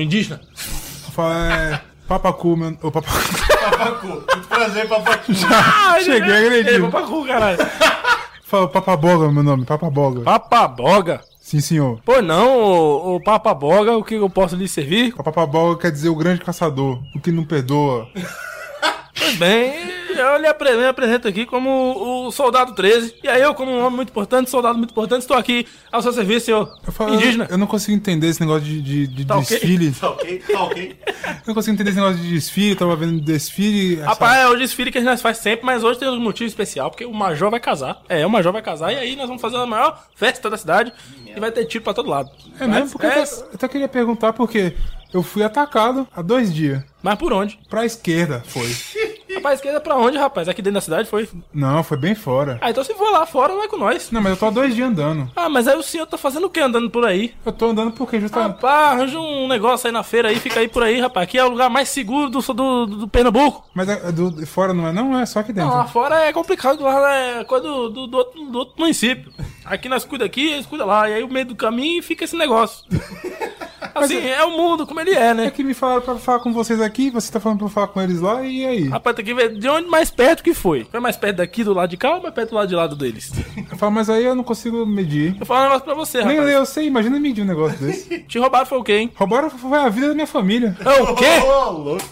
indígena? 0.00 0.40
Fala, 1.12 1.52
é. 1.52 1.80
Papacu, 2.10 2.56
meu. 2.56 2.76
Ô, 2.82 2.90
papacu. 2.90 3.18
Papacu, 3.70 4.06
muito 4.08 4.48
prazer, 4.48 4.88
Papacu. 4.88 5.30
Ah, 5.48 5.94
ele- 5.94 6.04
Cheguei 6.04 6.36
agredindo. 6.46 6.70
Ele, 6.86 6.90
papacu, 6.90 7.24
caralho. 7.24 7.58
Fala, 8.42 8.66
Papaboga, 8.66 9.30
meu 9.30 9.44
nome. 9.44 9.64
Papaboga. 9.64 10.22
Papaboga? 10.22 11.20
Sim, 11.40 11.60
senhor. 11.60 12.00
Pô, 12.04 12.20
não, 12.20 12.58
ô, 12.58 13.14
ô 13.14 13.20
papaboga, 13.20 13.96
o 13.96 14.02
que 14.02 14.14
eu 14.16 14.28
posso 14.28 14.56
lhe 14.56 14.66
servir? 14.66 15.14
Papaboga 15.14 15.82
quer 15.82 15.92
dizer 15.92 16.08
o 16.08 16.16
grande 16.16 16.40
caçador, 16.40 16.98
o 17.14 17.20
que 17.20 17.30
não 17.30 17.44
perdoa. 17.44 18.08
Pois 19.16 19.36
bem, 19.36 19.72
eu 20.20 20.38
lhe 20.40 20.46
apre- 20.46 20.76
me 20.76 20.86
apresento 20.86 21.26
aqui 21.28 21.44
como 21.46 22.26
o 22.26 22.30
soldado 22.32 22.74
13. 22.74 23.14
E 23.22 23.28
aí 23.28 23.40
eu, 23.42 23.54
como 23.54 23.70
um 23.70 23.80
homem 23.80 23.96
muito 23.96 24.10
importante, 24.10 24.50
soldado 24.50 24.78
muito 24.78 24.90
importante, 24.92 25.22
estou 25.22 25.36
aqui 25.36 25.66
ao 25.90 26.00
seu 26.02 26.12
serviço, 26.12 26.46
senhor 26.46 26.70
Eu, 26.86 26.92
falo, 26.92 27.14
indígena. 27.14 27.46
eu 27.50 27.58
não 27.58 27.66
consigo 27.66 27.96
entender 27.96 28.28
esse 28.28 28.40
negócio 28.40 28.62
de, 28.62 28.80
de, 28.80 29.06
de 29.06 29.24
Tá 29.24 29.36
desfile. 29.38 29.92
Tá 29.92 30.10
ok? 30.10 30.38
Tá 30.52 30.62
ok? 30.64 30.96
Eu 31.06 31.34
não 31.48 31.54
consigo 31.54 31.74
entender 31.74 31.90
esse 31.90 31.98
negócio 32.00 32.20
de 32.20 32.30
desfile, 32.30 32.74
tava 32.76 32.96
vendo 32.96 33.20
desfile. 33.20 33.94
essa- 34.00 34.06
Rapaz, 34.06 34.36
é 34.38 34.48
o 34.48 34.56
desfile 34.56 34.90
que 34.90 34.98
a 34.98 35.02
gente 35.02 35.20
faz 35.22 35.38
sempre, 35.38 35.64
mas 35.66 35.82
hoje 35.84 35.98
tem 35.98 36.08
um 36.08 36.20
motivo 36.20 36.48
especial, 36.48 36.90
porque 36.90 37.04
o 37.04 37.12
Major 37.12 37.50
vai 37.50 37.60
casar. 37.60 38.02
É, 38.08 38.24
o 38.26 38.30
Major 38.30 38.52
vai 38.52 38.62
casar, 38.62 38.92
e 38.92 38.96
aí 38.96 39.16
nós 39.16 39.26
vamos 39.26 39.40
fazer 39.42 39.56
a 39.56 39.66
maior 39.66 40.02
festa 40.14 40.48
da 40.50 40.56
cidade 40.56 40.92
e 41.26 41.38
vai 41.40 41.50
ter 41.52 41.64
tiro 41.64 41.84
pra 41.84 41.94
todo 41.94 42.08
lado. 42.08 42.30
É 42.58 42.66
mesmo? 42.66 42.90
Porque 42.90 43.06
eu, 43.06 43.10
é, 43.10 43.22
até, 43.22 43.32
eu 43.34 43.48
até 43.54 43.68
queria 43.68 43.88
perguntar 43.88 44.32
porque 44.32 44.74
eu 45.12 45.22
fui 45.22 45.42
atacado 45.42 46.06
há 46.14 46.22
dois 46.22 46.52
dias. 46.54 46.82
Mas 47.02 47.16
por 47.16 47.32
onde? 47.32 47.58
Pra 47.68 47.84
esquerda 47.84 48.42
foi. 48.46 48.68
Rapaz, 49.34 49.58
esquerda 49.58 49.80
pra 49.80 49.96
onde, 49.96 50.18
rapaz? 50.18 50.48
Aqui 50.48 50.60
dentro 50.62 50.74
da 50.74 50.80
cidade 50.80 51.08
foi? 51.08 51.28
Não, 51.52 51.82
foi 51.82 51.96
bem 51.96 52.14
fora. 52.14 52.58
Ah, 52.60 52.70
então 52.70 52.82
se 52.84 52.94
for 52.94 53.10
lá 53.10 53.24
fora, 53.26 53.54
vai 53.54 53.68
com 53.68 53.76
nós. 53.76 54.10
Não, 54.10 54.20
mas 54.20 54.32
eu 54.32 54.38
tô 54.38 54.46
há 54.46 54.50
dois 54.50 54.74
dias 54.74 54.88
andando. 54.88 55.30
Ah, 55.36 55.48
mas 55.48 55.68
aí 55.68 55.76
o 55.76 55.82
senhor 55.82 56.06
tá 56.06 56.18
fazendo 56.18 56.46
o 56.46 56.50
que 56.50 56.60
andando 56.60 56.90
por 56.90 57.04
aí? 57.04 57.34
Eu 57.44 57.52
tô 57.52 57.66
andando 57.70 57.92
porque 57.92 58.20
justamente. 58.20 58.52
Rapaz, 58.54 58.92
arranja 58.92 59.18
um 59.18 59.46
negócio 59.48 59.86
aí 59.86 59.92
na 59.92 60.02
feira 60.02 60.28
aí, 60.28 60.36
fica 60.36 60.60
aí 60.60 60.68
por 60.68 60.82
aí, 60.82 61.00
rapaz. 61.00 61.24
Aqui 61.24 61.38
é 61.38 61.44
o 61.44 61.48
lugar 61.50 61.70
mais 61.70 61.88
seguro 61.88 62.28
do, 62.28 62.40
do, 62.40 62.86
do 62.86 63.08
Pernambuco. 63.08 63.64
Mas 63.74 63.88
é- 63.88 64.08
é 64.08 64.12
do, 64.12 64.30
de 64.30 64.46
fora 64.46 64.72
não 64.74 64.86
é? 64.88 64.92
Não, 64.92 65.18
é 65.18 65.26
só 65.26 65.40
aqui 65.40 65.52
dentro. 65.52 65.70
Não, 65.70 65.76
lá 65.78 65.86
fora 65.86 66.20
é 66.26 66.32
complicado, 66.32 66.82
lá 66.82 67.14
é 67.14 67.44
coisa 67.44 67.66
do, 67.66 67.88
do, 67.90 68.06
do 68.06 68.16
outro, 68.16 68.44
do 68.46 68.58
outro 68.58 68.74
município. 68.78 69.32
Aqui 69.64 69.88
nós 69.88 70.04
cuida 70.04 70.24
aqui, 70.24 70.50
eles 70.52 70.66
cuidam 70.66 70.86
lá. 70.86 71.08
E 71.08 71.14
aí 71.14 71.22
o 71.22 71.28
meio 71.28 71.46
do 71.46 71.54
caminho 71.54 72.02
fica 72.02 72.24
esse 72.24 72.36
negócio. 72.36 72.84
Assim, 74.04 74.26
é 74.26 74.44
o 74.44 74.50
mundo 74.56 74.86
como 74.86 75.00
ele 75.00 75.10
é, 75.12 75.28
É 75.30 75.34
né? 75.34 75.50
que 75.50 75.62
me 75.62 75.74
falaram 75.74 76.02
pra 76.02 76.16
falar 76.16 76.40
com 76.40 76.52
vocês 76.52 76.80
aqui, 76.80 77.10
você 77.10 77.30
tá 77.32 77.40
falando 77.40 77.58
pra 77.58 77.66
eu 77.66 77.70
falar 77.70 77.88
com 77.88 78.00
eles 78.00 78.20
lá, 78.20 78.42
e 78.44 78.64
aí? 78.64 78.88
Rapaz, 78.88 79.16
tem 79.16 79.24
que 79.24 79.34
ver 79.34 79.54
de 79.56 79.68
onde 79.68 79.88
mais 79.88 80.10
perto 80.10 80.42
que 80.42 80.54
foi. 80.54 80.86
Foi 80.90 81.00
mais 81.00 81.16
perto 81.16 81.36
daqui, 81.36 81.62
do 81.64 81.72
lado 81.74 81.90
de 81.90 81.96
cá, 81.96 82.14
ou 82.16 82.22
mais 82.22 82.34
perto 82.34 82.50
do 82.50 82.56
lado 82.56 82.68
de 82.68 82.74
lado 82.74 82.96
deles? 82.96 83.32
Eu 83.70 83.76
falo, 83.76 83.92
mas 83.92 84.08
aí 84.10 84.24
eu 84.24 84.34
não 84.34 84.44
consigo 84.44 84.84
medir. 84.86 85.36
Eu 85.38 85.46
falo 85.46 85.60
um 85.60 85.64
negócio 85.64 85.84
pra 85.84 85.94
você, 85.94 86.24
Nem 86.24 86.36
rapaz. 86.38 86.54
eu 86.54 86.66
sei, 86.66 86.86
imagina 86.86 87.18
medir 87.18 87.42
um 87.42 87.46
negócio 87.46 87.78
desse. 87.78 88.20
Te 88.28 88.38
roubaram 88.38 88.66
foi 88.66 88.78
o 88.78 88.84
quê, 88.84 88.92
hein? 88.98 89.12
Roubaram 89.14 89.50
foi 89.50 89.78
a 89.78 89.88
vida 89.88 90.08
da 90.08 90.14
minha 90.14 90.26
família. 90.26 90.76
É 90.84 91.02
o 91.02 91.14
quê? 91.14 91.26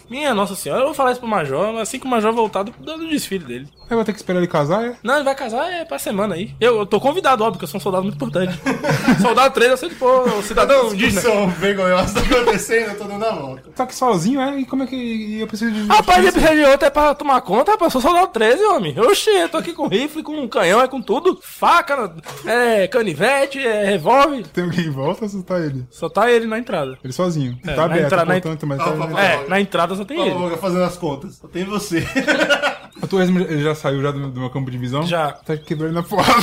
Minha 0.09 0.35
nossa 0.35 0.55
senhora, 0.55 0.83
eu 0.83 0.87
vou 0.87 0.95
falar 0.95 1.13
isso 1.13 1.21
pro 1.21 1.29
Major, 1.29 1.77
assim 1.79 1.99
que 1.99 2.07
o 2.07 2.09
Major 2.09 2.33
voltar 2.33 2.63
do, 2.63 2.73
do 2.73 3.09
desfile 3.09 3.45
dele. 3.45 3.69
Aí 3.83 3.93
eu 3.93 3.97
vou 3.97 4.05
ter 4.05 4.13
que 4.13 4.19
esperar 4.19 4.39
ele 4.39 4.47
casar, 4.47 4.85
é? 4.85 4.97
Não, 5.03 5.15
ele 5.15 5.25
vai 5.25 5.35
casar 5.35 5.71
é 5.73 5.85
pra 5.85 5.99
semana 5.99 6.35
aí. 6.35 6.55
Eu, 6.61 6.79
eu 6.81 6.87
tô 6.87 7.01
convidado, 7.01 7.43
óbvio, 7.43 7.53
porque 7.55 7.65
eu 7.65 7.69
sou 7.69 7.79
um 7.79 7.83
soldado 7.83 8.03
muito 8.05 8.17
importante. 8.17 8.59
soldado 9.23 9.55
3, 9.55 9.71
eu 9.71 9.77
sei, 9.77 9.89
tipo, 9.89 10.07
cidadão 10.43 10.93
indígena. 10.93 11.21
Discussão 11.21 11.51
vergonhosa 11.79 12.15
tá 12.21 12.21
acontecendo, 12.21 12.91
eu 12.91 12.99
tô 12.99 13.05
dando 13.05 13.25
a 13.25 13.31
volta. 13.33 13.71
Tá 13.75 13.85
aqui 13.85 13.95
sozinho, 13.95 14.41
é? 14.41 14.59
E 14.61 14.65
como 14.67 14.83
é 14.83 14.87
que 14.87 14.97
e 14.97 15.41
eu 15.41 15.47
preciso 15.47 15.73
de 15.73 15.87
Rapaz, 15.87 16.19
ele 16.19 16.27
justiça? 16.27 16.47
precisa 16.47 16.65
de 16.67 16.71
outro 16.71 16.87
é 16.87 16.91
pra 16.91 17.15
tomar 17.15 17.41
conta, 17.43 17.73
rapaz. 17.73 17.95
Eu 17.95 18.01
sou 18.01 18.11
soldado 18.11 18.33
13, 18.33 18.63
homem. 18.65 18.99
Oxê, 19.01 19.43
eu 19.45 19.49
tô 19.49 19.57
aqui 19.59 19.73
com 19.73 19.87
rifle, 19.89 20.23
com 20.23 20.33
um 20.37 20.49
canhão, 20.49 20.81
é 20.81 20.89
com 20.89 21.01
tudo. 21.01 21.39
Faca, 21.43 22.13
é 22.47 22.87
canivete, 22.89 23.59
é 23.65 23.85
revólver. 23.85 24.47
Tem 24.49 24.65
alguém 24.65 24.87
em 24.87 24.91
volta 24.91 25.25
ou 25.25 25.29
só 25.31 25.43
tá 25.43 25.59
ele? 25.61 25.87
Só 25.91 26.09
tá 26.09 26.31
ele 26.31 26.47
na 26.47 26.59
entrada. 26.59 26.99
Ele 27.03 27.13
sozinho. 27.13 27.59
É, 27.65 27.73
tá 27.75 27.77
na 27.77 27.85
aberto, 27.95 28.05
entra- 28.07 28.17
o 28.23 28.27
na 28.27 28.33
portão, 28.35 28.53
então, 28.53 28.69
mas 28.69 28.81
Ah, 28.81 28.85
tá... 28.85 28.93
papai. 28.93 29.27
É, 29.27 29.49
na 29.49 29.61
entrada 29.61 29.95
só 29.95 30.05
tem 30.05 30.21
ele. 30.21 30.57
Fazendo 30.57 30.83
as 30.85 30.97
contas. 30.97 31.37
Só 31.37 31.49
tem 31.49 31.65
você. 31.65 32.05
O 33.01 33.07
turismo 33.07 33.39
ele 33.39 33.63
já 33.63 33.77
saiu 33.77 34.03
já 34.03 34.11
do, 34.11 34.19
meu- 34.19 34.29
do 34.31 34.41
meu 34.41 34.51
campo 34.51 34.73
de 34.73 34.77
visão? 34.77 35.05
Já. 35.05 35.31
Tá 35.31 35.57
quebrando 35.57 35.93
na 35.95 36.03
porrada. 36.03 36.33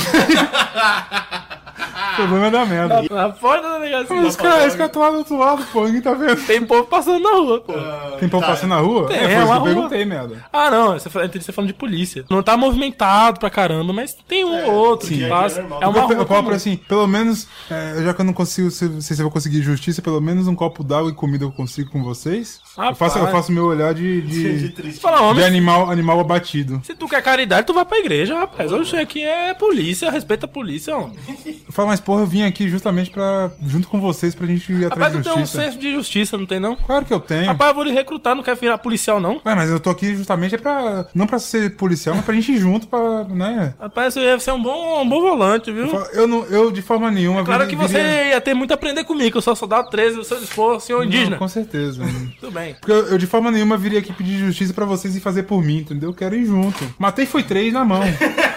o 2.12 2.16
problema 2.16 2.46
é 2.46 2.50
da 2.50 2.64
merda. 2.64 3.02
Na 3.10 3.28
porta 3.28 3.75
delegacia. 3.90 4.28
Os 4.28 4.36
caras 4.36 4.74
cara 4.76 4.88
tá 4.88 5.00
lá 5.00 5.10
do 5.10 5.18
outro 5.18 5.36
lado, 5.38 5.64
pô, 5.72 5.84
ninguém 5.86 6.00
tá 6.02 6.12
vendo. 6.14 6.44
Tem 6.46 6.64
povo 6.64 6.84
passando 6.84 7.20
na 7.22 7.30
rua, 7.36 7.60
pô. 7.60 7.72
Tem 8.18 8.28
pão 8.28 8.40
Tá. 8.40 8.46
passando 8.48 8.70
na 8.70 8.78
rua? 8.78 9.06
Tem, 9.06 9.16
é, 9.16 9.20
foi 9.20 9.28
é 9.32 9.36
isso 9.36 9.38
que 9.46 9.50
uma 9.52 9.56
eu 9.56 9.62
perguntei, 9.62 10.04
merda. 10.04 10.44
Ah, 10.52 10.70
não, 10.70 10.92
você 10.94 11.08
fala- 11.10 11.28
você 11.28 11.52
falando 11.52 11.68
de 11.68 11.74
polícia. 11.74 12.24
Não 12.30 12.42
tá 12.42 12.56
movimentado 12.56 13.40
pra 13.40 13.50
caramba, 13.50 13.92
mas 13.92 14.14
tem 14.26 14.44
um 14.44 14.66
ou 14.66 14.72
outro 14.74 15.08
que 15.08 15.16
sim, 15.22 15.28
passa. 15.28 15.60
é. 15.60 15.62
É 15.62 15.86
uma 15.86 15.98
eu, 15.98 16.06
rua 16.06 16.14
eu 16.14 16.26
comum. 16.26 16.50
assim, 16.50 16.76
pelo 16.76 17.06
menos, 17.06 17.46
é, 17.70 18.02
já 18.02 18.14
que 18.14 18.20
eu 18.20 18.24
não 18.24 18.32
consigo, 18.32 18.70
se- 18.70 18.88
não 18.88 19.00
sei 19.00 19.16
se 19.16 19.22
eu 19.22 19.24
vou 19.26 19.32
conseguir 19.32 19.62
justiça, 19.62 20.00
pelo 20.02 20.20
menos 20.20 20.46
um 20.46 20.54
copo 20.54 20.82
d'água 20.84 21.10
e 21.10 21.14
comida 21.14 21.44
eu 21.44 21.52
consigo 21.52 21.90
com 21.90 22.02
vocês. 22.02 22.60
Eu 22.78 22.94
faço, 22.94 23.18
eu 23.18 23.26
faço 23.28 23.50
meu 23.52 23.64
olhar 23.66 23.94
de, 23.94 24.20
De 24.22 24.58
de, 24.58 24.68
triste. 24.70 25.00
Fala, 25.00 25.18
de 25.18 25.22
homem, 25.24 25.44
animal, 25.44 25.90
animal 25.90 26.20
abatido. 26.20 26.80
se 26.84 26.94
tu 26.94 27.08
quer 27.08 27.22
caridade, 27.22 27.66
tu 27.66 27.72
vai 27.74 27.84
pra 27.84 27.98
igreja, 27.98 28.38
rapaz. 28.38 28.70
Hoje 28.72 28.96
aqui 28.96 29.22
é 29.22 29.54
polícia, 29.54 30.10
respeita 30.10 30.46
a 30.46 30.48
polícia, 30.48 30.96
homem. 30.96 31.16
Eu 31.46 31.72
falo, 31.72 31.88
mas 31.88 32.00
porra, 32.00 32.22
eu 32.22 32.26
vim 32.26 32.42
aqui 32.42 32.68
justamente 32.68 33.10
pra, 33.10 33.50
junto 33.76 33.88
com 33.88 34.00
vocês, 34.00 34.34
pra 34.34 34.46
gente 34.46 34.72
ir 34.72 34.86
atrás 34.86 35.12
Rapaz, 35.12 35.12
de 35.12 35.18
tu 35.18 35.24
tem 35.24 35.32
um 35.32 35.38
justiça. 35.46 35.62
senso 35.64 35.78
de 35.78 35.92
justiça, 35.92 36.38
não 36.38 36.46
tem 36.46 36.58
não? 36.58 36.76
Claro 36.76 37.04
que 37.04 37.12
eu 37.12 37.20
tenho. 37.20 37.46
Rapaz, 37.46 37.68
eu 37.70 37.74
vou 37.74 37.84
lhe 37.84 37.92
recrutar, 37.92 38.34
não 38.34 38.42
quer 38.42 38.56
virar 38.56 38.78
policial, 38.78 39.20
não? 39.20 39.40
Ué, 39.44 39.54
mas 39.54 39.70
eu 39.70 39.78
tô 39.78 39.90
aqui 39.90 40.14
justamente 40.16 40.54
é 40.54 40.58
pra. 40.58 41.06
Não 41.14 41.26
pra 41.26 41.38
ser 41.38 41.76
policial, 41.76 42.14
mas 42.16 42.24
pra 42.24 42.34
gente 42.34 42.52
ir 42.52 42.58
junto 42.58 42.86
pra. 42.86 43.24
né? 43.24 43.74
Rapaz, 43.80 44.14
você 44.14 44.20
ia 44.20 44.38
ser 44.40 44.52
um 44.52 44.62
bom, 44.62 45.02
um 45.02 45.08
bom 45.08 45.20
volante, 45.20 45.70
viu? 45.70 45.86
Eu, 46.12 46.26
não, 46.26 46.44
eu 46.46 46.70
de 46.70 46.82
forma 46.82 47.10
nenhuma. 47.10 47.44
Claro 47.44 47.64
viria- 47.64 47.76
que 47.78 47.82
você 47.88 47.98
viria- 48.02 48.28
ia 48.30 48.40
ter 48.40 48.54
muito 48.54 48.70
a 48.70 48.74
aprender 48.74 49.04
comigo, 49.04 49.32
que 49.32 49.36
eu 49.38 49.42
sou 49.42 49.54
soldado 49.56 49.90
13, 49.90 50.16
eu 50.18 50.24
sou 50.24 50.38
dispor, 50.40 50.80
senhor 50.80 51.04
indígena. 51.04 51.30
Não, 51.30 51.38
com 51.38 51.48
certeza. 51.48 52.02
Tudo 52.40 52.52
bem. 52.52 52.74
Porque 52.74 52.92
eu, 52.92 53.06
eu 53.08 53.18
de 53.18 53.26
forma 53.26 53.50
nenhuma 53.50 53.76
viria 53.76 53.98
aqui 53.98 54.12
pedir 54.12 54.38
justiça 54.38 54.72
pra 54.72 54.84
vocês 54.84 55.14
e 55.16 55.20
fazer 55.20 55.42
por 55.44 55.62
mim, 55.62 55.78
entendeu? 55.78 56.10
Eu 56.10 56.14
quero 56.14 56.34
ir 56.34 56.46
junto. 56.46 56.82
Matei 56.98 57.26
foi 57.26 57.42
três 57.42 57.72
na 57.72 57.84
mão. 57.84 58.02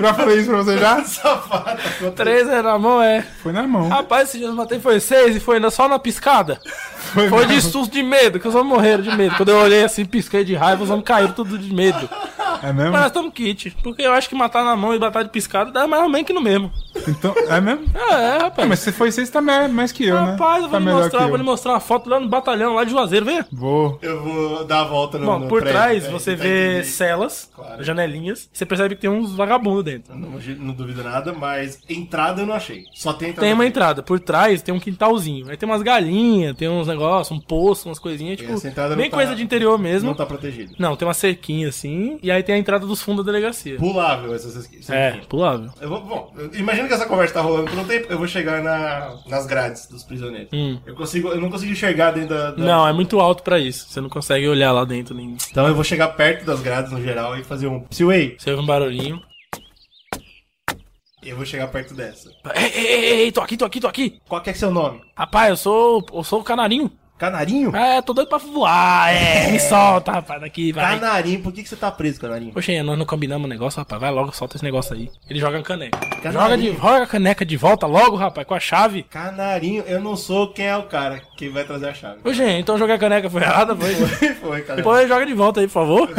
Já 0.00 0.14
falei 0.14 0.38
isso 0.38 0.48
pra 0.48 0.58
você 0.58 0.78
já? 0.78 1.04
Safada. 1.04 1.78
conta- 1.98 2.24
13 2.24 2.62
na 2.62 2.78
mão 2.78 3.02
é. 3.02 3.22
Foi 3.42 3.52
na 3.52 3.66
mão. 3.66 3.88
Rapaz, 3.88 4.28
esse 4.28 4.38
dia 4.38 4.46
eu 4.48 4.54
matei 4.54 4.80
foi 4.80 5.00
6 5.00 5.36
e 5.36 5.40
foi 5.40 5.56
ainda 5.56 5.70
só 5.70 5.88
na 5.88 5.98
piscada. 5.98 6.58
Foi, 7.14 7.28
Foi 7.28 7.46
de 7.46 7.62
susto 7.62 7.92
de 7.92 8.02
medo, 8.02 8.40
que 8.40 8.48
os 8.48 8.54
homens 8.54 8.74
morreram 8.74 9.02
de 9.02 9.16
medo. 9.16 9.36
Quando 9.36 9.50
eu 9.50 9.58
olhei 9.58 9.84
assim, 9.84 10.04
pisquei 10.04 10.44
de 10.44 10.54
raiva, 10.54 10.82
os 10.82 10.90
homens 10.90 11.04
caíram 11.06 11.32
tudo 11.32 11.56
de 11.56 11.72
medo. 11.72 12.08
É 12.62 12.72
mesmo? 12.72 12.92
Mas 12.92 13.00
nós 13.00 13.06
estamos 13.06 13.32
kit, 13.32 13.76
porque 13.82 14.02
eu 14.02 14.12
acho 14.12 14.28
que 14.28 14.34
matar 14.34 14.64
na 14.64 14.74
mão 14.74 14.94
e 14.94 14.98
matar 14.98 15.22
de 15.22 15.28
piscada 15.30 15.70
dá 15.70 15.86
mais 15.86 16.02
ou 16.02 16.08
menos 16.08 16.26
que 16.26 16.32
no 16.32 16.40
mesmo. 16.40 16.72
Então, 17.06 17.34
é 17.36 17.60
mesmo? 17.60 17.84
É, 17.94 18.38
rapaz. 18.38 18.68
Mas 18.68 18.78
se 18.78 18.90
foi 18.90 19.12
você, 19.12 19.24
você 19.26 19.30
tá 19.30 19.42
mais, 19.42 19.70
mais 19.70 19.92
que 19.92 20.06
eu, 20.06 20.14
né? 20.14 20.30
Rapaz, 20.32 20.62
eu 20.64 20.70
vou 20.70 20.70
tá 20.70 20.78
lhe 20.78 20.84
melhor 20.84 21.02
mostrar, 21.02 21.22
eu. 21.22 21.28
vou 21.28 21.36
lhe 21.36 21.42
mostrar 21.42 21.72
uma 21.72 21.80
foto 21.80 22.08
lá 22.08 22.18
no 22.18 22.28
batalhão, 22.28 22.74
lá 22.74 22.84
de 22.84 22.90
Juazeiro, 22.90 23.26
vem. 23.26 23.44
Vou. 23.52 23.98
Eu 24.00 24.22
vou 24.22 24.64
dar 24.64 24.80
a 24.80 24.84
volta 24.84 25.18
no, 25.18 25.26
Bom, 25.26 25.38
no 25.40 25.48
por 25.48 25.60
prédio, 25.60 25.78
trás 25.78 26.04
é, 26.06 26.10
você 26.10 26.30
tentar 26.32 26.42
vê 26.42 26.84
celas, 26.84 27.50
Claro. 27.54 27.84
janelinhas, 27.84 28.48
você 28.52 28.64
percebe 28.64 28.94
que 28.94 29.02
tem 29.02 29.10
uns 29.10 29.34
vagabundos 29.34 29.84
dentro. 29.84 30.14
Não, 30.14 30.30
não 30.58 30.74
duvido 30.74 31.02
nada, 31.04 31.32
mas 31.32 31.78
entrada 31.88 32.42
eu 32.42 32.46
não 32.46 32.54
achei. 32.54 32.84
Só 32.94 33.12
tem 33.12 33.30
entrada. 33.30 33.46
Tem 33.46 33.52
uma 33.54 33.66
entrada, 33.66 34.02
por 34.02 34.18
trás 34.18 34.62
tem 34.62 34.74
um 34.74 34.80
quintalzinho. 34.80 35.50
Aí 35.50 35.56
tem 35.56 35.68
umas 35.68 35.82
galinhas, 35.82 36.56
tem 36.56 36.68
uns 36.68 36.86
negócios, 36.86 37.03
um 37.32 37.40
poço, 37.40 37.88
umas 37.88 37.98
coisinhas, 37.98 38.38
tipo, 38.38 38.52
bem 38.96 39.10
tá- 39.10 39.16
coisa 39.16 39.34
de 39.34 39.42
interior 39.42 39.78
mesmo. 39.78 40.08
Não 40.10 40.14
tá 40.16 40.26
protegido. 40.26 40.74
Não, 40.78 40.96
tem 40.96 41.06
uma 41.06 41.14
cerquinha 41.14 41.68
assim, 41.68 42.18
e 42.22 42.30
aí 42.30 42.42
tem 42.42 42.54
a 42.54 42.58
entrada 42.58 42.86
dos 42.86 43.02
fundos 43.02 43.24
da 43.24 43.32
delegacia. 43.32 43.76
Pulável 43.76 44.34
essas 44.34 44.56
essas- 44.56 44.90
É, 44.90 45.20
pulável. 45.28 45.70
Eu 45.80 45.88
vou, 45.88 46.00
bom, 46.00 46.32
eu 46.36 46.50
imagino 46.58 46.88
que 46.88 46.94
essa 46.94 47.06
conversa 47.06 47.34
tá 47.34 47.40
rolando 47.40 47.70
por 47.70 47.78
um 47.78 47.84
tempo, 47.84 48.06
eu 48.10 48.18
vou 48.18 48.26
chegar 48.26 48.62
na, 48.62 49.16
nas 49.28 49.46
grades 49.46 49.86
dos 49.88 50.02
prisioneiros. 50.02 50.48
Hum. 50.52 50.78
Eu 50.86 50.94
consigo, 50.94 51.28
eu 51.28 51.40
não 51.40 51.50
consigo 51.50 51.72
enxergar 51.72 52.10
dentro 52.12 52.30
da, 52.34 52.50
da- 52.52 52.64
Não, 52.64 52.86
é 52.86 52.92
muito 52.92 53.18
alto 53.20 53.42
pra 53.42 53.58
isso. 53.58 53.88
Você 53.88 54.00
não 54.00 54.08
consegue 54.08 54.48
olhar 54.48 54.72
lá 54.72 54.84
dentro 54.84 55.14
nem. 55.14 55.36
Então 55.50 55.66
eu 55.66 55.74
vou 55.74 55.84
chegar 55.84 56.08
perto 56.08 56.44
das 56.44 56.60
grades 56.60 56.92
no 56.92 57.00
geral 57.02 57.36
e 57.38 57.44
fazer 57.44 57.66
um 57.66 57.80
Psyway. 57.80 58.36
Você 58.38 58.50
ouve 58.50 58.62
um 58.62 58.66
barulhinho. 58.66 59.20
Eu 61.24 61.36
vou 61.36 61.46
chegar 61.46 61.68
perto 61.68 61.94
dessa. 61.94 62.30
Ei, 62.54 62.64
ei, 62.74 62.86
ei, 62.86 63.20
ei, 63.22 63.32
tô 63.32 63.40
aqui, 63.40 63.56
tô 63.56 63.64
aqui, 63.64 63.80
tô 63.80 63.86
aqui. 63.88 64.20
Qual 64.28 64.40
que 64.40 64.50
é 64.50 64.54
seu 64.54 64.70
nome? 64.70 65.00
Rapaz, 65.16 65.48
eu 65.50 65.56
sou. 65.56 66.06
Eu 66.12 66.22
sou 66.22 66.40
o 66.40 66.44
canarinho. 66.44 66.90
Canarinho? 67.16 67.74
É, 67.74 68.02
tô 68.02 68.12
doido 68.12 68.28
pra 68.28 68.38
voar. 68.38 69.14
É, 69.14 69.48
me 69.50 69.60
solta, 69.60 70.10
rapaz, 70.10 70.40
daqui, 70.40 70.72
vai. 70.72 70.98
Canarinho, 70.98 71.40
por 71.40 71.52
que, 71.52 71.62
que 71.62 71.68
você 71.68 71.76
tá 71.76 71.90
preso, 71.90 72.20
Canarinho? 72.20 72.52
Poxa, 72.52 72.82
nós 72.82 72.98
não 72.98 73.06
combinamos 73.06 73.46
o 73.46 73.48
negócio, 73.48 73.78
rapaz. 73.78 74.00
Vai 74.00 74.10
logo, 74.10 74.32
solta 74.32 74.56
esse 74.56 74.64
negócio 74.64 74.94
aí. 74.94 75.08
Ele 75.30 75.38
joga 75.38 75.60
a 75.60 75.62
caneca. 75.62 75.96
Joga, 75.96 76.18
de, 76.18 76.32
Canarinho. 76.32 76.74
joga 76.74 77.02
a 77.04 77.06
caneca 77.06 77.44
de 77.46 77.56
volta 77.56 77.86
logo, 77.86 78.16
rapaz, 78.16 78.44
com 78.46 78.54
a 78.54 78.60
chave. 78.60 79.04
Canarinho, 79.04 79.84
eu 79.86 80.00
não 80.00 80.16
sou 80.16 80.52
quem 80.52 80.66
é 80.66 80.76
o 80.76 80.82
cara 80.82 81.22
que 81.36 81.48
vai 81.48 81.62
trazer 81.64 81.88
a 81.88 81.94
chave. 81.94 82.18
Poxa, 82.20 82.50
então 82.50 82.76
jogar 82.76 82.94
a 82.94 82.98
caneca 82.98 83.30
foi 83.30 83.42
errada, 83.42 83.76
foi? 83.76 83.94
Foi, 83.94 84.60
Canarinho. 84.62 84.76
Depois 84.76 85.08
joga 85.08 85.24
de 85.24 85.34
volta 85.34 85.60
aí, 85.60 85.66
por 85.68 85.72
favor. 85.72 86.10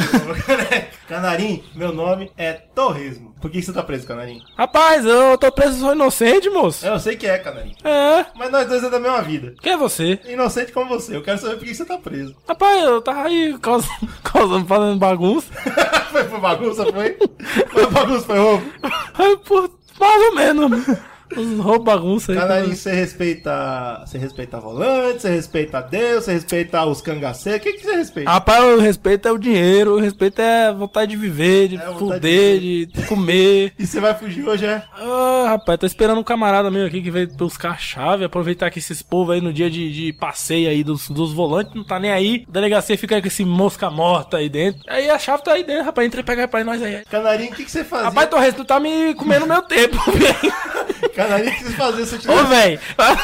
Canarinho, 1.07 1.63
meu 1.75 1.93
nome 1.93 2.31
é 2.35 2.53
Torresmo. 2.53 3.35
Por 3.39 3.51
que, 3.51 3.61
você 3.61 3.71
tá 3.71 3.83
preso, 3.83 4.07
Canarinho? 4.07 4.41
Rapaz, 4.57 5.05
eu 5.05 5.37
tô 5.37 5.51
preso, 5.51 5.79
sou 5.79 5.93
inocente, 5.93 6.49
moço. 6.49 6.85
Eu 6.85 6.99
sei 6.99 7.15
que 7.15 7.27
é, 7.27 7.37
Canarinho. 7.37 7.75
É, 7.83 8.25
Mas 8.35 8.51
nós 8.51 8.67
dois 8.67 8.83
é 8.83 8.89
da 8.89 8.99
mesma 8.99 9.21
vida. 9.21 9.53
quem 9.61 9.73
é 9.73 9.77
você? 9.77 10.19
Inocente 10.25 10.71
como 10.71 10.89
você. 10.89 11.15
Eu 11.15 11.21
quero 11.21 11.37
saber 11.37 11.57
por 11.57 11.65
que 11.65 11.75
você 11.75 11.85
tá 11.85 11.97
preso. 11.99 12.35
Rapaz, 12.47 12.83
eu 12.83 13.01
tava 13.01 13.23
aí 13.23 13.55
causando, 13.61 13.93
causando 14.23 14.65
fazendo 14.65 14.97
bagunça. 14.97 15.47
foi 16.11 16.23
por 16.23 16.39
bagunça, 16.39 16.85
foi? 16.91 17.17
Foi 17.69 17.87
bagunça, 17.87 18.25
foi 18.25 18.39
roubo. 18.39 18.65
Aí, 19.13 19.37
por, 19.37 19.69
mais 19.99 20.23
ou 20.23 20.35
menos. 20.35 20.87
Os 21.37 21.83
bagunça 21.83 22.31
aí. 22.31 22.37
Canarinho, 22.37 22.75
você 22.75 22.93
respeita. 22.93 24.03
Você 24.05 24.17
respeita 24.17 24.59
volante, 24.59 25.21
você 25.21 25.29
respeita 25.29 25.81
Deus, 25.81 26.25
você 26.25 26.33
respeita 26.33 26.85
os 26.85 27.01
cangaceiros. 27.01 27.61
O 27.61 27.63
que, 27.63 27.73
que 27.73 27.83
você 27.83 27.95
respeita? 27.95 28.29
Rapaz, 28.29 28.63
o 28.63 28.79
respeito 28.79 29.27
é 29.27 29.31
o 29.31 29.37
dinheiro, 29.37 29.95
o 29.95 29.99
respeito 29.99 30.41
é 30.41 30.67
a 30.67 30.71
vontade 30.71 31.11
de 31.11 31.17
viver, 31.17 31.67
de 31.69 31.75
É 31.77 31.93
fuder, 31.93 32.59
de, 32.59 32.89
comer. 33.07 33.73
E 33.79 33.85
você 33.85 33.99
vai 33.99 34.13
fugir 34.13 34.47
hoje, 34.47 34.65
é? 34.65 34.83
Ah, 34.93 35.45
rapaz, 35.49 35.79
tô 35.79 35.85
esperando 35.85 36.19
um 36.19 36.23
camarada 36.23 36.71
meu 36.71 36.85
aqui 36.85 37.01
que 37.01 37.11
veio 37.11 37.27
buscar 37.35 37.71
a 37.71 37.77
chave, 37.77 38.23
aproveitar 38.25 38.69
que 38.69 38.79
esses 38.79 39.01
povos 39.01 39.35
aí 39.35 39.41
no 39.41 39.53
dia 39.53 39.69
de, 39.69 39.91
de 39.91 40.13
passeio 40.13 40.69
aí 40.69 40.83
dos, 40.83 41.09
dos 41.09 41.33
volantes 41.33 41.73
não 41.75 41.83
tá 41.83 41.99
nem 41.99 42.11
aí. 42.11 42.45
A 42.47 42.51
delegacia 42.51 42.97
fica 42.97 43.21
com 43.21 43.27
esse 43.27 43.45
mosca 43.45 43.89
morta 43.89 44.37
aí 44.37 44.49
dentro. 44.49 44.81
Aí 44.87 45.09
a 45.09 45.19
chave 45.19 45.43
tá 45.43 45.53
aí 45.53 45.63
dentro, 45.63 45.85
rapaz, 45.85 46.07
entra 46.07 46.21
e 46.21 46.23
pega 46.23 46.47
pra 46.47 46.63
nós 46.63 46.81
aí. 46.81 47.03
Canarinho, 47.09 47.51
o 47.51 47.55
que, 47.55 47.65
que 47.65 47.71
você 47.71 47.83
fazia? 47.83 48.05
Rapaz, 48.05 48.29
Torres, 48.29 48.53
tu 48.55 48.65
tá 48.65 48.79
me 48.79 49.13
comendo 49.15 49.45
meu 49.45 49.61
tempo, 49.61 49.97
velho. 50.11 50.53
O 51.25 51.57
que 51.57 51.63
você 51.63 51.71
fazia 51.73 52.05
se 52.05 52.15
eu 52.15 52.19
te 52.19 52.29
Ô, 52.29 52.43
velho, 52.45 52.79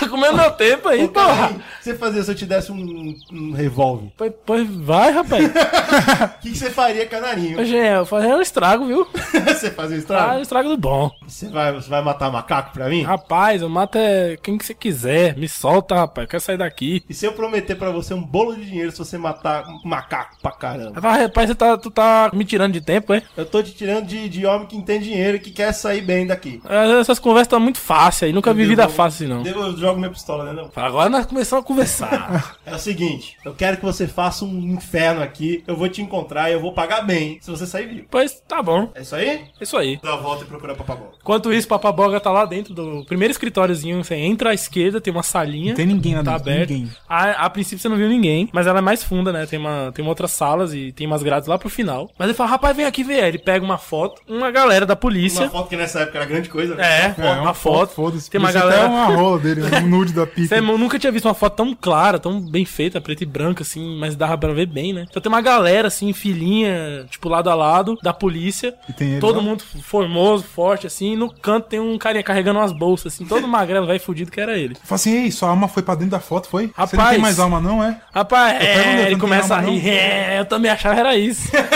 comendo 0.10 0.38
meu 0.38 0.52
tempo 0.52 0.88
aí, 0.90 1.04
Ô, 1.04 1.10
porra. 1.10 1.28
Canarinho, 1.36 1.60
o 1.60 1.62
que 1.78 1.84
você 1.84 1.96
fazia 1.96 2.24
se 2.24 2.32
eu 2.32 2.36
te 2.36 2.46
desse 2.46 2.72
um, 2.72 3.16
um 3.32 3.52
revólver? 3.54 4.12
Pois, 4.18 4.32
pois 4.46 4.68
vai, 4.70 5.12
rapaz. 5.12 5.50
O 5.92 6.42
que, 6.42 6.52
que 6.52 6.58
você 6.58 6.70
faria, 6.72 7.06
Canarinho? 7.06 7.60
Hoje 7.60 7.76
eu 7.76 8.06
fazer 8.06 8.28
um 8.34 8.42
estrago, 8.42 8.86
viu? 8.86 9.08
você 9.14 9.70
fazia 9.72 9.96
Ah, 9.96 9.98
um 9.98 10.00
estrago? 10.00 10.42
estrago 10.42 10.70
do 10.70 10.78
bom. 10.78 11.12
Você 11.28 11.48
vai, 11.50 11.72
você 11.74 11.90
vai 11.90 12.02
matar 12.02 12.32
macaco 12.32 12.72
pra 12.74 12.88
mim? 12.90 13.04
Rapaz, 13.04 13.62
eu 13.62 13.70
mato 13.70 13.98
é 13.98 14.38
quem 14.42 14.58
que 14.58 14.66
você 14.66 14.74
quiser. 14.74 15.36
Me 15.38 15.48
solta, 15.48 15.96
rapaz. 15.96 16.26
Eu 16.26 16.30
quero 16.30 16.42
sair 16.44 16.58
daqui. 16.58 17.04
E 17.10 17.14
se 17.14 17.26
eu 17.26 17.34
prometer 17.34 17.76
pra 17.76 17.90
você 17.92 18.14
um 18.14 18.24
bolo 18.24 18.56
de 18.56 18.66
dinheiro 18.66 18.92
se 18.92 18.98
você 18.98 19.18
matar 19.18 19.68
um 19.68 19.82
macaco 19.88 20.38
pra 20.42 20.52
caramba? 20.52 20.94
Rapaz, 20.96 21.22
rapaz, 21.24 21.50
você 21.50 21.56
tá, 21.56 21.78
tu 21.78 21.92
tá 21.92 22.30
me 22.34 22.46
tirando 22.46 22.74
de 22.74 22.82
tempo, 22.82 23.14
é? 23.14 23.22
Eu 23.36 23.46
tô 23.46 23.62
te 23.62 23.74
tirando 23.74 24.06
de, 24.06 24.30
de 24.30 24.46
homem 24.46 24.68
que 24.68 24.82
tem 24.82 25.00
dinheiro 25.00 25.38
e 25.38 25.40
que 25.40 25.52
quer 25.52 25.72
sair 25.74 26.02
bem 26.02 26.26
daqui. 26.26 26.62
É, 26.68 27.00
Essas 27.00 27.20
conversas 27.20 27.48
estão 27.48 27.60
muito 27.60 27.80
fáceis 27.82 28.30
aí. 28.30 28.34
Nunca 28.34 28.54
vi 28.54 28.66
vida 28.66 28.88
fácil, 28.88 29.28
não. 29.28 29.46
Eu 29.46 29.76
jogo 29.78 29.98
minha 30.00 30.10
pistola, 30.12 30.46
né? 30.46 30.54
Não? 30.54 30.70
Agora 30.76 31.10
nós 31.10 31.26
começamos 31.26 31.64
a 31.66 31.68
conversar. 31.68 32.58
É 32.66 32.76
o 32.76 32.80
seguinte, 32.80 33.36
eu 33.44 33.54
quero 33.54 33.78
que 33.78 33.84
você 33.84 34.08
faça 34.08 34.46
um 34.46 34.58
inferno 34.74 35.22
aqui, 35.22 35.62
eu 35.68 35.76
vou 35.76 35.90
te 35.90 36.02
encontrar 36.02 36.50
e 36.50 36.54
eu 36.54 36.60
vou 36.62 36.72
pagar 36.74 37.02
bem 37.02 37.38
se 37.42 37.50
você 37.52 37.66
sair 37.66 37.86
vivo. 37.88 38.08
pois 38.10 38.40
tá 38.48 38.62
bom. 38.62 38.90
É 38.96 39.02
isso 39.02 39.16
aí? 39.16 39.28
É 39.30 39.44
isso 39.60 39.76
aí. 39.76 40.00
Dá 40.02 40.14
a 40.14 40.18
volta 40.18 40.44
e 40.44 40.48
procura 40.48 40.74
papabola. 40.76 41.12
Enquanto 41.20 41.52
isso, 41.52 41.68
Papaboga 41.68 42.20
tá 42.20 42.32
lá 42.32 42.46
dentro 42.46 42.74
do 42.74 43.04
primeiro 43.06 43.32
escritóriozinho. 43.32 44.04
Você 44.04 44.16
entra 44.16 44.52
à 44.52 44.54
esquerda, 44.54 45.02
tem 45.02 45.12
uma 45.12 45.24
salinha. 45.24 45.70
Não 45.70 45.76
tem 45.76 45.86
ninguém 45.86 46.16
lá 46.16 46.24
Tá 46.24 46.38
dentro, 46.38 46.52
aberto. 46.54 46.70
ninguém. 46.72 46.92
A, 47.10 47.46
a 47.46 47.50
princípio 47.50 47.80
você 47.80 47.90
não 47.90 47.98
viu 47.98 48.08
ninguém, 48.08 48.48
mas 48.54 48.68
ela 48.68 48.80
é 48.80 48.82
mais 48.82 49.04
funda, 49.04 49.32
né? 49.34 49.46
Tem, 49.46 49.60
uma, 49.60 49.92
tem 49.94 50.04
uma 50.04 50.10
outras 50.12 50.32
salas 50.32 50.74
e 50.74 50.92
tem 50.92 51.08
umas 51.08 51.24
grades 51.24 51.48
lá 51.48 51.58
pro 51.58 51.70
final. 51.70 52.10
Mas 52.18 52.28
ele 52.30 52.38
fala, 52.38 52.52
rapaz, 52.52 52.76
vem 52.76 52.86
aqui 52.86 53.04
ver. 53.04 53.24
Ele 53.26 53.38
pega 53.40 53.64
uma 53.66 53.78
foto, 53.78 54.22
uma 54.28 54.50
galera 54.52 54.86
da 54.86 54.96
polícia. 54.96 55.42
Uma 55.42 55.50
foto 55.50 55.70
que 55.70 55.76
nessa 55.76 56.02
época 56.02 56.18
era 56.20 56.26
grande 56.26 56.50
coisa, 56.50 56.76
né? 56.76 57.16
É, 57.18 57.22
uma, 57.42 57.54
foto. 57.54 57.71
Foda-se. 57.88 58.30
Tem 58.30 58.40
uma 58.40 58.52
galera. 58.52 58.86
até 58.86 58.90
uma 58.90 59.06
rola 59.06 59.40
dele, 59.40 59.62
um 59.64 59.88
nude 59.90 60.14
da 60.14 60.26
pica. 60.26 60.56
Você 60.56 60.62
nunca 60.62 61.00
tinha 61.00 61.12
visto 61.12 61.26
uma 61.26 61.34
foto 61.34 61.56
tão 61.56 61.76
clara, 61.76 62.20
tão 62.20 62.40
bem 62.42 62.66
feita, 62.66 63.02
preta 63.02 63.24
e 63.24 63.26
branca, 63.26 63.64
assim, 63.64 63.98
mas 64.00 64.16
dava 64.16 64.38
pra 64.38 64.54
ver 64.54 64.66
bem, 64.66 64.94
né? 64.94 65.06
Então 65.10 65.22
tem 65.22 65.32
uma 65.32 65.42
galera, 65.42 65.88
assim, 65.88 66.14
filinha, 66.14 67.06
tipo, 67.10 67.30
lado 67.30 67.50
a 67.50 67.56
lado, 67.56 67.98
da 68.02 68.14
polícia. 68.14 68.74
E 68.90 68.94
tem 68.94 69.12
ele 69.12 69.20
todo 69.20 69.38
lá? 69.38 69.44
mundo 69.44 69.64
formoso, 69.82 70.44
forte, 70.44 70.88
assim, 70.88 71.14
e 71.14 71.16
no 71.16 71.32
canto 71.32 71.68
tem 71.68 71.80
um 71.80 71.98
carinha 71.98 72.24
carregando 72.24 72.60
umas 72.60 72.72
bolsas, 72.72 73.14
assim, 73.14 73.26
todo 73.26 73.48
magrelo, 73.48 73.88
vai 73.88 74.00
fudido 74.00 74.32
que 74.32 74.40
era 74.40 74.58
ele. 74.58 74.76
Fala 74.76 74.96
assim, 74.96 75.24
ei, 75.24 75.32
sua 75.32 75.50
alma 75.50 75.68
foi 75.68 75.84
pra 75.84 75.96
dentro 75.96 76.12
da 76.12 76.20
foto, 76.20 76.48
foi? 76.48 76.68
Você 76.68 76.96
não 76.96 77.04
Rapaz. 77.04 77.10
tem 77.10 77.20
mais 77.20 77.40
alma 77.40 77.60
não, 77.60 77.84
é? 77.84 78.00
Rapaz, 78.14 78.62
é, 78.62 79.02
ele 79.04 79.12
não 79.12 79.20
começa 79.20 79.56
a 79.56 79.60
rir, 79.60 79.88
é, 79.88 80.40
eu 80.40 80.46
também 80.46 80.72
achava 80.72 80.96
que 80.96 81.02
era 81.02 81.16
isso. 81.16 81.50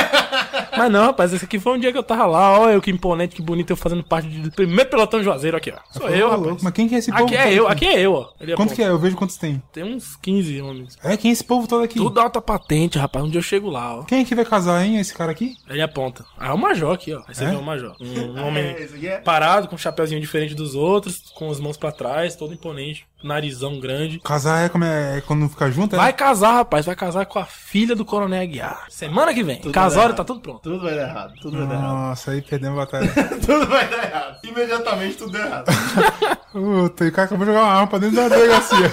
Mas 0.77 0.91
não, 0.91 1.05
rapaz, 1.05 1.33
esse 1.33 1.45
aqui 1.45 1.59
foi 1.59 1.73
um 1.73 1.79
dia 1.79 1.91
que 1.91 1.97
eu 1.97 2.03
tava 2.03 2.25
lá, 2.25 2.59
ó, 2.59 2.69
eu 2.69 2.81
que 2.81 2.91
imponente, 2.91 3.35
que 3.35 3.41
bonito, 3.41 3.69
eu 3.71 3.75
fazendo 3.77 4.03
parte 4.03 4.27
do 4.27 4.51
primeiro 4.51 4.89
pelotão 4.89 5.21
Juazeiro 5.23 5.57
aqui, 5.57 5.71
ó. 5.71 5.77
Sou 5.91 6.09
eu, 6.09 6.27
rapaz. 6.29 6.47
louco, 6.47 6.63
Mas 6.63 6.73
quem 6.73 6.87
que 6.87 6.95
é 6.95 6.97
esse 6.99 7.11
povo? 7.11 7.25
Aqui 7.25 7.35
é 7.35 7.53
eu, 7.53 7.67
aqui 7.67 7.85
é 7.85 7.99
eu, 8.01 8.13
ó. 8.13 8.29
Ele 8.39 8.55
Quanto 8.55 8.73
que 8.73 8.83
é? 8.83 8.87
Eu 8.89 8.99
vejo 8.99 9.15
quantos 9.15 9.37
tem. 9.37 9.61
Tem 9.71 9.83
uns 9.83 10.15
15 10.17 10.61
homens. 10.61 10.97
É, 11.03 11.15
quem 11.17 11.29
é 11.29 11.33
esse 11.33 11.43
povo 11.43 11.67
todo 11.67 11.83
aqui? 11.83 11.95
Tudo 11.97 12.19
alta 12.19 12.41
patente, 12.41 12.97
rapaz. 12.97 13.23
Um 13.25 13.29
dia 13.29 13.39
eu 13.39 13.43
chego 13.43 13.69
lá, 13.69 13.99
ó. 13.99 14.03
Quem 14.03 14.21
é 14.21 14.25
que 14.25 14.35
vai 14.35 14.45
casar, 14.45 14.85
hein? 14.85 14.97
Esse 14.99 15.13
cara 15.13 15.31
aqui? 15.31 15.55
Ele 15.69 15.81
aponta. 15.81 16.25
Ah, 16.37 16.49
é 16.49 16.51
o 16.51 16.57
Major 16.57 16.93
aqui, 16.93 17.13
ó. 17.13 17.21
Aí 17.27 17.33
você 17.35 17.43
É? 17.45 17.49
vê 17.49 17.55
o 17.55 17.61
Major. 17.63 17.95
Um, 18.01 18.39
um 18.39 18.47
homem 18.47 18.63
É, 18.75 18.81
esse 18.81 19.07
é- 19.07 19.17
parado, 19.17 19.67
com 19.67 19.75
um 19.75 19.77
chapeuzinho 19.77 20.19
diferente 20.21 20.53
dos 20.55 20.75
outros, 20.75 21.19
com 21.35 21.49
as 21.49 21.59
mãos 21.59 21.77
pra 21.77 21.91
trás, 21.91 22.35
todo 22.35 22.53
imponente, 22.53 23.05
narizão 23.25 23.79
grande. 23.79 24.19
Casar 24.19 24.65
é, 24.65 24.69
como 24.69 24.83
é, 24.83 25.17
é 25.17 25.21
quando 25.21 25.41
não 25.41 25.49
fica 25.49 25.69
junto, 25.71 25.95
é? 25.95 25.97
Vai 25.97 26.13
casar, 26.13 26.53
rapaz. 26.53 26.85
Vai 26.85 26.95
casar 26.95 27.25
com 27.25 27.39
a 27.39 27.45
filha 27.45 27.95
do 27.95 28.05
Coronel 28.05 28.41
Aguiar. 28.41 28.85
Semana 28.89 29.33
que 29.33 29.43
vem. 29.43 29.59
Tudo 29.59 29.73
Casório 29.73 30.15
tá 30.15 30.23
tudo 30.23 30.39
pronto. 30.39 30.61
Tudo 30.61 30.81
vai 30.81 30.95
dar 30.95 31.09
errado, 31.09 31.33
tudo 31.41 31.57
vai 31.57 31.67
dar 31.67 31.75
errado. 31.75 31.93
Nossa, 31.93 32.31
aí 32.31 32.41
perdemos 32.41 32.79
a 32.79 32.85
batalha. 32.85 33.11
Tudo 33.45 33.67
vai 33.67 33.87
dar 33.87 34.03
errado. 34.03 34.37
Imediatamente 34.43 35.17
tudo 35.17 35.31
deu 35.31 35.45
errado. 35.45 35.65
Puta, 36.51 37.05
e 37.05 37.09
o 37.09 37.11
cara 37.11 37.25
acabou 37.25 37.45
de 37.45 37.51
jogar 37.51 37.65
uma 37.65 37.73
arma 37.73 37.87
pra 37.87 37.99
dentro 37.99 38.15
da 38.15 38.29
delegacia. 38.29 38.89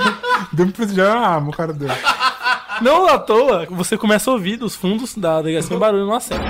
Deu 0.52 0.66
pra 0.66 0.74
precisar 0.74 1.16
uma 1.16 1.26
arma, 1.26 1.48
o 1.48 1.52
cara 1.52 1.72
deu. 1.72 1.88
Não 2.80 3.06
à 3.06 3.18
toa, 3.18 3.66
você 3.70 3.96
começa 3.96 4.30
a 4.30 4.32
ouvir 4.32 4.56
dos 4.56 4.74
fundos 4.74 5.14
da 5.16 5.40
delegacia 5.40 5.76
um 5.76 5.78
barulho 5.78 6.06
no 6.06 6.14
acesso. 6.14 6.42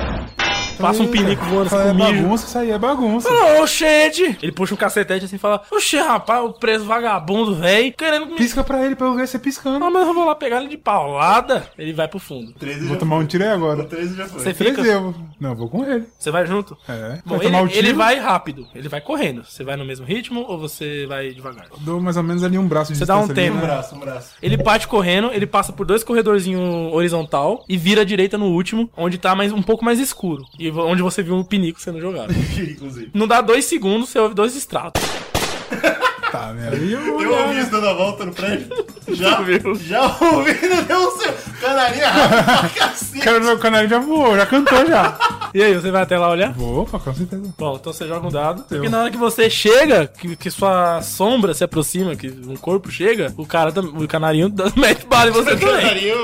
Passa 0.82 1.02
um 1.02 1.08
pinico 1.08 1.44
voando 1.46 1.66
assim 1.66 1.76
é 1.76 1.88
com 1.88 1.94
mijo. 1.94 2.22
bagunça, 2.22 2.46
isso 2.46 2.58
aí 2.58 2.70
é 2.70 2.78
bagunça. 2.78 3.28
Ô, 3.60 3.66
gente! 3.66 4.36
Ele 4.42 4.52
puxa 4.52 4.74
um 4.74 4.76
cacetete 4.76 5.24
assim 5.24 5.36
e 5.36 5.38
fala: 5.38 5.62
Oxe, 5.70 5.96
rapaz, 5.96 6.44
o 6.44 6.52
preso 6.52 6.84
vagabundo, 6.84 7.54
velho, 7.54 7.92
querendo 7.92 8.26
me. 8.26 8.36
Pisca 8.36 8.62
pra 8.64 8.84
ele 8.84 8.94
pra 8.94 9.06
eu 9.06 9.14
ver 9.14 9.26
você 9.26 9.38
piscando. 9.38 9.84
Ah, 9.84 9.90
mas 9.90 10.06
eu 10.06 10.14
vou 10.14 10.24
lá 10.24 10.34
pegar 10.34 10.58
ele 10.60 10.68
de 10.68 10.76
paulada. 10.76 11.64
Ele 11.78 11.92
vai 11.92 12.08
pro 12.08 12.18
fundo. 12.18 12.52
13 12.52 12.80
Vou 12.80 12.88
já 12.94 12.96
tomar 12.96 13.16
um 13.16 13.26
tiro 13.26 13.44
aí 13.44 13.50
agora. 13.50 13.82
O 13.82 13.84
13 13.84 14.16
já 14.16 14.26
foi. 14.26 14.40
Você 14.40 14.54
Três 14.54 14.76
fica. 14.76 14.86
eu. 14.86 15.14
Não, 15.40 15.54
vou 15.54 15.68
com 15.68 15.84
ele. 15.84 16.04
Você 16.18 16.30
vai 16.30 16.46
junto? 16.46 16.76
É. 16.88 17.18
Bom, 17.24 17.36
vai 17.36 17.46
ele, 17.46 17.46
tomar 17.46 17.62
o 17.62 17.68
tiro. 17.68 17.78
ele 17.80 17.92
vai 17.92 18.18
rápido, 18.18 18.66
ele 18.74 18.88
vai 18.88 19.00
correndo. 19.00 19.44
Você 19.44 19.64
vai 19.64 19.76
no 19.76 19.84
mesmo 19.84 20.06
ritmo 20.06 20.44
ou 20.48 20.58
você 20.58 21.06
vai 21.06 21.30
devagar? 21.30 21.66
Dou 21.80 22.00
mais 22.00 22.16
ou 22.16 22.22
menos 22.22 22.42
ali 22.44 22.58
um 22.58 22.66
braço 22.66 22.92
de 22.92 22.98
Você 22.98 23.06
dá 23.06 23.16
um 23.16 23.26
distância 23.26 23.42
ali, 23.42 23.50
tempo. 23.50 23.58
Um 23.58 23.66
né? 23.68 23.74
braço, 23.74 23.94
um 23.94 23.98
braço. 23.98 24.34
Ele 24.42 24.58
parte 24.58 24.86
correndo, 24.88 25.30
ele 25.32 25.46
passa 25.46 25.72
por 25.72 25.86
dois 25.86 26.04
corredorzinhos 26.04 26.92
horizontal 26.92 27.64
e 27.68 27.76
vira 27.76 28.02
à 28.02 28.04
direita 28.04 28.38
no 28.38 28.46
último, 28.46 28.90
onde 28.96 29.18
tá 29.18 29.34
mais, 29.34 29.52
um 29.52 29.62
pouco 29.62 29.84
mais 29.84 29.98
escuro. 29.98 30.44
E 30.58 30.70
onde 30.76 31.02
você 31.02 31.22
viu 31.22 31.36
o 31.38 31.44
pinico 31.44 31.80
sendo 31.80 32.00
jogado. 32.00 32.32
Inclusive. 32.58 33.10
Não 33.14 33.26
dá 33.26 33.40
dois 33.40 33.64
segundos, 33.64 34.08
você 34.08 34.18
ouve 34.18 34.34
dois 34.34 34.56
estratos. 34.56 35.02
Tá, 36.32 36.50
né? 36.54 36.70
Aí 36.72 36.90
eu 36.90 37.20
Eu 37.20 37.30
ouvi 37.30 37.54
né? 37.56 37.60
isso 37.60 37.70
dando 37.70 37.88
a 37.88 37.92
volta 37.92 38.24
no 38.24 38.32
prédio. 38.32 38.66
Já, 39.08 39.42
viu? 39.42 39.74
já 39.74 40.00
ouvi, 40.18 40.66
não 40.66 40.82
deu 40.84 40.98
o 41.06 41.10
seu. 41.10 41.30
Canarinha 41.60 42.08
rápido 42.08 42.44
pra 42.44 42.66
O 42.66 42.70
cacete. 42.88 43.20
cara- 43.20 43.54
O 43.54 43.58
canarinho 43.58 43.90
já 43.90 43.98
voou, 43.98 44.34
já 44.34 44.46
cantou 44.46 44.86
já. 44.86 45.18
E 45.52 45.62
aí, 45.62 45.74
você 45.74 45.90
vai 45.90 46.00
até 46.00 46.16
lá 46.16 46.30
olhar? 46.30 46.54
Vou, 46.54 46.86
com 46.86 47.12
certeza. 47.14 47.54
Bom, 47.58 47.76
então 47.78 47.92
você 47.92 48.08
joga 48.08 48.26
um 48.26 48.30
dado. 48.30 48.64
Eu. 48.70 48.82
E 48.82 48.88
na 48.88 49.00
hora 49.02 49.10
que 49.10 49.18
você 49.18 49.50
chega, 49.50 50.06
que, 50.06 50.34
que 50.34 50.50
sua 50.50 51.02
sombra 51.02 51.52
se 51.52 51.62
aproxima, 51.64 52.16
que 52.16 52.28
um 52.28 52.56
corpo 52.56 52.90
chega, 52.90 53.30
o 53.36 53.44
cara, 53.44 53.70
o 53.78 54.08
canarinho 54.08 54.50
mete 54.74 55.04
bala 55.04 55.28
em 55.28 55.32
você 55.34 55.54
também. 55.54 55.82
Carinho, 55.86 56.16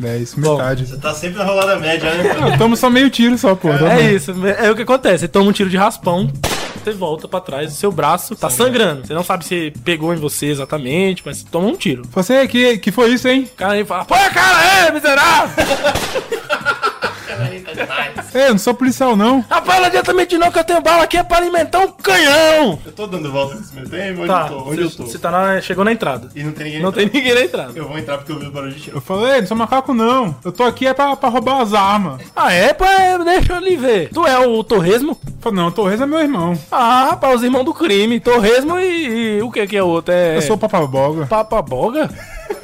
10, 0.00 0.34
Bom, 0.34 0.56
metade. 0.56 0.86
você 0.86 0.96
tá 0.96 1.14
sempre 1.14 1.38
na 1.38 1.44
rolada 1.44 1.78
média, 1.78 2.12
né? 2.14 2.56
Tamo 2.56 2.76
só 2.76 2.88
meio 2.88 3.10
tiro 3.10 3.36
só, 3.36 3.54
pô. 3.54 3.68
É 3.68 3.78
bom. 3.78 3.98
isso, 4.14 4.34
é 4.46 4.70
o 4.70 4.74
que 4.74 4.82
acontece. 4.82 5.20
Você 5.20 5.28
toma 5.28 5.50
um 5.50 5.52
tiro 5.52 5.68
de 5.68 5.76
raspão, 5.76 6.30
você 6.82 6.92
volta 6.92 7.28
pra 7.28 7.40
trás, 7.40 7.72
o 7.72 7.76
seu 7.76 7.92
braço 7.92 8.34
tá 8.34 8.48
sangrando. 8.48 9.06
Você 9.06 9.12
não 9.12 9.22
sabe 9.22 9.44
se 9.44 9.72
pegou 9.84 10.14
em 10.14 10.16
você 10.16 10.46
exatamente, 10.46 11.22
mas 11.24 11.38
você 11.38 11.46
toma 11.50 11.68
um 11.68 11.76
tiro. 11.76 12.02
Você, 12.10 12.48
que, 12.48 12.78
que 12.78 12.90
foi 12.90 13.10
isso, 13.10 13.28
hein? 13.28 13.48
O 13.52 13.56
cara 13.56 13.74
aí 13.74 13.84
fala, 13.84 14.04
põe 14.04 14.18
a 14.18 14.30
cara 14.30 14.58
aí, 14.58 14.92
miserável! 14.92 15.64
É, 18.32 18.46
eu 18.48 18.50
não 18.52 18.58
sou 18.58 18.74
policial, 18.74 19.16
não. 19.16 19.44
Rapaz, 19.48 19.80
não 19.80 19.86
adianta 19.86 20.12
mentir 20.12 20.38
não 20.38 20.50
que 20.50 20.58
eu 20.58 20.64
tenho 20.64 20.80
bala 20.80 21.04
aqui 21.04 21.16
é 21.16 21.22
pra 21.22 21.38
alimentar 21.38 21.80
um 21.80 21.88
canhão! 21.92 22.78
Eu 22.84 22.92
tô 22.92 23.06
dando 23.06 23.30
volta 23.30 23.54
nesse 23.56 23.74
meu 23.74 23.88
tempo, 23.88 24.20
onde 24.20 24.28
Tá, 24.28 24.48
eu 24.50 24.56
tô? 24.56 24.70
Onde 24.70 24.80
eu 24.82 24.90
você, 24.90 24.96
tô? 24.96 25.06
você 25.06 25.18
tá 25.18 25.30
na, 25.30 25.60
chegou 25.60 25.84
na 25.84 25.92
entrada. 25.92 26.28
E 26.34 26.42
não 26.42 26.52
tem 26.52 26.64
ninguém. 26.66 26.82
Não 26.82 26.92
tem 26.92 27.06
ninguém 27.12 27.34
na 27.34 27.40
entrada. 27.42 27.72
Eu 27.74 27.88
vou 27.88 27.98
entrar 27.98 28.18
porque 28.18 28.32
eu 28.32 28.38
vi 28.38 28.46
o 28.46 28.50
barulho 28.50 28.72
de 28.72 28.80
tiro. 28.80 28.96
Eu 28.96 29.00
falei, 29.00 29.40
não 29.40 29.46
sou 29.48 29.56
macaco, 29.56 29.92
não. 29.92 30.34
Eu 30.44 30.52
tô 30.52 30.62
aqui 30.64 30.86
é 30.86 30.94
pra, 30.94 31.16
pra 31.16 31.28
roubar 31.28 31.60
as 31.60 31.74
armas. 31.74 32.20
Ah, 32.36 32.52
é? 32.52 32.72
Pô, 32.72 32.84
é, 32.84 33.18
deixa 33.24 33.54
eu 33.54 33.60
lhe 33.60 33.76
ver. 33.76 34.10
Tu 34.12 34.26
é 34.26 34.38
o 34.38 34.62
Torresmo? 34.62 35.18
Falei, 35.40 35.58
não, 35.58 35.70
Torres 35.70 36.00
é 36.00 36.06
meu 36.06 36.20
irmão. 36.20 36.56
Ah, 36.70 37.08
rapaz, 37.10 37.36
os 37.36 37.42
irmãos 37.42 37.64
do 37.64 37.74
crime. 37.74 38.20
Torresmo 38.20 38.78
e, 38.78 39.38
e 39.38 39.42
o 39.42 39.50
que 39.50 39.66
que 39.66 39.76
é 39.76 39.82
o 39.82 39.86
outro? 39.88 40.12
É... 40.14 40.36
Eu 40.36 40.42
sou 40.42 40.56
o 40.56 40.58
papaboga. 40.58 41.26
Papaboga? 41.26 42.08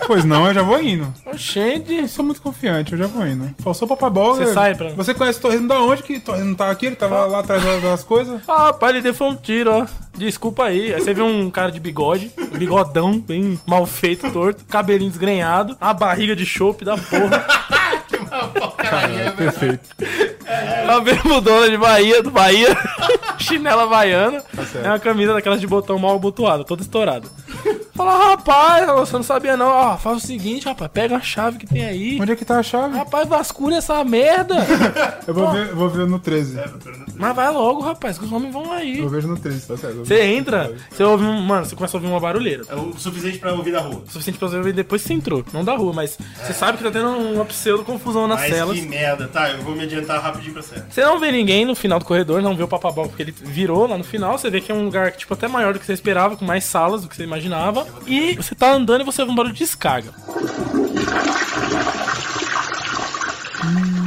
Pois 0.07 0.25
não, 0.25 0.47
eu 0.47 0.55
já 0.55 0.63
vou 0.63 0.81
indo. 0.81 1.13
Oxente. 1.27 2.07
Sou 2.09 2.25
muito 2.25 2.41
confiante, 2.41 2.93
eu 2.93 2.99
já 2.99 3.07
vou 3.07 3.27
indo. 3.27 3.51
Falou, 3.59 3.75
sou 3.75 3.89
papaboga. 3.89 4.47
Você 4.47 4.53
sai 4.55 4.75
pra- 4.75 4.91
Você 4.91 5.13
conhece 5.15 5.39
o 5.39 5.43
Torresmo 5.43 5.67
da 5.69 5.81
onde? 5.81 6.03
Que 6.03 6.21
Torresmo 6.21 6.49
não 6.51 6.55
tá 6.55 6.71
aqui, 6.71 6.87
ele 6.87 6.97
tava 6.97 7.25
lá 7.27 7.41
atrás 7.41 7.63
das- 7.83 8.05
coisas. 8.05 8.41
Ah, 8.47 8.67
rapaz, 8.67 8.95
ele 8.95 9.03
deu 9.13 9.27
um 9.27 9.35
tiro, 9.35 9.71
ó. 9.73 9.87
Desculpa 10.17 10.65
aí. 10.65 10.95
Aí 10.95 11.01
você 11.01 11.13
vê 11.13 11.23
um 11.23 11.51
cara 11.51 11.73
de 11.73 11.81
bigode, 11.81 12.31
bigodão, 12.57 13.19
bem 13.19 13.59
mal 13.67 13.85
feito, 13.85 14.31
torto, 14.31 14.65
cabelinho 14.67 15.11
desgrenhado, 15.11 15.77
a 15.81 15.93
barriga 15.93 16.37
de 16.37 16.47
chope 16.47 16.85
da 16.85 16.97
porra, 16.97 17.45
Perfeito. 19.37 19.89
A 20.89 21.01
bermudona 21.01 21.69
de 21.69 21.77
Bahia, 21.77 22.23
do 22.23 22.31
Bahia, 22.31 22.69
chinela 23.39 23.83
havaiana, 23.85 24.41
certo. 24.41 24.85
é 24.85 24.89
uma 24.89 24.99
camisa 24.99 25.33
daquelas 25.35 25.61
de 25.61 25.67
botão 25.67 25.99
mal 25.99 26.17
abotoado, 26.17 26.65
toda 26.65 26.83
estourada. 26.83 27.29
Fala, 27.95 28.31
rapaz, 28.31 28.87
você 28.89 29.13
não 29.15 29.23
sabia 29.23 29.57
não. 29.57 29.69
Ó, 29.69 29.97
faz 29.97 30.19
o 30.23 30.27
seguinte, 30.27 30.67
rapaz, 30.67 30.91
pega 30.93 31.17
a 31.17 31.21
chave 31.21 31.57
que 31.57 31.67
tem 31.67 31.83
aí. 31.83 32.19
Onde 32.21 32.33
é 32.33 32.37
que 32.37 32.45
tá 32.45 32.59
a 32.59 32.63
chave? 32.63 32.95
Rapaz, 32.95 33.27
vasculha 33.27 33.77
essa 33.77 34.05
merda. 34.05 34.55
Eu 35.27 35.33
vou 35.35 35.51
ver, 35.51 35.69
eu 35.71 35.77
vou 35.77 35.89
ver 35.89 36.07
no 36.07 36.19
13. 36.19 36.61
Mas 37.17 37.35
vai 37.35 37.51
logo, 37.51 37.81
rapaz, 37.81 38.17
que 38.19 38.25
os 38.25 38.31
homens 38.31 38.53
vão 38.53 38.71
aí. 38.73 38.99
Eu 39.01 39.09
vejo 39.09 39.27
no 39.27 39.37
13, 39.37 39.67
tá 39.67 39.77
certo. 39.77 39.97
Você 40.05 40.23
entra, 40.23 40.73
você 40.91 41.03
ouve 41.03 41.25
um. 41.25 41.41
Mano, 41.41 41.65
você 41.65 41.75
começa 41.75 41.97
a 41.97 41.99
ouvir 41.99 42.09
uma 42.11 42.21
barulheira. 42.21 42.63
É 42.69 42.75
o 42.77 42.93
suficiente 42.97 43.39
pra 43.39 43.53
ouvir 43.55 43.73
da 43.73 43.81
rua. 43.81 44.03
O 44.07 44.11
suficiente 44.11 44.39
pra 44.39 44.49
você 44.49 44.57
ouvir 44.59 44.73
depois 44.73 45.03
que 45.03 45.09
você 45.09 45.15
entrou. 45.15 45.45
Não 45.53 45.65
da 45.65 45.75
rua, 45.75 45.93
mas 45.93 46.17
você 46.37 46.53
sabe 46.53 46.79
que 46.79 46.85
tá 46.85 46.91
tendo 46.91 47.09
uma 47.09 47.45
pseudo 47.47 47.83
confusão 47.85 48.29
nas 48.29 48.41
Mas 48.41 48.53
celas. 48.55 48.79
que 48.79 48.87
merda. 48.87 49.27
Tá, 49.29 49.49
eu 49.51 49.63
vou 49.63 49.75
me 49.75 49.83
adiantar 49.85 50.21
rapidinho 50.21 50.36
pra 50.53 50.63
cena. 50.63 50.87
Você 50.89 51.05
não 51.05 51.19
vê 51.19 51.33
ninguém 51.33 51.65
no 51.65 51.75
final 51.75 51.99
do 51.99 52.05
corredor, 52.05 52.43
não 52.43 52.57
vê 52.57 52.63
o 52.63 52.69
papabol 52.69 53.09
porque 53.09 53.23
ele 53.23 53.33
virou 53.33 53.87
lá 53.87 53.99
no 53.99 54.05
final. 54.05 54.39
Você 54.39 54.51
vê 54.51 54.61
que 54.61 54.71
é 54.71 54.75
um 54.75 54.85
lugar 54.85 55.13
tipo 55.13 55.33
até 55.35 55.49
maior 55.49 55.73
do 55.73 55.79
que 55.79 55.87
você 55.87 55.93
esperava, 55.93 56.37
com 56.37 56.45
mais 56.45 56.65
salas 56.65 57.03
do 57.03 57.09
que 57.09 57.17
você 57.17 57.25
imaginava. 57.25 57.87
E 58.07 58.35
você 58.35 58.55
tá 58.55 58.73
andando 58.73 59.03
e 59.03 59.05
você 59.05 59.23
ouve 59.23 59.33
um 59.33 59.37
barulho 59.37 59.55
de 59.55 59.61
descarga. 59.61 60.13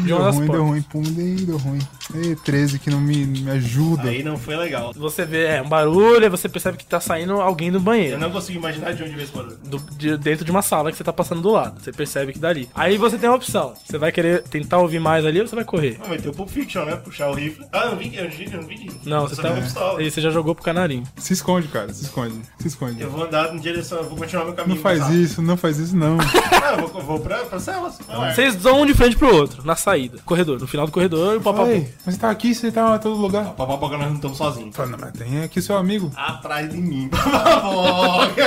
De 0.04 0.14
uma 0.14 0.32
Deu 0.32 0.40
ruim, 0.40 0.48
deu 0.48 0.64
ruim, 0.66 0.82
pum, 0.82 1.02
deu 1.02 1.58
ruim. 1.58 1.80
Ei, 2.14 2.36
13 2.36 2.80
que 2.80 2.90
não 2.90 3.00
me, 3.00 3.26
me 3.26 3.50
ajuda. 3.52 4.10
Aí 4.10 4.24
não 4.24 4.38
foi 4.38 4.56
legal. 4.56 4.92
Você 4.96 5.26
vê 5.26 5.46
é, 5.46 5.62
um 5.62 5.70
barulho 5.70 6.26
e 6.26 6.30
você 6.30 6.50
percebe 6.50 6.78
que 6.78 6.86
tá 6.86 7.00
saindo 7.00 7.34
alguém 7.34 7.72
do 7.72 7.78
Eu 7.78 7.82
banheiro. 7.82 8.18
não 8.20 8.32
consigo 8.32 8.58
imaginar 8.60 8.94
de 8.94 9.04
onde 9.04 9.12
veio 9.14 9.24
esse 9.24 9.34
barulho. 9.34 9.58
do- 9.64 9.80
de- 9.98 10.18
dentro 10.18 10.44
de 10.44 10.52
uma 10.52 10.62
sala 10.62 10.92
que 10.92 10.98
você 10.98 11.04
tá 11.04 11.14
passando 11.14 11.42
do 11.42 11.52
lado. 11.52 11.80
Você 11.82 11.92
percebe 11.92 12.34
que 12.34 12.40
dali. 12.40 12.68
Aí 12.74 12.98
você 12.98 13.18
tem 13.18 13.30
uma 13.30 13.36
opção. 13.36 13.74
Você 13.86 13.98
vai 13.98 14.12
querer 14.12 14.42
tentar 14.44 14.80
ouvir 14.80 15.00
mais 15.00 15.26
ali 15.26 15.40
ou 15.42 15.48
você 15.48 15.56
vai 15.56 15.64
correr? 15.66 15.98
Não, 16.00 16.08
mas 16.10 16.22
tem 16.22 16.32
o 16.32 16.34
Pulp 16.34 16.50
Fiction, 16.50 16.84
né? 16.86 16.96
Puxar 16.96 17.30
o 17.30 17.34
rifle. 17.34 17.66
Ah, 17.72 17.86
eu 17.86 17.92
não 17.92 17.98
vi, 17.98 18.16
eu 18.16 18.24
não 18.24 18.32
vi, 18.32 18.46
eu 18.52 18.62
não 18.62 18.68
vi. 18.68 18.92
Não, 19.06 19.24
Eu 19.24 19.30
você 19.30 19.42
tá. 19.42 19.52
pistola. 19.52 20.00
Aí 20.00 20.10
você 20.10 20.22
já 20.22 20.30
jogou 20.32 20.56
pro 20.56 20.64
canarinho. 20.64 21.04
Se 21.18 21.34
esconde, 21.34 21.68
cara, 21.68 21.94
se 21.94 22.04
esconde. 22.06 22.36
Se 22.60 22.68
esconde. 22.68 23.02
Eu 23.02 23.10
vou 23.12 23.24
andar 23.26 23.54
em 23.54 23.60
direção, 23.60 24.00
eu 24.00 24.06
vou 24.06 24.18
continuar 24.18 24.46
meu 24.46 24.54
caminho. 24.54 24.76
Não 24.76 24.82
faz 24.82 25.00
passado. 25.00 25.16
isso, 25.18 25.42
não 25.42 25.58
faz 25.58 25.78
isso, 25.78 25.96
não. 25.96 26.18
Ah, 26.70 26.74
eu 26.74 26.88
vou, 26.88 27.02
vou 27.02 27.20
pra, 27.20 27.38
pra 27.46 27.60
celas. 27.60 27.98
Vocês 28.36 28.56
vão 28.56 28.82
um 28.82 28.86
de 28.86 28.94
frente 28.94 29.16
pro 29.18 29.34
outro, 29.34 29.66
na 29.66 29.76
saída. 29.76 30.20
Corredor. 30.24 30.60
No 30.60 30.68
final 30.68 30.86
do 30.86 30.92
corredor, 30.92 31.38
o 31.38 31.42
papai. 31.42 31.88
Mas 32.06 32.16
você 32.16 32.22
tá 32.22 32.30
aqui, 32.30 32.56
você 32.56 32.72
tá 32.72 32.96
em 32.96 33.00
todo 33.00 33.16
lugar. 33.20 33.46
Papapoca 33.54 33.98
nós 33.98 34.08
não 34.08 34.16
estamos 34.16 34.38
sozinhos. 34.38 34.76
Fala, 34.76 34.90
não, 34.90 35.00
mas 35.00 35.12
tem 35.12 35.44
aqui 35.44 35.60
o 35.60 35.62
seu 35.62 35.78
amigo. 35.78 36.12
Atrás 36.16 36.70
de 36.70 36.78
mim, 36.78 37.10
papapoca. 37.12 38.46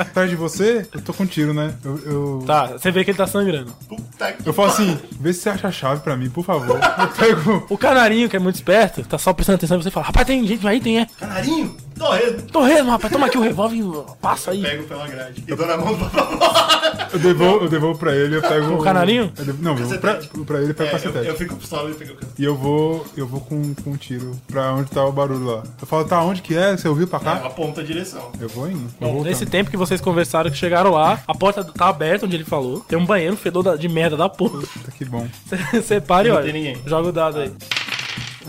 Atrás 0.00 0.30
de 0.30 0.36
você, 0.36 0.86
eu 0.92 1.00
tô 1.00 1.12
com 1.12 1.26
tiro, 1.26 1.54
né? 1.54 1.74
Eu, 1.84 1.98
eu, 2.04 2.44
Tá, 2.46 2.66
você 2.66 2.90
vê 2.90 3.04
que 3.04 3.10
ele 3.10 3.18
tá 3.18 3.26
sangrando. 3.26 3.72
Puta 3.88 4.32
que 4.32 4.48
eu 4.48 4.52
falo 4.52 4.68
assim, 4.68 4.98
vê 5.18 5.32
se 5.32 5.40
você 5.40 5.50
acha 5.50 5.68
a 5.68 5.72
chave 5.72 6.02
pra 6.02 6.16
mim, 6.16 6.28
por 6.30 6.44
favor. 6.44 6.78
Eu 6.78 7.08
pego. 7.08 7.66
O 7.70 7.78
canarinho, 7.78 8.28
que 8.28 8.36
é 8.36 8.38
muito 8.40 8.56
esperto, 8.56 9.02
tá 9.04 9.18
só 9.18 9.32
prestando 9.32 9.56
atenção 9.56 9.78
e 9.78 9.82
você 9.82 9.90
fala: 9.90 10.06
Rapaz, 10.06 10.26
tem 10.26 10.46
gente 10.46 10.66
aí, 10.66 10.80
tem 10.80 11.00
é. 11.00 11.06
Canarinho, 11.18 11.74
torresmo. 11.94 12.42
Torresmo, 12.50 12.90
rapaz, 12.90 13.12
toma 13.12 13.26
aqui 13.26 13.38
o 13.38 13.40
revólver 13.42 13.76
e 13.76 13.82
passa 14.20 14.50
aí. 14.50 14.62
Pego 14.62 14.84
pela 14.84 15.06
grade. 15.06 15.44
E 15.46 15.54
dou 15.54 15.66
na 15.66 15.76
mão 15.76 15.94
do 15.94 16.04
papapoca. 16.10 17.04
Eu 17.14 17.20
devolvo, 17.20 17.64
eu 17.66 17.68
devolvo 17.68 17.96
pra 17.98 18.12
ele, 18.14 18.36
eu 18.36 18.42
pego. 18.42 18.74
O 18.74 18.82
canarinho? 18.82 19.32
Eu 19.38 19.44
devo- 19.44 19.62
não, 19.62 19.70
eu 19.72 19.76
devolvo 19.86 19.98
pra, 20.00 20.14
pra 20.44 20.60
ele 20.60 20.72
e 20.72 20.74
pego 20.74 20.90
É, 20.90 20.92
o 20.92 20.96
eu, 20.96 21.00
cacetete. 21.00 21.26
eu 21.28 21.36
fico 21.36 21.54
com 21.54 21.60
pistola 21.60 21.88
e 21.90 21.94
pego 21.94 22.12
o 22.12 22.14
cacetete. 22.16 22.42
E 22.42 22.44
eu 22.44 22.56
vou. 22.56 23.06
Eu 23.16 23.24
vou 23.24 23.40
com, 23.40 23.72
com 23.72 23.90
um 23.90 23.96
tiro 23.96 24.36
pra 24.48 24.72
onde 24.72 24.90
tá 24.90 25.04
o 25.04 25.12
barulho 25.12 25.44
lá. 25.46 25.62
Eu 25.80 25.86
falo, 25.86 26.04
tá 26.06 26.20
onde 26.22 26.42
que 26.42 26.56
é? 26.56 26.76
Você 26.76 26.88
ouviu 26.88 27.06
pra 27.06 27.20
cá? 27.20 27.40
É, 27.44 27.46
aponta 27.46 27.82
a 27.82 27.84
direção. 27.84 28.32
Eu 28.40 28.48
vou 28.48 28.68
indo. 28.68 28.78
Vou 28.80 28.88
Bom, 28.98 29.06
voltando. 29.12 29.26
nesse 29.30 29.46
tempo 29.46 29.70
que 29.70 29.76
vocês 29.76 30.00
conversaram, 30.00 30.50
que 30.50 30.56
chegaram 30.56 30.90
lá, 30.90 31.20
a 31.24 31.34
porta 31.36 31.62
tá 31.62 31.86
aberta 31.88 32.26
onde 32.26 32.34
ele 32.34 32.44
falou. 32.44 32.80
Tem 32.80 32.98
um 32.98 33.06
banheiro, 33.06 33.36
fedor 33.36 33.78
de 33.78 33.88
merda 33.88 34.16
da 34.16 34.28
porra. 34.28 34.62
Tá 34.84 34.90
que 34.98 35.04
bom. 35.04 35.28
Você 35.72 36.00
para 36.00 36.26
e 36.26 36.30
Não 36.30 36.36
olha. 36.38 36.44
tem 36.46 36.52
ninguém. 36.52 36.82
Joga 36.84 37.08
o 37.10 37.12
dado 37.12 37.38
aí. 37.38 37.52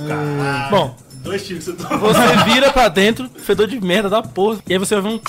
Caralho. 0.08 0.70
Bom, 0.72 0.96
Dois 1.26 1.44
tiros 1.44 1.66
que 1.66 1.72
você 1.72 1.78
tomou. 1.78 2.14
Você 2.14 2.44
vira 2.54 2.72
pra 2.72 2.88
dentro, 2.88 3.28
fedor 3.36 3.68
de 3.68 3.82
merda 3.82 4.08
da 4.08 4.22
porra. 4.22 4.60
E 4.68 4.74
aí 4.74 4.78
você 4.78 4.94
ouve 4.96 5.08
um. 5.08 5.20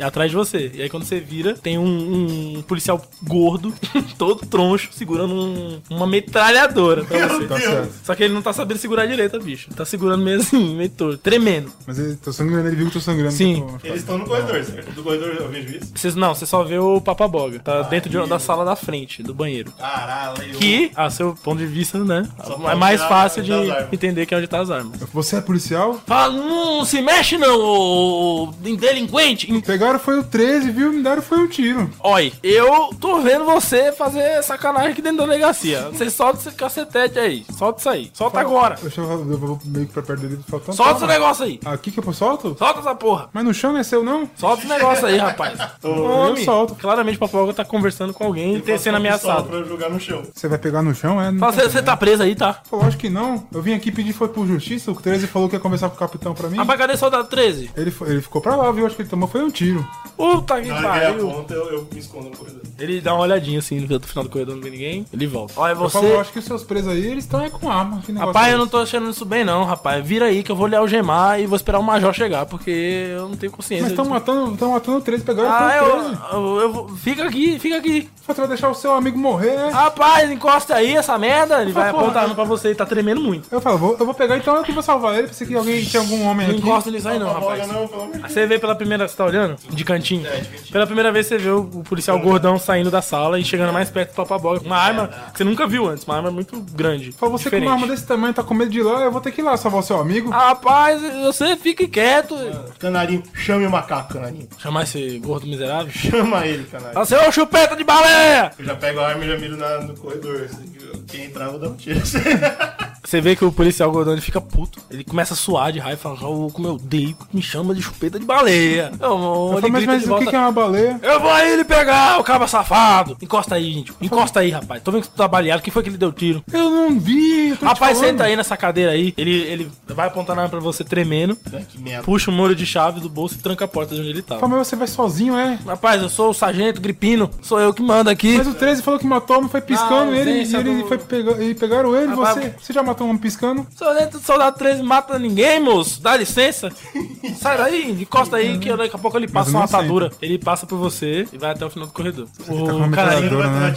Atrás 0.00 0.30
de 0.30 0.36
você. 0.36 0.70
E 0.74 0.82
aí 0.82 0.88
quando 0.88 1.04
você 1.04 1.20
vira, 1.20 1.54
tem 1.54 1.78
um, 1.78 2.56
um 2.58 2.62
policial 2.62 3.00
gordo, 3.22 3.72
todo 4.18 4.46
troncho, 4.46 4.90
segurando 4.92 5.34
um- 5.34 5.80
uma 5.90 6.06
metralhadora 6.06 7.04
pra 7.04 7.28
você. 7.28 7.46
Tá 7.46 7.60
certo. 7.60 7.92
Só 8.04 8.14
que 8.14 8.24
ele 8.24 8.34
não 8.34 8.42
tá 8.42 8.52
sabendo 8.52 8.78
segurar 8.78 9.06
direito, 9.06 9.38
bicho. 9.40 9.70
Tá 9.74 9.84
segurando 9.84 10.22
meio 10.24 10.40
assim, 10.40 10.74
meio 10.76 10.90
torto, 10.90 11.18
tremendo. 11.18 11.70
Mas 11.86 11.98
ele, 11.98 12.16
tô 12.16 12.32
sangrando, 12.32 12.66
ele 12.68 12.76
viu 12.76 12.86
que 12.86 12.96
eu 12.96 13.00
tô 13.00 13.04
sangrando. 13.04 13.32
Sim. 13.32 13.64
Tô- 13.80 13.86
Eles 13.86 14.00
estão 14.00 14.18
no 14.18 14.24
corredor, 14.26 14.62
certo? 14.64 14.90
Do 14.92 15.02
corredor 15.02 15.28
eu 15.38 15.48
vejo 15.48 15.76
isso. 15.76 15.92
Vocês 15.94 16.14
não, 16.14 16.34
você 16.34 16.46
só 16.46 16.62
vê 16.62 16.78
o 16.78 17.00
papaboga. 17.00 17.58
Tá 17.60 17.82
dentro 17.82 18.08
de, 18.10 18.28
da 18.28 18.38
sala 18.38 18.64
da 18.64 18.76
frente, 18.76 19.22
do 19.22 19.34
banheiro. 19.34 19.72
Caralho. 19.72 20.54
Que, 20.54 20.90
a 20.96 21.10
seu 21.10 21.34
ponto 21.34 21.58
de 21.58 21.66
vista, 21.66 21.98
né? 21.98 22.28
Só 22.44 22.70
É 22.70 22.74
mais 22.74 23.00
fácil 23.02 23.42
de 23.42 23.52
entender 23.92 24.26
que 24.26 24.34
é 24.34 24.38
onde 24.38 24.46
tá 24.46 24.60
as 24.60 24.70
armas. 24.70 25.00
Você 25.12 25.36
é 25.36 25.40
policial? 25.40 26.00
Fala, 26.06 26.32
não 26.32 26.84
se 26.84 27.00
mexe 27.02 27.36
não, 27.36 27.58
ô 27.58 28.54
delinquente. 28.60 29.50
Pegaram 29.90 29.98
foi 30.04 30.18
o 30.20 30.22
13, 30.22 30.70
viu? 30.70 30.92
Me 30.92 31.02
deram 31.02 31.20
foi 31.20 31.38
um 31.38 31.48
tiro. 31.48 31.90
Oi, 32.04 32.32
eu 32.44 32.90
tô 33.00 33.20
vendo 33.22 33.44
você 33.44 33.90
fazer 33.90 34.40
sacanagem 34.44 34.92
aqui 34.92 35.02
dentro 35.02 35.18
da 35.18 35.24
delegacia. 35.26 35.88
Você 35.90 36.08
solta 36.08 36.38
esse 36.38 36.52
cacetete 36.52 37.18
aí. 37.18 37.44
Solta 37.58 37.80
isso 37.80 37.88
aí. 37.88 38.10
Solta 38.14 38.38
agora. 38.38 38.76
Deixa 38.80 39.00
eu, 39.00 39.10
eu 39.10 39.36
vou 39.38 39.58
meio 39.64 39.86
que 39.88 39.92
pra 39.92 40.02
perto 40.02 40.20
dele 40.20 40.38
Solta 40.48 40.70
esse 40.70 41.00
toma. 41.00 41.06
negócio 41.12 41.44
aí. 41.44 41.58
Aqui 41.64 41.90
que 41.90 41.98
eu 41.98 42.12
solto? 42.12 42.54
Solta 42.56 42.78
essa 42.80 42.94
porra. 42.94 43.28
Mas 43.32 43.44
no 43.44 43.52
chão 43.52 43.72
não 43.72 43.80
é 43.80 43.82
seu, 43.82 44.04
não? 44.04 44.30
Solta 44.36 44.60
esse 44.62 44.68
negócio 44.72 45.06
aí, 45.06 45.16
rapaz. 45.18 45.58
Homem. 45.82 46.44
solto. 46.44 46.76
Claramente 46.76 47.16
o 47.16 47.20
Papoga 47.20 47.52
tá 47.52 47.64
conversando 47.64 48.14
com 48.14 48.24
alguém 48.24 48.56
e 48.56 48.60
ter 48.60 48.78
sendo 48.78 48.96
ameaçado. 48.98 49.48
Pra 49.48 49.58
eu 49.58 49.66
jogar 49.66 49.88
no 49.90 49.98
chão. 49.98 50.22
Você 50.32 50.46
vai 50.46 50.58
pegar 50.58 50.82
no 50.82 50.94
chão, 50.94 51.20
é? 51.20 51.32
Fala, 51.36 51.52
você, 51.52 51.62
você 51.68 51.82
tá 51.82 51.96
preso 51.96 52.22
aí, 52.22 52.36
tá? 52.36 52.60
Pô, 52.70 52.76
Lógico 52.76 53.00
que 53.00 53.10
não. 53.10 53.44
Eu 53.52 53.60
vim 53.60 53.74
aqui 53.74 53.90
pedir 53.90 54.12
foi 54.12 54.28
por 54.28 54.46
justiça. 54.46 54.92
O 54.92 54.94
13 54.94 55.26
falou 55.26 55.48
que 55.48 55.56
ia 55.56 55.60
conversar 55.60 55.88
com 55.88 55.96
o 55.96 55.98
capitão 55.98 56.32
pra 56.32 56.48
mim. 56.48 56.58
Rapaz, 56.58 56.78
cadê 56.78 56.96
soldado 56.96 57.26
13? 57.28 57.72
Ele, 57.76 57.90
foi- 57.90 58.10
ele 58.10 58.20
ficou 58.22 58.40
pra 58.40 58.54
lá, 58.54 58.70
viu? 58.70 58.86
Acho 58.86 58.94
que 58.94 59.02
ele 59.02 59.08
tomou 59.08 59.28
foi 59.28 59.42
um 59.42 59.50
tiro. 59.50 59.69
Puta 60.16 60.60
que 60.60 60.68
pariu. 60.68 61.18
eu, 61.48 61.70
eu 61.70 61.88
me 61.90 61.98
escondo 61.98 62.28
no 62.28 62.36
corredor. 62.36 62.60
Ele 62.78 63.00
dá 63.00 63.14
uma 63.14 63.22
olhadinha 63.22 63.58
assim 63.58 63.80
no 63.80 64.00
final 64.00 64.24
do 64.24 64.30
corredor, 64.30 64.54
não 64.54 64.62
vê 64.62 64.70
ninguém. 64.70 65.06
Ele 65.12 65.26
volta. 65.26 65.54
Olha, 65.56 65.72
Eu 65.72 65.88
falo, 65.88 66.04
eu 66.06 66.10
você. 66.12 66.20
acho 66.20 66.32
que 66.32 66.38
os 66.38 66.44
seus 66.44 66.62
presos 66.62 66.92
aí, 66.92 67.06
eles 67.06 67.24
estão 67.24 67.48
com 67.50 67.70
arma. 67.70 68.02
Rapaz, 68.18 68.48
é 68.48 68.54
eu 68.54 68.58
não 68.58 68.66
tô 68.66 68.78
achando 68.78 69.08
isso 69.10 69.24
bem, 69.24 69.44
não, 69.44 69.64
rapaz. 69.64 70.04
Vira 70.06 70.26
aí 70.26 70.42
que 70.42 70.52
eu 70.52 70.56
vou 70.56 70.66
lhe 70.66 70.76
algemar 70.76 71.40
e 71.40 71.46
vou 71.46 71.56
esperar 71.56 71.78
o 71.78 71.82
major 71.82 72.12
chegar, 72.12 72.44
porque 72.46 72.70
eu 73.16 73.28
não 73.30 73.36
tenho 73.36 73.52
consciência. 73.52 73.84
Mas 73.84 73.92
estão 73.92 74.04
matando, 74.04 74.52
estão 74.52 74.72
matando 74.72 74.98
o 74.98 75.00
13, 75.00 75.24
pegaram 75.24 75.50
Ah, 75.50 75.68
o 75.68 75.86
eu, 75.86 76.02
13. 76.02 76.18
eu, 76.32 76.60
eu 76.60 76.88
Fica 76.96 77.24
aqui, 77.24 77.58
fica 77.58 77.76
aqui. 77.78 78.08
Você 78.26 78.34
vai 78.40 78.48
deixar 78.48 78.68
o 78.68 78.74
seu 78.74 78.92
amigo 78.92 79.18
morrer, 79.18 79.48
é? 79.54 79.70
Rapaz, 79.70 80.30
encosta 80.30 80.74
aí 80.74 80.96
essa 80.96 81.18
merda. 81.18 81.62
Ele 81.62 81.72
vai 81.72 81.90
Porra. 81.90 82.04
apontando 82.04 82.34
pra 82.34 82.44
você, 82.44 82.68
ele 82.68 82.74
tá 82.76 82.86
tremendo 82.86 83.20
muito. 83.20 83.48
Eu 83.50 83.60
falo, 83.60 83.78
vou, 83.78 83.96
eu 83.98 84.04
vou 84.04 84.14
pegar 84.14 84.36
então 84.36 84.54
eu 84.56 84.62
que 84.62 84.72
vou 84.72 84.82
salvar 84.82 85.16
ele. 85.18 85.28
Pensei 85.28 85.46
que 85.46 85.54
alguém 85.54 85.82
tinha 85.84 86.00
algum 86.02 86.22
homem 86.26 86.46
Não 86.46 86.54
aqui. 86.54 86.62
encosta 86.62 86.90
nisso 86.90 87.08
aí 87.08 87.18
não, 87.18 87.32
rapaz. 87.32 87.66
não, 87.66 87.88
Aí 88.22 88.30
Você 88.32 88.46
vê 88.46 88.58
pela 88.58 88.74
primeira, 88.74 89.08
você 89.08 89.16
tá 89.16 89.24
olhando? 89.24 89.56
De 89.68 89.84
cantinho. 89.84 90.26
Pela 90.72 90.86
primeira 90.86 91.12
vez 91.12 91.26
você 91.26 91.36
vê 91.38 91.50
o, 91.50 91.60
o 91.60 91.84
policial 91.84 92.18
gordão 92.18 92.58
saindo 92.58 92.90
da 92.90 93.00
sala 93.02 93.38
e 93.38 93.44
chegando 93.44 93.72
mais 93.72 93.90
perto 93.90 94.10
do 94.10 94.14
Papaboga. 94.16 94.60
Uma 94.64 94.76
arma 94.76 95.08
que 95.32 95.38
você 95.38 95.44
nunca 95.44 95.66
viu 95.66 95.86
antes, 95.88 96.04
uma 96.04 96.16
arma 96.16 96.30
muito 96.30 96.60
grande. 96.72 97.12
Fala, 97.12 97.32
você 97.32 97.50
com 97.50 97.56
uma 97.58 97.72
arma 97.72 97.86
desse 97.86 98.06
tamanho 98.06 98.32
tá 98.34 98.42
com 98.42 98.54
medo 98.54 98.70
de 98.70 98.78
ir 98.78 98.82
lá, 98.82 99.02
eu 99.02 99.12
vou 99.12 99.20
ter 99.20 99.30
que 99.30 99.40
ir 99.40 99.44
lá 99.44 99.56
salvar 99.56 99.80
o 99.80 99.82
seu 99.82 100.00
amigo. 100.00 100.30
Rapaz, 100.30 101.00
você 101.22 101.56
fique 101.56 101.86
quieto. 101.86 102.34
Canarinho, 102.78 103.22
chame 103.34 103.66
o 103.66 103.70
macaco, 103.70 104.14
canarinho. 104.14 104.48
Chamar 104.58 104.84
esse 104.84 105.18
gordo 105.18 105.46
miserável. 105.46 105.92
Chama 105.92 106.46
ele, 106.46 106.64
canarinho. 106.64 106.92
Fala 106.94 107.04
assim, 107.04 107.14
ô 107.28 107.30
chupeta 107.32 107.76
de 107.76 107.84
baleia! 107.84 108.50
Eu 108.58 108.64
já 108.64 108.74
pego 108.74 109.00
a 109.00 109.08
arma 109.08 109.24
e 109.24 109.28
já 109.28 109.38
miro 109.38 109.56
na- 109.56 109.80
no 109.82 109.94
corredor. 109.96 110.42
assim, 110.50 110.66
que 110.68 110.98
Quem 111.06 111.24
entrar, 111.26 111.44
eu 111.46 111.50
vou 111.52 111.60
dar 111.60 111.68
um 111.68 111.74
tiro. 111.76 112.00
Você 113.10 113.20
vê 113.20 113.34
que 113.34 113.44
o 113.44 113.50
policial 113.50 113.90
gordão 113.90 114.12
ele 114.12 114.22
fica 114.22 114.40
puto. 114.40 114.78
Ele 114.88 115.02
começa 115.02 115.34
a 115.34 115.36
suar 115.36 115.72
de 115.72 115.80
raiva 115.80 115.98
e 115.98 116.00
fala: 116.00 116.28
"Oh, 116.28 116.48
como 116.48 116.68
eu 116.68 116.78
que 116.78 117.16
me 117.32 117.42
chama 117.42 117.74
de 117.74 117.82
chupeta 117.82 118.20
de 118.20 118.24
baleia. 118.24 118.92
Eu, 119.00 119.08
Eu 119.08 119.52
ele 119.54 119.60
falo, 119.62 119.72
mas, 119.72 119.84
mas 119.86 119.96
o 119.98 120.02
que, 120.04 120.08
volta, 120.08 120.26
que 120.30 120.36
é 120.36 120.38
uma 120.38 120.52
baleia? 120.52 121.00
Eu 121.02 121.18
vou 121.18 121.28
aí 121.28 121.50
ele 121.52 121.64
pegar, 121.64 122.20
o 122.20 122.22
cabo 122.22 122.46
safado. 122.46 123.16
Encosta 123.20 123.56
aí, 123.56 123.72
gente. 123.72 123.92
Encosta 124.00 124.38
aí, 124.38 124.50
rapaz. 124.50 124.80
Tô 124.84 124.92
vendo 124.92 125.02
que 125.02 125.08
tu 125.08 125.16
tá 125.16 125.26
baleado. 125.26 125.60
Quem 125.60 125.72
foi 125.72 125.82
que 125.82 125.88
ele 125.88 125.98
deu 125.98 126.12
tiro? 126.12 126.44
Eu 126.52 126.70
não 126.70 127.00
vi. 127.00 127.48
eu 127.50 127.56
Rapaz, 127.60 127.98
senta 127.98 128.22
aí 128.22 128.36
nessa 128.36 128.56
cadeira 128.56 128.92
aí. 128.92 129.12
Ele, 129.16 129.32
ele 129.42 129.70
vai 129.88 130.06
apontar 130.06 130.36
na 130.36 130.42
arma 130.42 130.50
pra 130.50 130.60
você 130.60 130.84
tremendo. 130.84 131.34
que 131.68 131.80
merda. 131.80 132.04
Puxa 132.04 132.30
o 132.30 132.34
molho 132.34 132.54
de 132.54 132.64
chave 132.64 133.00
do 133.00 133.08
bolso 133.08 133.34
e 133.34 133.38
tranca 133.38 133.64
a 133.64 133.68
porta 133.68 133.92
de 133.92 134.02
onde 134.02 134.10
ele 134.10 134.22
tava. 134.22 134.38
Fala, 134.40 134.56
mas 134.58 134.68
você 134.68 134.76
vai 134.76 134.86
sozinho, 134.86 135.36
é? 135.36 135.58
Rapaz, 135.66 136.00
eu 136.00 136.08
sou 136.08 136.30
o 136.30 136.34
sargento 136.34 136.80
Gripino. 136.80 137.28
Sou 137.42 137.58
eu 137.58 137.74
que 137.74 137.82
mando 137.82 138.08
aqui. 138.08 138.36
Mas 138.38 138.46
o 138.46 138.54
13 138.54 138.82
falou 138.82 139.00
que 139.00 139.06
matou, 139.06 139.42
mas 139.42 139.50
foi 139.50 139.60
piscando 139.60 140.12
Ah, 140.12 140.16
ele, 140.16 140.30
e 140.44 140.54
ele 140.56 140.82
do- 140.82 140.86
foi 140.86 140.98
pegar, 140.98 141.42
e 141.42 141.54
pegaram 141.56 141.96
ele, 141.96 142.06
Rapaz, 142.14 142.36
você. 142.36 142.54
Você 142.60 142.72
já 142.72 142.82
matou 142.84 142.99
um 143.04 143.10
homem 143.10 143.20
piscando? 143.20 143.66
Soldado, 143.74 144.20
soldado 144.20 144.58
13 144.58 144.82
mata 144.82 145.18
ninguém, 145.18 145.60
moço. 145.60 146.02
Dá 146.02 146.16
licença. 146.16 146.70
Sai 147.40 147.56
daí, 147.56 147.90
encosta 148.02 148.36
aí, 148.36 148.58
que 148.58 148.74
daqui 148.76 148.94
a 148.94 148.98
pouco 148.98 149.16
ele 149.16 149.28
passa 149.28 149.50
uma 149.50 149.60
não 149.60 149.64
atadura. 149.64 150.10
Ele 150.20 150.38
passa 150.38 150.66
por 150.66 150.76
você 150.76 151.26
e 151.32 151.38
vai 151.38 151.52
até 151.52 151.64
o 151.64 151.70
final 151.70 151.86
do 151.86 151.92
corredor. 151.92 152.26
tá 152.26 152.52
O 152.52 152.90
canarinho, 152.90 153.30
não 153.30 153.38
vai 153.38 153.50
né? 153.50 153.74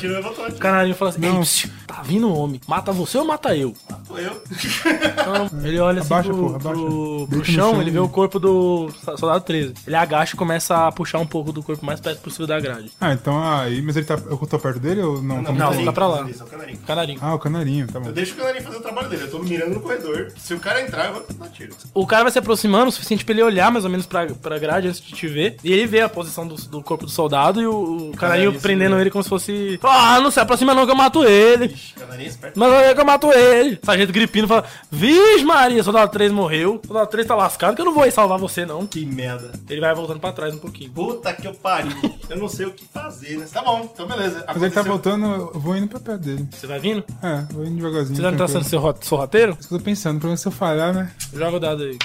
o 0.49 0.59
canarinho 0.59 0.95
fala 0.95 1.11
assim: 1.11 1.25
Ei, 1.25 1.43
psiu, 1.53 1.69
tá 1.85 2.01
vindo 2.01 2.27
um 2.27 2.37
homem. 2.37 2.59
Mata 2.67 2.91
você 2.91 3.17
ou 3.17 3.25
mata 3.25 3.55
eu? 3.55 3.73
Sou 4.07 4.19
eu. 4.19 4.41
Então, 4.43 5.49
ele 5.63 5.79
olha 5.79 6.01
assim 6.01 6.13
Abaixa, 6.13 6.29
pro, 6.29 6.41
porra, 6.41 6.59
pro, 6.59 7.27
pro 7.29 7.45
chão, 7.45 7.71
chão 7.71 7.81
ele 7.81 7.91
vê 7.91 7.99
o 7.99 8.09
corpo 8.09 8.39
do 8.39 8.89
soldado 9.17 9.41
13. 9.41 9.73
Ele 9.85 9.95
agacha 9.95 10.35
e 10.35 10.37
começa 10.37 10.87
a 10.87 10.91
puxar 10.91 11.19
um 11.19 11.25
pouco 11.25 11.51
do 11.51 11.61
corpo 11.63 11.85
mais 11.85 11.99
perto 11.99 12.21
possível 12.21 12.47
da 12.47 12.59
grade. 12.59 12.91
Ah, 12.99 13.13
então 13.13 13.41
aí. 13.41 13.81
Mas 13.81 13.95
ele 13.95 14.05
tá. 14.05 14.15
Eu 14.15 14.37
tô 14.37 14.59
perto 14.59 14.79
dele 14.79 15.01
ou 15.01 15.21
não? 15.21 15.43
Tá 15.43 15.51
muito 15.51 15.59
não, 15.59 15.67
longe? 15.67 15.79
você 15.79 15.85
tá 15.85 15.93
pra 15.93 16.07
lá. 16.07 16.27
É 16.29 16.43
o 16.43 16.45
canarinho. 16.45 16.79
Canarinho. 16.79 17.19
Ah, 17.21 17.33
o 17.33 17.39
canarinho, 17.39 17.87
tá 17.87 17.99
bom. 17.99 18.07
Eu 18.07 18.13
deixo 18.13 18.33
o 18.33 18.37
canarinho 18.37 18.63
fazer 18.63 18.77
o 18.77 18.81
trabalho 18.81 19.09
dele. 19.09 19.12
Eu 19.21 19.31
tô 19.31 19.39
mirando 19.39 19.73
no 19.75 19.79
corredor. 19.81 20.31
Se 20.37 20.53
o 20.53 20.59
cara 20.59 20.81
entrar, 20.81 21.07
eu 21.07 21.13
vou 21.13 21.25
dar 21.37 21.49
tiro. 21.49 21.73
O 21.93 22.05
cara 22.07 22.23
vai 22.23 22.31
se 22.31 22.39
aproximando 22.39 22.87
o 22.87 22.91
suficiente 22.91 23.23
pra 23.25 23.33
ele 23.33 23.43
olhar 23.43 23.71
mais 23.71 23.85
ou 23.85 23.91
menos 23.91 24.05
pra, 24.05 24.27
pra 24.27 24.57
grade 24.59 24.87
antes 24.87 25.01
de 25.01 25.13
te 25.13 25.27
ver. 25.27 25.57
E 25.63 25.71
ele 25.71 25.85
vê 25.85 26.01
a 26.01 26.09
posição 26.09 26.47
do, 26.47 26.55
do 26.55 26.81
corpo 26.81 27.05
do 27.05 27.11
soldado 27.11 27.61
e 27.61 27.67
o, 27.67 28.09
o 28.09 28.17
canarinho 28.17 28.51
isso 28.51 28.61
prendendo 28.61 28.91
mesmo. 28.91 29.01
ele 29.01 29.09
como 29.11 29.23
se 29.23 29.29
fosse. 29.29 29.79
Ah, 29.83 30.19
não 30.19 30.31
se 30.31 30.39
aproxima 30.39 30.73
não 30.73 30.85
que 30.85 30.91
eu 30.91 30.95
mato 30.95 31.23
ele. 31.23 31.65
Ixi, 31.65 31.93
canarinho 31.93 32.25
é 32.27 32.29
esperto. 32.29 32.59
Mas 32.59 32.71
olha 32.71 32.93
que 32.95 33.01
eu 33.01 33.05
mato 33.05 33.31
ele. 33.31 33.79
Sargento 33.83 34.11
Gripino 34.13 34.47
fala: 34.47 34.65
Vixe, 34.91 35.43
Maria, 35.45 35.83
soldado 35.83 36.11
3 36.11 36.31
morreu. 36.31 36.81
Soldado 36.85 37.09
3 37.09 37.27
tá 37.27 37.35
lascado 37.35 37.75
que 37.75 37.81
eu 37.81 37.85
não 37.85 37.93
vou 37.93 38.05
ir 38.05 38.11
salvar 38.11 38.37
você, 38.39 38.65
não. 38.65 38.85
Que 38.85 39.05
merda. 39.05 39.51
Ele 39.69 39.81
vai 39.81 39.93
voltando 39.93 40.19
pra 40.19 40.31
trás 40.31 40.53
um 40.53 40.59
pouquinho. 40.59 40.91
Puta 40.91 41.33
que 41.33 41.47
eu 41.47 41.53
pariu. 41.53 41.93
Eu 42.29 42.37
não 42.37 42.47
sei 42.49 42.65
o 42.65 42.71
que 42.73 42.85
fazer, 42.85 43.37
né? 43.37 43.45
Tá 43.51 43.61
bom, 43.61 43.89
então 43.93 44.07
beleza. 44.07 44.43
Mas 44.47 44.61
ele 44.61 44.71
tá 44.71 44.81
Aconteceu. 44.81 44.83
voltando, 44.85 45.25
eu 45.53 45.59
vou 45.59 45.75
indo 45.75 45.87
pra 45.87 45.99
perto 45.99 46.21
dele. 46.21 46.47
Você 46.51 46.67
vai 46.67 46.79
vindo? 46.79 47.03
É, 47.21 47.43
vou 47.53 47.65
indo 47.65 47.75
devagarzinho. 47.75 48.15
Você 48.21 48.37
tá 48.37 48.47
sendo 48.47 48.63
seu 48.63 48.79
sorrateiro? 49.07 49.55
Isso 49.59 49.67
que 49.67 49.73
eu 49.73 49.79
tô 49.79 49.83
pensando, 49.85 50.19
pelo 50.19 50.29
menos 50.29 50.41
se 50.41 50.47
eu 50.47 50.51
falhar, 50.51 50.93
né? 50.93 51.11
Joga 51.33 51.57
o 51.57 51.59
dado 51.59 51.83
aí. 51.83 51.97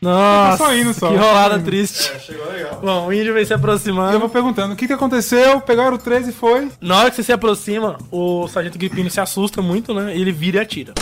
Nossa, 0.00 0.58
só 0.58 0.74
indo 0.74 0.92
só. 0.92 1.08
que 1.10 1.16
rolada 1.16 1.58
triste. 1.58 2.12
É, 2.14 2.18
chegou 2.18 2.46
legal. 2.52 2.80
Bom, 2.82 3.06
o 3.06 3.12
índio 3.12 3.32
vem 3.32 3.44
se 3.44 3.52
E 3.52 3.54
eu 3.54 3.58
aproximando. 3.58 4.18
vou 4.20 4.28
perguntando, 4.28 4.74
o 4.74 4.76
que 4.76 4.86
que 4.86 4.92
aconteceu? 4.92 5.60
Pegaram 5.62 5.94
o 5.94 5.98
13 5.98 6.30
e 6.30 6.32
foi. 6.32 6.68
Na 6.80 6.98
hora 6.98 7.10
que 7.10 7.16
você 7.16 7.22
se 7.22 7.32
aproxima, 7.32 7.96
o 8.10 8.46
sargento 8.46 8.78
Gripino 8.78 9.10
se 9.10 9.20
assusta 9.20 9.62
muito, 9.62 9.94
né? 9.94 10.14
E 10.16 10.20
ele 10.20 10.32
vira 10.32 10.58
e 10.58 10.60
atira. 10.60 10.92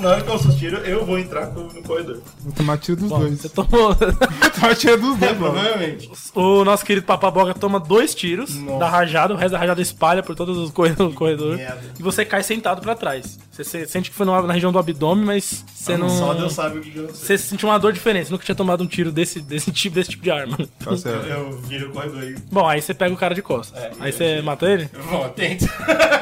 Na 0.00 0.10
hora 0.10 0.22
que 0.22 0.28
eu 0.30 0.34
os 0.34 0.54
tiros, 0.56 0.86
eu 0.86 1.04
vou 1.04 1.18
entrar 1.18 1.46
no 1.46 1.72
no 1.72 1.82
corredor. 1.82 2.20
Vou 2.40 2.52
tomar 2.52 2.78
tiro 2.78 2.96
dos 3.00 3.08
Bom, 3.10 3.18
dois. 3.20 3.40
você 3.40 3.48
tomou. 3.48 3.94
Vou 3.94 4.50
tomar 4.54 4.74
tiro 4.76 4.96
dos 5.00 5.16
dois, 5.18 5.36
provavelmente. 5.36 6.10
o 6.34 6.64
nosso 6.64 6.84
querido 6.84 7.06
Papaboga 7.06 7.52
toma 7.54 7.78
dois 7.80 8.14
tiros 8.14 8.54
Nossa. 8.56 8.78
da 8.78 8.88
rajada, 8.88 9.34
o 9.34 9.36
resto 9.36 9.52
da 9.52 9.58
rajada 9.58 9.80
espalha 9.82 10.22
por 10.22 10.34
todos 10.34 10.56
os 10.56 10.70
corre- 10.70 10.94
o 11.02 11.12
corredor. 11.12 11.58
E 11.98 12.02
você 12.02 12.24
cai 12.24 12.42
sentado 12.42 12.80
pra 12.80 12.94
trás. 12.94 13.38
Você, 13.50 13.64
você 13.64 13.86
sente 13.86 14.10
que 14.10 14.16
foi 14.16 14.24
na 14.26 14.52
região 14.52 14.70
do 14.70 14.78
abdômen, 14.78 15.24
mas 15.24 15.64
você 15.74 15.96
não. 15.96 16.08
Só 16.08 16.32
Deus 16.34 16.52
sabe 16.52 16.78
o 16.78 16.80
que 16.80 16.92
sei. 16.92 17.06
Você 17.08 17.38
sentiu 17.38 17.68
uma 17.68 17.78
dor 17.78 17.92
diferente. 17.92 18.26
Você 18.26 18.32
nunca 18.32 18.44
tinha 18.44 18.54
tomado 18.54 18.82
um 18.82 18.86
tiro 18.86 19.10
desse, 19.10 19.40
desse, 19.40 19.70
tipo, 19.72 19.94
desse 19.96 20.10
tipo 20.10 20.22
de 20.22 20.30
arma. 20.30 20.56
Tá 20.82 20.96
certo. 20.96 21.26
Eu 21.26 21.58
viro 21.62 21.88
o 21.88 21.92
corredor 21.92 22.22
e. 22.22 22.36
Bom, 22.52 22.66
aí 22.68 22.80
você 22.80 22.94
pega 22.94 23.12
o 23.12 23.16
cara 23.16 23.34
de 23.34 23.42
costas. 23.42 23.80
É, 23.82 23.90
aí 24.00 24.12
você 24.12 24.40
mata 24.42 24.66
ele? 24.66 24.88
Bom, 25.10 25.24
atento. 25.24 25.64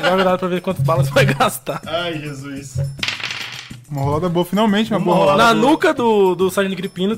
Joga 0.02 0.22
o 0.22 0.24
dado 0.24 0.38
pra 0.38 0.48
ver 0.48 0.60
quantas 0.62 0.82
balas 0.84 1.06
você 1.08 1.12
vai 1.14 1.26
gastar. 1.34 1.80
Ai, 1.86 2.18
Jesus. 2.18 2.76
Uma 3.90 4.02
rolada 4.02 4.28
boa, 4.28 4.44
finalmente 4.44 4.90
uma 4.92 4.98
Uma 4.98 5.04
boa 5.04 5.16
rolada. 5.18 5.38
Na 5.44 5.54
boa. 5.54 5.70
nuca 5.70 5.94
do, 5.94 6.34
do 6.34 6.50
Sargento 6.50 6.76
Gripino, 6.76 7.16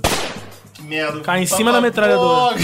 Que 0.75 0.83
merda. 0.83 1.21
Cai 1.21 1.43
em 1.43 1.47
cima 1.47 1.73
da 1.73 1.81
metralhadora. 1.81 2.57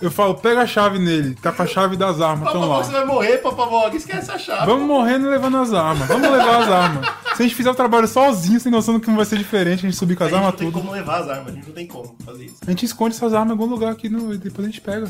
Eu 0.00 0.10
falo, 0.12 0.34
pega 0.36 0.60
a 0.60 0.66
chave 0.66 0.98
nele, 0.98 1.34
tá 1.42 1.50
com 1.50 1.60
a 1.62 1.66
chave 1.66 1.96
das 1.96 2.20
armas, 2.20 2.52
tão 2.52 2.60
Papavoga, 2.60 2.84
você 2.84 2.92
lá. 2.92 2.98
vai 2.98 3.06
morrer, 3.08 3.38
Papavoga. 3.38 3.96
Esquece 3.96 4.30
a 4.30 4.38
chave. 4.38 4.66
Vamos 4.66 4.86
morrendo 4.86 5.28
levando 5.28 5.56
as 5.58 5.72
armas. 5.72 6.06
Vamos 6.06 6.30
levar 6.30 6.62
as 6.62 6.68
armas. 6.70 7.08
Se 7.38 7.42
a 7.44 7.46
gente 7.46 7.54
fizer 7.54 7.70
o 7.70 7.74
trabalho 7.74 8.08
sozinho, 8.08 8.58
sem 8.58 8.72
noção 8.72 8.94
do 8.94 8.98
que 9.00 9.06
não 9.06 9.14
vai 9.14 9.24
ser 9.24 9.38
diferente, 9.38 9.86
a 9.86 9.88
gente 9.88 9.96
subir 9.96 10.16
com 10.16 10.24
A 10.24 10.26
as 10.26 10.32
gente 10.32 10.40
não 10.40 10.46
armas 10.48 10.58
tem 10.58 10.72
tudo. 10.72 10.80
como 10.80 10.92
levar 10.92 11.20
as 11.20 11.28
armas, 11.28 11.52
a 11.52 11.54
gente 11.54 11.68
não 11.68 11.72
tem 11.72 11.86
como 11.86 12.16
fazer 12.26 12.46
isso. 12.46 12.56
A 12.66 12.70
gente 12.70 12.84
esconde 12.84 13.14
essas 13.14 13.32
armas 13.32 13.50
em 13.50 13.52
algum 13.52 13.66
lugar 13.72 13.92
aqui 13.92 14.08
no... 14.08 14.34
e 14.34 14.38
depois 14.38 14.66
a 14.66 14.68
gente 14.68 14.80
pega. 14.80 15.06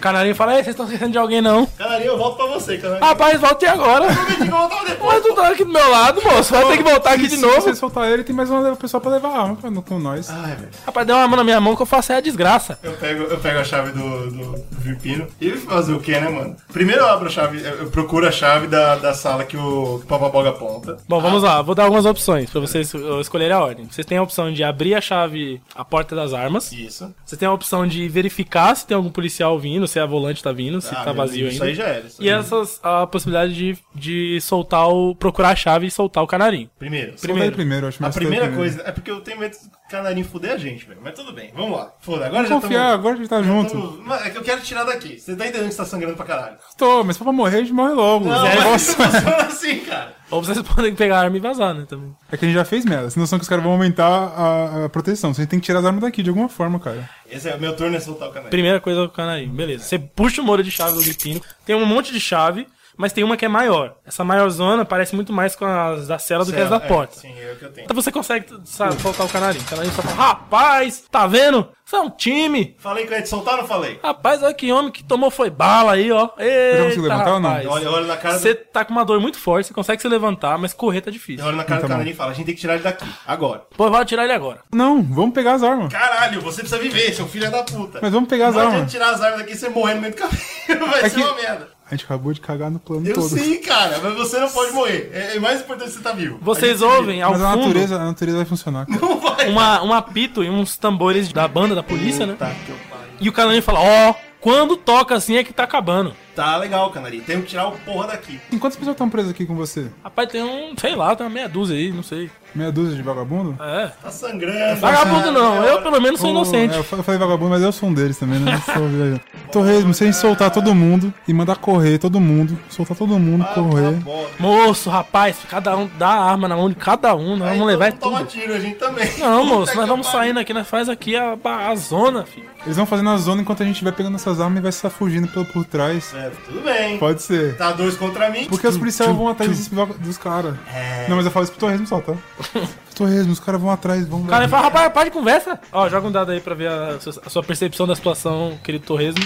canarinho 0.00 0.36
fala: 0.36 0.52
Ei, 0.52 0.58
vocês 0.62 0.68
estão 0.74 0.86
esquecendo 0.86 1.10
de 1.10 1.18
alguém 1.18 1.42
não? 1.42 1.66
Canarinho, 1.66 2.10
eu 2.12 2.18
volto 2.18 2.36
pra 2.36 2.46
você, 2.46 2.78
Canarinho. 2.78 3.04
Rapaz, 3.04 3.40
volte 3.40 3.66
agora. 3.66 4.06
Mas 4.06 5.22
tu 5.24 5.34
tá 5.34 5.48
aqui 5.48 5.64
do 5.64 5.72
meu 5.72 5.90
lado, 5.90 6.22
moço. 6.22 6.52
Vai 6.54 6.68
ter 6.68 6.76
que 6.78 6.84
voltar 6.84 7.14
aqui 7.14 7.26
de 7.26 7.34
Se 7.34 7.42
novo. 7.42 7.60
você 7.60 7.74
soltar 7.74 8.08
ele, 8.12 8.22
tem 8.22 8.36
mais 8.36 8.48
uma 8.48 8.76
pessoa 8.76 9.00
pra 9.00 9.10
levar 9.10 9.30
a 9.30 9.42
arma 9.42 9.56
pra, 9.56 9.68
com 9.82 9.98
nós. 9.98 10.30
Ai, 10.30 10.54
velho. 10.54 10.68
Rapaz, 10.86 11.04
deu 11.04 11.16
uma 11.16 11.26
mão 11.26 11.36
na 11.38 11.42
minha 11.42 11.60
mão 11.60 11.74
que 11.74 11.82
eu 11.82 11.86
faço 11.86 12.12
é 12.12 12.18
a 12.18 12.20
desgraça. 12.20 12.78
Eu 12.80 12.92
pego, 12.92 13.24
eu 13.24 13.38
pego 13.38 13.58
a 13.58 13.64
chave 13.64 13.90
do, 13.90 14.30
do 14.30 14.64
Virpino 14.78 15.26
e 15.40 15.50
fazer 15.56 15.94
o 15.94 15.98
que, 15.98 16.12
né, 16.12 16.28
mano? 16.28 16.54
Primeiro 16.72 17.00
eu 17.00 17.08
abro 17.08 17.26
a 17.26 17.30
chave, 17.30 17.60
eu 17.60 17.90
procuro 17.90 18.28
a 18.28 18.30
chave 18.30 18.68
da, 18.68 18.94
da 18.94 19.14
sala 19.14 19.44
que 19.44 19.56
o, 19.56 19.98
que 19.98 20.04
o 20.04 20.06
Papaboga 20.06 20.50
aponta. 20.50 20.98
Bom, 21.08 21.20
vamos 21.20 21.42
lá. 21.42 21.55
Vou 21.62 21.74
dar 21.74 21.84
algumas 21.84 22.04
opções 22.06 22.50
pra 22.50 22.60
vocês 22.60 22.92
escolherem 23.20 23.54
a 23.56 23.60
ordem. 23.60 23.86
Vocês 23.90 24.06
têm 24.06 24.18
a 24.18 24.22
opção 24.22 24.52
de 24.52 24.62
abrir 24.64 24.94
a 24.94 25.00
chave, 25.00 25.60
a 25.74 25.84
porta 25.84 26.14
das 26.16 26.32
armas. 26.32 26.72
Isso. 26.72 27.14
Você 27.24 27.36
tem 27.36 27.46
a 27.48 27.52
opção 27.52 27.86
de 27.86 28.08
verificar 28.08 28.74
se 28.74 28.86
tem 28.86 28.96
algum 28.96 29.10
policial 29.10 29.58
vindo, 29.58 29.86
se 29.86 29.98
a 29.98 30.06
volante 30.06 30.42
tá 30.42 30.52
vindo, 30.52 30.80
se 30.80 30.88
Ah, 30.94 30.96
tá 30.98 31.04
meu 31.06 31.14
vazio 31.14 31.42
ainda. 31.48 31.54
Isso 31.54 31.64
aí 31.64 31.74
já 31.74 31.84
era. 31.84 32.06
isso 32.06 32.22
E 32.22 32.28
aí. 32.30 32.38
essas, 32.38 32.80
a 32.82 33.06
possibilidade 33.06 33.54
de, 33.54 33.78
de 33.94 34.40
soltar 34.40 34.88
o. 34.88 35.14
procurar 35.14 35.50
a 35.50 35.56
chave 35.56 35.86
e 35.86 35.90
soltar 35.90 36.22
o 36.22 36.26
canarinho. 36.26 36.68
Primeiro. 36.78 37.14
Primeiro, 37.20 37.84
eu 37.84 37.88
acho 37.88 37.98
A 38.00 38.02
mais 38.02 38.14
primeira 38.14 38.46
primeiro. 38.46 38.56
coisa 38.74 38.82
é 38.88 38.92
porque 38.92 39.10
eu 39.10 39.20
tenho 39.20 39.38
medo 39.40 39.52
do 39.56 39.85
canarinho 39.88 40.26
fuder 40.26 40.52
a 40.52 40.56
gente, 40.56 40.84
velho. 40.86 41.00
Mas 41.02 41.14
tudo 41.14 41.32
bem, 41.32 41.50
vamos 41.54 41.76
lá. 41.78 41.92
Foda, 42.00 42.26
agora 42.26 42.42
já 42.44 42.48
Vamos 42.50 42.64
confiar, 42.64 42.80
tamo- 42.82 42.94
agora 42.94 43.14
a 43.14 43.16
gente 43.18 43.28
tá 43.28 43.42
já 43.42 43.48
junto. 43.48 43.70
tamo- 43.70 44.14
É 44.14 44.30
que 44.30 44.38
eu 44.38 44.42
quero 44.42 44.60
tirar 44.62 44.84
daqui. 44.84 45.18
Você 45.18 45.36
tá 45.36 45.46
entendendo 45.46 45.68
que 45.68 45.74
você 45.74 45.78
tá 45.78 45.84
sangrando 45.84 46.16
pra 46.16 46.26
caralho. 46.26 46.56
Tô, 46.76 47.04
mas 47.04 47.16
se 47.16 47.18
for 47.18 47.24
pra 47.24 47.32
morrer, 47.32 47.56
a 47.58 47.60
gente 47.60 47.72
morre 47.72 47.94
logo. 47.94 48.24
Não, 48.28 48.46
É, 48.46 48.54
mas 48.56 48.64
nossa. 48.64 48.98
não 48.98 49.10
funciona 49.10 49.36
assim, 49.44 49.78
cara. 49.80 50.14
Ou 50.30 50.42
vocês 50.42 50.60
podem 50.62 50.92
pegar 50.94 51.18
a 51.18 51.22
arma 51.22 51.36
e 51.36 51.40
vazar, 51.40 51.72
né? 51.72 51.86
Também. 51.88 52.12
É 52.32 52.36
que 52.36 52.44
a 52.44 52.48
gente 52.48 52.56
já 52.56 52.64
fez 52.64 52.84
merda. 52.84 53.08
Sem 53.10 53.20
noção 53.20 53.38
que 53.38 53.44
os 53.44 53.48
caras 53.48 53.62
vão 53.62 53.72
aumentar 53.72 54.08
a, 54.08 54.84
a 54.86 54.88
proteção. 54.88 55.32
Você 55.32 55.46
tem 55.46 55.60
que 55.60 55.66
tirar 55.66 55.78
as 55.78 55.84
armas 55.84 56.02
daqui 56.02 56.20
de 56.22 56.30
alguma 56.30 56.48
forma, 56.48 56.80
cara. 56.80 57.08
Esse 57.30 57.48
é 57.48 57.54
o 57.54 57.60
meu 57.60 57.76
turno 57.76 57.96
é 57.96 58.00
soltar 58.00 58.26
o 58.28 58.30
canarinho. 58.32 58.50
Primeira 58.50 58.80
coisa 58.80 59.02
do 59.02 59.08
canarinho, 59.08 59.52
beleza. 59.52 59.84
Você 59.84 59.98
puxa 60.00 60.42
o 60.42 60.44
muro 60.44 60.64
de 60.64 60.70
chave 60.70 60.94
do 60.96 61.02
gripino, 61.02 61.40
tem 61.64 61.76
um 61.76 61.86
monte 61.86 62.12
de 62.12 62.20
chave, 62.20 62.66
mas 62.96 63.12
tem 63.12 63.22
uma 63.24 63.36
que 63.36 63.44
é 63.44 63.48
maior. 63.48 63.94
Essa 64.06 64.24
maior 64.24 64.48
zona 64.50 64.84
parece 64.84 65.14
muito 65.14 65.32
mais 65.32 65.54
com 65.56 65.64
as 65.64 66.06
da 66.08 66.18
cela 66.18 66.44
do 66.44 66.52
que 66.52 66.60
as 66.60 66.70
da 66.70 66.76
É, 66.76 66.80
porta. 66.80 67.16
Sim, 67.16 67.34
é 67.38 67.52
o 67.52 67.56
que 67.56 67.64
eu 67.64 67.72
tenho. 67.72 67.84
Então 67.84 67.94
você 67.94 68.10
consegue 68.12 68.46
sabe, 68.64 69.00
soltar 69.00 69.26
o 69.26 69.28
canarinho. 69.28 69.62
O 69.64 69.68
canarinho 69.68 69.94
só 69.94 70.02
fala, 70.02 70.14
rapaz, 70.16 71.04
tá 71.10 71.26
vendo? 71.26 71.68
Isso 71.84 71.94
é 71.94 72.00
um 72.00 72.10
time. 72.10 72.74
Falei 72.80 73.06
que 73.06 73.12
eu 73.12 73.16
ia 73.16 73.22
te 73.22 73.28
soltar 73.28 73.54
ou 73.54 73.60
não 73.60 73.68
falei? 73.68 74.00
Rapaz, 74.02 74.42
olha 74.42 74.52
que 74.52 74.72
homem 74.72 74.90
que 74.90 75.04
tomou 75.04 75.30
foi 75.30 75.50
bala 75.50 75.92
aí, 75.92 76.10
ó. 76.10 76.30
Eita, 76.36 76.84
consigo 76.84 77.02
levantar 77.02 77.34
ou 77.34 77.40
não? 77.40 77.48
rapaz. 77.50 77.66
Olha, 77.68 77.90
olha 77.90 78.06
na 78.06 78.16
cara 78.16 78.34
do... 78.34 78.40
Você 78.40 78.54
tá 78.56 78.84
com 78.84 78.92
uma 78.92 79.04
dor 79.04 79.20
muito 79.20 79.38
forte, 79.38 79.68
você 79.68 79.74
consegue 79.74 80.02
se 80.02 80.08
levantar, 80.08 80.58
mas 80.58 80.72
correr 80.72 81.00
tá 81.00 81.10
difícil. 81.12 81.44
Eu 81.44 81.48
olho 81.48 81.56
na 81.56 81.62
cara 81.64 81.80
Tá 81.80 81.86
do 81.86 81.88
bom. 81.88 81.94
canarinho 81.94 82.14
e 82.14 82.16
falo, 82.16 82.30
a 82.30 82.34
gente 82.34 82.46
tem 82.46 82.54
que 82.56 82.60
tirar 82.60 82.74
ele 82.74 82.82
daqui, 82.82 83.06
agora. 83.26 83.62
Pô, 83.76 83.88
vai 83.88 84.04
tirar 84.04 84.24
ele 84.24 84.32
agora. 84.32 84.60
Não, 84.74 85.00
vamos 85.02 85.32
pegar 85.32 85.52
as 85.54 85.62
armas. 85.62 85.92
Caralho, 85.92 86.40
você 86.40 86.62
precisa 86.62 86.80
viver, 86.80 87.12
seu 87.14 87.28
filho 87.28 87.46
é 87.46 87.50
da 87.50 87.62
puta. 87.62 88.00
Mas 88.02 88.12
vamos 88.12 88.28
pegar 88.28 88.48
as 88.48 88.54
não 88.54 88.62
adianta 88.62 88.76
armas. 88.78 88.92
tirar 88.92 89.10
as 89.10 89.20
armas 89.22 89.38
daqui 89.40 89.52
e 89.52 89.56
você 89.56 89.68
morrer 89.68 89.94
no 89.94 90.00
meio 90.00 90.12
do 90.14 90.18
caminho. 90.18 90.40
Vai 90.90 91.00
É 91.04 91.08
ser 91.08 91.16
que- 91.16 91.22
uma 91.22 91.34
merda. 91.34 91.75
A 91.88 91.94
gente 91.94 92.04
acabou 92.04 92.32
de 92.32 92.40
cagar 92.40 92.68
no 92.70 92.80
plano 92.80 93.06
Eu 93.06 93.14
todo. 93.14 93.28
sei, 93.28 93.58
cara, 93.58 94.00
mas 94.02 94.14
você 94.16 94.40
não 94.40 94.48
pode 94.50 94.72
morrer. 94.72 95.08
É, 95.12 95.36
é 95.36 95.40
mais 95.40 95.60
importante 95.60 95.92
você 95.92 95.98
estar 95.98 96.12
vivo. 96.12 96.38
Vocês 96.42 96.82
A 96.82 96.86
ouvem 96.86 97.22
ao 97.22 97.30
Mas 97.32 97.42
a 97.42 97.52
fundo 97.52 97.66
natureza, 97.68 97.96
a 97.96 98.04
natureza 98.04 98.36
vai 98.38 98.46
funcionar. 98.46 98.86
cara. 98.86 99.00
Não 99.00 99.20
vai. 99.20 99.48
uma, 99.50 99.82
um 99.84 99.92
apito 99.92 100.42
e 100.42 100.50
uns 100.50 100.76
tambores 100.76 101.32
da 101.32 101.46
banda 101.46 101.74
da 101.76 101.82
polícia, 101.84 102.26
né? 102.26 102.34
Tá, 102.36 102.50
que 102.64 102.70
eu. 102.72 102.76
E 103.20 103.28
o 103.28 103.32
canarinho 103.32 103.62
fala, 103.62 103.80
ó, 103.80 104.14
quando 104.40 104.76
toca 104.76 105.14
assim 105.14 105.36
é 105.36 105.44
que 105.44 105.52
tá 105.52 105.62
acabando. 105.62 106.12
Tá 106.36 106.56
legal, 106.58 106.90
Canarinho. 106.90 107.22
Temos 107.24 107.44
que 107.44 107.50
tirar 107.50 107.66
o 107.68 107.72
porra 107.78 108.08
daqui. 108.08 108.38
E 108.52 108.58
quantas 108.58 108.76
pessoas 108.76 108.94
estão 108.94 109.08
presas 109.08 109.30
aqui 109.30 109.46
com 109.46 109.56
você? 109.56 109.86
Rapaz, 110.04 110.28
tem 110.28 110.42
um, 110.42 110.74
sei 110.78 110.94
lá, 110.94 111.16
tem 111.16 111.26
uma 111.26 111.32
meia 111.32 111.48
dúzia 111.48 111.74
aí, 111.76 111.90
não 111.90 112.02
sei. 112.02 112.30
Meia 112.54 112.70
dúzia 112.72 112.94
de 112.96 113.02
vagabundo? 113.02 113.56
É. 113.62 113.88
Tá 114.02 114.10
sangrando. 114.10 114.80
Vagabundo 114.80 115.30
não, 115.32 115.62
eu 115.64 115.82
pelo 115.82 116.00
menos 116.00 116.20
sou 116.20 116.30
inocente. 116.30 116.74
é, 116.74 116.78
eu 116.78 116.84
fa- 116.84 116.96
eu 116.96 117.02
falei 117.02 117.18
vagabundo, 117.20 117.50
mas 117.50 117.62
eu 117.62 117.72
sou 117.72 117.88
um 117.88 117.92
deles 117.94 118.18
também, 118.18 118.38
né? 118.38 118.54
Eu 118.66 118.72
sou 118.74 118.88
viajante. 118.88 119.24
Torresmo, 119.52 119.92
sem 119.94 120.12
soltar 120.12 120.50
todo 120.50 120.74
mundo 120.74 121.12
e 121.28 121.32
mandar 121.34 121.56
correr 121.56 121.98
todo 121.98 122.18
mundo. 122.20 122.58
Soltar 122.70 122.96
todo 122.96 123.18
mundo, 123.18 123.44
correr. 123.54 123.92
Bola. 124.02 124.28
Moço, 124.38 124.88
rapaz, 124.90 125.36
cada 125.50 125.76
um 125.76 125.88
dá 125.98 126.08
a 126.08 126.30
arma 126.30 126.48
na 126.48 126.56
mão 126.56 126.68
de 126.68 126.74
cada 126.76 127.14
um, 127.14 127.36
nós 127.36 127.48
Aí 127.48 127.58
vamos 127.58 127.66
levar 127.72 127.90
mundo 127.90 127.98
tudo. 128.00 128.12
Toma 128.12 128.24
tiro, 128.24 128.54
a 128.54 128.58
gente 128.60 128.76
também. 128.76 129.18
Não, 129.18 129.44
moço, 129.44 129.66
Puta 129.72 129.76
nós 129.80 129.88
vamos 129.88 130.06
saindo 130.06 130.38
aqui, 130.40 130.52
nós 130.54 130.66
faz 130.68 130.88
aqui 130.88 131.14
a, 131.16 131.36
a 131.44 131.74
zona, 131.76 132.24
filho. 132.24 132.46
Eles 132.64 132.76
vão 132.76 132.86
fazendo 132.86 133.10
a 133.10 133.16
zona 133.16 133.42
enquanto 133.42 133.62
a 133.62 133.66
gente 133.66 133.84
vai 133.84 133.92
pegando 133.92 134.16
essas 134.16 134.40
armas 134.40 134.58
e 134.58 134.62
vai 134.62 134.72
se 134.72 134.90
fugindo 134.90 135.28
pelo, 135.28 135.44
por 135.44 135.64
trás. 135.64 136.12
É, 136.14 136.25
tudo 136.44 136.60
bem. 136.62 136.98
Pode 136.98 137.22
ser. 137.22 137.56
Tá 137.56 137.72
dois 137.72 137.96
contra 137.96 138.30
mim. 138.30 138.46
Porque 138.48 138.66
os 138.66 138.76
policiais 138.78 139.14
vão 139.14 139.28
atrás 139.28 139.68
dos 139.68 140.18
caras. 140.18 140.54
É. 140.72 141.06
Não, 141.08 141.16
mas 141.16 141.24
eu 141.26 141.30
falo 141.30 141.44
isso 141.44 141.52
pro 141.52 141.60
Torresmo 141.60 141.86
só, 141.86 142.00
tá? 142.00 142.14
Torresmo, 142.94 143.32
os 143.32 143.40
caras 143.40 143.60
vão 143.60 143.70
atrás, 143.70 144.06
vão 144.08 144.22
O 144.22 144.26
cara 144.26 144.48
fala, 144.48 144.62
rapaz, 144.64 144.92
para 144.92 145.04
de 145.04 145.10
conversa. 145.10 145.60
Ó, 145.70 145.88
joga 145.88 146.08
um 146.08 146.12
dado 146.12 146.32
aí 146.32 146.40
pra 146.40 146.54
ver 146.54 146.68
a, 146.68 146.98
sua- 147.00 147.22
a 147.26 147.28
sua 147.30 147.42
percepção 147.42 147.86
da 147.86 147.94
situação, 147.94 148.58
querido 148.64 148.84
Torresmo. 148.86 149.22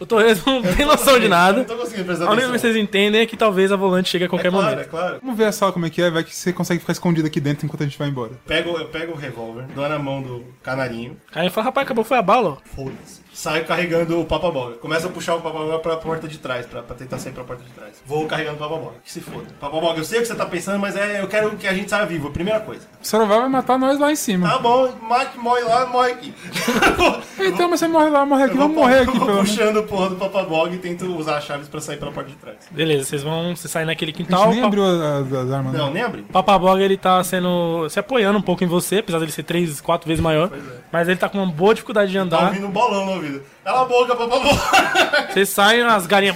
O 0.00 0.06
Torresmo 0.06 0.60
não 0.60 0.74
tem 0.74 0.84
noção 0.84 1.16
de 1.18 1.26
Eu 1.26 1.30
nada. 1.30 1.58
não 1.58 1.64
tô 1.64 1.76
conseguindo 1.76 2.06
prestar 2.06 2.24
A 2.26 2.30
única 2.30 2.48
coisa 2.48 2.52
que 2.66 2.72
vocês 2.72 2.76
entendem 2.76 3.20
é 3.20 3.26
que 3.26 3.36
talvez 3.36 3.70
a 3.70 3.76
volante 3.76 4.08
chegue 4.08 4.24
a 4.24 4.28
qualquer 4.28 4.48
É 4.48 4.50
claro, 4.50 4.64
momento. 4.66 4.80
é 4.80 4.84
claro. 4.84 5.18
Vamos 5.22 5.36
ver 5.36 5.44
a 5.44 5.52
sala 5.52 5.72
como 5.72 5.86
é 5.86 5.90
que 5.90 6.02
é, 6.02 6.10
vai 6.10 6.24
que 6.24 6.34
você 6.34 6.52
consegue 6.52 6.80
ficar 6.80 6.92
escondido 6.92 7.26
aqui 7.28 7.40
dentro 7.40 7.64
enquanto 7.66 7.82
a 7.82 7.84
gente 7.84 7.96
vai 7.96 8.08
embora. 8.08 8.32
Pego, 8.44 8.70
eu 8.78 8.86
pego 8.86 9.12
o 9.12 9.16
revólver, 9.16 9.64
dou 9.74 9.88
na 9.88 9.98
mão 10.00 10.20
do 10.20 10.44
canarinho, 10.60 11.16
Aí 11.32 11.42
ele 11.44 11.50
fala, 11.50 11.66
rapaz, 11.66 11.84
acabou, 11.84 12.02
foi 12.02 12.18
a 12.18 12.22
bala, 12.22 12.50
ó. 12.50 12.56
foda-se. 12.74 13.21
Saio 13.32 13.64
carregando 13.64 14.20
o 14.20 14.26
papaboga. 14.26 14.74
Começo 14.76 15.06
a 15.06 15.10
puxar 15.10 15.34
o 15.36 15.40
papaboga 15.40 15.78
pra 15.78 15.96
porta 15.96 16.28
de 16.28 16.36
trás, 16.36 16.66
pra, 16.66 16.82
pra 16.82 16.94
tentar 16.94 17.18
sair 17.18 17.32
pra 17.32 17.42
porta 17.44 17.62
de 17.64 17.70
trás. 17.70 17.92
Vou 18.06 18.26
carregando 18.26 18.56
o 18.56 18.58
papaboga, 18.58 18.96
que 19.02 19.10
se 19.10 19.20
foda. 19.22 19.46
Papaboga, 19.58 19.98
eu 19.98 20.04
sei 20.04 20.18
o 20.18 20.22
que 20.22 20.28
você 20.28 20.34
tá 20.34 20.44
pensando, 20.44 20.78
mas 20.78 20.94
é, 20.96 21.20
eu 21.22 21.26
quero 21.28 21.50
que 21.56 21.66
a 21.66 21.72
gente 21.72 21.88
saia 21.88 22.04
vivo, 22.04 22.28
a 22.28 22.30
primeira 22.30 22.60
coisa. 22.60 22.82
O 23.02 23.06
Saravá 23.06 23.38
vai 23.38 23.48
matar 23.48 23.78
nós 23.78 23.98
lá 23.98 24.12
em 24.12 24.16
cima. 24.16 24.48
Tá 24.48 24.58
bom, 24.58 24.86
Mike 24.86 25.38
morre 25.38 25.62
lá, 25.62 25.86
morre 25.86 26.10
aqui. 26.12 26.34
Então, 27.44 27.68
mas 27.68 27.80
você 27.80 27.88
morre 27.88 28.08
lá, 28.10 28.24
morre 28.24 28.44
aqui, 28.44 28.54
Eu 28.54 28.58
vou 28.58 28.68
vamos 28.68 28.82
morrer 28.82 28.98
aqui 29.00 29.06
vou 29.06 29.26
pelo 29.26 29.34
menos. 29.36 29.50
puxando 29.50 29.76
o 29.78 29.82
porra 29.84 30.10
do 30.10 30.16
papaboga 30.16 30.74
e 30.74 30.78
tento 30.78 31.06
usar 31.16 31.38
as 31.38 31.44
chaves 31.44 31.66
pra 31.68 31.80
sair 31.80 31.96
pela 31.98 32.12
porta 32.12 32.30
de 32.30 32.36
trás. 32.36 32.56
Beleza, 32.70 33.04
vocês 33.04 33.22
vão 33.22 33.56
você 33.56 33.66
sair 33.66 33.84
naquele 33.84 34.12
A 34.12 34.14
gente 34.14 34.26
quintal. 34.26 34.50
nem 34.50 34.60
pa- 34.60 34.66
abriu 34.68 34.84
as, 34.84 35.32
as 35.32 35.50
armas, 35.50 35.72
Não, 35.72 35.86
não. 35.86 35.92
nem 35.92 36.02
abri. 36.02 36.20
O 36.20 36.32
Papaboga 36.32 36.82
ele 36.82 36.96
tá 36.96 37.22
sendo. 37.24 37.88
se 37.88 37.98
apoiando 37.98 38.38
um 38.38 38.42
pouco 38.42 38.62
em 38.62 38.66
você, 38.66 38.98
apesar 38.98 39.18
dele 39.18 39.32
ser 39.32 39.42
três, 39.42 39.80
quatro 39.80 40.06
vezes 40.06 40.22
maior. 40.22 40.50
Mas 40.92 41.08
ele 41.08 41.16
tá 41.16 41.28
com 41.28 41.38
uma 41.38 41.50
boa 41.50 41.74
dificuldade 41.74 42.10
de 42.12 42.16
Tá 42.18 42.22
andar. 42.22 42.46
ouvindo 42.48 42.66
um 42.66 42.70
bolão 42.70 43.06
ouvido. 43.22 43.42
Cala 43.64 43.82
a 43.82 43.84
boca, 43.84 44.16
papaboga. 44.16 45.32
Vocês 45.32 45.48
saem, 45.48 45.82
as 45.82 46.06
galinhas. 46.06 46.34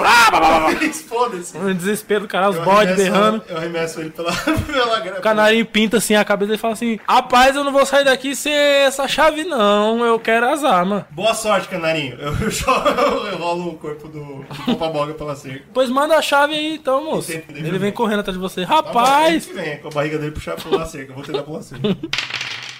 Foda-se. 1.09 1.59
No 1.59 1.75
desespero 1.75 2.23
do 2.23 2.29
cara, 2.29 2.51
os 2.51 2.59
bodes 2.59 2.97
berrando. 2.97 3.43
Eu 3.49 3.57
arremesso 3.57 4.01
ele 4.01 4.11
pela, 4.11 4.33
pela 4.33 5.01
grama. 5.01 5.19
O 5.19 5.23
canarinho 5.23 5.67
pinta 5.67 5.97
assim 5.97 6.15
a 6.15 6.25
cabeça 6.25 6.55
e 6.55 6.59
fala 6.59 6.75
assim: 6.75 6.99
Rapaz, 7.09 7.57
eu 7.57 7.65
não 7.65 7.73
vou 7.73 7.85
sair 7.85 8.05
daqui 8.05 8.37
sem 8.37 8.55
essa 8.55 9.09
chave, 9.09 9.45
não. 9.45 10.05
Eu 10.05 10.19
quero 10.19 10.49
as 10.49 10.63
armas. 10.63 11.05
Boa 11.11 11.35
sorte, 11.35 11.69
canarinho. 11.69 12.17
Eu, 12.21 12.33
eu, 12.39 13.27
eu 13.27 13.39
rolo 13.39 13.71
o 13.71 13.79
corpo 13.79 14.09
do, 14.09 14.45
do 14.45 14.65
papaboga 14.67 15.15
pela 15.15 15.35
cerca. 15.35 15.65
Pois 15.75 15.91
manda 15.91 16.17
a 16.17 16.23
chave 16.23 16.55
aí, 16.55 16.75
então, 16.75 17.05
moço. 17.05 17.33
Ele 17.33 17.79
vem 17.79 17.93
correndo 17.93 18.21
atrás 18.21 18.37
de 18.37 18.43
você. 18.43 18.65
Tá 18.65 18.83
bom, 18.83 18.99
Rapaz! 18.99 19.35
ele 19.35 19.41
que 19.41 19.53
vem, 19.53 19.79
com 19.79 19.89
a 19.89 19.91
barriga 19.91 20.19
dele 20.19 20.33
puxar 20.33 20.57
pela 20.57 20.87
cerca. 20.87 21.11
Eu 21.11 21.17
vou 21.17 21.25
tentar 21.25 21.43
pular 21.43 21.63
cerca. 21.63 21.97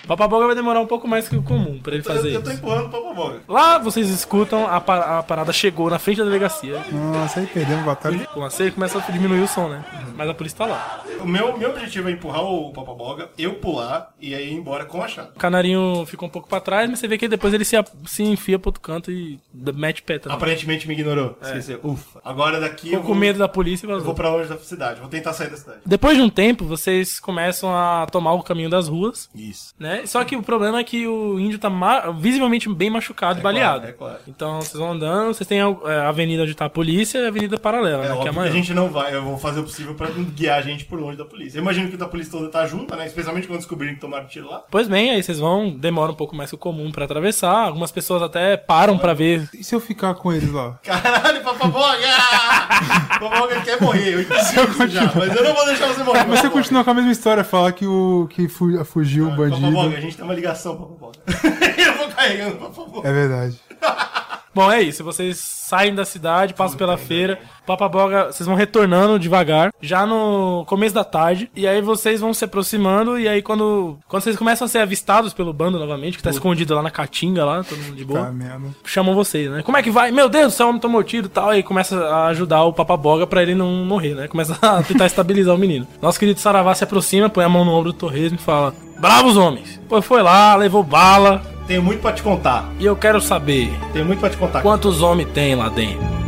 O 0.07 0.09
Papaboga 0.09 0.47
vai 0.47 0.55
demorar 0.55 0.81
um 0.81 0.87
pouco 0.87 1.09
mais 1.09 1.29
que 1.29 1.37
o 1.37 1.43
comum 1.43 1.81
pra 1.83 1.95
ele 1.95 2.03
fazer 2.05 2.29
eu, 2.29 2.35
eu 2.35 2.43
tô 2.43 2.51
isso. 2.51 2.59
empurrando 2.61 2.87
o 2.87 2.91
papaboga. 2.91 3.41
Lá 3.49 3.77
vocês 3.79 4.09
escutam, 4.09 4.65
a, 4.67 4.81
pa- 4.81 5.19
a 5.19 5.23
parada 5.25 5.53
chegou 5.53 5.91
na 5.91 5.99
frente 5.99 6.19
da 6.19 6.25
delegacia. 6.25 6.81
Nossa, 6.93 7.41
aí 7.41 7.47
perdemos 7.49 7.83
a 7.83 7.87
batalha. 7.87 8.25
Com 8.27 8.45
a 8.45 8.49
cerca 8.51 8.75
começa 8.77 8.99
a 8.99 9.11
diminuir 9.11 9.41
o 9.41 9.49
som, 9.49 9.69
né? 9.69 9.85
Mas 10.17 10.29
a 10.31 10.35
polícia 10.35 10.59
tá 10.59 10.67
lá. 10.67 11.03
O 11.21 11.27
meu, 11.27 11.59
meu 11.59 11.71
objetivo 11.71 12.09
é 12.09 12.13
empurrar 12.13 12.45
o 12.45 12.73
papaboga, 12.73 13.31
eu 13.37 13.55
pular 13.55 14.13
e 14.21 14.33
aí 14.35 14.49
ir 14.51 14.55
embora 14.55 14.85
com 14.85 15.03
a 15.03 15.09
chave. 15.09 15.31
O 15.35 15.39
canarinho 15.41 16.05
ficou 16.07 16.29
um 16.29 16.31
pouco 16.31 16.49
pra 16.49 16.61
trás, 16.61 16.89
mas 16.89 17.01
você 17.01 17.09
vê 17.09 17.19
que 17.19 17.27
depois 17.27 17.53
ele 17.53 17.65
se, 17.65 17.77
se 18.07 18.23
enfia 18.23 18.59
pro 18.61 18.69
outro 18.69 18.81
canto 18.81 19.11
e 19.11 19.41
mete 19.53 20.03
pé 20.03 20.21
também. 20.21 20.37
Aparentemente 20.37 20.87
me 20.87 20.95
ignorou. 20.95 21.37
Esqueceu. 21.43 21.81
Ufa. 21.83 22.21
Agora 22.25 22.61
daqui 22.61 22.87
eu 22.89 22.91
Ficou 22.93 23.03
vou, 23.03 23.13
com 23.15 23.19
medo 23.19 23.41
da 23.41 23.49
polícia 23.49 23.85
e 23.85 23.89
eu 23.89 23.95
vazou. 23.95 24.07
vou 24.07 24.15
pra 24.15 24.29
longe 24.31 24.49
da 24.49 24.57
cidade. 24.59 25.01
Vou 25.01 25.09
tentar 25.09 25.33
sair 25.33 25.51
da 25.51 25.57
cidade. 25.57 25.79
Depois 25.85 26.17
de 26.17 26.23
um 26.23 26.31
tempo, 26.31 26.65
vocês 26.65 27.19
começam 27.19 27.75
a 27.77 28.07
tomar 28.07 28.33
o 28.35 28.43
caminho 28.43 28.71
das 28.71 28.87
ruas, 28.87 29.29
Isso. 29.35 29.75
né? 29.79 29.96
Só 30.05 30.25
que 30.25 30.37
o 30.37 30.43
problema 30.43 30.81
é 30.81 30.85
que 30.85 31.07
o 31.07 31.39
índio 31.39 31.59
tá 31.59 31.71
ma- 31.71 32.11
visivelmente 32.11 32.69
bem 32.69 32.91
machucado 32.91 33.39
e 33.39 33.43
baleado. 33.43 33.81
claro, 33.81 33.89
é 33.89 33.93
claro. 33.93 34.19
Então 34.27 34.61
vocês 34.61 34.75
vão 34.79 34.93
andando, 34.93 35.29
vocês 35.33 35.47
têm 35.47 35.61
a, 35.61 35.75
é, 35.87 35.99
a 36.01 36.09
avenida 36.09 36.43
onde 36.43 36.55
tá 36.55 36.65
a 36.67 36.71
polícia 36.71 37.19
e 37.19 37.25
a 37.25 37.29
avenida 37.29 37.57
paralela, 37.59 38.05
É 38.05 38.09
né? 38.09 38.21
Que 38.23 38.29
é 38.29 38.33
maior. 38.33 38.51
a 38.51 38.53
gente 38.53 38.75
não 38.75 38.89
vai, 38.91 39.15
eu 39.15 39.23
vou 39.23 39.39
fazer 39.39 39.61
o 39.61 39.63
possível 39.63 39.95
pra 39.95 40.09
guiar 40.35 40.59
a 40.59 40.63
gente 40.63 40.85
por 40.85 40.99
longe 41.01 41.17
da 41.17 41.25
polícia. 41.25 41.59
Eu 41.59 41.63
imagino 41.63 41.89
que 41.89 42.03
a 42.03 42.07
polícia 42.09 42.33
toda 42.33 42.49
tá 42.51 42.67
junta, 42.67 42.97
né? 42.97 43.07
Especialmente 43.07 43.47
quando 43.47 43.59
descobrirem 43.59 43.95
que 43.95 44.01
tomaram 44.01 44.27
tiro 44.27 44.49
lá. 44.51 44.63
Pois 44.71 44.89
bem, 44.89 45.11
aí 45.11 45.23
vocês 45.23 45.39
vão, 45.39 45.71
demora 45.71 46.11
um 46.13 46.17
pouco 46.17 46.35
mais 46.35 46.51
que 46.51 46.57
o 46.57 46.59
comum 46.59 46.91
pra 46.91 47.05
atravessar. 47.05 47.67
Algumas 47.67 47.93
pessoas 47.93 48.23
até 48.23 48.57
param 48.57 48.99
pra 48.99 49.15
ver. 49.15 49.49
E 49.55 49.63
se 49.63 49.75
eu 49.75 49.81
ficar 49.81 50.15
com 50.15 50.33
eles 50.33 50.51
lá? 50.51 50.79
Caralho, 50.83 51.41
papaboga! 51.43 51.97
papaboga 53.21 53.61
quer 53.63 53.81
morrer, 53.81 54.15
eu 54.15 54.21
entendi 54.23 54.41
isso 54.41 54.89
já, 54.89 55.13
mas 55.15 55.35
eu 55.35 55.45
não 55.45 55.55
vou 55.55 55.67
deixar 55.67 55.87
você 55.89 56.03
morrer. 56.03 56.25
Mas 56.27 56.41
você 56.41 56.51
continua 56.51 56.85
com 56.85 56.91
a 56.91 56.95
mesma 56.95 57.13
história, 57.13 57.45
falar 57.45 57.73
que 57.73 57.87
o 57.87 58.27
que 58.31 58.49
fu- 58.49 58.85
fugiu 58.85 59.29
o 59.29 59.31
bandido. 59.37 59.67
Papaboga, 59.87 59.99
a 59.99 60.01
gente 60.01 60.17
tem 60.17 60.25
uma 60.25 60.35
ligação, 60.35 60.77
papaboga. 60.77 61.19
eu 61.79 61.97
vou 61.97 62.09
carregando, 62.09 62.57
papaboga. 62.57 63.09
É 63.09 63.13
verdade. 63.13 63.61
Bom, 64.57 64.73
é 64.73 64.81
isso. 64.81 65.05
Vocês 65.05 65.37
saem 65.37 65.95
da 65.95 66.07
cidade, 66.07 66.55
passam 66.55 66.79
pela 66.79 66.97
feira. 66.97 67.39
Papaboga, 67.67 68.33
vocês 68.33 68.47
vão 68.47 68.57
retornando 68.57 69.19
devagar, 69.19 69.71
já 69.83 70.07
no 70.07 70.65
começo 70.67 70.95
da 70.95 71.05
tarde. 71.05 71.51
E 71.55 71.67
aí 71.67 71.83
vocês 71.83 72.23
vão 72.23 72.33
se 72.33 72.43
aproximando. 72.43 73.19
E 73.19 73.29
aí, 73.29 73.43
quando, 73.43 73.99
quando 74.09 74.23
vocês 74.23 74.35
começam 74.35 74.65
a 74.65 74.69
ser 74.69 74.79
avistados 74.79 75.35
pelo 75.35 75.53
bando 75.53 75.79
novamente, 75.79 76.17
que 76.17 76.23
tá 76.23 76.31
escondido 76.31 76.75
lá 76.75 76.83
na 76.83 76.91
caatinga, 76.91 77.45
lá, 77.45 77.63
todo 77.63 77.79
mundo 77.83 77.97
de 77.97 78.05
boa. 78.07 78.23
Tá, 78.23 78.33
merda. 78.33 78.69
chamam 78.83 79.15
vocês, 79.15 79.51
né? 79.51 79.63
Como 79.63 79.77
é 79.77 79.83
que 79.83 79.91
vai? 79.91 80.11
Meu 80.11 80.27
Deus, 80.27 80.55
o 80.55 80.57
seu 80.57 80.69
homem 80.69 80.81
tomou 80.81 81.05
tiro 81.05 81.27
e 81.27 81.29
tal. 81.29 81.55
E 81.55 81.63
começa 81.63 81.95
a 82.07 82.29
ajudar 82.29 82.65
o 82.65 82.73
papaboga 82.73 83.27
pra 83.27 83.43
ele 83.43 83.55
não 83.55 83.85
morrer, 83.85 84.15
né? 84.15 84.27
Começa 84.27 84.57
a 84.63 84.81
tentar 84.83 85.05
estabilizar 85.05 85.55
o 85.55 85.59
menino. 85.59 85.87
Nosso 86.01 86.19
querido 86.19 86.41
Saravá 86.41 86.75
se 86.75 86.85
aproxima, 86.85 87.29
põe 87.29 87.45
a 87.45 87.49
mão 87.49 87.63
no 87.63 87.73
ombro 87.73 87.93
do 87.93 87.99
Torresmo 87.99 88.39
e 88.41 88.43
fala: 88.43 88.73
Bravos 88.99 89.37
homens! 89.37 89.79
Pô, 89.87 90.01
foi 90.01 90.23
lá, 90.23 90.57
levou 90.57 90.83
bala. 90.83 91.56
Tenho 91.67 91.83
muito 91.83 92.01
pra 92.01 92.13
te 92.13 92.23
contar. 92.23 92.71
E 92.79 92.85
eu 92.87 92.95
quero 92.97 93.21
saber 93.21 93.71
Tenho 93.93 94.05
muito 94.05 94.21
pra 94.21 94.31
te 94.31 94.37
contar. 94.37 94.63
quantos 94.63 95.03
homens 95.03 95.29
tem 95.35 95.55
lá 95.55 95.69
dentro. 95.69 96.26